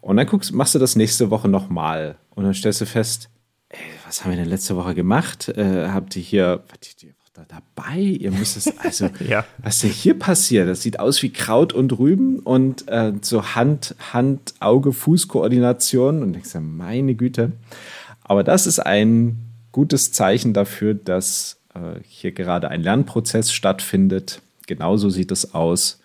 Und 0.02 0.18
dann 0.18 0.26
guckst, 0.26 0.54
machst 0.54 0.76
du 0.76 0.80
das 0.80 0.96
nächste 0.96 1.30
Woche 1.30 1.48
nochmal. 1.48 2.18
Und 2.32 2.44
dann 2.44 2.54
stellst 2.54 2.82
du 2.82 2.86
fest, 2.86 3.30
ey, 3.70 3.80
was 4.06 4.24
haben 4.24 4.32
wir 4.32 4.38
denn 4.38 4.50
letzte 4.50 4.76
Woche 4.76 4.96
gemacht? 4.96 5.50
Äh, 5.50 5.90
habt 5.90 6.16
ihr 6.16 6.22
hier, 6.22 6.64
was, 6.68 7.04
ihr 7.04 7.14
da 7.34 7.44
dabei? 7.48 8.00
Ihr 8.00 8.32
müsst 8.32 8.58
es, 8.58 8.78
also, 8.80 9.10
ja. 9.28 9.46
was 9.60 9.80
denn 9.80 9.92
hier 9.92 10.18
passiert? 10.18 10.68
Das 10.68 10.82
sieht 10.82 11.00
aus 11.00 11.22
wie 11.22 11.32
Kraut 11.32 11.74
und 11.74 11.98
Rüben 12.00 12.40
und 12.40 12.88
äh, 12.88 13.14
so 13.22 13.56
Hand, 13.56 13.96
Hand, 14.14 14.56
Auge, 14.60 14.94
Fußkoordination. 14.94 16.24
Und 16.24 16.34
denkst 16.34 16.54
du, 16.54 16.60
meine 16.60 17.14
Güte. 17.14 17.52
Aber 18.24 18.44
das 18.44 18.66
ist 18.66 18.80
ein 18.80 19.38
gutes 19.72 20.12
Zeichen 20.12 20.54
dafür, 20.54 20.96
dass 20.96 21.60
äh, 21.76 22.00
hier 22.08 22.32
gerade 22.32 22.70
ein 22.70 22.82
Lernprozess 22.82 23.52
stattfindet 23.52 24.42
genauso 24.68 25.10
sieht 25.10 25.32
es 25.32 25.54
aus. 25.54 26.02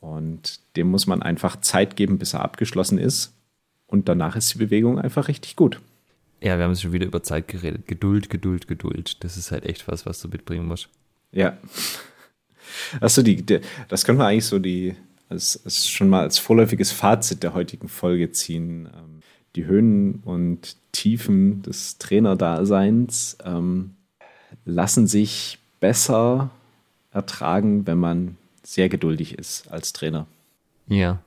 Und 0.00 0.60
dem 0.76 0.90
muss 0.90 1.06
man 1.06 1.22
einfach 1.22 1.60
Zeit 1.60 1.96
geben, 1.96 2.18
bis 2.18 2.34
er 2.34 2.42
abgeschlossen 2.42 2.98
ist. 2.98 3.34
Und 3.86 4.08
danach 4.08 4.36
ist 4.36 4.54
die 4.54 4.58
Bewegung 4.58 4.98
einfach 4.98 5.28
richtig 5.28 5.56
gut. 5.56 5.80
Ja, 6.40 6.56
wir 6.56 6.64
haben 6.64 6.76
schon 6.76 6.92
wieder 6.92 7.06
über 7.06 7.22
Zeit 7.22 7.48
geredet. 7.48 7.88
Geduld, 7.88 8.30
Geduld, 8.30 8.68
Geduld. 8.68 9.24
Das 9.24 9.36
ist 9.36 9.50
halt 9.50 9.64
echt 9.64 9.88
was, 9.88 10.06
was 10.06 10.20
du 10.20 10.28
mitbringen 10.28 10.66
musst. 10.66 10.88
Ja. 11.32 11.58
Achso, 13.00 13.22
die, 13.22 13.42
die, 13.44 13.60
das 13.88 14.04
können 14.04 14.18
wir 14.18 14.26
eigentlich 14.26 14.46
so 14.46 14.58
die, 14.58 14.94
als, 15.28 15.60
als 15.64 15.88
schon 15.88 16.08
mal 16.08 16.22
als 16.22 16.38
vorläufiges 16.38 16.92
Fazit 16.92 17.42
der 17.42 17.54
heutigen 17.54 17.88
Folge 17.88 18.30
ziehen. 18.30 18.86
Ähm, 18.86 19.20
die 19.56 19.66
Höhen 19.66 20.20
und 20.24 20.76
Tiefen 20.92 21.62
des 21.62 21.98
Trainerdaseins 21.98 23.38
ähm, 23.44 23.96
lassen 24.64 25.06
sich 25.06 25.58
besser 25.80 26.50
ertragen, 27.18 27.86
wenn 27.86 27.98
man 27.98 28.36
sehr 28.62 28.88
geduldig 28.88 29.38
ist 29.38 29.70
als 29.70 29.92
Trainer. 29.92 30.26
Ja. 30.88 31.20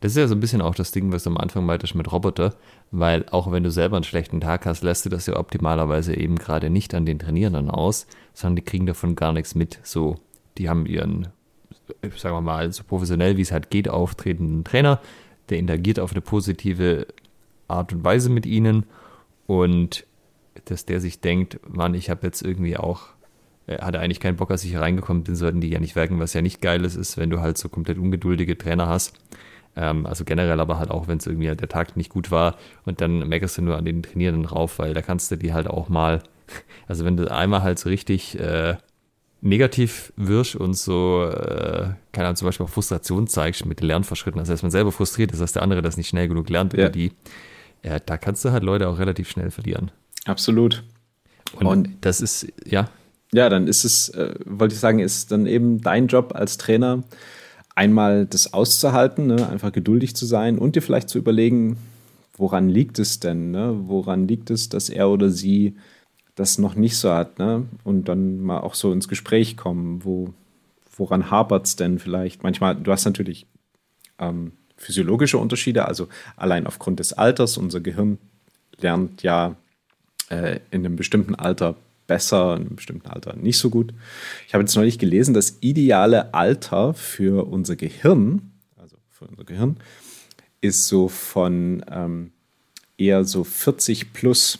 Das 0.00 0.12
ist 0.12 0.18
ja 0.18 0.28
so 0.28 0.34
ein 0.34 0.40
bisschen 0.40 0.60
auch 0.60 0.74
das 0.74 0.92
Ding, 0.92 1.10
was 1.10 1.24
du 1.24 1.30
am 1.30 1.38
Anfang 1.38 1.64
meintest 1.64 1.94
mit 1.94 2.12
Roboter, 2.12 2.54
weil 2.90 3.24
auch 3.30 3.50
wenn 3.50 3.62
du 3.62 3.70
selber 3.70 3.96
einen 3.96 4.04
schlechten 4.04 4.40
Tag 4.42 4.66
hast, 4.66 4.82
lässt 4.82 5.06
du 5.06 5.08
das 5.08 5.26
ja 5.26 5.36
optimalerweise 5.36 6.14
eben 6.14 6.36
gerade 6.36 6.68
nicht 6.68 6.94
an 6.94 7.06
den 7.06 7.18
Trainierenden 7.18 7.70
aus, 7.70 8.06
sondern 8.34 8.56
die 8.56 8.62
kriegen 8.62 8.86
davon 8.86 9.16
gar 9.16 9.32
nichts 9.32 9.54
mit. 9.54 9.78
So, 9.82 10.16
die 10.58 10.68
haben 10.68 10.84
ihren, 10.84 11.28
sagen 12.16 12.36
wir 12.36 12.42
mal, 12.42 12.72
so 12.72 12.84
professionell 12.84 13.38
wie 13.38 13.42
es 13.42 13.52
halt 13.52 13.70
geht, 13.70 13.88
auftretenden 13.88 14.64
Trainer, 14.64 15.00
der 15.48 15.58
interagiert 15.58 15.98
auf 15.98 16.12
eine 16.12 16.20
positive 16.20 17.06
Art 17.68 17.92
und 17.92 18.04
Weise 18.04 18.28
mit 18.28 18.44
ihnen 18.44 18.84
und 19.46 20.04
dass 20.66 20.84
der 20.84 21.00
sich 21.00 21.20
denkt, 21.20 21.60
Mann, 21.68 21.94
ich 21.94 22.10
habe 22.10 22.26
jetzt 22.26 22.42
irgendwie 22.42 22.76
auch, 22.76 23.08
hatte 23.68 23.98
eigentlich 24.00 24.20
keinen 24.20 24.36
Bock, 24.36 24.50
als 24.50 24.64
ich 24.64 24.70
hier 24.70 24.80
reingekommen 24.80 25.24
bin, 25.24 25.34
sollten 25.34 25.60
die 25.60 25.68
ja 25.68 25.80
nicht 25.80 25.96
wirken, 25.96 26.20
was 26.20 26.34
ja 26.34 26.42
nicht 26.42 26.60
geiles 26.60 26.96
ist, 26.96 27.16
wenn 27.16 27.30
du 27.30 27.40
halt 27.40 27.58
so 27.58 27.68
komplett 27.68 27.98
ungeduldige 27.98 28.56
Trainer 28.56 28.86
hast. 28.86 29.18
Ähm, 29.76 30.06
also 30.06 30.24
generell, 30.24 30.60
aber 30.60 30.78
halt 30.78 30.90
auch, 30.90 31.08
wenn 31.08 31.18
es 31.18 31.26
irgendwie 31.26 31.54
der 31.54 31.68
Tag 31.68 31.96
nicht 31.96 32.10
gut 32.10 32.30
war 32.30 32.56
und 32.84 33.00
dann 33.00 33.28
meckerst 33.28 33.58
du 33.58 33.62
nur 33.62 33.76
an 33.76 33.84
den 33.84 34.02
Trainierenden 34.02 34.46
rauf, 34.46 34.78
weil 34.78 34.94
da 34.94 35.02
kannst 35.02 35.30
du 35.30 35.36
die 35.36 35.52
halt 35.52 35.66
auch 35.66 35.88
mal, 35.88 36.22
also 36.88 37.04
wenn 37.04 37.16
du 37.16 37.30
einmal 37.30 37.62
halt 37.62 37.78
so 37.78 37.88
richtig 37.88 38.38
äh, 38.38 38.76
negativ 39.42 40.12
wirst 40.16 40.56
und 40.56 40.74
so, 40.74 41.24
äh, 41.24 41.88
keine 42.12 42.28
Ahnung, 42.28 42.36
zum 42.36 42.46
Beispiel 42.46 42.64
auch 42.64 42.70
Frustration 42.70 43.26
zeigst 43.26 43.66
mit 43.66 43.80
Lernverschritten, 43.80 44.40
also 44.40 44.52
dass 44.52 44.62
man 44.62 44.70
selber 44.70 44.92
frustriert 44.92 45.32
ist, 45.32 45.40
dass 45.40 45.52
der 45.52 45.62
andere 45.62 45.82
das 45.82 45.96
nicht 45.96 46.08
schnell 46.08 46.28
genug 46.28 46.48
lernt 46.48 46.72
ja. 46.72 46.84
über 46.84 46.90
die, 46.90 47.12
ja, 47.82 47.98
da 47.98 48.16
kannst 48.16 48.44
du 48.44 48.52
halt 48.52 48.62
Leute 48.62 48.88
auch 48.88 48.98
relativ 48.98 49.28
schnell 49.28 49.50
verlieren. 49.50 49.90
Absolut. 50.24 50.82
Und, 51.54 51.66
und 51.66 51.90
das 52.00 52.20
ist, 52.20 52.46
ja. 52.64 52.88
Ja, 53.32 53.48
dann 53.48 53.66
ist 53.66 53.84
es, 53.84 54.08
äh, 54.10 54.34
wollte 54.44 54.74
ich 54.74 54.80
sagen, 54.80 54.98
ist 54.98 55.32
dann 55.32 55.46
eben 55.46 55.80
dein 55.80 56.06
Job 56.06 56.32
als 56.34 56.58
Trainer, 56.58 57.02
einmal 57.74 58.26
das 58.26 58.52
auszuhalten, 58.52 59.26
ne? 59.26 59.48
einfach 59.48 59.70
geduldig 59.70 60.16
zu 60.16 60.26
sein 60.26 60.58
und 60.58 60.76
dir 60.76 60.82
vielleicht 60.82 61.08
zu 61.08 61.18
überlegen, 61.18 61.76
woran 62.36 62.68
liegt 62.68 62.98
es 62.98 63.20
denn? 63.20 63.50
Ne? 63.50 63.78
Woran 63.86 64.26
liegt 64.26 64.50
es, 64.50 64.68
dass 64.68 64.88
er 64.88 65.10
oder 65.10 65.30
sie 65.30 65.76
das 66.34 66.58
noch 66.58 66.74
nicht 66.74 66.96
so 66.96 67.12
hat? 67.12 67.38
Ne? 67.38 67.66
Und 67.84 68.08
dann 68.08 68.40
mal 68.40 68.60
auch 68.60 68.74
so 68.74 68.92
ins 68.92 69.08
Gespräch 69.08 69.56
kommen, 69.56 70.04
wo, 70.04 70.32
woran 70.96 71.30
hapert 71.30 71.66
es 71.66 71.76
denn 71.76 71.98
vielleicht? 71.98 72.42
Manchmal, 72.42 72.76
du 72.76 72.90
hast 72.90 73.04
natürlich 73.04 73.46
ähm, 74.18 74.52
physiologische 74.76 75.38
Unterschiede, 75.38 75.86
also 75.86 76.08
allein 76.36 76.66
aufgrund 76.66 77.00
des 77.00 77.12
Alters, 77.12 77.58
unser 77.58 77.80
Gehirn 77.80 78.18
lernt 78.78 79.22
ja 79.22 79.56
äh, 80.30 80.60
in 80.70 80.84
einem 80.84 80.96
bestimmten 80.96 81.34
Alter 81.34 81.76
besser, 82.06 82.56
in 82.56 82.66
einem 82.66 82.76
bestimmten 82.76 83.08
Alter 83.08 83.36
nicht 83.36 83.58
so 83.58 83.70
gut. 83.70 83.92
Ich 84.46 84.54
habe 84.54 84.62
jetzt 84.62 84.76
neulich 84.76 84.98
gelesen, 84.98 85.34
das 85.34 85.58
ideale 85.60 86.34
Alter 86.34 86.94
für 86.94 87.46
unser 87.46 87.76
Gehirn, 87.76 88.52
also 88.76 88.96
für 89.10 89.26
unser 89.26 89.44
Gehirn, 89.44 89.76
ist 90.60 90.86
so 90.86 91.08
von 91.08 91.84
ähm, 91.90 92.30
eher 92.98 93.24
so 93.24 93.44
40 93.44 94.12
plus, 94.12 94.58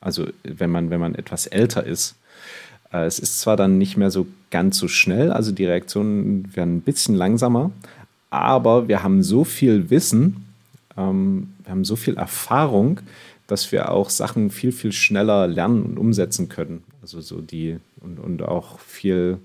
also 0.00 0.26
wenn 0.42 0.70
man, 0.70 0.90
wenn 0.90 1.00
man 1.00 1.14
etwas 1.14 1.46
älter 1.46 1.84
ist. 1.84 2.16
Äh, 2.92 3.06
es 3.06 3.18
ist 3.18 3.40
zwar 3.40 3.56
dann 3.56 3.78
nicht 3.78 3.96
mehr 3.96 4.10
so 4.10 4.26
ganz 4.50 4.78
so 4.78 4.88
schnell, 4.88 5.32
also 5.32 5.52
die 5.52 5.66
Reaktionen 5.66 6.54
werden 6.54 6.76
ein 6.76 6.82
bisschen 6.82 7.14
langsamer, 7.14 7.70
aber 8.30 8.88
wir 8.88 9.02
haben 9.02 9.22
so 9.22 9.44
viel 9.44 9.90
Wissen, 9.90 10.46
ähm, 10.96 11.54
wir 11.62 11.70
haben 11.70 11.84
so 11.84 11.96
viel 11.96 12.16
Erfahrung, 12.16 13.00
dass 13.46 13.70
wir 13.72 13.90
auch 13.90 14.10
Sachen 14.10 14.50
viel, 14.50 14.72
viel 14.72 14.92
schneller 14.92 15.46
lernen 15.46 15.82
und 15.82 15.98
umsetzen 15.98 16.48
können. 16.48 16.84
Also 17.02 17.20
so 17.20 17.40
die 17.40 17.78
und, 18.00 18.18
und 18.18 18.42
auch 18.42 18.80
viel 18.80 19.38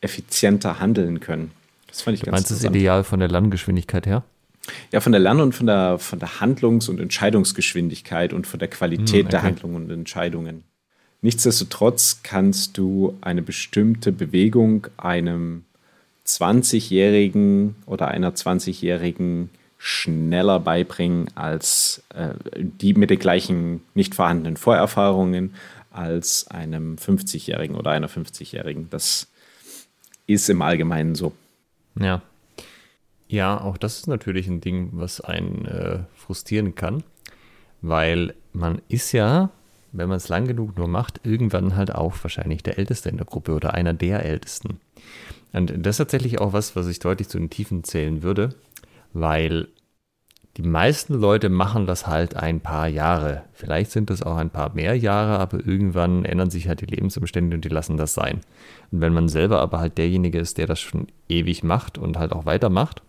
effizienter 0.00 0.80
handeln 0.80 1.20
können. 1.20 1.50
Das 1.88 2.02
fand 2.02 2.14
ich 2.14 2.20
du 2.20 2.26
ganz 2.26 2.36
meinst 2.36 2.50
das 2.50 2.64
Ideal 2.64 3.04
von 3.04 3.20
der 3.20 3.28
Lerngeschwindigkeit 3.28 4.06
her? 4.06 4.24
Ja, 4.92 5.00
von 5.00 5.12
der 5.12 5.20
Lern- 5.20 5.40
und 5.40 5.54
von 5.54 5.66
der, 5.66 5.98
von 5.98 6.18
der 6.18 6.40
Handlungs- 6.40 6.88
und 6.88 7.00
Entscheidungsgeschwindigkeit 7.00 8.32
und 8.32 8.46
von 8.46 8.58
der 8.58 8.68
Qualität 8.68 9.08
hm, 9.08 9.20
okay. 9.20 9.30
der 9.30 9.42
Handlungen 9.42 9.76
und 9.76 9.90
Entscheidungen. 9.90 10.64
Nichtsdestotrotz 11.20 12.20
kannst 12.22 12.76
du 12.78 13.16
eine 13.20 13.42
bestimmte 13.42 14.12
Bewegung 14.12 14.86
einem 14.96 15.64
20-Jährigen 16.26 17.76
oder 17.86 18.08
einer 18.08 18.34
20-Jährigen 18.34 19.50
schneller 19.86 20.60
beibringen 20.60 21.28
als 21.34 22.02
äh, 22.14 22.30
die 22.56 22.94
mit 22.94 23.10
den 23.10 23.18
gleichen 23.18 23.82
nicht 23.92 24.14
vorhandenen 24.14 24.56
Vorerfahrungen 24.56 25.54
als 25.90 26.48
einem 26.48 26.96
50-Jährigen 26.96 27.76
oder 27.76 27.90
einer 27.90 28.08
50-Jährigen. 28.08 28.88
Das 28.88 29.28
ist 30.26 30.48
im 30.48 30.62
Allgemeinen 30.62 31.14
so. 31.14 31.34
Ja. 32.00 32.22
Ja, 33.28 33.60
auch 33.60 33.76
das 33.76 33.98
ist 33.98 34.06
natürlich 34.06 34.46
ein 34.46 34.62
Ding, 34.62 34.88
was 34.92 35.20
einen 35.20 35.66
äh, 35.66 35.98
frustrieren 36.14 36.74
kann, 36.74 37.02
weil 37.82 38.32
man 38.54 38.80
ist 38.88 39.12
ja, 39.12 39.50
wenn 39.92 40.08
man 40.08 40.16
es 40.16 40.28
lang 40.28 40.46
genug 40.46 40.78
nur 40.78 40.88
macht, 40.88 41.20
irgendwann 41.24 41.76
halt 41.76 41.94
auch 41.94 42.14
wahrscheinlich 42.22 42.62
der 42.62 42.78
Älteste 42.78 43.10
in 43.10 43.18
der 43.18 43.26
Gruppe 43.26 43.52
oder 43.52 43.74
einer 43.74 43.92
der 43.92 44.24
Ältesten. 44.24 44.80
Und 45.52 45.74
das 45.76 45.96
ist 45.96 45.98
tatsächlich 45.98 46.40
auch 46.40 46.54
was, 46.54 46.74
was 46.74 46.86
ich 46.86 47.00
deutlich 47.00 47.28
zu 47.28 47.38
den 47.38 47.50
Tiefen 47.50 47.84
zählen 47.84 48.22
würde, 48.22 48.54
weil 49.14 49.68
die 50.56 50.62
meisten 50.62 51.14
Leute 51.14 51.48
machen 51.48 51.86
das 51.86 52.06
halt 52.06 52.36
ein 52.36 52.60
paar 52.60 52.86
Jahre. 52.86 53.42
Vielleicht 53.52 53.90
sind 53.90 54.08
das 54.08 54.22
auch 54.22 54.36
ein 54.36 54.50
paar 54.50 54.72
mehr 54.74 54.96
Jahre, 54.96 55.40
aber 55.40 55.66
irgendwann 55.66 56.24
ändern 56.24 56.50
sich 56.50 56.68
halt 56.68 56.80
die 56.80 56.86
Lebensumstände 56.86 57.56
und 57.56 57.64
die 57.64 57.70
lassen 57.70 57.96
das 57.96 58.14
sein. 58.14 58.40
Und 58.92 59.00
wenn 59.00 59.12
man 59.12 59.28
selber 59.28 59.60
aber 59.60 59.80
halt 59.80 59.98
derjenige 59.98 60.38
ist, 60.38 60.58
der 60.58 60.66
das 60.66 60.80
schon 60.80 61.08
ewig 61.28 61.64
macht 61.64 61.98
und 61.98 62.18
halt 62.18 62.32
auch 62.32 62.46
weitermacht, 62.46 63.02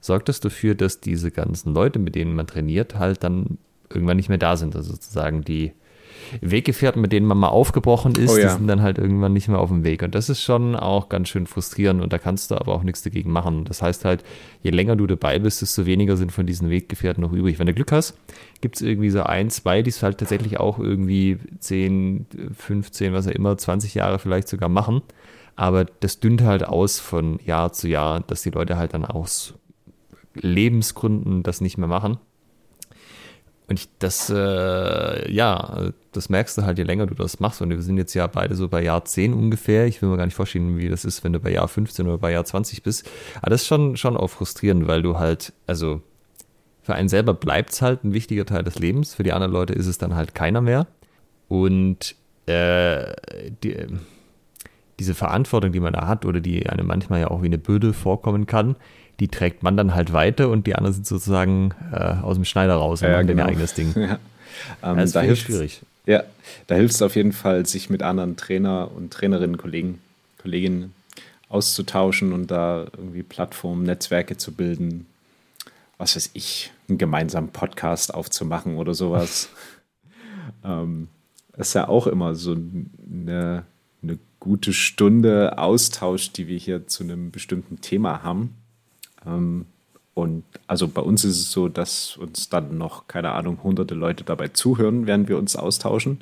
sorgt 0.00 0.28
das 0.28 0.38
dafür, 0.38 0.76
dass 0.76 1.00
diese 1.00 1.32
ganzen 1.32 1.74
Leute, 1.74 1.98
mit 1.98 2.14
denen 2.14 2.36
man 2.36 2.46
trainiert, 2.46 2.96
halt 2.96 3.24
dann 3.24 3.58
irgendwann 3.90 4.16
nicht 4.16 4.28
mehr 4.28 4.38
da 4.38 4.56
sind. 4.56 4.76
Also 4.76 4.92
sozusagen 4.92 5.42
die 5.42 5.72
Weggefährten, 6.40 7.00
mit 7.00 7.12
denen 7.12 7.26
man 7.26 7.38
mal 7.38 7.48
aufgebrochen 7.48 8.14
ist, 8.14 8.30
oh 8.30 8.36
ja. 8.36 8.44
die 8.44 8.54
sind 8.54 8.66
dann 8.66 8.82
halt 8.82 8.98
irgendwann 8.98 9.32
nicht 9.32 9.48
mehr 9.48 9.58
auf 9.58 9.68
dem 9.68 9.84
Weg. 9.84 10.02
Und 10.02 10.14
das 10.14 10.28
ist 10.28 10.42
schon 10.42 10.76
auch 10.76 11.08
ganz 11.08 11.28
schön 11.28 11.46
frustrierend 11.46 12.02
und 12.02 12.12
da 12.12 12.18
kannst 12.18 12.50
du 12.50 12.56
aber 12.56 12.74
auch 12.74 12.82
nichts 12.82 13.02
dagegen 13.02 13.30
machen. 13.30 13.64
Das 13.64 13.82
heißt 13.82 14.04
halt, 14.04 14.24
je 14.62 14.70
länger 14.70 14.96
du 14.96 15.06
dabei 15.06 15.38
bist, 15.38 15.62
desto 15.62 15.86
weniger 15.86 16.16
sind 16.16 16.32
von 16.32 16.46
diesen 16.46 16.70
Weggefährten 16.70 17.22
noch 17.22 17.32
übrig. 17.32 17.58
Wenn 17.58 17.66
du 17.66 17.74
Glück 17.74 17.92
hast, 17.92 18.14
gibt 18.60 18.76
es 18.76 18.82
irgendwie 18.82 19.10
so 19.10 19.22
ein, 19.22 19.50
zwei, 19.50 19.82
die 19.82 19.90
es 19.90 20.02
halt 20.02 20.18
tatsächlich 20.18 20.58
auch 20.58 20.78
irgendwie 20.78 21.38
10, 21.58 22.26
15, 22.56 23.12
was 23.12 23.26
auch 23.26 23.32
immer, 23.32 23.56
20 23.56 23.94
Jahre 23.94 24.18
vielleicht 24.18 24.48
sogar 24.48 24.68
machen. 24.68 25.02
Aber 25.56 25.84
das 25.84 26.20
dünnt 26.20 26.42
halt 26.42 26.64
aus 26.64 26.98
von 26.98 27.38
Jahr 27.44 27.72
zu 27.72 27.88
Jahr, 27.88 28.20
dass 28.20 28.42
die 28.42 28.50
Leute 28.50 28.76
halt 28.76 28.94
dann 28.94 29.04
aus 29.04 29.54
Lebensgründen 30.34 31.42
das 31.42 31.60
nicht 31.60 31.78
mehr 31.78 31.88
machen. 31.88 32.18
Und 33.68 33.78
ich, 33.78 33.88
das, 33.98 34.30
äh, 34.30 35.32
ja, 35.32 35.92
das 36.12 36.28
merkst 36.28 36.58
du 36.58 36.62
halt, 36.62 36.78
je 36.78 36.84
länger 36.84 37.06
du 37.06 37.14
das 37.14 37.40
machst. 37.40 37.62
Und 37.62 37.70
wir 37.70 37.80
sind 37.82 37.96
jetzt 37.96 38.14
ja 38.14 38.26
beide 38.26 38.54
so 38.54 38.68
bei 38.68 38.82
Jahr 38.82 39.04
10 39.04 39.32
ungefähr. 39.32 39.86
Ich 39.86 40.00
will 40.02 40.08
mir 40.10 40.16
gar 40.16 40.26
nicht 40.26 40.34
vorstellen, 40.34 40.78
wie 40.78 40.88
das 40.88 41.04
ist, 41.04 41.24
wenn 41.24 41.32
du 41.32 41.40
bei 41.40 41.50
Jahr 41.50 41.68
15 41.68 42.06
oder 42.06 42.18
bei 42.18 42.30
Jahr 42.32 42.44
20 42.44 42.82
bist. 42.82 43.08
Aber 43.40 43.50
das 43.50 43.62
ist 43.62 43.66
schon, 43.66 43.96
schon 43.96 44.16
auch 44.16 44.28
frustrierend, 44.28 44.86
weil 44.86 45.02
du 45.02 45.18
halt, 45.18 45.52
also 45.66 46.02
für 46.82 46.94
einen 46.94 47.08
selber 47.08 47.34
bleibt 47.34 47.70
es 47.72 47.82
halt 47.82 48.04
ein 48.04 48.12
wichtiger 48.12 48.44
Teil 48.44 48.62
des 48.62 48.78
Lebens. 48.78 49.14
Für 49.14 49.22
die 49.22 49.32
anderen 49.32 49.52
Leute 49.52 49.72
ist 49.72 49.86
es 49.86 49.98
dann 49.98 50.14
halt 50.14 50.34
keiner 50.34 50.60
mehr. 50.60 50.86
Und 51.48 52.14
äh, 52.46 53.14
die, 53.62 53.76
diese 54.98 55.14
Verantwortung, 55.14 55.72
die 55.72 55.80
man 55.80 55.94
da 55.94 56.06
hat 56.06 56.26
oder 56.26 56.40
die 56.40 56.68
einem 56.68 56.86
manchmal 56.86 57.20
ja 57.20 57.28
auch 57.28 57.42
wie 57.42 57.46
eine 57.46 57.58
Bürde 57.58 57.92
vorkommen 57.92 58.46
kann, 58.46 58.76
die 59.20 59.28
trägt 59.28 59.62
man 59.62 59.76
dann 59.76 59.94
halt 59.94 60.12
weiter 60.12 60.48
und 60.48 60.66
die 60.66 60.74
anderen 60.74 60.94
sind 60.94 61.06
sozusagen 61.06 61.74
äh, 61.92 62.14
aus 62.22 62.36
dem 62.36 62.44
Schneider 62.44 62.74
raus 62.74 63.02
und 63.02 63.08
ja, 63.08 63.16
machen 63.16 63.28
genau. 63.28 63.44
ihr 63.44 63.48
eigenes 63.48 63.74
Ding. 63.74 63.94
Ja. 64.82 64.90
Ähm, 64.90 64.96
das 64.96 65.06
ist 65.06 65.16
da 65.16 65.22
hilft, 65.22 65.46
schwierig. 65.46 65.80
Ja, 66.06 66.24
da 66.66 66.74
hilft 66.74 66.94
es 66.94 67.02
auf 67.02 67.16
jeden 67.16 67.32
Fall, 67.32 67.64
sich 67.66 67.88
mit 67.88 68.02
anderen 68.02 68.36
Trainer 68.36 68.90
und 68.94 69.12
Trainerinnen, 69.12 69.56
Kollegen, 69.56 70.00
Kolleginnen 70.38 70.92
auszutauschen 71.48 72.32
und 72.32 72.50
da 72.50 72.86
irgendwie 72.96 73.22
Plattformen, 73.22 73.84
Netzwerke 73.84 74.36
zu 74.36 74.52
bilden. 74.52 75.06
Was 75.98 76.16
weiß 76.16 76.30
ich, 76.32 76.72
einen 76.88 76.98
gemeinsamen 76.98 77.50
Podcast 77.50 78.14
aufzumachen 78.14 78.76
oder 78.76 78.94
sowas. 78.94 79.50
ähm, 80.64 81.08
das 81.52 81.68
ist 81.68 81.74
ja 81.74 81.88
auch 81.88 82.06
immer 82.06 82.34
so 82.34 82.52
eine, 82.52 83.64
eine 84.02 84.18
gute 84.40 84.72
Stunde 84.72 85.58
Austausch, 85.58 86.32
die 86.32 86.48
wir 86.48 86.58
hier 86.58 86.88
zu 86.88 87.04
einem 87.04 87.30
bestimmten 87.30 87.80
Thema 87.80 88.22
haben. 88.22 88.56
Ähm, 89.24 89.66
und 90.14 90.44
also 90.66 90.88
bei 90.88 91.00
uns 91.00 91.24
ist 91.24 91.38
es 91.38 91.52
so, 91.52 91.68
dass 91.68 92.16
uns 92.18 92.48
dann 92.50 92.76
noch, 92.76 93.06
keine 93.06 93.32
Ahnung, 93.32 93.62
hunderte 93.62 93.94
Leute 93.94 94.24
dabei 94.24 94.48
zuhören, 94.48 95.06
während 95.06 95.28
wir 95.28 95.38
uns 95.38 95.56
austauschen. 95.56 96.20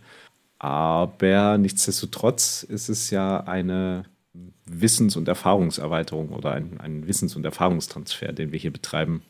Aber 0.58 1.58
nichtsdestotrotz 1.58 2.62
ist 2.62 2.88
es 2.88 3.10
ja 3.10 3.40
eine 3.44 4.04
Wissens- 4.64 5.16
und 5.16 5.26
Erfahrungserweiterung 5.26 6.28
oder 6.28 6.52
ein, 6.52 6.78
ein 6.80 7.08
Wissens- 7.08 7.34
und 7.34 7.44
Erfahrungstransfer, 7.44 8.32
den 8.32 8.52
wir 8.52 8.58
hier 8.60 8.72
betreiben. 8.72 9.22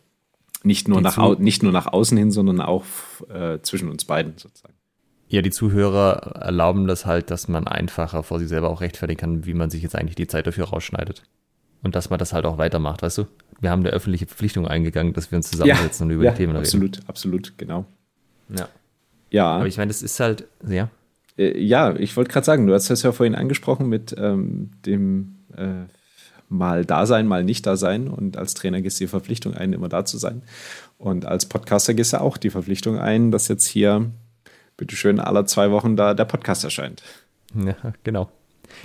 Nicht 0.63 0.89
nur, 0.89 1.01
nach, 1.01 1.39
nicht 1.39 1.63
nur 1.63 1.73
nach 1.73 1.87
außen 1.87 2.19
hin, 2.19 2.31
sondern 2.31 2.61
auch 2.61 2.85
äh, 3.31 3.61
zwischen 3.63 3.89
uns 3.89 4.05
beiden 4.05 4.37
sozusagen. 4.37 4.75
ja, 5.29 5.41
die 5.41 5.51
Zuhörer 5.51 6.37
erlauben 6.43 6.87
das 6.87 7.07
halt, 7.07 7.31
dass 7.31 7.49
man 7.49 7.67
einfacher 7.67 8.23
vor 8.23 8.39
sich 8.39 8.49
selber 8.49 8.69
auch 8.69 8.83
rechtfertigen 8.83 9.21
kann, 9.21 9.47
wie 9.47 9.55
man 9.55 9.71
sich 9.71 9.83
jetzt 9.83 9.97
eigentlich 9.97 10.17
die 10.17 10.27
Zeit 10.27 10.47
dafür 10.47 10.67
rausschneidet. 10.67 11.23
Und 11.83 11.95
dass 11.95 12.11
man 12.11 12.19
das 12.19 12.33
halt 12.33 12.45
auch 12.45 12.59
weitermacht, 12.59 13.03
weißt 13.03 13.19
du? 13.19 13.27
Wir 13.61 13.71
haben 13.71 13.81
eine 13.81 13.91
öffentliche 13.91 14.27
Verpflichtung 14.27 14.67
eingegangen, 14.67 15.13
dass 15.13 15.31
wir 15.31 15.37
uns 15.37 15.51
zusammensetzen 15.51 16.07
ja, 16.07 16.09
und 16.09 16.17
über 16.17 16.25
ja, 16.25 16.31
die 16.31 16.37
Themen 16.39 16.57
absolut, 16.57 16.97
reden. 16.97 17.09
Absolut, 17.09 17.45
absolut, 17.45 17.59
genau. 17.59 17.85
Ja. 18.49 18.69
Ja. 19.31 19.47
Aber 19.47 19.67
ich 19.67 19.77
meine, 19.77 19.89
das 19.89 20.03
ist 20.03 20.19
halt, 20.21 20.47
ja. 20.67 20.89
Äh, 21.37 21.59
ja, 21.59 21.95
ich 21.97 22.17
wollte 22.17 22.31
gerade 22.31 22.45
sagen, 22.45 22.67
du 22.67 22.75
hast 22.75 22.91
das 22.91 23.03
ja 23.03 23.13
vorhin 23.13 23.35
angesprochen 23.35 23.89
mit 23.89 24.15
ähm, 24.19 24.71
dem 24.85 25.37
äh, 25.57 25.87
mal 26.49 26.85
da 26.85 27.07
sein, 27.07 27.27
mal 27.27 27.45
nicht 27.45 27.67
da 27.67 27.77
sein. 27.77 28.09
Und 28.09 28.37
als 28.37 28.55
Trainer 28.55 28.81
gehst 28.83 29.01
du 29.01 29.05
die 29.05 29.09
Verpflichtung 29.09 29.55
ein, 29.55 29.73
immer 29.73 29.89
da 29.89 30.05
zu 30.05 30.19
sein. 30.19 30.43
Und 30.99 31.25
als 31.25 31.47
Podcaster 31.47 31.95
gehst 31.95 32.13
du 32.13 32.21
auch 32.21 32.37
die 32.37 32.51
Verpflichtung 32.51 32.99
ein, 32.99 33.31
dass 33.31 33.49
jetzt 33.49 33.67
hier, 33.67 34.11
bitteschön, 34.77 35.21
alle 35.21 35.45
zwei 35.47 35.71
Wochen 35.71 35.97
da 35.97 36.15
der 36.15 36.25
Podcast 36.25 36.65
erscheint. 36.65 37.03
Ja, 37.55 37.75
genau. 38.05 38.31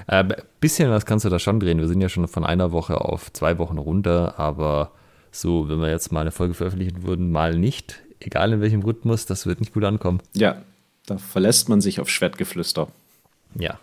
Äh, 0.08 0.24
bisschen 0.60 0.90
was 0.90 1.06
kannst 1.06 1.26
du 1.26 1.30
da 1.30 1.40
schon 1.40 1.60
drehen. 1.60 1.80
Wir 1.80 1.88
sind 1.88 2.02
ja 2.02 2.10
schon 2.10 2.28
von 2.28 2.46
einer 2.46 2.72
Woche 2.72 3.02
auf 3.02 3.32
zwei 3.34 3.58
Wochen 3.58 3.78
runter, 3.78 4.40
aber 4.40 4.92
so, 5.32 5.70
wenn 5.70 5.80
wir 5.80 5.90
jetzt 5.90 6.12
mal 6.12 6.22
eine 6.22 6.32
Folge 6.32 6.54
veröffentlichen 6.54 7.04
würden, 7.04 7.32
mal 7.32 7.58
nicht, 7.58 8.02
egal 8.20 8.54
in 8.54 8.62
welchem 8.62 8.84
Rhythmus, 8.84 9.26
das 9.26 9.46
wird 9.46 9.60
nicht 9.60 9.74
gut 9.74 9.84
ankommen. 9.84 10.22
Ja, 10.34 10.62
da 11.06 11.18
verlässt 11.18 11.70
man 11.70 11.82
sich 11.82 12.00
auf 12.00 12.10
Schwertgeflüster. 12.10 12.88
Ja. 13.60 13.80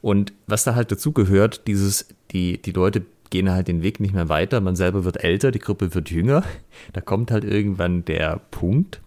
Und 0.00 0.32
was 0.46 0.64
da 0.64 0.74
halt 0.74 0.92
dazu 0.92 1.12
gehört, 1.12 1.66
dieses, 1.66 2.08
die, 2.30 2.60
die 2.60 2.72
Leute 2.72 3.04
gehen 3.30 3.50
halt 3.50 3.68
den 3.68 3.82
Weg 3.82 4.00
nicht 4.00 4.14
mehr 4.14 4.28
weiter, 4.28 4.60
man 4.60 4.76
selber 4.76 5.04
wird 5.04 5.22
älter, 5.24 5.50
die 5.50 5.58
Gruppe 5.58 5.94
wird 5.94 6.10
jünger. 6.10 6.44
Da 6.92 7.00
kommt 7.00 7.30
halt 7.30 7.44
irgendwann 7.44 8.04
der 8.04 8.40
Punkt, 8.50 9.00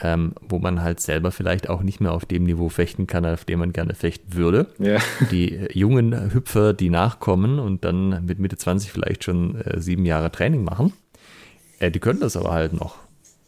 ähm, 0.00 0.32
wo 0.40 0.58
man 0.58 0.82
halt 0.82 1.00
selber 1.00 1.30
vielleicht 1.30 1.68
auch 1.68 1.82
nicht 1.82 2.00
mehr 2.00 2.12
auf 2.12 2.24
dem 2.24 2.44
Niveau 2.44 2.68
fechten 2.68 3.06
kann, 3.06 3.26
auf 3.26 3.44
dem 3.44 3.58
man 3.58 3.72
gerne 3.72 3.94
fechten 3.94 4.34
würde. 4.34 4.66
Ja. 4.78 4.98
Die 5.30 5.54
äh, 5.54 5.78
jungen 5.78 6.32
Hüpfer, 6.32 6.72
die 6.72 6.88
nachkommen 6.88 7.58
und 7.58 7.84
dann 7.84 8.24
mit 8.24 8.38
Mitte 8.38 8.56
20 8.56 8.90
vielleicht 8.90 9.24
schon 9.24 9.60
äh, 9.60 9.80
sieben 9.80 10.06
Jahre 10.06 10.32
Training 10.32 10.64
machen, 10.64 10.92
äh, 11.78 11.90
die 11.90 12.00
können 12.00 12.20
das 12.20 12.36
aber 12.36 12.52
halt 12.52 12.72
noch. 12.72 12.96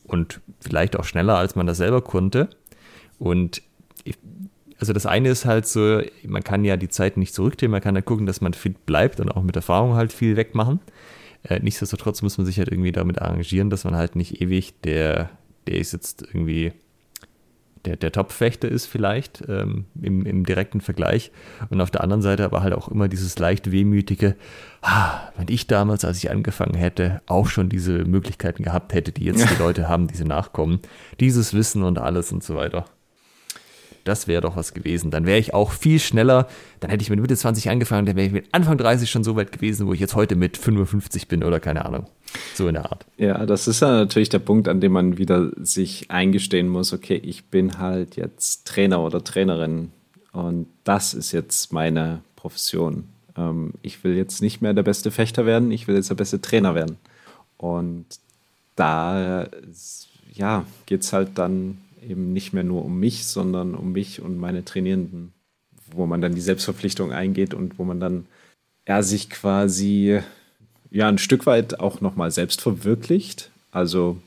Und 0.04 0.40
vielleicht 0.60 0.96
auch 0.96 1.04
schneller, 1.04 1.36
als 1.36 1.56
man 1.56 1.66
das 1.66 1.78
selber 1.78 2.02
konnte. 2.02 2.50
Und 3.18 3.62
ich, 4.04 4.18
also 4.78 4.92
das 4.92 5.06
eine 5.06 5.30
ist 5.30 5.46
halt 5.46 5.66
so, 5.66 6.02
man 6.26 6.44
kann 6.44 6.64
ja 6.64 6.76
die 6.76 6.90
Zeit 6.90 7.16
nicht 7.16 7.32
zurückdrehen, 7.32 7.72
man 7.72 7.80
kann 7.80 7.94
ja 7.94 8.02
gucken, 8.02 8.26
dass 8.26 8.42
man 8.42 8.52
fit 8.52 8.84
bleibt 8.84 9.18
und 9.18 9.30
auch 9.30 9.42
mit 9.42 9.56
Erfahrung 9.56 9.94
halt 9.94 10.12
viel 10.12 10.36
wegmachen. 10.36 10.80
Äh, 11.42 11.60
nichtsdestotrotz 11.60 12.20
muss 12.20 12.36
man 12.36 12.46
sich 12.46 12.58
halt 12.58 12.68
irgendwie 12.68 12.92
damit 12.92 13.22
arrangieren, 13.22 13.70
dass 13.70 13.84
man 13.84 13.96
halt 13.96 14.14
nicht 14.14 14.42
ewig 14.42 14.80
der, 14.82 15.30
der 15.66 15.76
ist 15.76 15.92
jetzt 15.92 16.22
irgendwie 16.22 16.72
der, 17.84 17.96
der 17.96 18.12
Top-Fechter 18.12 18.68
ist 18.68 18.86
vielleicht 18.86 19.44
ähm, 19.46 19.84
im, 20.00 20.24
im 20.24 20.46
direkten 20.46 20.80
Vergleich. 20.80 21.30
Und 21.68 21.80
auf 21.80 21.90
der 21.90 22.02
anderen 22.02 22.22
Seite 22.22 22.44
aber 22.44 22.62
halt 22.62 22.72
auch 22.72 22.88
immer 22.88 23.08
dieses 23.08 23.38
leicht 23.38 23.70
wehmütige, 23.70 24.36
ah, 24.80 25.28
wenn 25.36 25.48
ich 25.48 25.66
damals, 25.66 26.04
als 26.04 26.18
ich 26.18 26.30
angefangen 26.30 26.74
hätte, 26.74 27.20
auch 27.26 27.48
schon 27.48 27.68
diese 27.68 28.04
Möglichkeiten 28.04 28.62
gehabt 28.62 28.94
hätte, 28.94 29.12
die 29.12 29.24
jetzt 29.24 29.50
die 29.50 29.62
Leute 29.62 29.88
haben, 29.88 30.06
diese 30.08 30.24
nachkommen, 30.24 30.80
dieses 31.20 31.52
Wissen 31.52 31.82
und 31.82 31.98
alles 31.98 32.32
und 32.32 32.42
so 32.42 32.56
weiter 32.56 32.86
das 34.04 34.28
wäre 34.28 34.42
doch 34.42 34.56
was 34.56 34.74
gewesen. 34.74 35.10
Dann 35.10 35.26
wäre 35.26 35.38
ich 35.38 35.54
auch 35.54 35.72
viel 35.72 35.98
schneller, 35.98 36.48
dann 36.80 36.90
hätte 36.90 37.02
ich 37.02 37.10
mit 37.10 37.20
Mitte 37.20 37.36
20 37.36 37.70
angefangen, 37.70 38.06
dann 38.06 38.16
wäre 38.16 38.26
ich 38.26 38.32
mit 38.32 38.46
Anfang 38.52 38.78
30 38.78 39.10
schon 39.10 39.24
so 39.24 39.36
weit 39.36 39.52
gewesen, 39.52 39.86
wo 39.86 39.92
ich 39.92 40.00
jetzt 40.00 40.14
heute 40.14 40.36
mit 40.36 40.56
55 40.56 41.28
bin 41.28 41.42
oder 41.42 41.60
keine 41.60 41.84
Ahnung. 41.84 42.06
So 42.54 42.68
in 42.68 42.74
der 42.74 42.90
Art. 42.90 43.06
Ja, 43.16 43.46
das 43.46 43.68
ist 43.68 43.80
ja 43.80 43.90
natürlich 43.90 44.28
der 44.28 44.38
Punkt, 44.40 44.68
an 44.68 44.80
dem 44.80 44.92
man 44.92 45.18
wieder 45.18 45.50
sich 45.56 46.10
eingestehen 46.10 46.68
muss, 46.68 46.92
okay, 46.92 47.16
ich 47.16 47.44
bin 47.44 47.78
halt 47.78 48.16
jetzt 48.16 48.66
Trainer 48.66 49.00
oder 49.00 49.22
Trainerin 49.22 49.90
und 50.32 50.66
das 50.84 51.14
ist 51.14 51.32
jetzt 51.32 51.72
meine 51.72 52.20
Profession. 52.36 53.04
Ähm, 53.36 53.72
ich 53.82 54.02
will 54.04 54.16
jetzt 54.16 54.42
nicht 54.42 54.62
mehr 54.62 54.74
der 54.74 54.82
beste 54.82 55.10
Fechter 55.10 55.46
werden, 55.46 55.70
ich 55.70 55.86
will 55.88 55.94
jetzt 55.94 56.10
der 56.10 56.16
beste 56.16 56.40
Trainer 56.40 56.74
werden. 56.74 56.96
Und 57.56 58.06
da 58.76 59.46
ja, 60.34 60.64
geht 60.86 61.02
es 61.02 61.12
halt 61.12 61.30
dann 61.36 61.78
eben 62.08 62.32
nicht 62.32 62.52
mehr 62.52 62.64
nur 62.64 62.84
um 62.84 62.98
mich, 62.98 63.26
sondern 63.26 63.74
um 63.74 63.92
mich 63.92 64.20
und 64.20 64.38
meine 64.38 64.64
Trainierenden, 64.64 65.32
wo 65.90 66.06
man 66.06 66.20
dann 66.20 66.34
die 66.34 66.40
Selbstverpflichtung 66.40 67.12
eingeht 67.12 67.54
und 67.54 67.78
wo 67.78 67.84
man 67.84 68.00
dann 68.00 68.26
ja, 68.86 69.02
sich 69.02 69.30
quasi 69.30 70.20
ja 70.90 71.08
ein 71.08 71.18
Stück 71.18 71.46
weit 71.46 71.80
auch 71.80 72.00
nochmal 72.00 72.30
selbst 72.30 72.60
verwirklicht. 72.60 73.50
Also 73.70 74.18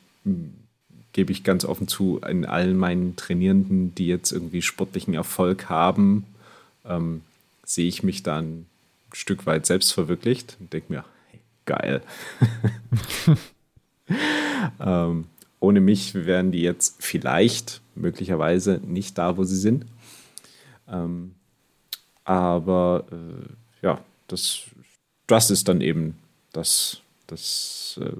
gebe 1.13 1.31
ich 1.31 1.43
ganz 1.43 1.65
offen 1.65 1.87
zu, 1.87 2.19
in 2.27 2.45
allen 2.45 2.77
meinen 2.77 3.15
Trainierenden, 3.15 3.95
die 3.95 4.07
jetzt 4.07 4.31
irgendwie 4.31 4.61
sportlichen 4.61 5.13
Erfolg 5.13 5.69
haben, 5.69 6.25
ähm, 6.85 7.21
sehe 7.65 7.87
ich 7.87 8.03
mich 8.03 8.23
dann 8.23 8.45
ein 8.45 8.67
Stück 9.13 9.45
weit 9.45 9.65
selbst 9.65 9.93
verwirklicht 9.93 10.57
und 10.59 10.73
denke 10.73 10.93
mir, 10.93 11.05
hey, 11.31 11.39
geil. 11.65 12.01
ähm, 14.79 15.25
ohne 15.59 15.79
mich 15.79 16.13
wären 16.13 16.51
die 16.51 16.61
jetzt 16.61 17.01
vielleicht, 17.03 17.81
möglicherweise 17.95 18.79
nicht 18.85 19.17
da, 19.17 19.37
wo 19.37 19.43
sie 19.43 19.55
sind. 19.55 19.85
Ähm, 20.87 21.35
aber 22.23 23.05
äh, 23.11 23.85
ja, 23.85 23.99
das, 24.27 24.61
das 25.25 25.49
ist 25.49 25.67
dann 25.67 25.81
eben 25.81 26.17
das, 26.53 27.01
das 27.25 27.99
äh, 28.01 28.11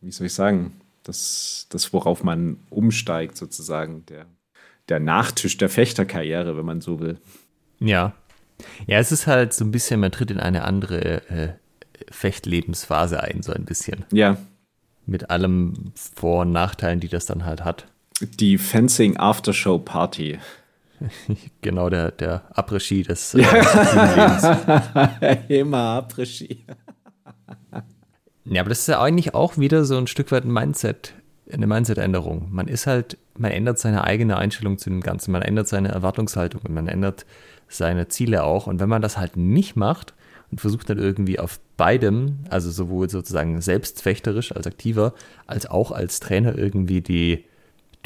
wie 0.00 0.10
soll 0.10 0.26
ich 0.26 0.34
sagen, 0.34 0.80
das, 1.04 1.66
das, 1.70 1.92
worauf 1.92 2.22
man 2.22 2.58
umsteigt, 2.70 3.36
sozusagen, 3.36 4.04
der, 4.06 4.26
der 4.88 5.00
Nachtisch 5.00 5.56
der 5.56 5.68
Fechterkarriere, 5.68 6.56
wenn 6.56 6.64
man 6.64 6.80
so 6.80 7.00
will. 7.00 7.18
Ja. 7.80 8.14
Ja, 8.86 8.98
es 8.98 9.10
ist 9.10 9.26
halt 9.26 9.52
so 9.52 9.64
ein 9.64 9.72
bisschen, 9.72 9.98
man 9.98 10.12
tritt 10.12 10.30
in 10.30 10.38
eine 10.38 10.62
andere 10.62 11.28
äh, 11.28 11.54
Fechtlebensphase 12.10 13.20
ein, 13.22 13.42
so 13.42 13.52
ein 13.52 13.64
bisschen. 13.64 14.04
Ja, 14.12 14.36
mit 15.06 15.30
allem 15.30 15.92
Vor- 15.94 16.42
und 16.42 16.52
Nachteilen, 16.52 17.00
die 17.00 17.08
das 17.08 17.26
dann 17.26 17.44
halt 17.44 17.64
hat. 17.64 17.86
Die 18.20 18.58
Fencing 18.58 19.16
Aftershow 19.16 19.78
Party. 19.78 20.38
genau, 21.60 21.90
der, 21.90 22.12
der 22.12 22.42
Après-Ski 22.54 23.02
des 23.02 23.34
äh, 23.34 23.42
Immer 25.48 26.08
Après-Ski. 26.08 26.64
ja, 28.44 28.60
aber 28.60 28.68
das 28.68 28.80
ist 28.80 28.88
ja 28.88 29.02
eigentlich 29.02 29.34
auch 29.34 29.58
wieder 29.58 29.84
so 29.84 29.98
ein 29.98 30.06
Stück 30.06 30.30
weit 30.30 30.44
ein 30.44 30.52
Mindset, 30.52 31.14
eine 31.52 31.66
Mindset-Änderung. 31.66 32.48
Man 32.52 32.68
ist 32.68 32.86
halt, 32.86 33.18
man 33.36 33.50
ändert 33.50 33.80
seine 33.80 34.04
eigene 34.04 34.36
Einstellung 34.36 34.78
zu 34.78 34.90
dem 34.90 35.00
Ganzen, 35.00 35.32
man 35.32 35.42
ändert 35.42 35.66
seine 35.66 35.88
Erwartungshaltung 35.88 36.60
und 36.62 36.72
man 36.72 36.86
ändert 36.86 37.26
seine 37.66 38.06
Ziele 38.08 38.44
auch. 38.44 38.68
Und 38.68 38.78
wenn 38.78 38.88
man 38.88 39.02
das 39.02 39.18
halt 39.18 39.36
nicht 39.36 39.74
macht, 39.74 40.14
und 40.52 40.60
versucht 40.60 40.90
dann 40.90 40.98
irgendwie 40.98 41.40
auf 41.40 41.58
beidem, 41.82 42.38
also 42.48 42.70
sowohl 42.70 43.10
sozusagen 43.10 43.60
selbstfechterisch 43.60 44.54
als 44.54 44.68
aktiver, 44.68 45.14
als 45.48 45.66
auch 45.66 45.90
als 45.90 46.20
Trainer 46.20 46.56
irgendwie 46.56 47.00
die, 47.00 47.44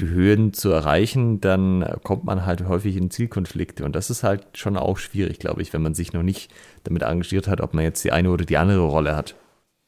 die 0.00 0.06
Höhen 0.06 0.54
zu 0.54 0.70
erreichen, 0.70 1.42
dann 1.42 1.84
kommt 2.02 2.24
man 2.24 2.46
halt 2.46 2.66
häufig 2.66 2.96
in 2.96 3.10
Zielkonflikte. 3.10 3.84
Und 3.84 3.94
das 3.94 4.08
ist 4.08 4.22
halt 4.22 4.46
schon 4.54 4.78
auch 4.78 4.96
schwierig, 4.96 5.40
glaube 5.40 5.60
ich, 5.60 5.74
wenn 5.74 5.82
man 5.82 5.92
sich 5.92 6.14
noch 6.14 6.22
nicht 6.22 6.50
damit 6.84 7.02
engagiert 7.02 7.48
hat, 7.48 7.60
ob 7.60 7.74
man 7.74 7.84
jetzt 7.84 8.02
die 8.02 8.12
eine 8.12 8.30
oder 8.30 8.46
die 8.46 8.56
andere 8.56 8.80
Rolle 8.80 9.14
hat. 9.14 9.34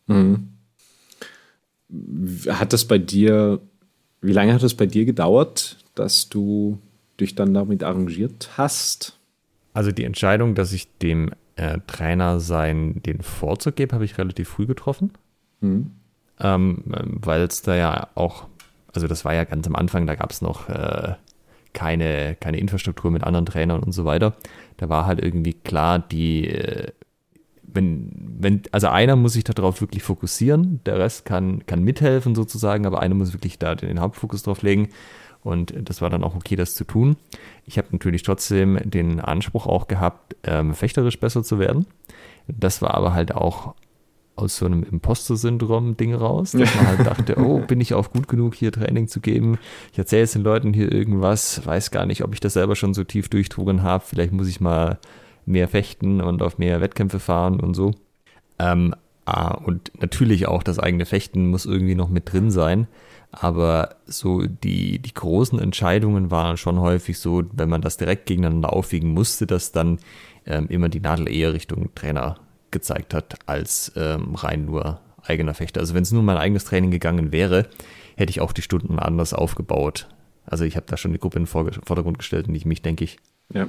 Mhm. 0.06 0.50
Hat 2.50 2.74
das 2.74 2.84
bei 2.84 2.98
dir, 2.98 3.58
wie 4.20 4.32
lange 4.32 4.52
hat 4.52 4.62
es 4.62 4.74
bei 4.74 4.84
dir 4.84 5.06
gedauert, 5.06 5.78
dass 5.94 6.28
du 6.28 6.78
dich 7.18 7.36
dann 7.36 7.54
damit 7.54 7.82
arrangiert 7.82 8.50
hast? 8.58 9.18
Also 9.72 9.92
die 9.92 10.04
Entscheidung, 10.04 10.54
dass 10.54 10.74
ich 10.74 10.94
dem 10.98 11.30
äh, 11.58 11.80
Trainer 11.86 12.40
sein, 12.40 13.02
den 13.02 13.20
Vorzug 13.22 13.76
gebe, 13.76 13.94
habe 13.94 14.04
ich 14.04 14.16
relativ 14.16 14.48
früh 14.48 14.66
getroffen. 14.66 15.12
Mhm. 15.60 15.90
Ähm, 16.40 16.82
Weil 16.86 17.42
es 17.42 17.62
da 17.62 17.74
ja 17.74 18.08
auch, 18.14 18.46
also 18.94 19.08
das 19.08 19.24
war 19.24 19.34
ja 19.34 19.44
ganz 19.44 19.66
am 19.66 19.74
Anfang, 19.74 20.06
da 20.06 20.14
gab 20.14 20.30
es 20.30 20.40
noch 20.40 20.68
äh, 20.68 21.14
keine, 21.72 22.36
keine 22.36 22.58
Infrastruktur 22.58 23.10
mit 23.10 23.24
anderen 23.24 23.46
Trainern 23.46 23.82
und 23.82 23.92
so 23.92 24.04
weiter. 24.04 24.36
Da 24.76 24.88
war 24.88 25.06
halt 25.06 25.20
irgendwie 25.20 25.54
klar, 25.54 25.98
die, 25.98 26.48
äh, 26.48 26.92
wenn, 27.64 28.12
wenn, 28.38 28.62
also 28.70 28.86
einer 28.86 29.16
muss 29.16 29.32
sich 29.32 29.44
darauf 29.44 29.80
wirklich 29.80 30.04
fokussieren, 30.04 30.80
der 30.86 30.98
Rest 30.98 31.24
kann, 31.24 31.66
kann 31.66 31.82
mithelfen 31.82 32.36
sozusagen, 32.36 32.86
aber 32.86 33.00
einer 33.00 33.16
muss 33.16 33.32
wirklich 33.32 33.58
da 33.58 33.74
den 33.74 34.00
Hauptfokus 34.00 34.44
drauf 34.44 34.62
legen. 34.62 34.90
Und 35.42 35.72
das 35.88 36.02
war 36.02 36.10
dann 36.10 36.24
auch 36.24 36.34
okay, 36.34 36.56
das 36.56 36.74
zu 36.74 36.84
tun. 36.84 37.16
Ich 37.64 37.78
habe 37.78 37.88
natürlich 37.92 38.22
trotzdem 38.22 38.78
den 38.84 39.20
Anspruch 39.20 39.66
auch 39.66 39.88
gehabt, 39.88 40.36
ähm, 40.44 40.74
fechterisch 40.74 41.18
besser 41.18 41.42
zu 41.42 41.58
werden. 41.58 41.86
Das 42.48 42.82
war 42.82 42.94
aber 42.94 43.14
halt 43.14 43.34
auch 43.34 43.74
aus 44.38 44.56
so 44.56 44.66
einem 44.66 44.84
Imposter-Syndrom-Ding 44.84 46.14
raus, 46.14 46.52
dass 46.52 46.74
man 46.76 46.86
halt 46.86 47.06
dachte, 47.06 47.36
oh, 47.38 47.58
bin 47.58 47.80
ich 47.80 47.94
auch 47.94 48.12
gut 48.12 48.28
genug, 48.28 48.54
hier 48.54 48.72
Training 48.72 49.08
zu 49.08 49.20
geben? 49.20 49.58
Ich 49.92 49.98
erzähle 49.98 50.22
jetzt 50.22 50.34
den 50.34 50.42
Leuten 50.42 50.72
hier 50.72 50.92
irgendwas, 50.92 51.64
weiß 51.66 51.90
gar 51.90 52.06
nicht, 52.06 52.22
ob 52.22 52.32
ich 52.34 52.40
das 52.40 52.52
selber 52.52 52.76
schon 52.76 52.94
so 52.94 53.04
tief 53.04 53.28
durchdrungen 53.28 53.82
habe. 53.82 54.04
Vielleicht 54.06 54.32
muss 54.32 54.48
ich 54.48 54.60
mal 54.60 54.98
mehr 55.44 55.68
fechten 55.68 56.20
und 56.20 56.42
auf 56.42 56.58
mehr 56.58 56.80
Wettkämpfe 56.80 57.18
fahren 57.18 57.60
und 57.60 57.74
so. 57.74 57.92
Ähm, 58.58 58.94
Ah, 59.30 59.60
und 59.62 59.92
natürlich 60.00 60.48
auch 60.48 60.62
das 60.62 60.78
eigene 60.78 61.04
Fechten 61.04 61.50
muss 61.50 61.66
irgendwie 61.66 61.94
noch 61.94 62.08
mit 62.08 62.32
drin 62.32 62.50
sein. 62.50 62.86
Aber 63.30 63.96
so 64.06 64.46
die, 64.46 65.00
die 65.00 65.12
großen 65.12 65.58
Entscheidungen 65.58 66.30
waren 66.30 66.56
schon 66.56 66.80
häufig 66.80 67.18
so, 67.18 67.42
wenn 67.52 67.68
man 67.68 67.82
das 67.82 67.98
direkt 67.98 68.24
gegeneinander 68.24 68.72
aufwiegen 68.72 69.12
musste, 69.12 69.46
dass 69.46 69.70
dann 69.70 69.98
ähm, 70.46 70.68
immer 70.68 70.88
die 70.88 71.00
Nadel 71.00 71.28
eher 71.28 71.52
Richtung 71.52 71.94
Trainer 71.94 72.36
gezeigt 72.70 73.12
hat, 73.12 73.38
als 73.44 73.92
ähm, 73.96 74.34
rein 74.34 74.64
nur 74.64 75.00
eigener 75.22 75.52
Fechter. 75.52 75.80
Also 75.80 75.92
wenn 75.92 76.04
es 76.04 76.12
nur 76.12 76.22
mein 76.22 76.38
eigenes 76.38 76.64
Training 76.64 76.90
gegangen 76.90 77.30
wäre, 77.30 77.68
hätte 78.16 78.30
ich 78.30 78.40
auch 78.40 78.52
die 78.52 78.62
Stunden 78.62 78.98
anders 78.98 79.34
aufgebaut. 79.34 80.08
Also 80.46 80.64
ich 80.64 80.76
habe 80.76 80.86
da 80.88 80.96
schon 80.96 81.12
die 81.12 81.18
Gruppe 81.18 81.36
in 81.36 81.44
den 81.44 81.48
Vordergrund 81.48 82.16
gestellt 82.18 82.46
und 82.46 82.54
nicht 82.54 82.64
mich, 82.64 82.80
denke 82.80 83.04
ich. 83.04 83.18
Ja, 83.52 83.68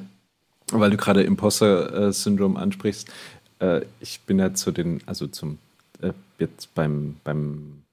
weil 0.71 0.91
du 0.91 0.95
gerade 0.95 1.23
Imposter-Syndrom 1.23 2.55
ansprichst. 2.55 3.11
Äh, 3.59 3.81
ich 3.99 4.21
bin 4.21 4.39
ja 4.39 4.53
zu 4.53 4.71
den, 4.71 5.01
also 5.05 5.27
zum, 5.27 5.59
äh, 6.01 6.13
jetzt 6.39 6.73
beim, 6.75 7.17
beim, 7.23 7.83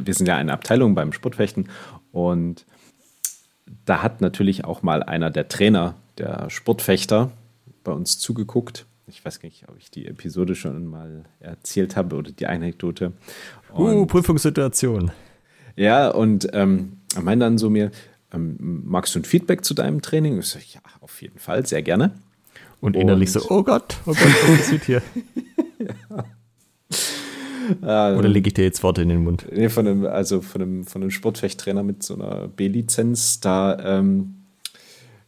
wir 0.00 0.14
sind 0.14 0.26
ja 0.26 0.36
eine 0.36 0.52
Abteilung 0.52 0.94
beim 0.94 1.12
Sportfechten 1.12 1.68
und 2.12 2.64
da 3.84 4.02
hat 4.02 4.20
natürlich 4.20 4.64
auch 4.64 4.82
mal 4.82 5.02
einer 5.02 5.30
der 5.30 5.48
Trainer, 5.48 5.94
der 6.18 6.50
Sportfechter, 6.50 7.30
bei 7.84 7.92
uns 7.92 8.18
zugeguckt. 8.18 8.86
Ich 9.06 9.24
weiß 9.24 9.40
gar 9.40 9.48
nicht, 9.48 9.68
ob 9.68 9.76
ich 9.78 9.90
die 9.90 10.06
Episode 10.06 10.54
schon 10.56 10.86
mal 10.86 11.24
erzählt 11.38 11.96
habe 11.96 12.16
oder 12.16 12.32
die 12.32 12.46
Anekdote. 12.46 13.12
Uh, 13.72 13.84
und, 13.84 13.94
uh, 13.94 14.06
Prüfungssituation. 14.06 15.12
Ja, 15.76 16.08
und 16.08 16.48
ähm, 16.52 16.98
er 17.14 17.22
meinte 17.22 17.44
dann 17.44 17.58
so 17.58 17.70
mir, 17.70 17.92
ähm, 18.32 18.56
magst 18.84 19.14
du 19.14 19.20
ein 19.20 19.24
Feedback 19.24 19.64
zu 19.64 19.74
deinem 19.74 20.02
Training? 20.02 20.38
Ich 20.38 20.48
sage, 20.48 20.64
ja, 20.74 20.80
auf 21.00 21.22
jeden 21.22 21.38
Fall, 21.38 21.64
sehr 21.66 21.82
gerne. 21.82 22.12
Und, 22.80 22.94
und 22.94 23.00
innerlich 23.00 23.32
so, 23.32 23.40
oh 23.48 23.62
Gott, 23.62 23.96
oh 24.06 24.12
Gott, 24.12 24.18
was 24.18 24.56
passiert 24.58 24.84
hier? 24.84 25.02
ja. 27.82 28.16
Oder 28.16 28.28
lege 28.28 28.48
ich 28.48 28.54
dir 28.54 28.64
jetzt 28.64 28.82
Worte 28.82 29.02
in 29.02 29.08
den 29.08 29.24
Mund? 29.24 29.46
Nee, 29.50 29.68
von 29.68 29.86
einem, 29.86 30.06
also 30.06 30.40
von 30.40 30.62
einem, 30.62 30.84
von 30.84 31.02
einem 31.02 31.10
Sportfechttrainer 31.10 31.82
mit 31.82 32.02
so 32.02 32.14
einer 32.14 32.48
B-Lizenz, 32.48 33.40
da 33.40 33.98
ähm, 33.98 34.36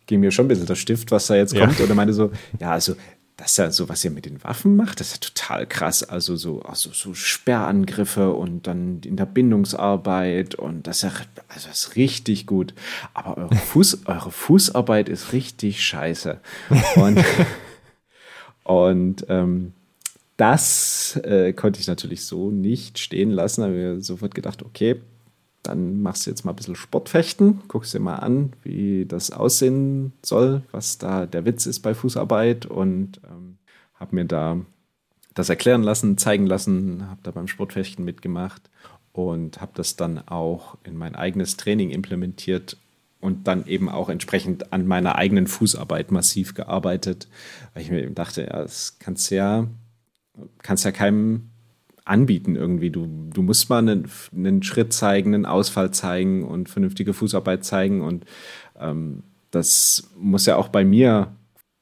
ging 0.06 0.20
mir 0.20 0.30
schon 0.30 0.46
ein 0.46 0.48
bisschen 0.48 0.66
der 0.66 0.74
Stift, 0.74 1.10
was 1.10 1.26
da 1.26 1.36
jetzt 1.36 1.56
kommt. 1.56 1.78
Ja. 1.78 1.84
Und 1.84 1.90
er 1.90 1.94
meinte 1.94 2.14
so, 2.14 2.30
ja, 2.60 2.72
also 2.72 2.94
das 3.38 3.52
ist 3.52 3.56
ja 3.58 3.70
so, 3.70 3.88
was 3.88 4.04
ihr 4.04 4.10
mit 4.10 4.26
den 4.26 4.42
Waffen 4.42 4.74
macht, 4.74 4.98
das 4.98 5.12
ist 5.12 5.24
ja 5.24 5.30
total 5.30 5.66
krass. 5.66 6.02
Also 6.02 6.34
so, 6.34 6.60
also 6.62 6.90
so 6.92 7.14
Sperrangriffe 7.14 8.32
und 8.32 8.66
dann 8.66 9.00
in 9.04 9.16
der 9.16 9.26
Bindungsarbeit 9.26 10.56
und 10.56 10.88
das 10.88 10.98
ist 10.98 11.02
ja 11.04 11.12
also 11.46 11.68
das 11.68 11.78
ist 11.78 11.96
richtig 11.96 12.46
gut. 12.46 12.74
Aber 13.14 13.38
eure, 13.38 13.54
Fuß, 13.54 14.06
eure 14.06 14.32
Fußarbeit 14.32 15.08
ist 15.08 15.32
richtig 15.32 15.84
scheiße. 15.84 16.40
Und, 16.96 17.24
und 18.64 19.24
ähm, 19.28 19.72
das 20.36 21.14
äh, 21.22 21.52
konnte 21.52 21.78
ich 21.78 21.86
natürlich 21.86 22.24
so 22.24 22.50
nicht 22.50 22.98
stehen 22.98 23.30
lassen. 23.30 23.60
Da 23.60 23.68
habe 23.68 23.76
mir 23.76 24.00
sofort 24.00 24.34
gedacht, 24.34 24.64
okay, 24.64 25.00
dann 25.68 26.02
machst 26.02 26.26
du 26.26 26.30
jetzt 26.30 26.44
mal 26.44 26.52
ein 26.52 26.56
bisschen 26.56 26.76
Sportfechten, 26.76 27.60
guckst 27.68 27.94
dir 27.94 28.00
mal 28.00 28.16
an, 28.16 28.52
wie 28.62 29.04
das 29.06 29.30
aussehen 29.30 30.12
soll, 30.24 30.62
was 30.72 30.98
da 30.98 31.26
der 31.26 31.44
Witz 31.44 31.66
ist 31.66 31.80
bei 31.80 31.94
Fußarbeit 31.94 32.66
und 32.66 33.20
ähm, 33.28 33.58
habe 33.94 34.14
mir 34.14 34.24
da 34.24 34.58
das 35.34 35.48
erklären 35.48 35.82
lassen, 35.82 36.18
zeigen 36.18 36.46
lassen, 36.46 37.08
habe 37.08 37.20
da 37.22 37.30
beim 37.30 37.48
Sportfechten 37.48 38.04
mitgemacht 38.04 38.70
und 39.12 39.60
habe 39.60 39.72
das 39.74 39.96
dann 39.96 40.26
auch 40.26 40.78
in 40.84 40.96
mein 40.96 41.14
eigenes 41.14 41.56
Training 41.56 41.90
implementiert 41.90 42.76
und 43.20 43.46
dann 43.46 43.66
eben 43.66 43.88
auch 43.88 44.08
entsprechend 44.08 44.72
an 44.72 44.86
meiner 44.86 45.16
eigenen 45.16 45.46
Fußarbeit 45.46 46.10
massiv 46.10 46.54
gearbeitet, 46.54 47.28
weil 47.74 47.82
ich 47.82 47.90
mir 47.90 48.02
eben 48.02 48.14
dachte, 48.14 48.42
ja, 48.42 48.62
das 48.62 48.98
kannst 48.98 49.30
ja, 49.30 49.66
kannst 50.62 50.84
ja 50.84 50.92
keinem 50.92 51.50
anbieten 52.08 52.56
irgendwie. 52.56 52.90
Du, 52.90 53.06
du 53.32 53.42
musst 53.42 53.68
mal 53.68 53.78
einen, 53.78 54.08
einen 54.34 54.62
Schritt 54.62 54.92
zeigen, 54.92 55.34
einen 55.34 55.46
Ausfall 55.46 55.90
zeigen 55.92 56.44
und 56.44 56.68
vernünftige 56.68 57.12
Fußarbeit 57.12 57.64
zeigen. 57.64 58.00
Und 58.00 58.24
ähm, 58.78 59.22
das 59.50 60.10
muss 60.16 60.46
ja 60.46 60.56
auch 60.56 60.68
bei 60.68 60.84
mir 60.84 61.32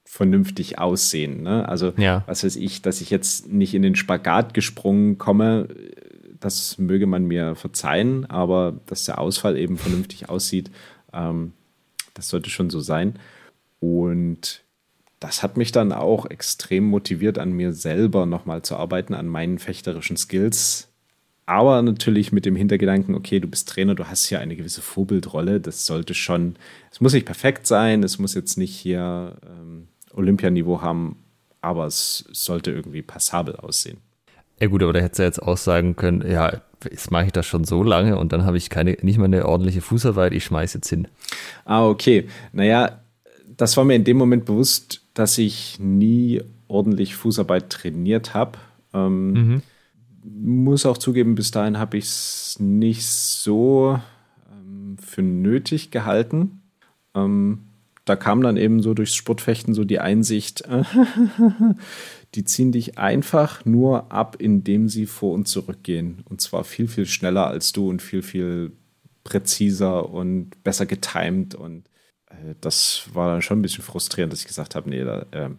vernünftig 0.05 0.79
aussehen. 0.79 1.43
Ne? 1.43 1.69
Also, 1.69 1.93
ja. 1.97 2.25
was 2.27 2.45
weiß 2.45 2.57
ich, 2.57 2.83
dass 2.83 3.01
ich 3.01 3.11
jetzt 3.11 3.53
nicht 3.53 3.75
in 3.75 3.83
den 3.83 3.97
Spagat 3.97 4.55
gesprungen 4.55 5.19
komme, 5.19 5.69
das 6.41 6.79
möge 6.79 7.07
man 7.07 7.25
mir 7.25 7.55
verzeihen, 7.55 8.27
aber 8.27 8.81
dass 8.87 9.05
der 9.05 9.19
Ausfall 9.19 9.57
eben 9.57 9.77
vernünftig 9.77 10.29
aussieht, 10.29 10.71
ähm, 11.13 11.53
das 12.15 12.29
sollte 12.29 12.51
schon 12.51 12.71
so 12.71 12.81
sein. 12.81 13.19
Und 13.81 14.63
das 15.21 15.43
hat 15.43 15.57
mich 15.57 15.73
dann 15.73 15.93
auch 15.93 16.27
extrem 16.27 16.85
motiviert, 16.85 17.39
an 17.39 17.53
mir 17.53 17.73
selber 17.73 18.27
nochmal 18.27 18.63
zu 18.63 18.77
arbeiten, 18.77 19.15
an 19.15 19.27
meinen 19.27 19.59
fechterischen 19.59 20.17
Skills. 20.17 20.89
Aber 21.47 21.81
natürlich 21.81 22.33
mit 22.33 22.45
dem 22.45 22.57
Hintergedanken, 22.57 23.15
okay, 23.15 23.39
du 23.39 23.47
bist 23.47 23.69
Trainer, 23.69 23.95
du 23.95 24.07
hast 24.07 24.27
hier 24.27 24.41
eine 24.41 24.57
gewisse 24.57 24.83
Vorbildrolle. 24.83 25.61
Das 25.61 25.87
sollte 25.87 26.13
schon, 26.13 26.57
es 26.91 27.01
muss 27.01 27.13
nicht 27.13 27.25
perfekt 27.25 27.67
sein, 27.67 28.03
es 28.03 28.19
muss 28.19 28.35
jetzt 28.35 28.59
nicht 28.59 28.75
hier 28.75 29.37
ähm, 29.49 29.87
Olympianiveau 30.13 30.83
haben, 30.83 31.23
aber 31.61 31.87
es 31.87 32.25
sollte 32.33 32.73
irgendwie 32.73 33.03
passabel 33.03 33.57
aussehen. 33.57 33.99
Ja 34.61 34.67
gut, 34.69 34.83
aber 34.83 34.93
da 34.93 35.01
hättest 35.01 35.19
du 35.19 35.23
jetzt 35.23 35.43
auch 35.43 35.57
sagen 35.57 35.97
können, 35.97 36.29
ja, 36.29 36.63
jetzt 36.91 37.11
mache 37.11 37.27
ich 37.27 37.33
das 37.33 37.47
schon 37.47 37.65
so 37.65 37.83
lange 37.83 38.19
und 38.19 38.33
dann 38.33 38.45
habe 38.45 38.57
ich 38.57 38.71
keine, 38.71 38.97
nicht 39.03 39.19
mal 39.19 39.27
eine 39.27 39.47
ordentliche 39.47 39.83
Fußarbeit, 39.83 40.33
ich 40.33 40.45
schmeiße 40.45 40.79
jetzt 40.79 40.89
hin. 40.89 41.09
Ah, 41.65 41.87
okay. 41.87 42.29
Naja, 42.53 43.01
das 43.57 43.77
war 43.77 43.85
mir 43.85 43.95
in 43.95 44.05
dem 44.05 44.17
Moment 44.17 44.47
bewusst, 44.47 45.06
dass 45.17 45.39
ich 45.39 45.79
nie 45.81 46.43
ordentlich 46.69 47.17
Fußarbeit 47.17 47.71
trainiert 47.71 48.35
habe. 48.35 48.59
Ähm, 48.93 49.33
mhm. 49.33 49.63
Muss 50.23 50.85
auch 50.85 50.99
zugeben, 50.99 51.35
bis 51.35 51.51
dahin 51.51 51.79
habe 51.79 51.97
ich 51.97 52.05
es 52.05 52.57
nicht 52.61 53.07
so 53.07 53.99
ähm, 54.53 54.99
für 54.99 55.23
nötig 55.23 55.91
gehalten. 55.91 56.61
Ähm, 57.15 57.61
da 58.05 58.15
kam 58.15 58.43
dann 58.43 58.59
eben 58.59 58.83
so 58.83 58.93
durchs 58.93 59.15
Sportfechten 59.15 59.73
so 59.73 59.85
die 59.85 60.01
Einsicht, 60.01 60.65
die 62.35 62.45
ziehen 62.45 62.71
dich 62.71 62.99
einfach 62.99 63.65
nur 63.65 64.13
ab, 64.13 64.37
indem 64.39 64.89
sie 64.91 65.07
vor 65.07 65.33
und 65.33 65.49
zurück 65.49 65.79
gehen. 65.83 66.23
Und 66.29 66.43
zwar 66.43 66.63
viel, 66.65 66.89
viel 66.89 67.07
schneller 67.07 67.47
als 67.47 67.73
du 67.73 67.89
und 67.89 68.03
viel, 68.03 68.23
viel 68.23 68.73
präziser 69.25 70.11
und 70.11 70.63
besser 70.63 70.85
getimed 70.85 71.55
und 71.55 71.85
das 72.61 73.09
war 73.13 73.31
dann 73.31 73.43
schon 73.43 73.59
ein 73.59 73.63
bisschen 73.63 73.85
frustrierend, 73.85 74.33
dass 74.33 74.41
ich 74.41 74.47
gesagt 74.47 74.75
habe, 74.75 74.89
nee, 74.89 75.05
da, 75.05 75.27
äh, 75.31 75.51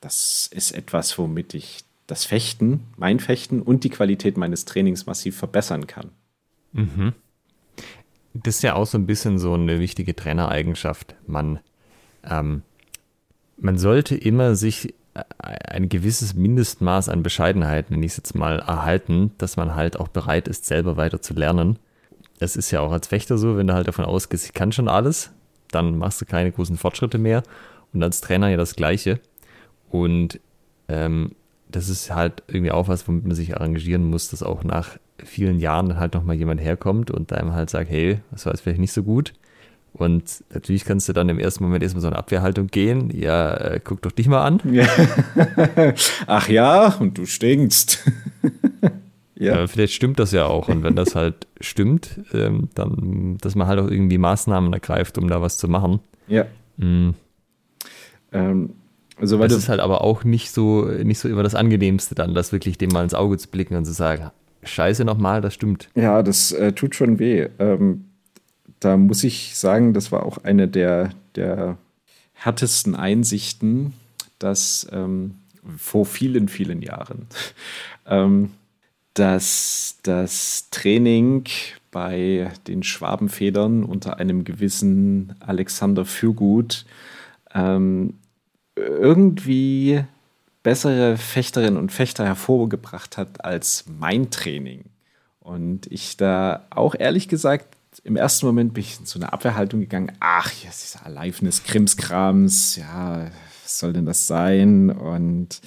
das 0.00 0.48
ist 0.52 0.72
etwas, 0.72 1.18
womit 1.18 1.54
ich 1.54 1.84
das 2.06 2.24
Fechten, 2.24 2.80
mein 2.96 3.20
Fechten 3.20 3.60
und 3.60 3.84
die 3.84 3.90
Qualität 3.90 4.36
meines 4.36 4.64
Trainings 4.64 5.06
massiv 5.06 5.36
verbessern 5.36 5.86
kann. 5.86 6.10
Mhm. 6.72 7.12
Das 8.34 8.56
ist 8.56 8.62
ja 8.62 8.74
auch 8.74 8.86
so 8.86 8.98
ein 8.98 9.06
bisschen 9.06 9.38
so 9.38 9.54
eine 9.54 9.78
wichtige 9.78 10.16
Trainereigenschaft. 10.16 11.14
Man, 11.26 11.60
ähm, 12.24 12.62
man 13.58 13.78
sollte 13.78 14.16
immer 14.16 14.54
sich 14.54 14.94
äh, 15.14 15.22
ein 15.42 15.88
gewisses 15.88 16.34
Mindestmaß 16.34 17.08
an 17.08 17.22
Bescheidenheit, 17.22 17.90
nenne 17.90 18.06
ich 18.06 18.12
es 18.12 18.16
jetzt 18.16 18.34
mal, 18.34 18.60
erhalten, 18.60 19.32
dass 19.38 19.56
man 19.56 19.74
halt 19.74 19.98
auch 19.98 20.08
bereit 20.08 20.48
ist, 20.48 20.64
selber 20.64 20.96
weiter 20.96 21.20
zu 21.20 21.34
lernen. 21.34 21.78
Es 22.38 22.56
ist 22.56 22.70
ja 22.70 22.80
auch 22.80 22.92
als 22.92 23.08
Fechter 23.08 23.36
so, 23.36 23.56
wenn 23.56 23.66
du 23.66 23.74
halt 23.74 23.88
davon 23.88 24.04
ausgehst, 24.04 24.46
ich 24.46 24.54
kann 24.54 24.72
schon 24.72 24.88
alles, 24.88 25.32
dann 25.70 25.98
machst 25.98 26.20
du 26.20 26.24
keine 26.24 26.52
großen 26.52 26.76
Fortschritte 26.76 27.18
mehr. 27.18 27.42
Und 27.92 28.02
als 28.02 28.20
Trainer 28.20 28.48
ja 28.48 28.56
das 28.56 28.76
Gleiche. 28.76 29.20
Und 29.90 30.40
ähm, 30.88 31.32
das 31.70 31.88
ist 31.88 32.14
halt 32.14 32.42
irgendwie 32.46 32.70
auch 32.70 32.88
was, 32.88 33.06
womit 33.08 33.26
man 33.26 33.34
sich 33.34 33.56
arrangieren 33.56 34.04
muss, 34.04 34.30
dass 34.30 34.42
auch 34.42 34.64
nach 34.64 34.98
vielen 35.24 35.58
Jahren 35.58 35.98
halt 35.98 36.14
nochmal 36.14 36.36
jemand 36.36 36.60
herkommt 36.60 37.10
und 37.10 37.32
einem 37.32 37.52
halt 37.52 37.70
sagt, 37.70 37.90
hey, 37.90 38.20
das 38.30 38.46
war 38.46 38.52
jetzt 38.52 38.62
vielleicht 38.62 38.80
nicht 38.80 38.92
so 38.92 39.02
gut. 39.02 39.34
Und 39.92 40.44
natürlich 40.52 40.84
kannst 40.84 41.08
du 41.08 41.12
dann 41.12 41.28
im 41.28 41.38
ersten 41.38 41.64
Moment 41.64 41.82
erstmal 41.82 42.02
so 42.02 42.08
eine 42.08 42.16
Abwehrhaltung 42.16 42.68
gehen. 42.68 43.10
Ja, 43.10 43.56
äh, 43.56 43.80
guck 43.82 44.02
doch 44.02 44.12
dich 44.12 44.28
mal 44.28 44.44
an. 44.44 44.60
Ja. 44.70 44.86
Ach 46.26 46.48
ja, 46.48 46.94
und 47.00 47.18
du 47.18 47.26
stinkst. 47.26 48.04
Ja. 49.38 49.62
Äh, 49.62 49.68
vielleicht 49.68 49.94
stimmt 49.94 50.18
das 50.18 50.32
ja 50.32 50.46
auch. 50.46 50.68
Und 50.68 50.82
wenn 50.82 50.96
das 50.96 51.14
halt 51.14 51.46
stimmt, 51.60 52.20
ähm, 52.32 52.68
dann, 52.74 53.38
dass 53.40 53.54
man 53.54 53.68
halt 53.68 53.78
auch 53.78 53.88
irgendwie 53.88 54.18
Maßnahmen 54.18 54.72
ergreift, 54.72 55.16
um 55.16 55.28
da 55.28 55.40
was 55.40 55.58
zu 55.58 55.68
machen. 55.68 56.00
Ja. 56.26 56.46
Mhm. 56.76 57.14
Ähm, 58.32 58.70
also, 59.16 59.38
das 59.38 59.52
ist 59.52 59.68
halt 59.68 59.80
aber 59.80 60.02
auch 60.02 60.24
nicht 60.24 60.50
so, 60.50 60.84
nicht 60.84 61.18
so 61.18 61.28
immer 61.28 61.42
das 61.42 61.54
Angenehmste 61.54 62.14
dann, 62.14 62.34
das 62.34 62.52
wirklich 62.52 62.78
dem 62.78 62.90
mal 62.90 63.02
ins 63.02 63.14
Auge 63.14 63.36
zu 63.38 63.48
blicken 63.48 63.76
und 63.76 63.84
zu 63.84 63.92
sagen, 63.92 64.30
scheiße 64.62 65.04
nochmal, 65.04 65.40
das 65.40 65.54
stimmt. 65.54 65.88
Ja, 65.94 66.22
das 66.22 66.52
äh, 66.52 66.72
tut 66.72 66.94
schon 66.94 67.18
weh. 67.18 67.48
Ähm, 67.58 68.04
da 68.80 68.96
muss 68.96 69.24
ich 69.24 69.56
sagen, 69.56 69.92
das 69.92 70.12
war 70.12 70.24
auch 70.24 70.38
eine 70.38 70.68
der, 70.68 71.10
der 71.34 71.78
härtesten 72.32 72.94
Einsichten, 72.94 73.92
dass 74.38 74.86
ähm, 74.92 75.34
vor 75.76 76.06
vielen, 76.06 76.48
vielen 76.48 76.80
Jahren. 76.80 77.26
ähm, 78.06 78.50
dass 79.18 79.96
das 80.02 80.68
Training 80.70 81.44
bei 81.90 82.50
den 82.66 82.82
Schwabenfedern 82.82 83.84
unter 83.84 84.18
einem 84.18 84.44
gewissen 84.44 85.34
Alexander 85.40 86.04
Fürgut 86.04 86.84
ähm, 87.54 88.14
irgendwie 88.76 90.04
bessere 90.62 91.16
Fechterinnen 91.16 91.78
und 91.78 91.90
Fechter 91.90 92.24
hervorgebracht 92.24 93.16
hat 93.16 93.44
als 93.44 93.84
mein 93.98 94.30
Training. 94.30 94.84
Und 95.40 95.86
ich 95.90 96.16
da 96.16 96.66
auch 96.70 96.94
ehrlich 96.94 97.28
gesagt 97.28 97.76
im 98.04 98.16
ersten 98.16 98.46
Moment 98.46 98.74
bin 98.74 98.82
ich 98.82 99.00
in 99.00 99.06
so 99.06 99.18
eine 99.18 99.32
Abwehrhaltung 99.32 99.80
gegangen. 99.80 100.12
Ach, 100.20 100.52
jetzt 100.62 100.84
ist 100.84 101.04
Aliveness, 101.04 101.64
Krimskrams, 101.64 102.76
ja, 102.76 103.26
was 103.64 103.78
soll 103.78 103.92
denn 103.92 104.06
das 104.06 104.26
sein? 104.26 104.90
Und 104.90 105.60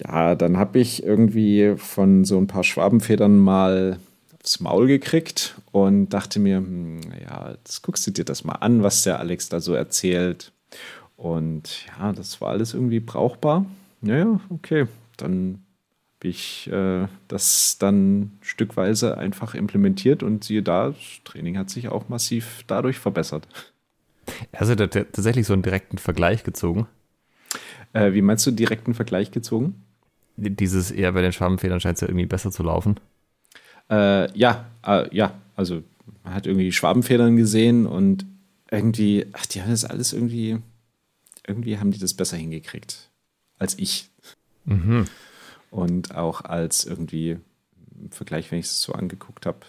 ja, 0.00 0.34
dann 0.34 0.56
habe 0.56 0.78
ich 0.78 1.02
irgendwie 1.02 1.74
von 1.76 2.24
so 2.24 2.38
ein 2.38 2.46
paar 2.46 2.64
Schwabenfedern 2.64 3.38
mal 3.38 3.98
aufs 4.40 4.60
Maul 4.60 4.86
gekriegt 4.86 5.60
und 5.72 6.10
dachte 6.10 6.40
mir, 6.40 6.58
hm, 6.58 7.00
ja, 7.22 7.50
jetzt 7.50 7.82
guckst 7.82 8.06
du 8.06 8.10
dir 8.10 8.24
das 8.24 8.44
mal 8.44 8.54
an, 8.54 8.82
was 8.82 9.02
der 9.02 9.18
Alex 9.18 9.48
da 9.48 9.60
so 9.60 9.74
erzählt. 9.74 10.52
Und 11.16 11.86
ja, 11.86 12.12
das 12.12 12.40
war 12.40 12.50
alles 12.50 12.72
irgendwie 12.74 13.00
brauchbar. 13.00 13.66
Naja, 14.00 14.40
okay, 14.48 14.86
dann 15.18 15.62
habe 16.18 16.28
ich 16.28 16.70
äh, 16.72 17.06
das 17.28 17.76
dann 17.78 18.32
stückweise 18.40 19.18
einfach 19.18 19.54
implementiert 19.54 20.22
und 20.22 20.44
siehe 20.44 20.62
da, 20.62 20.88
das 20.88 21.20
Training 21.24 21.58
hat 21.58 21.70
sich 21.70 21.88
auch 21.88 22.08
massiv 22.08 22.64
dadurch 22.66 22.98
verbessert. 22.98 23.46
Hast 24.54 24.70
du 24.70 24.76
da 24.76 24.86
tatsächlich 24.86 25.46
so 25.46 25.52
einen 25.52 25.62
direkten 25.62 25.98
Vergleich 25.98 26.44
gezogen? 26.44 26.86
Äh, 27.92 28.12
wie 28.12 28.22
meinst 28.22 28.46
du 28.46 28.50
direkten 28.50 28.94
Vergleich 28.94 29.30
gezogen? 29.30 29.82
Dieses 30.40 30.90
eher 30.90 31.12
bei 31.12 31.22
den 31.22 31.32
Schwabenfedern 31.32 31.80
scheint 31.80 31.96
es 31.96 32.00
ja 32.00 32.08
irgendwie 32.08 32.26
besser 32.26 32.50
zu 32.50 32.62
laufen. 32.62 32.98
Äh, 33.90 34.36
ja, 34.38 34.66
äh, 34.86 35.14
ja, 35.14 35.34
also 35.56 35.82
man 36.24 36.34
hat 36.34 36.46
irgendwie 36.46 36.72
Schwabenfedern 36.72 37.36
gesehen 37.36 37.86
und 37.86 38.24
irgendwie, 38.70 39.26
ach, 39.32 39.46
die 39.46 39.62
haben 39.62 39.70
das 39.70 39.84
alles 39.84 40.12
irgendwie, 40.12 40.58
irgendwie 41.46 41.78
haben 41.78 41.90
die 41.90 41.98
das 41.98 42.14
besser 42.14 42.36
hingekriegt 42.36 43.10
als 43.58 43.78
ich. 43.78 44.08
Mhm. 44.64 45.06
Und 45.70 46.14
auch 46.14 46.42
als 46.42 46.84
irgendwie 46.84 47.38
im 48.00 48.10
Vergleich, 48.10 48.50
wenn 48.50 48.58
ich 48.58 48.66
es 48.66 48.82
so 48.82 48.92
angeguckt 48.92 49.46
habe, 49.46 49.60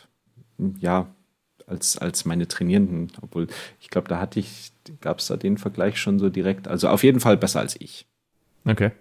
ja, 0.79 1.07
als, 1.67 1.97
als 1.97 2.25
meine 2.25 2.47
Trainierenden. 2.47 3.11
Obwohl, 3.21 3.47
ich 3.79 3.89
glaube, 3.89 4.07
da 4.07 4.19
hatte 4.19 4.39
ich, 4.39 4.71
gab 4.99 5.19
es 5.19 5.27
da 5.27 5.37
den 5.37 5.57
Vergleich 5.57 5.99
schon 5.99 6.19
so 6.19 6.29
direkt. 6.29 6.67
Also 6.67 6.89
auf 6.89 7.03
jeden 7.03 7.19
Fall 7.19 7.37
besser 7.37 7.59
als 7.59 7.79
ich. 7.79 8.05
Okay. 8.65 8.91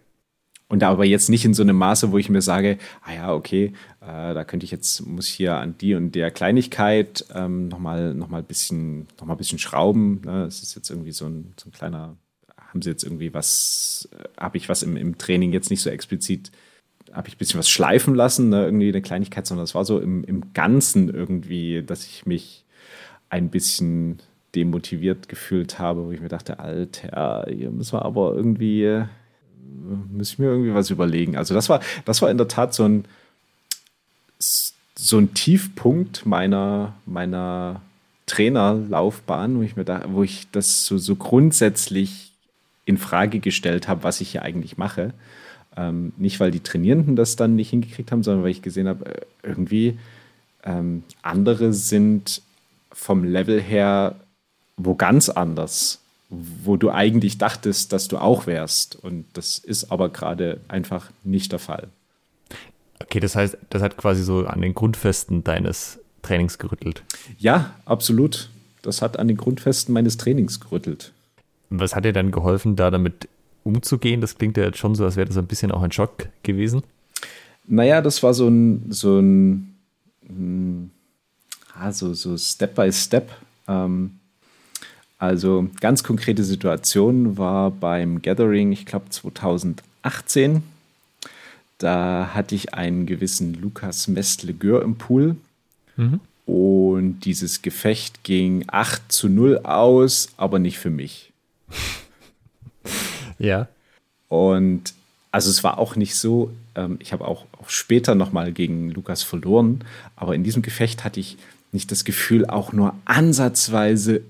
Und 0.70 0.84
aber 0.84 1.04
jetzt 1.04 1.28
nicht 1.28 1.44
in 1.44 1.52
so 1.52 1.64
einem 1.64 1.76
Maße, 1.76 2.12
wo 2.12 2.18
ich 2.18 2.28
mir 2.28 2.42
sage, 2.42 2.78
ah 3.02 3.12
ja, 3.12 3.34
okay, 3.34 3.72
äh, 4.00 4.34
da 4.34 4.44
könnte 4.44 4.62
ich 4.62 4.70
jetzt, 4.70 5.04
muss 5.04 5.26
hier 5.26 5.56
an 5.56 5.74
die 5.76 5.96
und 5.96 6.14
der 6.14 6.30
Kleinigkeit 6.30 7.26
ähm, 7.34 7.66
nochmal 7.66 8.14
noch 8.14 8.28
mal 8.28 8.38
ein 8.38 8.44
bisschen, 8.44 9.08
noch 9.18 9.26
mal 9.26 9.34
bisschen 9.34 9.58
schrauben. 9.58 10.20
Ne? 10.24 10.44
Es 10.44 10.62
ist 10.62 10.76
jetzt 10.76 10.88
irgendwie 10.88 11.10
so 11.10 11.26
ein, 11.26 11.54
so 11.56 11.68
ein 11.68 11.72
kleiner, 11.72 12.16
haben 12.56 12.82
sie 12.82 12.90
jetzt 12.90 13.02
irgendwie 13.02 13.34
was, 13.34 14.08
äh, 14.16 14.28
habe 14.40 14.58
ich 14.58 14.68
was 14.68 14.84
im, 14.84 14.96
im 14.96 15.18
Training 15.18 15.52
jetzt 15.52 15.70
nicht 15.70 15.82
so 15.82 15.90
explizit, 15.90 16.52
habe 17.12 17.26
ich 17.26 17.34
ein 17.34 17.38
bisschen 17.38 17.58
was 17.58 17.68
schleifen 17.68 18.14
lassen, 18.14 18.50
ne? 18.50 18.64
irgendwie 18.64 18.90
eine 18.90 19.02
Kleinigkeit, 19.02 19.48
sondern 19.48 19.64
es 19.64 19.74
war 19.74 19.84
so 19.84 19.98
im, 19.98 20.22
im 20.22 20.52
Ganzen 20.54 21.12
irgendwie, 21.12 21.82
dass 21.82 22.06
ich 22.06 22.26
mich 22.26 22.64
ein 23.28 23.50
bisschen 23.50 24.20
demotiviert 24.54 25.28
gefühlt 25.28 25.80
habe, 25.80 26.06
wo 26.06 26.12
ich 26.12 26.20
mir 26.20 26.28
dachte, 26.28 26.60
Alter, 26.60 27.46
hier 27.48 27.72
müssen 27.72 27.94
wir 27.94 28.04
aber 28.04 28.36
irgendwie 28.36 29.02
muss 30.12 30.32
ich 30.32 30.38
mir 30.38 30.46
irgendwie 30.46 30.74
was 30.74 30.90
überlegen. 30.90 31.36
Also 31.36 31.54
das 31.54 31.68
war, 31.68 31.80
das 32.04 32.22
war 32.22 32.30
in 32.30 32.38
der 32.38 32.48
Tat 32.48 32.74
so 32.74 32.84
ein, 32.84 33.04
so 34.38 35.18
ein 35.18 35.34
Tiefpunkt 35.34 36.26
meiner, 36.26 36.94
meiner 37.06 37.80
Trainerlaufbahn, 38.26 39.58
wo 39.58 39.62
ich 39.62 39.76
mir 39.76 39.84
da, 39.84 40.04
wo 40.08 40.22
ich 40.22 40.50
das 40.52 40.84
so, 40.84 40.98
so 40.98 41.16
grundsätzlich 41.16 42.32
in 42.84 42.98
Frage 42.98 43.40
gestellt 43.40 43.88
habe, 43.88 44.04
was 44.04 44.20
ich 44.20 44.30
hier 44.30 44.42
eigentlich 44.42 44.78
mache. 44.78 45.12
Ähm, 45.76 46.12
nicht, 46.16 46.40
weil 46.40 46.50
die 46.50 46.60
Trainierenden 46.60 47.16
das 47.16 47.36
dann 47.36 47.56
nicht 47.56 47.70
hingekriegt 47.70 48.10
haben, 48.10 48.22
sondern 48.22 48.42
weil 48.42 48.50
ich 48.50 48.62
gesehen 48.62 48.88
habe, 48.88 49.06
äh, 49.06 49.20
irgendwie 49.42 49.98
ähm, 50.64 51.04
andere 51.22 51.72
sind 51.72 52.42
vom 52.92 53.24
Level 53.24 53.60
her 53.60 54.16
wo 54.84 54.94
ganz 54.94 55.28
anders 55.28 55.99
wo 56.30 56.76
du 56.76 56.90
eigentlich 56.90 57.38
dachtest, 57.38 57.92
dass 57.92 58.08
du 58.08 58.16
auch 58.18 58.46
wärst. 58.46 58.96
Und 58.96 59.26
das 59.34 59.58
ist 59.58 59.90
aber 59.90 60.08
gerade 60.08 60.60
einfach 60.68 61.10
nicht 61.24 61.52
der 61.52 61.58
Fall. 61.58 61.88
Okay, 63.02 63.18
das 63.18 63.34
heißt, 63.34 63.58
das 63.70 63.82
hat 63.82 63.96
quasi 63.96 64.22
so 64.22 64.46
an 64.46 64.62
den 64.62 64.74
Grundfesten 64.74 65.42
deines 65.42 65.98
Trainings 66.22 66.58
gerüttelt. 66.58 67.02
Ja, 67.38 67.74
absolut. 67.84 68.50
Das 68.82 69.02
hat 69.02 69.18
an 69.18 69.28
den 69.28 69.36
Grundfesten 69.36 69.92
meines 69.92 70.16
Trainings 70.16 70.60
gerüttelt. 70.60 71.12
Was 71.68 71.94
hat 71.96 72.04
dir 72.04 72.12
dann 72.12 72.30
geholfen, 72.30 72.76
da 72.76 72.90
damit 72.90 73.28
umzugehen? 73.64 74.20
Das 74.20 74.38
klingt 74.38 74.56
ja 74.56 74.64
jetzt 74.64 74.78
schon 74.78 74.94
so, 74.94 75.04
als 75.04 75.16
wäre 75.16 75.26
das 75.26 75.36
ein 75.36 75.46
bisschen 75.46 75.72
auch 75.72 75.82
ein 75.82 75.92
Schock 75.92 76.28
gewesen. 76.42 76.82
Naja, 77.66 78.00
das 78.00 78.22
war 78.22 78.34
so 78.34 78.48
ein, 78.48 78.90
so 78.90 79.18
ein, 79.18 79.74
hm, 80.26 80.90
ah, 81.74 81.90
so, 81.92 82.14
so 82.14 82.36
Step 82.36 82.74
by 82.74 82.92
Step. 82.92 83.30
Ähm, 83.66 84.19
also 85.20 85.68
ganz 85.80 86.02
konkrete 86.02 86.42
Situation 86.44 87.36
war 87.36 87.70
beim 87.70 88.22
Gathering, 88.22 88.72
ich 88.72 88.86
glaube 88.86 89.10
2018. 89.10 90.62
Da 91.76 92.30
hatte 92.34 92.54
ich 92.54 92.72
einen 92.72 93.04
gewissen 93.04 93.52
Lukas 93.60 94.08
Mestlegür 94.08 94.82
im 94.82 94.96
Pool. 94.96 95.36
Mhm. 95.96 96.20
Und 96.46 97.20
dieses 97.20 97.60
Gefecht 97.60 98.24
ging 98.24 98.64
8 98.68 99.12
zu 99.12 99.28
0 99.28 99.58
aus, 99.58 100.30
aber 100.38 100.58
nicht 100.58 100.78
für 100.78 100.90
mich. 100.90 101.30
ja. 103.38 103.68
Und 104.28 104.94
also 105.32 105.50
es 105.50 105.62
war 105.62 105.78
auch 105.78 105.96
nicht 105.96 106.16
so, 106.16 106.50
ähm, 106.74 106.96
ich 106.98 107.12
habe 107.12 107.28
auch, 107.28 107.44
auch 107.60 107.68
später 107.68 108.14
nochmal 108.14 108.52
gegen 108.52 108.90
Lukas 108.90 109.22
verloren, 109.22 109.84
aber 110.16 110.34
in 110.34 110.44
diesem 110.44 110.62
Gefecht 110.62 111.04
hatte 111.04 111.20
ich 111.20 111.36
nicht 111.72 111.92
das 111.92 112.04
Gefühl, 112.04 112.46
auch 112.46 112.72
nur 112.72 112.94
ansatzweise 113.04 114.22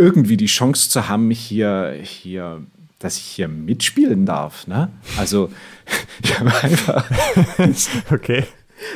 irgendwie 0.00 0.38
die 0.38 0.46
Chance 0.46 0.88
zu 0.88 1.08
haben, 1.08 1.28
mich 1.28 1.40
hier, 1.40 1.94
hier, 2.02 2.62
dass 2.98 3.18
ich 3.18 3.24
hier 3.24 3.48
mitspielen 3.48 4.24
darf. 4.24 4.66
Ne? 4.66 4.88
Also, 5.18 5.52
ich 6.24 6.40
habe 6.40 6.52
einfach. 6.62 7.10
okay. 8.10 8.44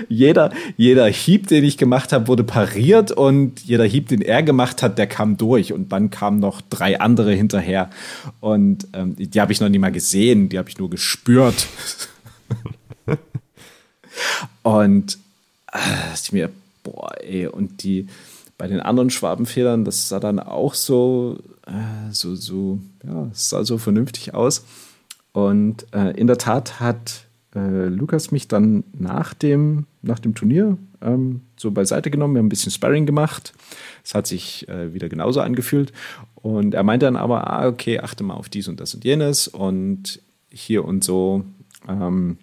Jeder, 0.08 0.50
jeder 0.78 1.06
Hieb, 1.08 1.48
den 1.48 1.62
ich 1.62 1.76
gemacht 1.76 2.14
habe, 2.14 2.26
wurde 2.26 2.42
pariert 2.42 3.12
und 3.12 3.60
jeder 3.60 3.84
Hieb, 3.84 4.08
den 4.08 4.22
er 4.22 4.42
gemacht 4.42 4.82
hat, 4.82 4.96
der 4.96 5.06
kam 5.06 5.36
durch. 5.36 5.74
Und 5.74 5.92
dann 5.92 6.08
kamen 6.08 6.40
noch 6.40 6.62
drei 6.62 7.00
andere 7.00 7.34
hinterher. 7.34 7.90
Und 8.40 8.88
ähm, 8.94 9.14
die 9.18 9.40
habe 9.42 9.52
ich 9.52 9.60
noch 9.60 9.68
nie 9.68 9.78
mal 9.78 9.92
gesehen, 9.92 10.48
die 10.48 10.56
habe 10.56 10.70
ich 10.70 10.78
nur 10.78 10.88
gespürt. 10.88 11.66
und 14.62 15.18
äh, 15.70 15.78
ich 16.14 16.32
mir, 16.32 16.48
boah, 16.82 17.12
ey, 17.22 17.46
und 17.46 17.82
die, 17.82 18.08
bei 18.64 18.68
den 18.68 18.80
anderen 18.80 19.10
Schwabenfedern, 19.10 19.84
das 19.84 20.08
sah 20.08 20.20
dann 20.20 20.38
auch 20.38 20.72
so, 20.72 21.38
äh, 21.66 22.10
so, 22.12 22.34
so, 22.34 22.78
ja, 23.06 23.28
sah 23.34 23.62
so 23.62 23.76
vernünftig 23.76 24.32
aus. 24.32 24.64
Und 25.32 25.84
äh, 25.92 26.12
in 26.18 26.26
der 26.26 26.38
Tat 26.38 26.80
hat 26.80 27.26
äh, 27.54 27.88
Lukas 27.88 28.30
mich 28.30 28.48
dann 28.48 28.82
nach 28.94 29.34
dem, 29.34 29.84
nach 30.00 30.18
dem 30.18 30.34
Turnier 30.34 30.78
ähm, 31.02 31.42
so 31.58 31.72
beiseite 31.72 32.10
genommen. 32.10 32.36
Wir 32.36 32.38
haben 32.38 32.46
ein 32.46 32.48
bisschen 32.48 32.72
Sparring 32.72 33.04
gemacht. 33.04 33.52
Es 34.02 34.14
hat 34.14 34.26
sich 34.26 34.66
äh, 34.66 34.94
wieder 34.94 35.10
genauso 35.10 35.42
angefühlt. 35.42 35.92
Und 36.36 36.72
er 36.72 36.84
meinte 36.84 37.04
dann 37.04 37.16
aber, 37.16 37.50
ah, 37.50 37.68
okay, 37.68 38.00
achte 38.00 38.24
mal 38.24 38.32
auf 38.32 38.48
dies 38.48 38.66
und 38.66 38.80
das 38.80 38.94
und 38.94 39.04
jenes 39.04 39.46
und 39.46 40.22
hier 40.48 40.86
und 40.86 41.04
so. 41.04 41.44
Ähm, 41.86 42.38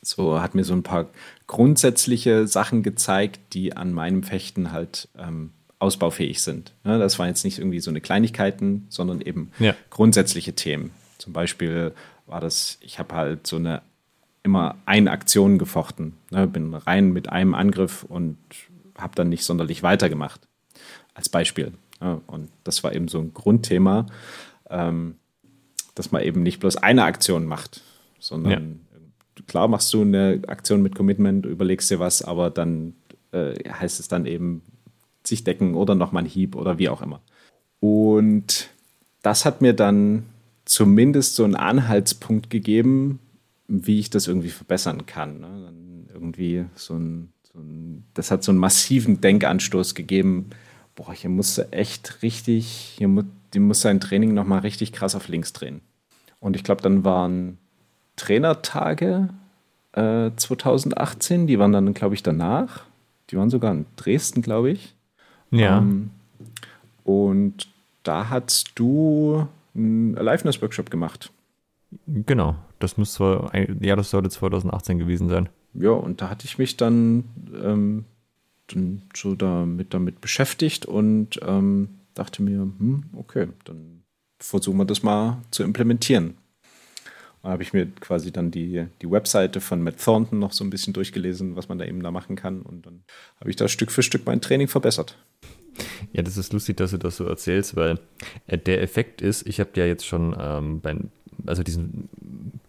so 0.00 0.40
hat 0.40 0.54
mir 0.54 0.64
so 0.64 0.72
ein 0.72 0.82
paar 0.82 1.10
grundsätzliche 1.52 2.48
Sachen 2.48 2.82
gezeigt, 2.82 3.52
die 3.52 3.76
an 3.76 3.92
meinem 3.92 4.22
Fechten 4.22 4.72
halt 4.72 5.08
ähm, 5.18 5.50
ausbaufähig 5.78 6.40
sind. 6.40 6.72
Ja, 6.82 6.96
das 6.96 7.18
waren 7.18 7.28
jetzt 7.28 7.44
nicht 7.44 7.58
irgendwie 7.58 7.80
so 7.80 7.90
eine 7.90 8.00
Kleinigkeiten, 8.00 8.86
sondern 8.88 9.20
eben 9.20 9.50
ja. 9.58 9.74
grundsätzliche 9.90 10.54
Themen. 10.54 10.92
Zum 11.18 11.34
Beispiel 11.34 11.92
war 12.26 12.40
das, 12.40 12.78
ich 12.80 12.98
habe 12.98 13.14
halt 13.14 13.46
so 13.46 13.56
eine 13.56 13.82
immer 14.42 14.76
eine 14.86 15.10
Aktion 15.10 15.58
gefochten. 15.58 16.14
Ne, 16.30 16.46
bin 16.46 16.72
rein 16.72 17.12
mit 17.12 17.28
einem 17.28 17.54
Angriff 17.54 18.02
und 18.02 18.38
habe 18.96 19.14
dann 19.14 19.28
nicht 19.28 19.44
sonderlich 19.44 19.82
weitergemacht. 19.82 20.40
Als 21.12 21.28
Beispiel. 21.28 21.72
Ja, 22.00 22.22
und 22.28 22.48
das 22.64 22.82
war 22.82 22.94
eben 22.94 23.08
so 23.08 23.20
ein 23.20 23.34
Grundthema, 23.34 24.06
ähm, 24.70 25.16
dass 25.94 26.12
man 26.12 26.22
eben 26.22 26.42
nicht 26.42 26.60
bloß 26.60 26.78
eine 26.78 27.04
Aktion 27.04 27.44
macht, 27.44 27.82
sondern 28.18 28.80
klar 29.46 29.68
machst 29.68 29.92
du 29.92 30.02
eine 30.02 30.40
Aktion 30.46 30.82
mit 30.82 30.94
Commitment, 30.94 31.46
überlegst 31.46 31.90
dir 31.90 31.98
was, 31.98 32.22
aber 32.22 32.50
dann 32.50 32.94
äh, 33.32 33.54
heißt 33.68 34.00
es 34.00 34.08
dann 34.08 34.26
eben 34.26 34.62
sich 35.24 35.44
decken 35.44 35.74
oder 35.74 35.94
nochmal 35.94 36.24
ein 36.24 36.28
Hieb 36.28 36.56
oder 36.56 36.78
wie 36.78 36.88
auch 36.88 37.02
immer. 37.02 37.20
Und 37.80 38.70
das 39.22 39.44
hat 39.44 39.60
mir 39.60 39.72
dann 39.72 40.24
zumindest 40.64 41.34
so 41.34 41.44
einen 41.44 41.56
Anhaltspunkt 41.56 42.50
gegeben, 42.50 43.18
wie 43.68 43.98
ich 43.98 44.10
das 44.10 44.26
irgendwie 44.26 44.50
verbessern 44.50 45.06
kann. 45.06 45.40
Ne? 45.40 45.48
Dann 45.64 46.08
irgendwie 46.12 46.64
so 46.74 46.94
ein, 46.94 47.32
so 47.42 47.58
ein, 47.58 48.04
das 48.14 48.30
hat 48.30 48.44
so 48.44 48.52
einen 48.52 48.58
massiven 48.58 49.20
Denkanstoß 49.20 49.94
gegeben. 49.94 50.50
Boah, 50.94 51.12
hier 51.12 51.30
musste 51.30 51.72
echt 51.72 52.22
richtig, 52.22 52.66
hier 52.98 53.08
mu, 53.08 53.22
die 53.54 53.60
muss 53.60 53.80
sein 53.80 54.00
Training 54.00 54.34
nochmal 54.34 54.60
richtig 54.60 54.92
krass 54.92 55.14
auf 55.14 55.28
links 55.28 55.52
drehen. 55.52 55.80
Und 56.38 56.56
ich 56.56 56.64
glaube, 56.64 56.82
dann 56.82 57.04
waren 57.04 57.58
Trainertage 58.16 59.28
äh, 59.92 60.30
2018, 60.36 61.46
die 61.46 61.58
waren 61.58 61.72
dann, 61.72 61.94
glaube 61.94 62.14
ich, 62.14 62.22
danach. 62.22 62.84
Die 63.30 63.36
waren 63.36 63.50
sogar 63.50 63.72
in 63.72 63.86
Dresden, 63.96 64.42
glaube 64.42 64.70
ich. 64.70 64.94
Ja. 65.50 65.78
Ähm, 65.78 66.10
und 67.04 67.68
da 68.02 68.28
hast 68.30 68.72
du 68.74 69.46
einen 69.74 70.16
Aliveness-Workshop 70.18 70.90
gemacht. 70.90 71.32
Genau, 72.06 72.56
das 72.78 72.96
muss 72.96 73.14
zwar, 73.14 73.54
ja, 73.54 73.96
das 73.96 74.10
sollte 74.10 74.30
2018 74.30 74.98
gewesen 74.98 75.28
sein. 75.28 75.48
Ja, 75.74 75.90
und 75.90 76.20
da 76.20 76.30
hatte 76.30 76.46
ich 76.46 76.58
mich 76.58 76.76
dann, 76.76 77.24
ähm, 77.62 78.04
dann 78.68 79.02
so 79.14 79.34
damit, 79.34 79.94
damit 79.94 80.20
beschäftigt 80.20 80.86
und 80.86 81.40
ähm, 81.46 81.88
dachte 82.14 82.42
mir, 82.42 82.60
hm, 82.60 83.04
okay, 83.14 83.48
dann 83.64 84.02
versuchen 84.38 84.78
wir 84.78 84.84
das 84.84 85.02
mal 85.02 85.38
zu 85.50 85.62
implementieren. 85.62 86.34
Habe 87.42 87.62
ich 87.62 87.72
mir 87.72 87.86
quasi 87.86 88.30
dann 88.30 88.50
die, 88.50 88.86
die 89.00 89.10
Webseite 89.10 89.60
von 89.60 89.82
Matt 89.82 90.02
Thornton 90.02 90.38
noch 90.38 90.52
so 90.52 90.62
ein 90.62 90.70
bisschen 90.70 90.92
durchgelesen, 90.92 91.56
was 91.56 91.68
man 91.68 91.78
da 91.78 91.84
eben 91.84 92.02
da 92.02 92.10
machen 92.10 92.36
kann. 92.36 92.62
Und 92.62 92.86
dann 92.86 93.02
habe 93.40 93.50
ich 93.50 93.56
da 93.56 93.66
Stück 93.66 93.90
für 93.90 94.02
Stück 94.02 94.26
mein 94.26 94.40
Training 94.40 94.68
verbessert. 94.68 95.18
Ja, 96.12 96.22
das 96.22 96.36
ist 96.36 96.52
lustig, 96.52 96.76
dass 96.76 96.90
du 96.90 96.98
das 96.98 97.16
so 97.16 97.24
erzählst, 97.24 97.76
weil 97.76 97.98
äh, 98.46 98.58
der 98.58 98.82
Effekt 98.82 99.22
ist, 99.22 99.46
ich 99.46 99.58
habe 99.58 99.70
ja 99.74 99.86
jetzt 99.86 100.06
schon 100.06 100.36
ähm, 100.38 100.80
bei, 100.80 100.96
also 101.46 101.62
diesen 101.62 102.08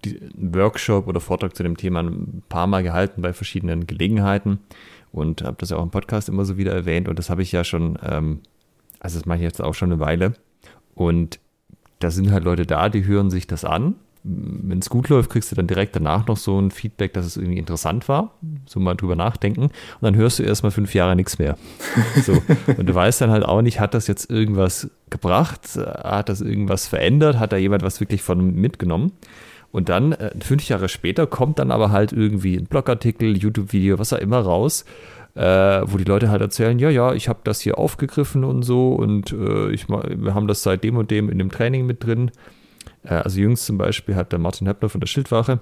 die 0.05 0.19
Workshop 0.35 1.07
oder 1.07 1.19
Vortrag 1.19 1.55
zu 1.55 1.63
dem 1.63 1.77
Thema 1.77 2.01
ein 2.01 2.43
paar 2.49 2.67
Mal 2.67 2.83
gehalten 2.83 3.21
bei 3.21 3.33
verschiedenen 3.33 3.87
Gelegenheiten 3.87 4.59
und 5.11 5.43
habe 5.43 5.57
das 5.59 5.69
ja 5.69 5.77
auch 5.77 5.83
im 5.83 5.91
Podcast 5.91 6.29
immer 6.29 6.45
so 6.45 6.57
wieder 6.57 6.73
erwähnt 6.73 7.07
und 7.07 7.19
das 7.19 7.29
habe 7.29 7.41
ich 7.41 7.51
ja 7.51 7.63
schon, 7.63 7.97
ähm, 8.03 8.41
also 8.99 9.19
das 9.19 9.25
mache 9.25 9.37
ich 9.37 9.43
jetzt 9.43 9.61
auch 9.61 9.73
schon 9.73 9.91
eine 9.91 10.01
Weile 10.01 10.33
und 10.95 11.39
da 11.99 12.11
sind 12.11 12.31
halt 12.31 12.43
Leute 12.43 12.65
da, 12.65 12.89
die 12.89 13.05
hören 13.05 13.29
sich 13.29 13.47
das 13.47 13.63
an 13.63 13.95
wenn 14.23 14.79
es 14.79 14.89
gut 14.89 15.09
läuft, 15.09 15.29
kriegst 15.29 15.51
du 15.51 15.55
dann 15.55 15.67
direkt 15.67 15.95
danach 15.95 16.27
noch 16.27 16.37
so 16.37 16.57
ein 16.57 16.71
Feedback, 16.71 17.13
dass 17.13 17.25
es 17.25 17.35
irgendwie 17.35 17.57
interessant 17.57 18.07
war. 18.07 18.35
So 18.65 18.79
mal 18.79 18.95
drüber 18.95 19.17
nachdenken. 19.17 19.63
Und 19.63 19.71
dann 20.01 20.15
hörst 20.15 20.39
du 20.39 20.43
erstmal 20.43 20.71
fünf 20.71 20.93
Jahre 20.93 21.15
nichts 21.15 21.39
mehr. 21.39 21.57
So. 22.23 22.41
Und 22.77 22.87
du 22.87 22.95
weißt 22.95 23.19
dann 23.21 23.31
halt 23.31 23.43
auch 23.43 23.61
nicht, 23.61 23.79
hat 23.79 23.93
das 23.93 24.07
jetzt 24.07 24.29
irgendwas 24.29 24.89
gebracht? 25.09 25.61
Hat 25.75 26.29
das 26.29 26.39
irgendwas 26.39 26.87
verändert? 26.87 27.37
Hat 27.37 27.51
da 27.51 27.57
jemand 27.57 27.83
was 27.83 27.99
wirklich 27.99 28.21
von 28.21 28.55
mitgenommen? 28.55 29.11
Und 29.71 29.89
dann, 29.89 30.13
äh, 30.13 30.31
fünf 30.39 30.69
Jahre 30.69 30.87
später, 30.87 31.27
kommt 31.27 31.59
dann 31.59 31.71
aber 31.71 31.91
halt 31.91 32.13
irgendwie 32.13 32.55
ein 32.55 32.65
Blogartikel, 32.65 33.35
YouTube-Video, 33.35 33.99
was 33.99 34.13
auch 34.13 34.19
immer 34.19 34.39
raus, 34.39 34.85
äh, 35.35 35.41
wo 35.41 35.97
die 35.97 36.03
Leute 36.03 36.29
halt 36.29 36.41
erzählen, 36.41 36.77
ja, 36.77 36.91
ja, 36.91 37.13
ich 37.13 37.27
habe 37.27 37.39
das 37.43 37.59
hier 37.59 37.79
aufgegriffen 37.79 38.43
und 38.43 38.61
so 38.61 38.93
und 38.93 39.31
äh, 39.31 39.71
ich, 39.71 39.89
wir 39.89 40.35
haben 40.35 40.47
das 40.47 40.61
seit 40.61 40.83
dem 40.83 40.95
und 40.95 41.09
dem 41.09 41.27
in 41.29 41.39
dem 41.39 41.49
Training 41.49 41.87
mit 41.87 42.05
drin. 42.05 42.29
Äh, 43.03 43.15
also 43.15 43.39
jüngst 43.39 43.65
zum 43.65 43.77
Beispiel 43.77 44.15
hat 44.15 44.31
der 44.31 44.39
Martin 44.39 44.67
Höppner 44.67 44.89
von 44.89 45.01
der 45.01 45.07
Schildwache, 45.07 45.59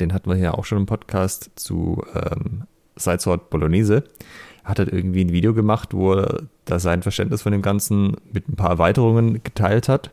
den 0.00 0.12
hatten 0.12 0.30
wir 0.30 0.36
ja 0.36 0.54
auch 0.54 0.64
schon 0.64 0.78
im 0.78 0.86
Podcast 0.86 1.50
zu 1.56 2.04
ähm, 2.14 2.64
Sidesword 2.96 3.50
Bolognese, 3.50 4.04
hat 4.64 4.78
halt 4.78 4.92
irgendwie 4.92 5.24
ein 5.24 5.32
Video 5.32 5.54
gemacht, 5.54 5.94
wo 5.94 6.14
er 6.14 6.42
da 6.64 6.78
sein 6.78 7.02
Verständnis 7.02 7.42
von 7.42 7.52
dem 7.52 7.62
Ganzen 7.62 8.16
mit 8.32 8.48
ein 8.48 8.56
paar 8.56 8.70
Erweiterungen 8.70 9.42
geteilt 9.42 9.88
hat. 9.88 10.10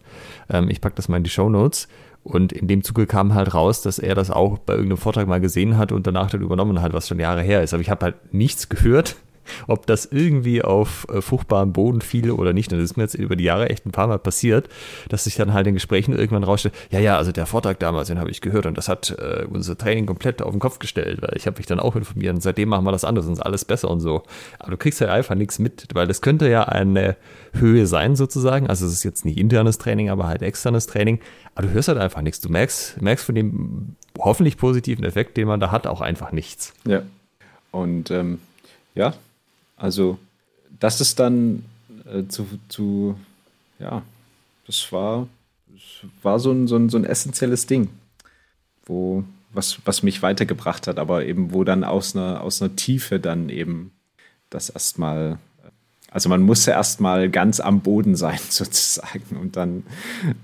Ähm, 0.49 0.69
ich 0.69 0.81
packe 0.81 0.95
das 0.95 1.09
mal 1.09 1.17
in 1.17 1.23
die 1.23 1.29
Show 1.29 1.49
Notes. 1.49 1.87
Und 2.23 2.53
in 2.53 2.67
dem 2.67 2.81
Zuge 2.83 3.05
kam 3.05 3.35
halt 3.35 3.53
raus, 3.53 3.83
dass 3.83 3.99
er 3.99 4.15
das 4.15 4.31
auch 4.31 4.57
bei 4.57 4.73
irgendeinem 4.73 4.97
Vortrag 4.97 5.27
mal 5.27 5.39
gesehen 5.39 5.77
hat 5.77 5.91
und 5.91 6.07
danach 6.07 6.31
dann 6.31 6.41
übernommen 6.41 6.81
hat, 6.81 6.91
was 6.91 7.07
schon 7.07 7.19
Jahre 7.19 7.43
her 7.43 7.61
ist. 7.61 7.71
Aber 7.75 7.81
ich 7.81 7.89
habe 7.91 8.03
halt 8.03 8.33
nichts 8.33 8.67
gehört 8.67 9.17
ob 9.67 9.85
das 9.85 10.05
irgendwie 10.05 10.61
auf 10.61 11.07
äh, 11.09 11.21
fruchtbaren 11.21 11.73
Boden 11.73 12.01
fiel 12.01 12.31
oder 12.31 12.53
nicht. 12.53 12.71
Und 12.71 12.79
das 12.79 12.91
ist 12.91 12.97
mir 12.97 13.03
jetzt 13.03 13.15
über 13.15 13.35
die 13.35 13.43
Jahre 13.43 13.69
echt 13.69 13.85
ein 13.85 13.91
paar 13.91 14.07
Mal 14.07 14.19
passiert, 14.19 14.69
dass 15.09 15.25
sich 15.25 15.35
dann 15.35 15.53
halt 15.53 15.67
in 15.67 15.73
Gesprächen 15.73 16.13
irgendwann 16.13 16.43
rausstellt, 16.43 16.75
ja, 16.91 16.99
ja, 16.99 17.17
also 17.17 17.31
der 17.31 17.45
Vortrag 17.45 17.79
damals, 17.79 18.07
den 18.07 18.19
habe 18.19 18.31
ich 18.31 18.41
gehört 18.41 18.65
und 18.65 18.77
das 18.77 18.89
hat 18.89 19.11
äh, 19.11 19.45
unser 19.49 19.77
Training 19.77 20.05
komplett 20.05 20.41
auf 20.41 20.51
den 20.51 20.59
Kopf 20.59 20.79
gestellt, 20.79 21.21
weil 21.21 21.33
ich 21.35 21.47
habe 21.47 21.57
mich 21.57 21.65
dann 21.65 21.79
auch 21.79 21.95
informiert 21.95 22.35
und 22.35 22.41
seitdem 22.41 22.69
machen 22.69 22.85
wir 22.85 22.91
das 22.91 23.05
anders 23.05 23.25
und 23.25 23.33
ist 23.33 23.39
alles 23.39 23.65
besser 23.65 23.89
und 23.89 23.99
so. 23.99 24.23
Aber 24.59 24.71
du 24.71 24.77
kriegst 24.77 25.01
halt 25.01 25.11
einfach 25.11 25.35
nichts 25.35 25.59
mit, 25.59 25.87
weil 25.93 26.07
das 26.07 26.21
könnte 26.21 26.49
ja 26.49 26.63
eine 26.63 27.15
Höhe 27.53 27.87
sein 27.87 28.15
sozusagen. 28.15 28.67
Also 28.67 28.85
es 28.85 28.93
ist 28.93 29.03
jetzt 29.03 29.25
nicht 29.25 29.37
internes 29.37 29.77
Training, 29.77 30.09
aber 30.09 30.27
halt 30.27 30.41
externes 30.41 30.87
Training. 30.87 31.19
Aber 31.53 31.67
du 31.67 31.73
hörst 31.73 31.87
halt 31.87 31.97
einfach 31.97 32.21
nichts. 32.21 32.41
Du 32.41 32.49
merkst, 32.49 33.01
merkst 33.01 33.25
von 33.25 33.35
dem 33.35 33.95
hoffentlich 34.17 34.57
positiven 34.57 35.03
Effekt, 35.03 35.37
den 35.37 35.47
man 35.47 35.59
da 35.59 35.71
hat, 35.71 35.87
auch 35.87 36.01
einfach 36.01 36.31
nichts. 36.31 36.73
Ja. 36.85 37.01
Und 37.71 38.11
ähm, 38.11 38.39
ja, 38.93 39.13
also, 39.77 40.17
das 40.79 41.01
ist 41.01 41.19
dann 41.19 41.65
äh, 42.05 42.27
zu, 42.27 42.47
zu, 42.69 43.19
ja, 43.79 44.03
das 44.67 44.91
war, 44.91 45.27
das 45.73 46.09
war 46.23 46.39
so 46.39 46.51
ein, 46.51 46.67
so, 46.67 46.75
ein, 46.75 46.89
so 46.89 46.97
ein 46.97 47.05
essentielles 47.05 47.67
Ding, 47.67 47.89
wo, 48.85 49.23
was, 49.53 49.79
was 49.85 50.03
mich 50.03 50.21
weitergebracht 50.21 50.87
hat, 50.87 50.99
aber 50.99 51.25
eben, 51.25 51.53
wo 51.53 51.63
dann 51.63 51.83
aus 51.83 52.15
einer, 52.15 52.41
aus 52.41 52.61
einer 52.61 52.75
Tiefe 52.75 53.19
dann 53.19 53.49
eben 53.49 53.91
das 54.49 54.69
erstmal, 54.69 55.39
also 56.11 56.29
man 56.29 56.41
musste 56.41 56.71
erstmal 56.71 57.29
ganz 57.29 57.59
am 57.59 57.81
Boden 57.81 58.15
sein, 58.15 58.39
sozusagen, 58.49 59.37
um 59.37 59.51
dann 59.51 59.83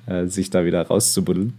äh, 0.06 0.26
sich 0.28 0.50
da 0.50 0.66
wieder 0.66 0.86
rauszubuddeln. 0.88 1.58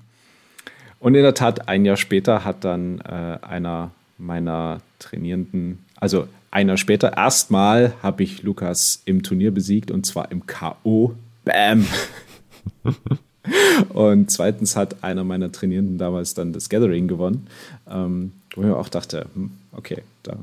Und 0.98 1.16
in 1.16 1.22
der 1.22 1.34
Tat, 1.34 1.68
ein 1.68 1.84
Jahr 1.84 1.96
später 1.96 2.44
hat 2.44 2.64
dann 2.64 3.00
äh, 3.00 3.38
einer 3.42 3.90
meiner 4.18 4.80
Trainierenden, 5.00 5.84
also 5.96 6.28
ein 6.52 6.68
Jahr 6.68 6.76
später, 6.76 7.16
erstmal 7.16 7.94
habe 8.02 8.22
ich 8.22 8.42
Lukas 8.42 9.02
im 9.06 9.22
Turnier 9.22 9.50
besiegt 9.52 9.90
und 9.90 10.06
zwar 10.06 10.30
im 10.30 10.46
K.O. 10.46 11.14
Bam! 11.44 11.86
und 13.88 14.30
zweitens 14.30 14.76
hat 14.76 15.02
einer 15.02 15.24
meiner 15.24 15.50
Trainierenden 15.50 15.96
damals 15.98 16.34
dann 16.34 16.52
das 16.52 16.68
Gathering 16.68 17.08
gewonnen, 17.08 17.46
ähm, 17.90 18.32
wo 18.54 18.62
ich 18.62 18.70
auch 18.70 18.90
dachte, 18.90 19.26
hm, 19.34 19.50
okay, 19.72 20.02
da 20.22 20.36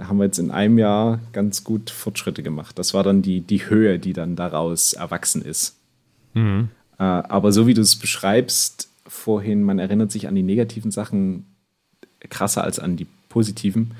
haben 0.00 0.18
wir 0.18 0.26
jetzt 0.26 0.38
in 0.38 0.50
einem 0.50 0.78
Jahr 0.78 1.18
ganz 1.32 1.64
gut 1.64 1.88
Fortschritte 1.88 2.42
gemacht. 2.42 2.78
Das 2.78 2.92
war 2.92 3.02
dann 3.02 3.22
die, 3.22 3.40
die 3.40 3.70
Höhe, 3.70 3.98
die 3.98 4.12
dann 4.12 4.36
daraus 4.36 4.92
erwachsen 4.92 5.40
ist. 5.40 5.76
Mhm. 6.34 6.68
Äh, 6.98 7.04
aber 7.04 7.52
so 7.52 7.66
wie 7.66 7.74
du 7.74 7.80
es 7.80 7.96
beschreibst 7.96 8.90
vorhin, 9.06 9.62
man 9.62 9.78
erinnert 9.78 10.12
sich 10.12 10.28
an 10.28 10.34
die 10.34 10.42
negativen 10.42 10.90
Sachen 10.90 11.46
krasser 12.28 12.64
als 12.64 12.78
an 12.78 12.96
die 12.96 13.06
positiven. 13.28 13.92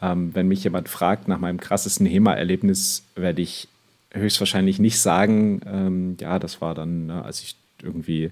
Ähm, 0.00 0.34
wenn 0.34 0.48
mich 0.48 0.64
jemand 0.64 0.88
fragt 0.88 1.28
nach 1.28 1.38
meinem 1.38 1.58
krassesten 1.58 2.06
HEMA-Erlebnis, 2.06 3.04
werde 3.14 3.42
ich 3.42 3.68
höchstwahrscheinlich 4.12 4.78
nicht 4.78 4.98
sagen, 4.98 5.60
ähm, 5.66 6.16
ja, 6.20 6.38
das 6.38 6.60
war 6.60 6.74
dann, 6.74 7.06
ne, 7.06 7.24
als 7.24 7.42
ich 7.42 7.56
irgendwie 7.82 8.30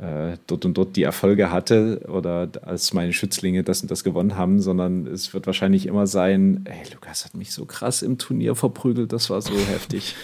äh, 0.00 0.36
dort 0.46 0.64
und 0.64 0.74
dort 0.76 0.96
die 0.96 1.02
Erfolge 1.02 1.50
hatte 1.50 2.02
oder 2.08 2.48
als 2.62 2.92
meine 2.94 3.12
Schützlinge 3.12 3.62
das 3.62 3.82
und 3.82 3.90
das 3.90 4.04
gewonnen 4.04 4.36
haben, 4.36 4.60
sondern 4.60 5.06
es 5.06 5.34
wird 5.34 5.46
wahrscheinlich 5.46 5.86
immer 5.86 6.06
sein, 6.06 6.64
hey, 6.66 6.86
Lukas 6.92 7.24
hat 7.24 7.34
mich 7.34 7.52
so 7.52 7.66
krass 7.66 8.02
im 8.02 8.18
Turnier 8.18 8.54
verprügelt, 8.54 9.12
das 9.12 9.28
war 9.30 9.42
so 9.42 9.54
heftig. 9.54 10.14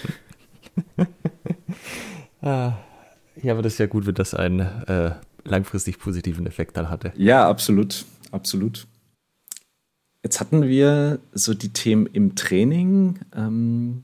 ah, 2.43 2.73
ja, 3.43 3.53
aber 3.53 3.63
das 3.63 3.75
ist 3.75 3.79
ja 3.79 3.87
gut, 3.87 4.07
wenn 4.07 4.15
das 4.15 4.35
einen 4.35 4.61
äh, 4.61 5.13
langfristig 5.45 5.99
positiven 5.99 6.47
Effekt 6.47 6.77
dann 6.77 6.89
hatte. 6.89 7.13
Ja, 7.17 7.49
absolut, 7.49 8.05
absolut. 8.31 8.87
Jetzt 10.27 10.41
hatten 10.41 10.67
wir 10.67 11.21
so 11.35 11.55
die 11.55 11.69
Themen 11.69 12.07
im 12.07 12.35
Training, 12.35 13.21
ähm, 13.33 14.03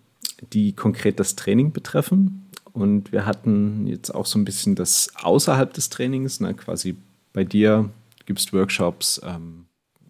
die 0.52 0.72
konkret 0.72 1.18
das 1.18 1.34
Training 1.34 1.72
betreffen. 1.72 2.48
Und 2.72 3.10
wir 3.10 3.26
hatten 3.26 3.88
jetzt 3.88 4.10
auch 4.10 4.26
so 4.26 4.38
ein 4.38 4.44
bisschen 4.44 4.76
das 4.76 5.10
außerhalb 5.16 5.74
des 5.74 5.90
Trainings, 5.90 6.38
ne, 6.38 6.54
quasi 6.54 6.94
bei 7.32 7.42
dir 7.42 7.90
gibst 8.24 8.52
Workshops 8.52 9.20
ähm, 9.24 9.64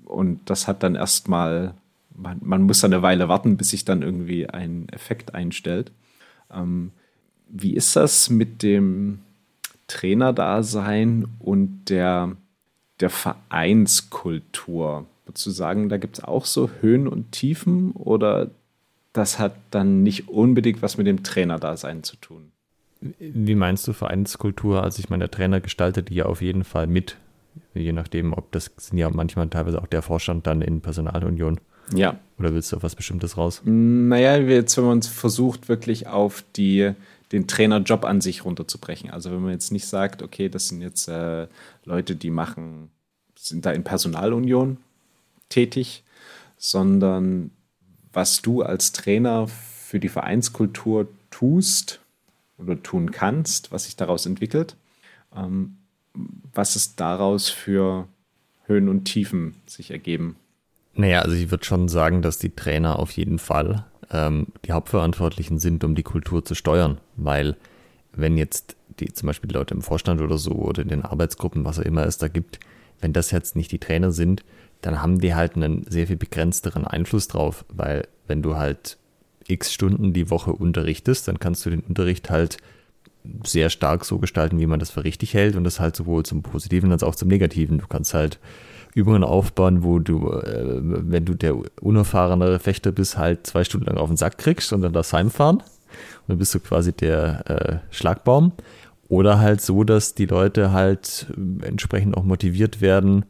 und 0.05 0.41
das 0.51 0.69
hat 0.69 0.83
dann 0.83 0.97
erstmal, 0.97 1.73
man, 2.15 2.37
man 2.43 2.61
muss 2.61 2.83
dann 2.83 2.93
eine 2.93 3.01
Weile 3.01 3.31
warten, 3.31 3.57
bis 3.57 3.71
sich 3.71 3.87
dann 3.87 4.03
irgendwie 4.03 4.47
ein 4.51 4.91
Effekt 4.91 5.35
einstellt. 5.35 5.93
Ähm, 6.53 6.91
wie 7.49 7.75
ist 7.75 7.97
das 7.97 8.29
mit 8.29 8.63
dem 8.63 9.21
Trainerdasein 9.87 11.27
und 11.39 11.87
der, 11.89 12.37
der 13.01 13.09
Vereinskultur? 13.09 15.07
Du 15.33 15.51
sagen, 15.51 15.89
da 15.89 15.97
gibt 15.97 16.19
es 16.19 16.25
auch 16.25 16.45
so 16.45 16.71
Höhen 16.81 17.09
und 17.09 17.33
Tiefen 17.33 17.93
oder 17.93 18.51
das 19.13 19.39
hat 19.39 19.55
dann 19.71 20.03
nicht 20.03 20.29
unbedingt 20.29 20.83
was 20.83 20.97
mit 20.97 21.07
dem 21.07 21.23
Trainerdasein 21.23 22.03
zu 22.03 22.17
tun? 22.17 22.53
Wie 23.19 23.55
meinst 23.55 23.87
du 23.89 23.93
Vereinskultur? 23.93 24.83
Also 24.83 25.01
ich 25.01 25.11
meine, 25.11 25.25
der 25.25 25.31
Trainer 25.31 25.61
gestaltet 25.61 26.09
die 26.09 26.15
ja 26.15 26.27
auf 26.27 26.41
jeden 26.41 26.65
Fall 26.65 26.87
mit, 26.87 27.17
je 27.75 27.93
nachdem, 27.93 28.33
ob 28.33 28.53
das 28.53 28.71
sind 28.77 28.99
ja 28.99 29.11
manchmal 29.11 29.49
teilweise 29.49 29.83
auch 29.83 29.87
der 29.87 30.03
Vorstand 30.03 30.47
dann 30.47 30.63
in 30.63 30.81
Personalunion. 30.81 31.61
Ja. 31.93 32.19
Oder 32.39 32.55
willst 32.55 32.73
du 32.73 32.77
auf 32.77 32.85
was 32.85 32.95
Bestimmtes 32.95 33.37
raus? 33.37 33.61
Naja, 33.65 34.37
jetzt, 34.37 34.77
wenn 34.77 34.85
man 34.85 34.99
es 34.99 35.09
versucht, 35.09 35.69
wirklich 35.69 36.07
auf 36.07 36.45
die, 36.57 36.93
den 37.33 37.49
Trainerjob 37.49 38.05
an 38.05 38.21
sich 38.21 38.45
runterzubrechen. 38.45 39.11
Also 39.11 39.33
wenn 39.33 39.43
man 39.43 39.51
jetzt 39.51 39.73
nicht 39.73 39.87
sagt, 39.87 40.23
okay, 40.23 40.49
das 40.49 40.69
sind 40.69 40.81
jetzt 40.81 41.09
äh, 41.09 41.49
Leute, 41.85 42.15
die 42.15 42.31
machen, 42.31 42.91
sind 43.37 43.67
da 43.67 43.73
in 43.73 43.83
Personalunion, 43.83 44.79
tätig, 45.53 46.03
sondern 46.57 47.51
was 48.13 48.43
du 48.43 48.63
als 48.63 48.93
Trainer 48.93 49.49
für 49.49 50.01
die 50.01 50.09
Vereinskultur 50.09 51.09
tust 51.31 52.01
oder 52.59 52.83
tun 52.83 53.11
kannst, 53.11 53.73
was 53.73 53.85
sich 53.85 53.97
daraus 53.97 54.27
entwickelt. 54.27 54.77
Ähm, 55.35 55.77
was 56.55 56.77
es 56.77 56.95
daraus 56.95 57.49
für 57.49 58.07
Höhen 58.67 58.89
und 58.89 59.05
Tiefen 59.05 59.55
sich 59.67 59.91
ergeben? 59.91 60.37
Naja, 60.95 61.21
also 61.21 61.35
ich 61.35 61.51
würde 61.51 61.65
schon 61.65 61.89
sagen, 61.89 62.23
dass 62.23 62.39
die 62.39 62.55
Trainer 62.55 62.99
auf 62.99 63.13
jeden 63.13 63.39
Fall 63.39 63.87
ähm, 64.11 64.49
die 64.67 64.73
Hauptverantwortlichen 64.73 65.59
sind, 65.59 65.85
um 65.85 65.95
die 65.95 66.03
Kultur 66.03 66.45
zu 66.45 66.55
steuern. 66.55 66.99
Weil 67.17 67.57
wenn 68.13 68.37
jetzt 68.37 68.77
die 69.01 69.13
zum 69.13 69.27
Beispiel 69.27 69.49
die 69.49 69.55
Leute 69.55 69.75
im 69.75 69.83
Vorstand 69.83 70.21
oder 70.21 70.37
so 70.37 70.53
oder 70.53 70.83
in 70.83 70.89
den 70.89 71.03
Arbeitsgruppen, 71.03 71.65
was 71.65 71.79
auch 71.79 71.85
immer 71.85 72.05
es 72.05 72.19
da 72.19 72.29
gibt, 72.29 72.61
wenn 73.03 73.13
das 73.13 73.31
jetzt 73.31 73.57
nicht 73.57 73.71
die 73.73 73.79
Trainer 73.79 74.13
sind, 74.13 74.43
dann 74.81 75.03
haben 75.03 75.21
die 75.21 75.35
halt 75.35 75.57
einen 75.57 75.85
sehr 75.89 76.07
viel 76.07 76.17
begrenzteren 76.17 76.87
Einfluss 76.87 77.29
drauf, 77.29 77.65
weil 77.69 78.09
wenn 78.27 78.43
du 78.43 78.57
halt 78.57 78.97
x 79.47 79.73
Stunden 79.73 80.13
die 80.13 80.31
Woche 80.31 80.53
unterrichtest, 80.53 81.29
dann 81.29 81.39
kannst 81.39 81.67
du 81.67 81.71
den 81.71 81.81
Unterricht 81.81 82.31
halt 82.31 82.57
sehr 83.45 83.71
stark 83.71 84.05
so 84.05 84.19
gestalten, 84.19 84.59
wie 84.59 84.67
man 84.67 84.81
das 84.81 84.91
für 84.91 85.05
richtig 85.05 85.35
hält 85.35 85.55
und 85.57 85.65
das 85.65 85.79
halt 85.79 85.95
sowohl 85.95 86.25
zum 86.25 86.43
Positiven 86.43 86.91
als 86.91 87.03
auch 87.03 87.15
zum 87.15 87.29
Negativen. 87.29 87.79
Du 87.79 87.87
kannst 87.87 88.15
halt 88.15 88.39
Übungen 88.95 89.25
aufbauen, 89.25 89.85
wo 89.85 89.99
du, 89.99 90.31
äh, 90.31 90.81
wenn 90.83 91.25
du 91.25 91.35
der 91.35 91.57
unerfahrenere 91.81 92.59
Fechter 92.59 92.93
bist, 92.93 93.17
halt 93.17 93.47
zwei 93.47 93.65
Stunden 93.65 93.87
lang 93.87 93.97
auf 93.97 94.09
den 94.09 94.17
Sack 94.17 94.39
kriegst 94.39 94.73
und 94.73 94.83
dann 94.83 94.93
das 94.93 95.13
heimfahren. 95.13 95.59
Und 95.59 96.29
dann 96.29 96.39
bist 96.39 96.55
du 96.55 96.61
quasi 96.61 96.93
der 96.93 97.51
äh, 97.51 97.95
Schlagbaum. 97.95 98.53
Oder 99.13 99.41
halt 99.41 99.61
so, 99.61 99.85
dass 99.85 100.15
die 100.15 100.25
Leute 100.25 100.73
halt 100.73 101.27
äh, 101.37 101.67
entsprechend 101.67 102.17
auch 102.17 102.25
motiviert 102.25 102.81
werden, 102.81 103.27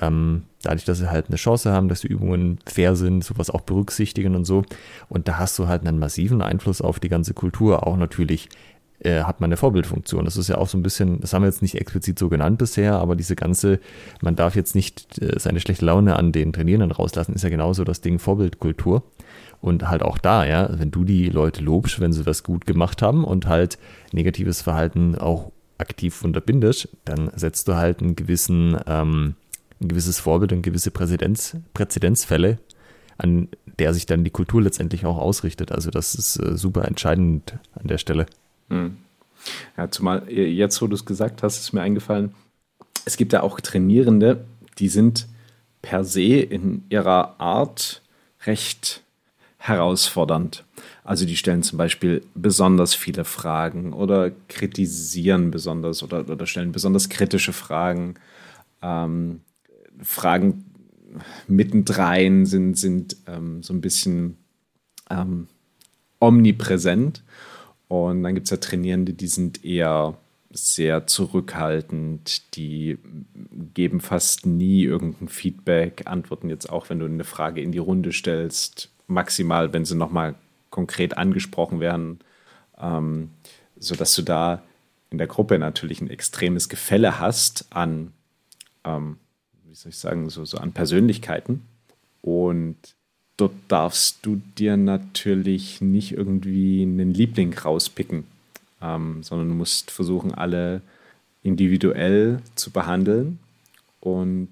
ähm, 0.00 0.42
dadurch, 0.62 0.84
dass 0.84 0.98
sie 0.98 1.10
halt 1.10 1.26
eine 1.26 1.36
Chance 1.36 1.72
haben, 1.72 1.88
dass 1.88 2.02
die 2.02 2.06
Übungen 2.06 2.60
fair 2.64 2.94
sind, 2.94 3.24
sowas 3.24 3.50
auch 3.50 3.62
berücksichtigen 3.62 4.36
und 4.36 4.44
so. 4.44 4.62
Und 5.08 5.26
da 5.26 5.36
hast 5.36 5.58
du 5.58 5.66
halt 5.66 5.84
einen 5.84 5.98
massiven 5.98 6.42
Einfluss 6.42 6.80
auf 6.80 7.00
die 7.00 7.08
ganze 7.08 7.34
Kultur, 7.34 7.88
auch 7.88 7.96
natürlich 7.96 8.50
äh, 9.00 9.24
hat 9.24 9.40
man 9.40 9.48
eine 9.48 9.56
Vorbildfunktion. 9.56 10.24
Das 10.24 10.36
ist 10.36 10.46
ja 10.46 10.58
auch 10.58 10.68
so 10.68 10.78
ein 10.78 10.84
bisschen, 10.84 11.20
das 11.20 11.32
haben 11.32 11.42
wir 11.42 11.48
jetzt 11.48 11.62
nicht 11.62 11.74
explizit 11.74 12.16
so 12.16 12.28
genannt 12.28 12.58
bisher, 12.58 13.00
aber 13.00 13.16
diese 13.16 13.34
ganze, 13.34 13.80
man 14.20 14.36
darf 14.36 14.54
jetzt 14.54 14.76
nicht 14.76 15.20
äh, 15.20 15.40
seine 15.40 15.58
schlechte 15.58 15.86
Laune 15.86 16.14
an 16.14 16.30
den 16.30 16.52
Trainierenden 16.52 16.92
rauslassen, 16.92 17.34
ist 17.34 17.42
ja 17.42 17.50
genauso 17.50 17.82
das 17.82 18.00
Ding 18.00 18.20
Vorbildkultur. 18.20 19.02
Und 19.60 19.88
halt 19.88 20.02
auch 20.02 20.18
da, 20.18 20.46
ja, 20.46 20.70
wenn 20.78 20.90
du 20.90 21.04
die 21.04 21.28
Leute 21.28 21.62
lobst, 21.62 22.00
wenn 22.00 22.12
sie 22.12 22.24
was 22.24 22.42
gut 22.42 22.66
gemacht 22.66 23.02
haben 23.02 23.24
und 23.24 23.46
halt 23.46 23.78
negatives 24.12 24.62
Verhalten 24.62 25.16
auch 25.18 25.52
aktiv 25.78 26.22
unterbindest, 26.24 26.88
dann 27.04 27.30
setzt 27.34 27.68
du 27.68 27.74
halt 27.74 28.00
einen 28.00 28.16
gewissen, 28.16 28.78
ähm, 28.86 29.34
ein 29.80 29.88
gewisses 29.88 30.18
Vorbild 30.18 30.52
und 30.52 30.62
gewisse 30.62 30.90
Präzedenz, 30.90 31.56
Präzedenzfälle, 31.74 32.58
an 33.18 33.48
der 33.78 33.92
sich 33.94 34.06
dann 34.06 34.24
die 34.24 34.30
Kultur 34.30 34.62
letztendlich 34.62 35.04
auch 35.06 35.18
ausrichtet. 35.18 35.72
Also 35.72 35.90
das 35.90 36.14
ist 36.14 36.36
äh, 36.36 36.56
super 36.56 36.86
entscheidend 36.86 37.58
an 37.74 37.86
der 37.86 37.98
Stelle. 37.98 38.26
Hm. 38.68 38.96
Ja, 39.76 39.90
zumal 39.90 40.28
äh, 40.28 40.46
jetzt, 40.46 40.80
wo 40.80 40.86
du 40.86 40.94
es 40.94 41.04
gesagt 41.04 41.42
hast, 41.42 41.60
ist 41.60 41.72
mir 41.72 41.82
eingefallen, 41.82 42.34
es 43.04 43.16
gibt 43.16 43.32
ja 43.32 43.42
auch 43.42 43.60
Trainierende, 43.60 44.44
die 44.78 44.88
sind 44.88 45.26
per 45.82 46.04
se 46.04 46.40
in 46.40 46.84
ihrer 46.90 47.40
Art 47.40 48.02
recht 48.46 49.02
herausfordernd. 49.60 50.64
Also 51.04 51.26
die 51.26 51.36
stellen 51.36 51.62
zum 51.62 51.76
Beispiel 51.76 52.22
besonders 52.34 52.94
viele 52.94 53.24
Fragen 53.24 53.92
oder 53.92 54.32
kritisieren 54.48 55.50
besonders 55.50 56.02
oder, 56.02 56.26
oder 56.28 56.46
stellen 56.46 56.72
besonders 56.72 57.10
kritische 57.10 57.52
Fragen. 57.52 58.14
Ähm, 58.80 59.40
Fragen 60.02 60.64
mittendrein 61.46 62.46
sind, 62.46 62.78
sind 62.78 63.18
ähm, 63.26 63.62
so 63.62 63.74
ein 63.74 63.82
bisschen 63.82 64.38
ähm, 65.10 65.46
omnipräsent. 66.20 67.22
Und 67.88 68.22
dann 68.22 68.34
gibt 68.34 68.46
es 68.46 68.50
ja 68.50 68.56
Trainierende, 68.56 69.12
die 69.12 69.26
sind 69.26 69.62
eher 69.62 70.16
sehr 70.52 71.06
zurückhaltend, 71.06 72.56
die 72.56 72.98
geben 73.74 74.00
fast 74.00 74.46
nie 74.46 74.84
irgendein 74.84 75.28
Feedback, 75.28 76.04
antworten 76.06 76.48
jetzt 76.48 76.70
auch, 76.70 76.88
wenn 76.88 76.98
du 76.98 77.04
eine 77.04 77.24
Frage 77.24 77.60
in 77.60 77.72
die 77.72 77.78
Runde 77.78 78.12
stellst, 78.12 78.90
maximal, 79.10 79.72
wenn 79.72 79.84
sie 79.84 79.96
nochmal 79.96 80.34
konkret 80.70 81.18
angesprochen 81.18 81.80
werden, 81.80 82.20
ähm, 82.78 83.30
sodass 83.78 84.14
du 84.14 84.22
da 84.22 84.62
in 85.10 85.18
der 85.18 85.26
Gruppe 85.26 85.58
natürlich 85.58 86.00
ein 86.00 86.10
extremes 86.10 86.68
Gefälle 86.68 87.18
hast 87.18 87.66
an, 87.70 88.12
ähm, 88.84 89.16
wie 89.66 89.74
soll 89.74 89.90
ich 89.90 89.98
sagen, 89.98 90.30
so, 90.30 90.44
so 90.44 90.58
an 90.58 90.72
Persönlichkeiten. 90.72 91.62
Und 92.22 92.76
dort 93.36 93.54
darfst 93.68 94.18
du 94.22 94.40
dir 94.58 94.76
natürlich 94.76 95.80
nicht 95.80 96.12
irgendwie 96.12 96.82
einen 96.82 97.12
Liebling 97.12 97.52
rauspicken, 97.56 98.24
ähm, 98.80 99.22
sondern 99.22 99.48
du 99.48 99.54
musst 99.54 99.90
versuchen, 99.90 100.34
alle 100.34 100.82
individuell 101.42 102.40
zu 102.54 102.70
behandeln 102.70 103.38
und 104.00 104.48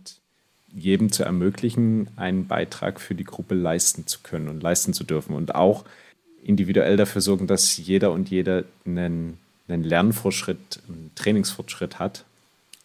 jedem 0.75 1.11
zu 1.13 1.25
ermöglichen, 1.25 2.09
einen 2.17 2.47
Beitrag 2.47 3.01
für 3.01 3.15
die 3.15 3.25
Gruppe 3.25 3.55
leisten 3.55 4.07
zu 4.07 4.21
können 4.23 4.49
und 4.49 4.63
leisten 4.63 4.93
zu 4.93 5.05
dürfen 5.05 5.35
und 5.35 5.55
auch 5.55 5.85
individuell 6.43 6.97
dafür 6.97 7.21
sorgen, 7.21 7.47
dass 7.47 7.77
jeder 7.77 8.13
und 8.13 8.31
jede 8.31 8.65
einen, 8.87 9.39
einen 9.69 9.85
Lernfortschritt, 9.85 10.81
einen 10.89 11.11
Trainingsfortschritt 11.15 11.99
hat 11.99 12.25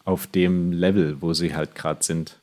auf 0.05 0.27
dem 0.27 0.71
Level, 0.71 1.21
wo 1.21 1.33
sie 1.33 1.55
halt 1.55 1.75
gerade 1.75 2.03
sind. 2.03 2.37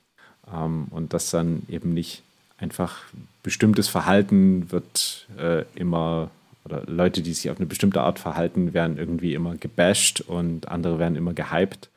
Ähm, 0.53 0.87
und 0.91 1.13
das 1.13 1.31
dann 1.31 1.63
eben 1.69 1.93
nicht 1.93 2.23
einfach 2.59 2.99
bestimmtes 3.43 3.89
Verhalten 3.89 4.71
wird 4.71 5.27
äh, 5.39 5.65
immer, 5.75 6.31
oder 6.65 6.83
Leute, 6.87 7.23
die 7.23 7.33
sich 7.33 7.51
auf 7.51 7.57
eine 7.57 7.67
bestimmte 7.67 8.03
Art 8.03 8.19
verhalten, 8.19 8.75
werden 8.75 8.99
irgendwie 8.99 9.35
immer 9.35 9.57
gebasht 9.57 10.21
und 10.21 10.69
andere 10.69 10.99
werden 10.99 11.17
immer 11.17 11.33
gehypt, 11.33 11.89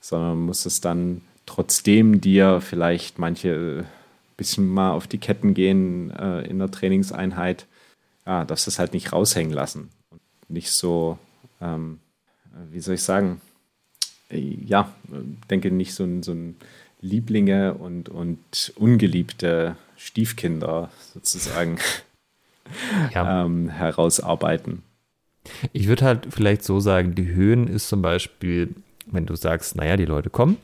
sondern 0.00 0.30
man 0.30 0.46
muss 0.46 0.66
es 0.66 0.80
dann 0.80 1.22
trotzdem 1.46 2.20
dir 2.20 2.60
vielleicht 2.60 3.18
manche 3.18 3.48
äh, 3.48 3.84
bisschen 4.36 4.68
mal 4.68 4.92
auf 4.92 5.06
die 5.06 5.18
Ketten 5.18 5.54
gehen 5.54 6.10
äh, 6.10 6.42
in 6.42 6.58
der 6.58 6.70
Trainingseinheit, 6.70 7.66
ja, 8.26 8.44
darfst 8.44 8.66
es 8.66 8.78
halt 8.78 8.92
nicht 8.92 9.12
raushängen 9.12 9.52
lassen 9.52 9.90
und 10.10 10.20
nicht 10.48 10.70
so, 10.70 11.18
ähm, 11.60 12.00
wie 12.70 12.80
soll 12.80 12.96
ich 12.96 13.02
sagen, 13.02 13.40
äh, 14.30 14.38
ja, 14.38 14.92
denke 15.50 15.70
nicht 15.70 15.94
so 15.94 16.04
ein, 16.04 16.22
so 16.22 16.32
ein 16.32 16.56
Lieblinge 17.00 17.74
und, 17.74 18.08
und 18.08 18.72
ungeliebte 18.76 19.76
Stiefkinder 19.96 20.90
sozusagen 21.12 21.78
ja. 23.12 23.44
ähm, 23.44 23.68
herausarbeiten. 23.68 24.82
Ich 25.72 25.88
würde 25.88 26.06
halt 26.06 26.28
vielleicht 26.30 26.64
so 26.64 26.80
sagen, 26.80 27.14
die 27.14 27.28
Höhen 27.28 27.68
ist 27.68 27.88
zum 27.88 28.00
Beispiel, 28.00 28.74
wenn 29.06 29.26
du 29.26 29.36
sagst, 29.36 29.76
naja, 29.76 29.98
die 29.98 30.06
Leute 30.06 30.30
kommen, 30.30 30.56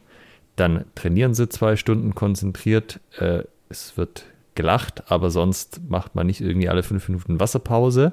dann 0.61 0.85
trainieren 0.95 1.35
sie 1.35 1.49
zwei 1.49 1.77
Stunden 1.77 2.15
konzentriert, 2.15 3.01
äh, 3.19 3.45
es 3.69 3.97
wird 3.97 4.25
gelacht, 4.55 5.11
aber 5.11 5.31
sonst 5.31 5.81
macht 5.89 6.15
man 6.15 6.27
nicht 6.27 6.41
irgendwie 6.41 6.69
alle 6.69 6.83
fünf 6.83 7.09
Minuten 7.09 7.41
Wasserpause 7.41 8.13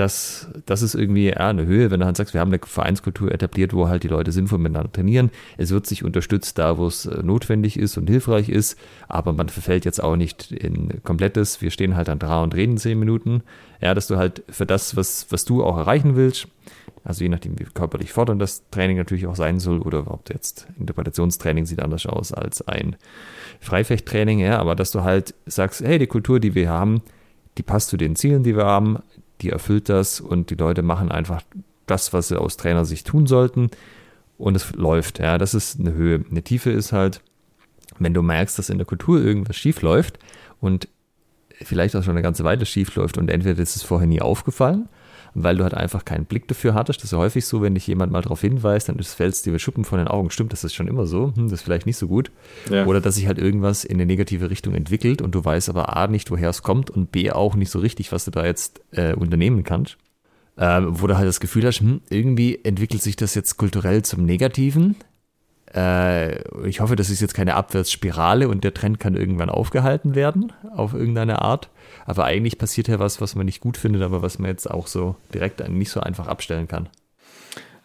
das, 0.00 0.48
das 0.64 0.80
ist 0.80 0.94
irgendwie 0.94 1.28
ja, 1.28 1.48
eine 1.48 1.66
Höhe, 1.66 1.90
wenn 1.90 2.00
du 2.00 2.06
halt 2.06 2.16
sagst, 2.16 2.32
wir 2.32 2.40
haben 2.40 2.50
eine 2.50 2.60
Vereinskultur 2.64 3.30
etabliert, 3.30 3.74
wo 3.74 3.88
halt 3.88 4.02
die 4.02 4.08
Leute 4.08 4.32
sinnvoll 4.32 4.58
miteinander 4.58 4.90
trainieren. 4.90 5.30
Es 5.58 5.70
wird 5.70 5.86
sich 5.86 6.04
unterstützt 6.04 6.58
da, 6.58 6.78
wo 6.78 6.86
es 6.86 7.04
äh, 7.04 7.22
notwendig 7.22 7.78
ist 7.78 7.98
und 7.98 8.08
hilfreich 8.08 8.48
ist, 8.48 8.78
aber 9.08 9.34
man 9.34 9.50
verfällt 9.50 9.84
jetzt 9.84 10.02
auch 10.02 10.16
nicht 10.16 10.52
in 10.52 11.02
komplettes, 11.04 11.60
wir 11.60 11.70
stehen 11.70 11.96
halt 11.96 12.08
an 12.08 12.18
dran 12.18 12.44
und 12.44 12.54
reden 12.54 12.78
zehn 12.78 12.98
Minuten. 12.98 13.42
Ja, 13.82 13.94
dass 13.94 14.06
du 14.06 14.16
halt 14.16 14.42
für 14.48 14.64
das, 14.64 14.96
was, 14.96 15.26
was 15.30 15.44
du 15.44 15.62
auch 15.62 15.76
erreichen 15.76 16.16
willst, 16.16 16.48
also 17.04 17.22
je 17.22 17.28
nachdem, 17.28 17.58
wie 17.58 17.64
körperlich 17.64 18.12
fordernd 18.12 18.40
das 18.40 18.68
Training 18.70 18.96
natürlich 18.96 19.26
auch 19.26 19.36
sein 19.36 19.58
soll 19.58 19.80
oder 19.80 20.00
überhaupt 20.00 20.30
jetzt 20.30 20.66
Interpretationstraining 20.78 21.66
sieht 21.66 21.80
anders 21.80 22.06
aus 22.06 22.32
als 22.32 22.66
ein 22.66 22.96
Freifechttraining, 23.60 24.38
ja, 24.38 24.58
aber 24.58 24.74
dass 24.74 24.90
du 24.90 25.02
halt 25.02 25.34
sagst, 25.46 25.82
hey, 25.82 25.98
die 25.98 26.06
Kultur, 26.06 26.40
die 26.40 26.54
wir 26.54 26.70
haben, 26.70 27.02
die 27.58 27.62
passt 27.62 27.90
zu 27.90 27.96
den 27.96 28.16
Zielen, 28.16 28.42
die 28.42 28.56
wir 28.56 28.64
haben, 28.64 28.98
die 29.42 29.50
erfüllt 29.50 29.88
das 29.88 30.20
und 30.20 30.50
die 30.50 30.54
Leute 30.54 30.82
machen 30.82 31.10
einfach 31.10 31.42
das, 31.86 32.12
was 32.12 32.28
sie 32.28 32.40
aus 32.40 32.56
Trainersicht 32.56 33.06
tun 33.06 33.26
sollten 33.26 33.70
und 34.38 34.54
es 34.56 34.72
läuft. 34.74 35.18
Ja, 35.18 35.38
das 35.38 35.54
ist 35.54 35.80
eine 35.80 35.92
Höhe. 35.92 36.24
Eine 36.30 36.42
Tiefe 36.42 36.70
ist 36.70 36.92
halt, 36.92 37.20
wenn 37.98 38.14
du 38.14 38.22
merkst, 38.22 38.58
dass 38.58 38.70
in 38.70 38.78
der 38.78 38.86
Kultur 38.86 39.20
irgendwas 39.20 39.56
schief 39.56 39.82
läuft 39.82 40.18
und 40.60 40.88
vielleicht 41.62 41.94
auch 41.96 42.02
schon 42.02 42.12
eine 42.12 42.22
ganze 42.22 42.44
Weile 42.44 42.64
schief 42.64 42.94
läuft 42.94 43.18
und 43.18 43.30
entweder 43.30 43.62
ist 43.62 43.76
es 43.76 43.82
vorher 43.82 44.08
nie 44.08 44.22
aufgefallen 44.22 44.88
weil 45.34 45.56
du 45.56 45.64
halt 45.64 45.74
einfach 45.74 46.04
keinen 46.04 46.24
Blick 46.24 46.48
dafür 46.48 46.74
hattest. 46.74 47.00
Das 47.00 47.04
ist 47.04 47.12
ja 47.12 47.18
häufig 47.18 47.46
so, 47.46 47.62
wenn 47.62 47.74
dich 47.74 47.86
jemand 47.86 48.12
mal 48.12 48.22
darauf 48.22 48.40
hinweist, 48.40 48.88
dann 48.88 48.98
fällt 48.98 49.34
es 49.34 49.42
dir 49.42 49.52
mit 49.52 49.60
Schuppen 49.60 49.84
von 49.84 49.98
den 49.98 50.08
Augen. 50.08 50.30
Stimmt, 50.30 50.52
das 50.52 50.64
ist 50.64 50.74
schon 50.74 50.88
immer 50.88 51.06
so. 51.06 51.32
Hm, 51.34 51.44
das 51.44 51.60
ist 51.60 51.62
vielleicht 51.62 51.86
nicht 51.86 51.96
so 51.96 52.08
gut. 52.08 52.30
Ja. 52.70 52.86
Oder 52.86 53.00
dass 53.00 53.16
sich 53.16 53.26
halt 53.26 53.38
irgendwas 53.38 53.84
in 53.84 53.96
eine 53.96 54.06
negative 54.06 54.50
Richtung 54.50 54.74
entwickelt 54.74 55.22
und 55.22 55.34
du 55.34 55.44
weißt 55.44 55.68
aber 55.68 55.96
A 55.96 56.06
nicht, 56.06 56.30
woher 56.30 56.50
es 56.50 56.62
kommt 56.62 56.90
und 56.90 57.12
B 57.12 57.30
auch 57.30 57.54
nicht 57.54 57.70
so 57.70 57.78
richtig, 57.78 58.12
was 58.12 58.24
du 58.24 58.30
da 58.30 58.44
jetzt 58.44 58.80
äh, 58.92 59.14
unternehmen 59.14 59.64
kannst. 59.64 59.96
Äh, 60.56 60.82
wo 60.84 61.06
du 61.06 61.16
halt 61.16 61.26
das 61.26 61.40
Gefühl 61.40 61.64
hast, 61.64 61.80
hm, 61.80 62.02
irgendwie 62.10 62.60
entwickelt 62.64 63.02
sich 63.02 63.16
das 63.16 63.34
jetzt 63.34 63.56
kulturell 63.56 64.02
zum 64.02 64.24
Negativen. 64.24 64.96
Äh, 65.74 66.42
ich 66.66 66.80
hoffe, 66.80 66.96
das 66.96 67.10
ist 67.10 67.20
jetzt 67.20 67.34
keine 67.34 67.54
Abwärtsspirale 67.54 68.48
und 68.48 68.64
der 68.64 68.74
Trend 68.74 68.98
kann 68.98 69.14
irgendwann 69.14 69.50
aufgehalten 69.50 70.14
werden, 70.14 70.52
auf 70.74 70.94
irgendeine 70.94 71.42
Art. 71.42 71.68
Aber 72.06 72.24
eigentlich 72.24 72.58
passiert 72.58 72.88
ja 72.88 72.98
was, 72.98 73.20
was 73.20 73.34
man 73.34 73.46
nicht 73.46 73.60
gut 73.60 73.76
findet, 73.76 74.02
aber 74.02 74.22
was 74.22 74.38
man 74.38 74.50
jetzt 74.50 74.70
auch 74.70 74.86
so 74.86 75.16
direkt 75.32 75.66
nicht 75.68 75.90
so 75.90 76.00
einfach 76.00 76.26
abstellen 76.26 76.68
kann. 76.68 76.88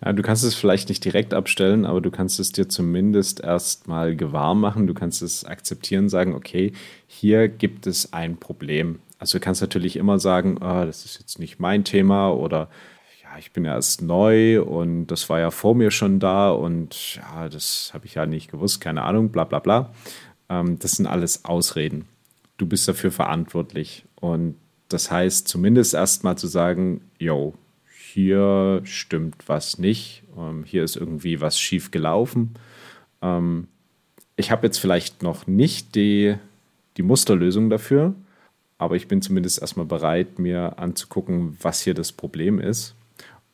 Ja, 0.04 0.14
du 0.14 0.22
kannst 0.22 0.44
es 0.44 0.56
vielleicht 0.56 0.90
nicht 0.90 1.06
direkt 1.06 1.34
abstellen, 1.34 1.86
aber 1.86 2.02
du 2.02 2.12
kannst 2.12 2.40
es 2.40 2.52
dir 2.52 2.68
zumindest 2.68 3.40
erstmal 3.42 4.16
gewahr 4.16 4.56
machen. 4.56 4.88
Du 4.88 4.94
kannst 4.94 5.22
es 5.22 5.46
akzeptieren, 5.46 6.10
sagen, 6.10 6.34
okay, 6.34 6.74
hier 7.08 7.48
gibt 7.48 7.88
es 7.88 8.14
ein 8.14 8.38
Problem. 8.38 9.00
Also 9.20 9.38
du 9.38 9.44
kannst 9.44 9.62
natürlich 9.62 9.96
immer 9.96 10.20
sagen, 10.20 10.58
oh, 10.58 10.86
das 10.86 11.06
ist 11.06 11.20
jetzt 11.20 11.40
nicht 11.40 11.60
mein 11.60 11.84
Thema 11.86 12.30
oder 12.30 12.70
ich 13.40 13.52
bin 13.52 13.66
ja 13.66 13.74
erst 13.74 14.02
neu 14.02 14.62
und 14.62 15.08
das 15.08 15.30
war 15.30 15.40
ja 15.40 15.52
vor 15.52 15.76
mir 15.76 15.92
schon 15.92 16.20
da 16.20 16.52
und 16.52 17.16
ja, 17.16 17.50
das 17.50 17.92
habe 17.94 18.06
ich 18.06 18.16
ja 18.16 18.26
nicht 18.26 18.52
gewusst, 18.52 18.82
keine 18.82 19.04
Ahnung, 19.04 19.30
bla 19.30 19.44
bla 19.44 19.60
bla. 19.60 19.94
Ähm, 20.50 20.80
das 20.80 20.94
sind 20.94 21.08
alles 21.08 21.46
Ausreden. 21.46 22.06
Du 22.58 22.66
bist 22.66 22.88
dafür 22.88 23.12
verantwortlich. 23.12 24.06
Und 24.16 24.56
das 24.90 25.12
heißt, 25.12 25.48
zumindest 25.48 25.94
erstmal 25.94 26.38
zu 26.38 26.48
sagen, 26.48 27.02
yo, 27.18 27.54
hier 28.14 28.82
stimmt 28.84 29.48
was 29.48 29.78
nicht, 29.78 30.24
ähm, 30.38 30.64
hier 30.64 30.84
ist 30.84 30.96
irgendwie 30.96 31.42
was 31.42 31.60
schief 31.60 31.92
gelaufen. 31.92 32.54
Ähm, 33.22 33.68
ich 34.38 34.52
habe 34.52 34.68
jetzt 34.68 34.78
vielleicht 34.78 35.24
noch 35.24 35.48
nicht 35.48 35.96
die, 35.96 36.36
die 36.98 37.04
Musterlösung 37.04 37.70
dafür, 37.70 38.14
aber 38.78 38.96
ich 38.96 39.08
bin 39.08 39.22
zumindest 39.22 39.62
erstmal 39.62 39.86
bereit, 39.86 40.40
mir 40.40 40.80
anzugucken, 40.80 41.58
was 41.62 41.82
hier 41.82 41.94
das 41.94 42.12
Problem 42.12 42.60
ist 42.60 42.96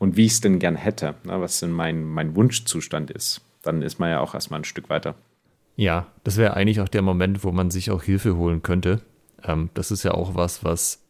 und 0.02 0.18
wie 0.18 0.26
ich 0.26 0.32
es 0.32 0.42
denn 0.42 0.58
gern 0.58 0.76
hätte, 0.76 1.14
ne, 1.26 1.40
was 1.40 1.60
denn 1.60 1.70
mein, 1.70 2.04
mein 2.04 2.36
Wunschzustand 2.36 3.12
ist. 3.12 3.42
Dann 3.62 3.84
ist 3.84 4.00
man 4.00 4.10
ja 4.10 4.20
auch 4.20 4.34
erstmal 4.34 4.60
ein 4.60 4.64
Stück 4.64 4.90
weiter. 4.90 5.14
Ja, 5.76 6.08
das 6.24 6.38
wäre 6.38 6.56
eigentlich 6.56 6.82
auch 6.82 6.90
der 6.90 7.04
Moment, 7.04 7.44
wo 7.44 7.52
man 7.52 7.70
sich 7.70 7.92
auch 7.92 8.02
Hilfe 8.02 8.36
holen 8.36 8.64
könnte. 8.64 9.02
Ähm, 9.44 9.70
das 9.76 9.92
ist 9.92 10.02
ja 10.02 10.16
auch 10.16 10.34
was, 10.34 10.66
was 10.66 11.04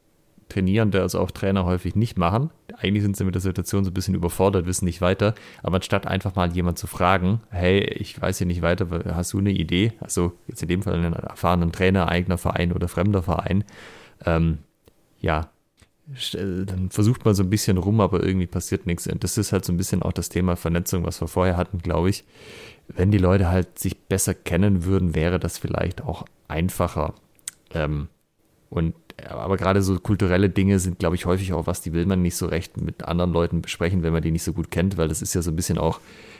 Trainierende, 0.49 1.01
also 1.01 1.21
auch 1.21 1.31
Trainer 1.31 1.63
häufig 1.63 1.95
nicht 1.95 2.17
machen. 2.17 2.49
Eigentlich 2.79 3.03
sind 3.03 3.15
sie 3.15 3.23
mit 3.23 3.33
der 3.33 3.41
Situation 3.41 3.85
so 3.85 3.91
ein 3.91 3.93
bisschen 3.93 4.13
überfordert, 4.13 4.65
wissen 4.65 4.83
nicht 4.83 4.99
weiter. 4.99 5.35
Aber 5.63 5.77
anstatt 5.77 6.05
einfach 6.05 6.35
mal 6.35 6.51
jemand 6.51 6.77
zu 6.77 6.85
fragen, 6.85 7.39
hey, 7.49 7.79
ich 7.79 8.21
weiß 8.21 8.39
hier 8.39 8.47
nicht 8.47 8.61
weiter, 8.61 8.87
hast 9.15 9.31
du 9.31 9.37
eine 9.37 9.51
Idee? 9.51 9.93
Also 10.01 10.33
jetzt 10.47 10.63
in 10.63 10.67
dem 10.67 10.81
Fall 10.81 10.95
einen 10.95 11.13
erfahrenen 11.13 11.71
Trainer, 11.71 12.09
eigener 12.09 12.37
Verein 12.37 12.73
oder 12.73 12.89
fremder 12.89 13.23
Verein. 13.23 13.63
Ähm, 14.25 14.57
ja, 15.21 15.49
dann 16.33 16.89
versucht 16.89 17.25
man 17.25 17.35
so 17.35 17.43
ein 17.43 17.49
bisschen 17.49 17.77
rum, 17.77 18.01
aber 18.01 18.23
irgendwie 18.23 18.47
passiert 18.47 18.85
nichts. 18.85 19.07
Und 19.07 19.23
das 19.23 19.37
ist 19.37 19.51
halt 19.51 19.65
so 19.65 19.73
ein 19.73 19.77
bisschen 19.77 20.01
auch 20.01 20.13
das 20.13 20.29
Thema 20.29 20.55
Vernetzung, 20.55 21.05
was 21.05 21.21
wir 21.21 21.27
vorher 21.27 21.57
hatten, 21.57 21.79
glaube 21.79 22.09
ich. 22.09 22.23
Wenn 22.87 23.11
die 23.11 23.17
Leute 23.17 23.49
halt 23.49 23.79
sich 23.79 23.97
besser 23.97 24.33
kennen 24.33 24.83
würden, 24.85 25.15
wäre 25.15 25.39
das 25.39 25.57
vielleicht 25.57 26.01
auch 26.01 26.25
einfacher. 26.47 27.13
Ähm, 27.73 28.09
und 28.69 28.93
aber 29.29 29.57
gerade 29.57 29.81
so 29.81 29.99
kulturelle 29.99 30.49
Dinge 30.49 30.79
sind, 30.79 30.99
glaube 30.99 31.15
ich, 31.15 31.25
häufig 31.25 31.53
auch 31.53 31.67
was, 31.67 31.81
die 31.81 31.93
will 31.93 32.05
man 32.05 32.21
nicht 32.21 32.35
so 32.35 32.47
recht 32.47 32.79
mit 32.79 33.03
anderen 33.03 33.31
Leuten 33.31 33.61
besprechen, 33.61 34.03
wenn 34.03 34.13
man 34.13 34.23
die 34.23 34.31
nicht 34.31 34.43
so 34.43 34.53
gut 34.53 34.71
kennt, 34.71 34.97
weil 34.97 35.07
das 35.07 35.21
ist 35.21 35.33
ja 35.33 35.41
so 35.41 35.51
ein 35.51 35.55
bisschen 35.55 35.77
auch 35.77 35.99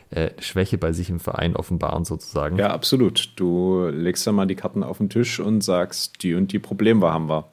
äh, 0.10 0.32
Schwäche 0.40 0.78
bei 0.78 0.92
sich 0.92 1.10
im 1.10 1.20
Verein 1.20 1.56
offenbaren 1.56 2.06
sozusagen. 2.06 2.58
Ja, 2.58 2.72
absolut. 2.72 3.34
Du 3.36 3.88
legst 3.88 4.26
dann 4.26 4.36
mal 4.36 4.48
die 4.48 4.56
Karten 4.56 4.84
auf 4.84 4.98
den 4.98 5.10
Tisch 5.10 5.40
und 5.40 5.62
sagst, 5.62 6.24
die 6.24 6.34
und 6.34 6.52
die 6.52 6.60
Probleme 6.60 7.12
haben 7.12 7.30
wir. 7.30 7.52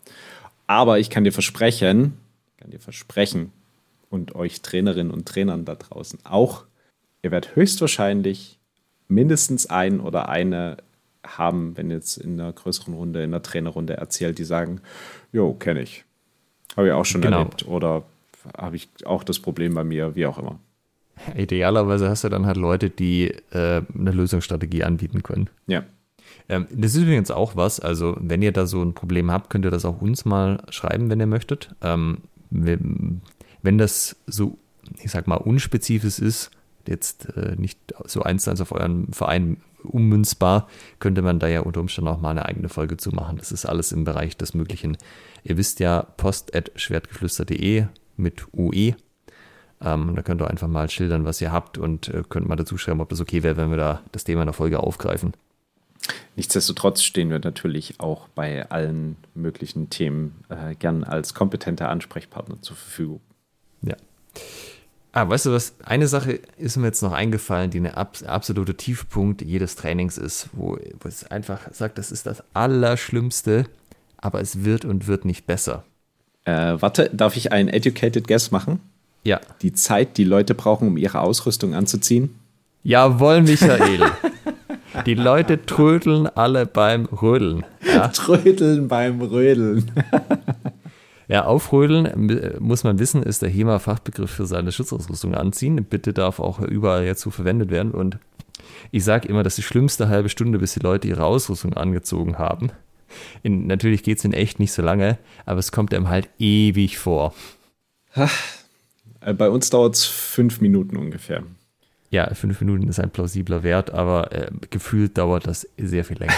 Aber 0.69 1.01
ich 1.01 1.11
kann 1.11 1.25
dir 1.25 1.33
versprechen, 1.33 2.17
kann 2.59 2.71
dir 2.71 2.79
versprechen 2.79 3.53
und 4.11 4.37
euch 4.37 4.63
Trainerinnen 4.63 5.13
und 5.13 5.27
Trainern 5.27 5.65
da 5.65 5.75
draußen 5.75 6.21
auch, 6.25 6.65
ihr 7.23 7.33
werdet 7.33 7.57
höchstwahrscheinlich 7.57 8.61
mindestens 9.09 9.67
ein 9.67 9.99
oder 9.99 10.29
eine 10.29 10.77
haben, 11.27 11.77
wenn 11.77 11.91
jetzt 11.91 12.19
in 12.19 12.41
einer 12.41 12.53
größeren 12.53 12.95
Runde, 12.95 13.23
in 13.23 13.31
einer 13.31 13.43
Trainerrunde 13.43 13.97
erzählt, 13.97 14.39
die 14.39 14.45
sagen, 14.45 14.81
jo, 15.33 15.53
kenne 15.55 15.83
ich. 15.83 16.05
Habe 16.77 16.89
ich 16.89 16.93
auch 16.93 17.05
schon 17.05 17.23
genau. 17.23 17.39
erlebt. 17.39 17.67
Oder 17.67 18.05
habe 18.57 18.77
ich 18.77 18.89
auch 19.05 19.25
das 19.25 19.39
Problem 19.39 19.75
bei 19.75 19.85
mir, 19.85 20.15
wie 20.15 20.27
auch 20.27 20.39
immer. 20.39 20.61
Idealerweise 21.37 22.09
hast 22.09 22.25
du 22.25 22.29
dann 22.29 22.47
halt 22.47 22.57
Leute, 22.57 22.91
die 22.91 23.29
äh, 23.51 23.83
eine 23.93 24.13
Lösungsstrategie 24.13 24.85
anbieten 24.85 25.23
können. 25.23 25.51
Ja. 25.67 25.83
Ähm, 26.49 26.67
das 26.71 26.95
ist 26.95 27.03
übrigens 27.03 27.31
auch 27.31 27.57
was, 27.57 27.81
also 27.81 28.17
wenn 28.21 28.43
ihr 28.43 28.53
da 28.53 28.67
so 28.67 28.83
ein 28.83 28.95
Problem 28.95 29.31
habt, 29.31 29.51
könnt 29.51 29.65
ihr 29.65 29.71
das 29.71 29.85
auch 29.85 30.01
uns 30.01 30.25
mal 30.25 30.63
schreiben, 30.71 31.11
wenn 31.11 31.21
ihr 31.21 31.27
möchtet. 31.27 31.75
Ähm, 31.83 32.19
wenn 32.51 33.79
das 33.79 34.17
so, 34.27 34.59
ich 35.03 35.11
sag 35.11 35.27
mal, 35.27 35.37
unspezifisch 35.37 36.19
ist, 36.19 36.51
jetzt 36.87 37.29
äh, 37.37 37.55
nicht 37.57 37.79
so 38.07 38.23
eins 38.23 38.45
zu 38.45 38.51
eins 38.51 38.61
auf 38.61 38.73
euren 38.73 39.13
Verein 39.13 39.59
ummünzbar, 39.85 40.69
könnte 40.99 41.23
man 41.23 41.39
da 41.39 41.47
ja 41.47 41.61
unter 41.61 41.81
Umständen 41.81 42.09
auch 42.09 42.21
mal 42.21 42.31
eine 42.31 42.47
eigene 42.47 42.69
Folge 42.69 42.97
zu 42.97 43.11
machen. 43.11 43.37
Das 43.37 43.53
ist 43.53 43.67
alles 43.67 43.93
im 43.93 44.05
Bereich 44.05 44.37
des 44.37 44.55
Möglichen. 44.55 44.97
Ihr 45.45 45.57
wisst 45.57 45.81
ja, 45.81 46.03
post.schwertgeflüster.de 46.03 47.87
mit 48.17 48.47
UE. 48.53 48.95
Ähm, 49.81 50.17
da 50.17 50.23
könnt 50.23 50.43
ihr 50.43 50.49
einfach 50.49 50.67
mal 50.67 50.91
schildern, 50.91 51.25
was 51.25 51.41
ihr 51.41 51.53
habt 51.53 51.79
und 51.79 52.09
äh, 52.09 52.25
könnt 52.29 52.49
mal 52.49 52.57
dazu 52.57 52.79
schreiben, 52.79 53.01
ob 53.01 53.11
das 53.11 53.21
okay 53.21 53.43
wäre, 53.43 53.57
wenn 53.57 53.71
wir 53.71 53.77
da 53.77 54.01
das 54.11 54.25
Thema 54.25 54.43
in 54.43 54.47
der 54.47 54.55
Folge 54.55 54.81
aufgreifen. 54.81 55.33
Nichtsdestotrotz 56.37 57.03
stehen 57.03 57.31
wir 57.31 57.41
natürlich 57.41 57.99
auch 57.99 58.29
bei 58.29 58.71
allen 58.71 59.17
möglichen 59.35 59.91
Themen 59.91 60.45
äh, 60.49 60.75
gern 60.77 61.05
als 61.05 61.35
kompetenter 61.35 61.89
Ansprechpartner 61.89 62.63
zur 62.63 62.77
Verfügung. 62.77 63.21
Ja. 63.83 63.97
Ah, 65.13 65.29
weißt 65.29 65.47
du 65.47 65.53
was? 65.53 65.75
Eine 65.85 66.07
Sache 66.07 66.39
ist 66.57 66.77
mir 66.77 66.87
jetzt 66.87 67.03
noch 67.03 67.13
eingefallen, 67.13 67.71
die 67.71 67.81
ein 67.81 67.93
abs 67.93 68.23
absolute 68.23 68.77
Tiefpunkt 68.77 69.43
jedes 69.43 69.75
Trainings 69.75 70.19
ist, 70.19 70.49
wo, 70.53 70.79
wo 71.01 71.09
es 71.09 71.29
einfach 71.31 71.73
sagt, 71.73 71.99
das 71.99 72.13
ist 72.13 72.27
das 72.27 72.45
Allerschlimmste, 72.55 73.65
aber 74.17 74.41
es 74.41 74.65
wird 74.65 74.85
und 74.85 75.07
wird 75.07 75.25
nicht 75.25 75.47
besser. 75.47 75.85
Äh, 76.45 76.77
warte, 76.81 77.11
darf 77.13 77.37
ich 77.37 77.53
einen 77.53 77.69
Educated 77.69 78.29
Guess 78.29 78.51
machen? 78.51 78.81
Ja. 79.25 79.41
Die 79.63 79.73
Zeit, 79.73 80.17
die 80.19 80.25
Leute 80.25 80.55
brauchen, 80.55 80.89
um 80.89 80.97
ihre 80.97 81.21
Ausrüstung 81.21 81.75
anzuziehen? 81.75 82.39
Jawohl, 82.85 83.43
Michael. 83.43 84.01
Die 85.07 85.15
Leute 85.15 85.65
trödeln 85.65 86.27
alle 86.27 86.67
beim 86.67 87.07
Rödeln. 87.07 87.65
Ja. 87.87 88.09
Trödeln 88.13 88.89
beim 88.89 89.21
Rödeln. 89.21 89.91
ja, 91.29 91.45
aufrödeln, 91.45 92.57
muss 92.59 92.85
man 92.85 92.99
wissen, 92.99 93.23
ist 93.23 93.43
der 93.43 93.51
HEMA-Fachbegriff 93.51 94.31
für 94.31 94.47
seine 94.47 94.73
Schutzausrüstung 94.73 95.35
anziehen. 95.35 95.85
Bitte 95.85 96.13
darf 96.13 96.41
auch 96.41 96.61
überall 96.61 97.07
dazu 97.07 97.31
verwendet 97.31 97.71
werden. 97.71 97.93
Und 97.93 98.19
ich 98.91 99.05
sage 99.05 99.29
immer, 99.29 99.43
das 99.43 99.55
ist 99.55 99.59
die 99.59 99.63
schlimmste 99.63 100.09
halbe 100.09 100.29
Stunde, 100.29 100.59
bis 100.59 100.75
die 100.75 100.81
Leute 100.81 101.09
ihre 101.09 101.25
Ausrüstung 101.25 101.75
angezogen 101.75 102.39
haben. 102.39 102.71
In, 103.43 103.67
natürlich 103.67 104.03
geht 104.03 104.19
es 104.19 104.25
in 104.25 104.33
echt 104.33 104.59
nicht 104.59 104.73
so 104.73 104.83
lange, 104.83 105.19
aber 105.47 105.59
es 105.59 105.73
kommt 105.73 105.95
einem 105.95 106.09
halt 106.09 106.29
ewig 106.39 106.99
vor. 106.99 107.35
Äh, 108.15 109.35
bei 109.35 109.49
uns 109.49 109.71
dauert 109.71 109.95
es 109.95 110.05
fünf 110.05 110.61
Minuten 110.61 110.97
ungefähr 110.97 111.43
ja, 112.11 112.33
fünf 112.35 112.61
Minuten 112.61 112.87
ist 112.89 113.01
ein 113.01 113.11
plausibler 113.11 113.63
Wert, 113.63 113.91
aber 113.91 114.33
äh, 114.33 114.51
gefühlt 114.71 115.19
dauert 115.19 115.47
das 115.47 115.69
sehr 115.77 116.05
viel 116.05 116.17
länger. 116.19 116.33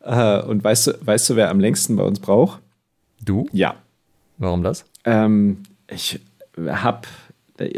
äh, 0.42 0.42
und 0.42 0.62
weißt 0.62 0.88
du, 0.88 0.92
weißt 1.00 1.30
du, 1.30 1.36
wer 1.36 1.48
am 1.50 1.60
längsten 1.60 1.96
bei 1.96 2.02
uns 2.02 2.20
braucht? 2.20 2.60
Du? 3.24 3.48
Ja. 3.52 3.76
Warum 4.38 4.62
das? 4.62 4.84
Ähm, 5.04 5.62
ich 5.88 6.20
habe, 6.58 7.08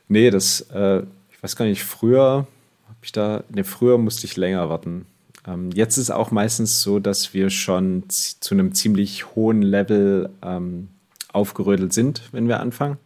Nee, 0.08 0.30
das, 0.30 0.62
äh, 0.72 1.02
ich 1.30 1.42
weiß 1.42 1.56
gar 1.56 1.64
nicht, 1.64 1.84
früher 1.84 2.46
habe 2.86 2.98
ich 3.02 3.12
da, 3.12 3.44
nee, 3.48 3.64
früher 3.64 3.98
musste 3.98 4.26
ich 4.26 4.36
länger 4.36 4.68
warten. 4.68 5.06
Ähm, 5.46 5.70
jetzt 5.72 5.96
ist 5.96 6.10
auch 6.10 6.30
meistens 6.30 6.82
so, 6.82 6.98
dass 6.98 7.34
wir 7.34 7.50
schon 7.50 8.04
zu 8.08 8.54
einem 8.54 8.74
ziemlich 8.74 9.34
hohen 9.34 9.62
Level 9.62 10.30
ähm, 10.42 10.88
aufgerödelt 11.32 11.92
sind, 11.92 12.22
wenn 12.32 12.48
wir 12.48 12.60
anfangen. 12.60 12.98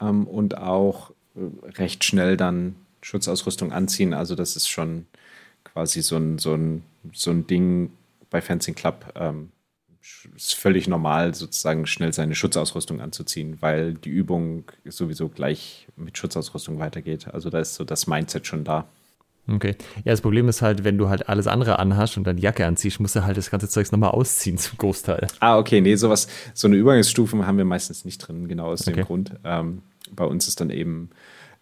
Ähm, 0.00 0.26
und 0.26 0.58
auch 0.58 1.10
äh, 1.36 1.70
recht 1.78 2.04
schnell 2.04 2.36
dann 2.36 2.74
Schutzausrüstung 3.02 3.72
anziehen. 3.72 4.12
Also 4.12 4.34
das 4.34 4.56
ist 4.56 4.68
schon 4.68 5.06
quasi 5.64 6.02
so 6.02 6.16
ein, 6.16 6.38
so 6.38 6.54
ein, 6.54 6.82
so 7.12 7.30
ein 7.30 7.46
Ding 7.46 7.90
bei 8.28 8.40
Fencing 8.42 8.74
Club. 8.74 9.12
Ähm, 9.14 9.50
ist 10.34 10.54
völlig 10.54 10.88
normal, 10.88 11.34
sozusagen 11.34 11.86
schnell 11.86 12.12
seine 12.12 12.34
Schutzausrüstung 12.34 13.00
anzuziehen, 13.00 13.58
weil 13.60 13.94
die 13.94 14.08
Übung 14.08 14.64
sowieso 14.84 15.28
gleich 15.28 15.86
mit 15.96 16.16
Schutzausrüstung 16.16 16.78
weitergeht. 16.78 17.28
Also 17.32 17.50
da 17.50 17.60
ist 17.60 17.74
so 17.74 17.84
das 17.84 18.06
Mindset 18.06 18.46
schon 18.46 18.64
da. 18.64 18.86
Okay. 19.48 19.74
Ja, 20.04 20.12
das 20.12 20.20
Problem 20.20 20.48
ist 20.48 20.62
halt, 20.62 20.84
wenn 20.84 20.98
du 20.98 21.08
halt 21.08 21.28
alles 21.28 21.46
andere 21.46 21.78
anhast 21.78 22.16
und 22.16 22.24
dann 22.24 22.36
die 22.36 22.42
Jacke 22.42 22.64
anziehst, 22.66 23.00
musst 23.00 23.16
du 23.16 23.24
halt 23.24 23.36
das 23.36 23.50
ganze 23.50 23.68
Zeugs 23.68 23.90
nochmal 23.90 24.10
ausziehen 24.10 24.58
zum 24.58 24.78
Großteil. 24.78 25.26
Ah, 25.40 25.58
okay. 25.58 25.80
Nee, 25.80 25.96
sowas, 25.96 26.28
so 26.54 26.68
eine 26.68 26.76
Übergangsstufe 26.76 27.46
haben 27.46 27.58
wir 27.58 27.64
meistens 27.64 28.04
nicht 28.04 28.18
drin, 28.18 28.48
genau 28.48 28.66
aus 28.66 28.86
okay. 28.86 28.96
dem 28.96 29.04
Grund. 29.04 29.32
Ähm, 29.44 29.82
bei 30.14 30.24
uns 30.24 30.46
ist 30.48 30.60
dann 30.60 30.70
eben 30.70 31.10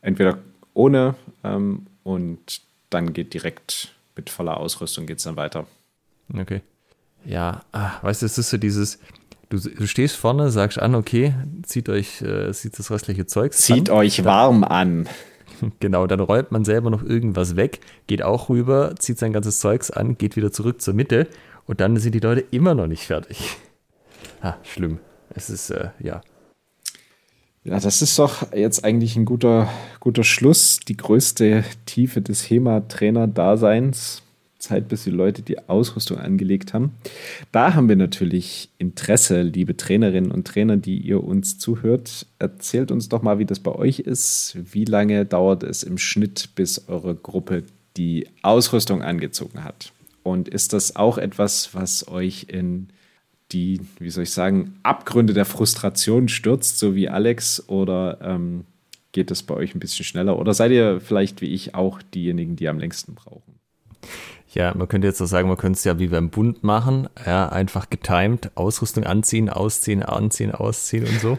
entweder 0.01 0.39
ohne 0.74 1.15
ähm, 1.44 1.86
und 2.02 2.62
dann 2.90 3.12
geht 3.12 3.35
direkt 3.35 3.94
mit 4.16 4.31
voller 4.31 4.56
Ausrüstung 4.56 5.06
geht 5.06 5.19
es 5.19 5.24
dann 5.24 5.36
weiter. 5.36 5.66
Okay. 6.36 6.60
Ja, 7.29 7.61
ach, 7.73 8.03
weißt 8.03 8.23
du, 8.23 8.27
es 8.27 8.39
ist 8.39 8.49
so 8.49 8.57
dieses, 8.57 8.99
du, 9.51 9.59
du, 9.59 9.87
stehst 9.87 10.17
vorne, 10.17 10.51
sagst 10.51 10.79
an, 10.79 10.95
okay, 10.95 11.35
zieht 11.63 11.91
euch, 11.91 12.23
äh, 12.23 12.51
zieht 12.53 12.79
das 12.79 12.91
restliche 12.91 13.27
Zeug 13.27 13.53
Zieht 13.53 13.91
an, 13.91 13.97
euch 13.97 14.25
warm 14.25 14.65
an. 14.65 15.09
Genau, 15.81 16.07
dann 16.07 16.21
räumt 16.21 16.53
man 16.53 16.65
selber 16.65 16.89
noch 16.89 17.03
irgendwas 17.03 17.57
weg, 17.57 17.81
geht 18.07 18.23
auch 18.23 18.49
rüber, 18.49 18.95
zieht 18.97 19.19
sein 19.19 19.33
ganzes 19.33 19.59
Zeugs 19.59 19.91
an, 19.91 20.17
geht 20.17 20.37
wieder 20.37 20.53
zurück 20.53 20.81
zur 20.81 20.95
Mitte 20.95 21.27
und 21.67 21.81
dann 21.81 21.97
sind 21.97 22.15
die 22.15 22.21
Leute 22.21 22.45
immer 22.53 22.77
noch 22.77 22.87
nicht 22.87 23.05
fertig. 23.05 23.57
Ha, 24.41 24.57
schlimm. 24.63 25.01
Es 25.31 25.51
ist, 25.51 25.71
äh, 25.71 25.89
ja. 25.99 26.21
Ja, 27.65 27.81
das 27.81 28.03
ist 28.03 28.17
doch 28.21 28.53
jetzt 28.53 28.85
eigentlich 28.85 29.17
ein 29.17 29.25
guter, 29.25 29.69
guter 29.99 30.23
Schluss. 30.23 30.79
Die 30.87 30.97
größte 30.97 31.65
Tiefe 31.87 32.23
des 32.23 32.49
HEMA-Trainer-Daseins. 32.49 34.23
Zeit, 34.59 34.89
bis 34.89 35.05
die 35.05 35.10
Leute 35.10 35.43
die 35.43 35.68
Ausrüstung 35.68 36.18
angelegt 36.18 36.74
haben. 36.74 36.93
Da 37.52 37.74
haben 37.74 37.89
wir 37.89 37.97
natürlich 37.97 38.70
Interesse, 38.78 39.43
liebe 39.43 39.76
Trainerinnen 39.76 40.30
und 40.30 40.47
Trainer, 40.47 40.76
die 40.76 40.98
ihr 40.98 41.22
uns 41.22 41.59
zuhört. 41.59 42.26
Erzählt 42.39 42.90
uns 42.90 43.09
doch 43.09 43.22
mal, 43.22 43.39
wie 43.39 43.44
das 43.44 43.60
bei 43.60 43.72
euch 43.72 44.01
ist. 44.01 44.56
Wie 44.72 44.85
lange 44.85 45.24
dauert 45.24 45.62
es 45.62 45.82
im 45.82 45.98
Schnitt, 45.98 46.51
bis 46.55 46.89
eure 46.89 47.14
Gruppe 47.14 47.64
die 47.97 48.26
Ausrüstung 48.43 49.02
angezogen 49.02 49.64
hat? 49.64 49.93
Und 50.22 50.48
ist 50.48 50.72
das 50.72 50.97
auch 50.97 51.18
etwas, 51.18 51.74
was 51.74 52.09
euch 52.09 52.47
in 52.48 52.89
die, 53.52 53.80
wie 53.98 54.10
soll 54.10 54.24
ich 54.24 54.32
sagen, 54.32 54.78
Abgründe 54.82 55.32
der 55.32 55.47
Frustration 55.47 56.28
stürzt, 56.28 56.78
so 56.78 56.94
wie 56.94 57.09
Alex? 57.09 57.68
Oder 57.68 58.18
ähm, 58.20 58.64
geht 59.12 59.30
das 59.30 59.43
bei 59.43 59.55
euch 59.55 59.74
ein 59.74 59.80
bisschen 59.80 60.05
schneller? 60.05 60.39
Oder 60.39 60.52
seid 60.52 60.72
ihr 60.72 61.01
vielleicht 61.01 61.40
wie 61.40 61.55
ich 61.55 61.74
auch 61.74 62.02
diejenigen, 62.02 62.56
die 62.56 62.68
am 62.68 62.78
längsten 62.78 63.14
brauchen? 63.14 63.55
Ja, 64.55 64.75
man 64.75 64.89
könnte 64.89 65.07
jetzt 65.07 65.20
auch 65.20 65.27
sagen, 65.27 65.49
man 65.49 65.59
könnte 65.59 65.77
es 65.77 65.85
ja 65.85 65.99
wie 65.99 66.09
beim 66.09 66.31
Bund 66.31 66.65
machen, 66.65 67.09
ja, 67.27 67.49
einfach 67.49 67.91
getimed, 67.91 68.51
Ausrüstung 68.55 69.05
anziehen, 69.05 69.51
ausziehen, 69.51 70.03
anziehen, 70.03 70.53
ausziehen 70.53 71.07
und 71.07 71.20
so. 71.20 71.39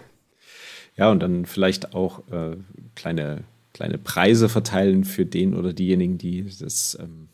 Ja, 0.95 1.10
und 1.11 1.22
dann 1.22 1.45
vielleicht 1.45 1.95
auch 1.95 2.27
äh, 2.30 2.57
kleine, 2.95 3.44
kleine 3.73 3.98
Preise 3.98 4.49
verteilen 4.49 5.06
für 5.06 5.26
den 5.26 5.56
oder 5.56 5.73
diejenigen, 5.73 6.18
die 6.18 6.45
das 6.60 6.98
ähm, 7.02 7.30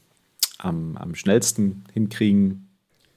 am, 0.60 0.95
am 0.97 1.15
schnellsten 1.15 1.84
hinkriegen. 1.93 2.69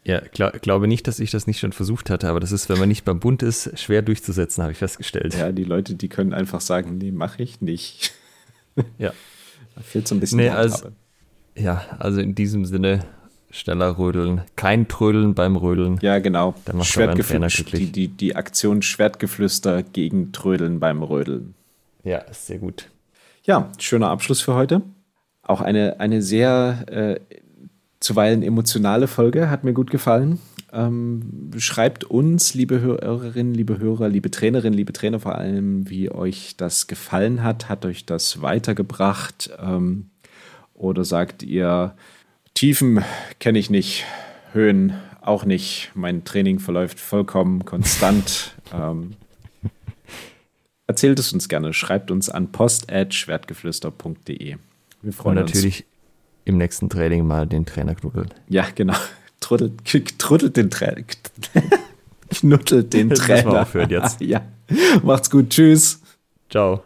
Ja, 0.04 0.20
glaub, 0.20 0.60
glaube 0.62 0.88
nicht, 0.88 1.06
dass 1.06 1.20
ich 1.20 1.30
das 1.30 1.46
nicht 1.46 1.60
schon 1.60 1.72
versucht 1.72 2.08
hatte, 2.08 2.28
aber 2.28 2.40
das 2.40 2.50
ist, 2.50 2.68
wenn 2.70 2.78
man 2.78 2.88
nicht 2.88 3.04
beim 3.04 3.20
Bund 3.20 3.42
ist, 3.42 3.78
schwer 3.78 4.00
durchzusetzen, 4.00 4.62
habe 4.62 4.72
ich 4.72 4.78
festgestellt. 4.78 5.34
Ja, 5.34 5.52
die 5.52 5.64
Leute, 5.64 5.94
die 5.94 6.08
können 6.08 6.32
einfach 6.32 6.62
sagen, 6.62 6.96
nee, 6.96 7.12
mache 7.12 7.42
ich 7.42 7.60
nicht. 7.60 8.12
Ja. 8.98 9.12
Da 9.74 9.84
fehlt 9.84 10.08
so 10.08 10.16
ein 10.16 10.20
bisschen 10.20 10.38
nee, 10.38 10.48
also, 10.48 10.88
ja, 11.58 11.82
also 11.98 12.20
in 12.20 12.34
diesem 12.34 12.64
Sinne 12.64 13.00
schneller 13.50 13.98
rödeln. 13.98 14.42
Kein 14.56 14.88
Trödeln 14.88 15.34
beim 15.34 15.56
Rödeln. 15.56 15.98
Ja, 16.02 16.18
genau. 16.18 16.54
Die, 17.78 17.92
die, 17.92 18.08
die 18.08 18.36
Aktion 18.36 18.82
Schwertgeflüster 18.82 19.82
gegen 19.82 20.32
Trödeln 20.32 20.80
beim 20.80 21.02
Rödeln. 21.02 21.54
Ja, 22.04 22.22
sehr 22.30 22.58
gut. 22.58 22.88
Ja, 23.42 23.70
schöner 23.78 24.10
Abschluss 24.10 24.40
für 24.40 24.54
heute. 24.54 24.82
Auch 25.42 25.60
eine, 25.62 25.98
eine 26.00 26.20
sehr 26.20 26.84
äh, 26.88 27.20
zuweilen 28.00 28.42
emotionale 28.42 29.06
Folge, 29.06 29.50
hat 29.50 29.64
mir 29.64 29.72
gut 29.72 29.90
gefallen. 29.90 30.38
Ähm, 30.70 31.50
schreibt 31.56 32.04
uns, 32.04 32.52
liebe 32.52 32.80
Hörerinnen, 32.80 33.54
liebe 33.54 33.78
Hörer, 33.78 34.08
liebe 34.10 34.30
Trainerinnen, 34.30 34.76
liebe 34.76 34.92
Trainer 34.92 35.18
vor 35.18 35.36
allem, 35.36 35.88
wie 35.88 36.10
euch 36.10 36.56
das 36.58 36.86
gefallen 36.86 37.42
hat. 37.42 37.70
Hat 37.70 37.86
euch 37.86 38.04
das 38.04 38.42
weitergebracht? 38.42 39.50
Ähm, 39.58 40.10
oder 40.78 41.04
sagt 41.04 41.42
ihr, 41.42 41.94
Tiefen 42.54 43.04
kenne 43.38 43.58
ich 43.58 43.70
nicht, 43.70 44.04
Höhen 44.52 44.94
auch 45.20 45.44
nicht. 45.44 45.90
Mein 45.94 46.24
Training 46.24 46.58
verläuft 46.58 46.98
vollkommen 46.98 47.64
konstant. 47.64 48.54
ähm, 48.72 49.12
erzählt 50.86 51.18
es 51.18 51.32
uns 51.32 51.48
gerne. 51.48 51.72
Schreibt 51.72 52.10
uns 52.10 52.30
an 52.30 52.50
post.schwertgeflüster.de. 52.50 54.56
Wir 55.02 55.12
freuen 55.12 55.38
Und 55.38 55.44
natürlich 55.44 55.80
uns. 55.82 55.88
im 56.46 56.58
nächsten 56.58 56.88
Training 56.88 57.26
mal 57.26 57.46
den 57.46 57.66
Trainer 57.66 57.94
knuddeln. 57.94 58.32
Ja, 58.48 58.66
genau. 58.74 58.96
Truddelt, 59.40 60.18
truddelt 60.18 60.56
den 60.56 60.70
Trainer. 60.70 61.04
Knuddelt 62.30 62.92
den 62.92 63.10
Trainer. 63.10 63.52
Das 63.52 63.68
aufhören 63.68 63.90
jetzt. 63.90 64.20
ja. 64.20 64.42
Macht's 65.02 65.30
gut. 65.30 65.50
Tschüss. 65.50 66.02
Ciao. 66.50 66.82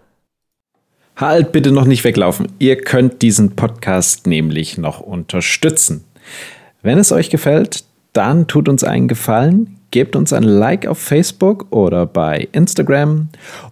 Halt 1.16 1.52
bitte 1.52 1.72
noch 1.72 1.84
nicht 1.84 2.04
weglaufen. 2.04 2.48
Ihr 2.58 2.76
könnt 2.76 3.22
diesen 3.22 3.54
Podcast 3.54 4.26
nämlich 4.26 4.78
noch 4.78 5.00
unterstützen. 5.00 6.04
Wenn 6.82 6.98
es 6.98 7.12
euch 7.12 7.30
gefällt, 7.30 7.84
dann 8.12 8.46
tut 8.46 8.68
uns 8.68 8.82
einen 8.82 9.08
Gefallen, 9.08 9.78
gebt 9.90 10.16
uns 10.16 10.32
ein 10.32 10.42
Like 10.42 10.86
auf 10.86 10.98
Facebook 10.98 11.66
oder 11.70 12.06
bei 12.06 12.48
Instagram 12.52 13.28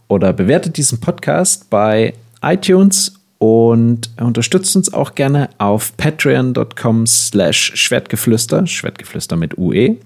oder 0.09 0.33
bewertet 0.33 0.77
diesen 0.77 1.01
Podcast 1.01 1.71
bei 1.71 2.15
iTunes 2.43 3.21
und 3.39 4.11
unterstützt 4.21 4.77
uns 4.77 4.93
auch 4.93 5.15
gerne 5.15 5.49
auf 5.57 5.97
patreon.com 5.97 7.07
slash 7.07 7.73
schwertgeflüster, 7.75 8.67
Schwertgeflüster 8.67 9.37
mit 9.37 9.57
UE 9.57 9.97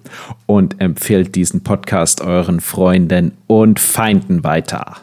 und 0.46 0.80
empfehlt 0.80 1.34
diesen 1.34 1.64
Podcast 1.64 2.20
euren 2.20 2.60
Freunden 2.60 3.32
und 3.48 3.80
Feinden 3.80 4.44
weiter. 4.44 4.98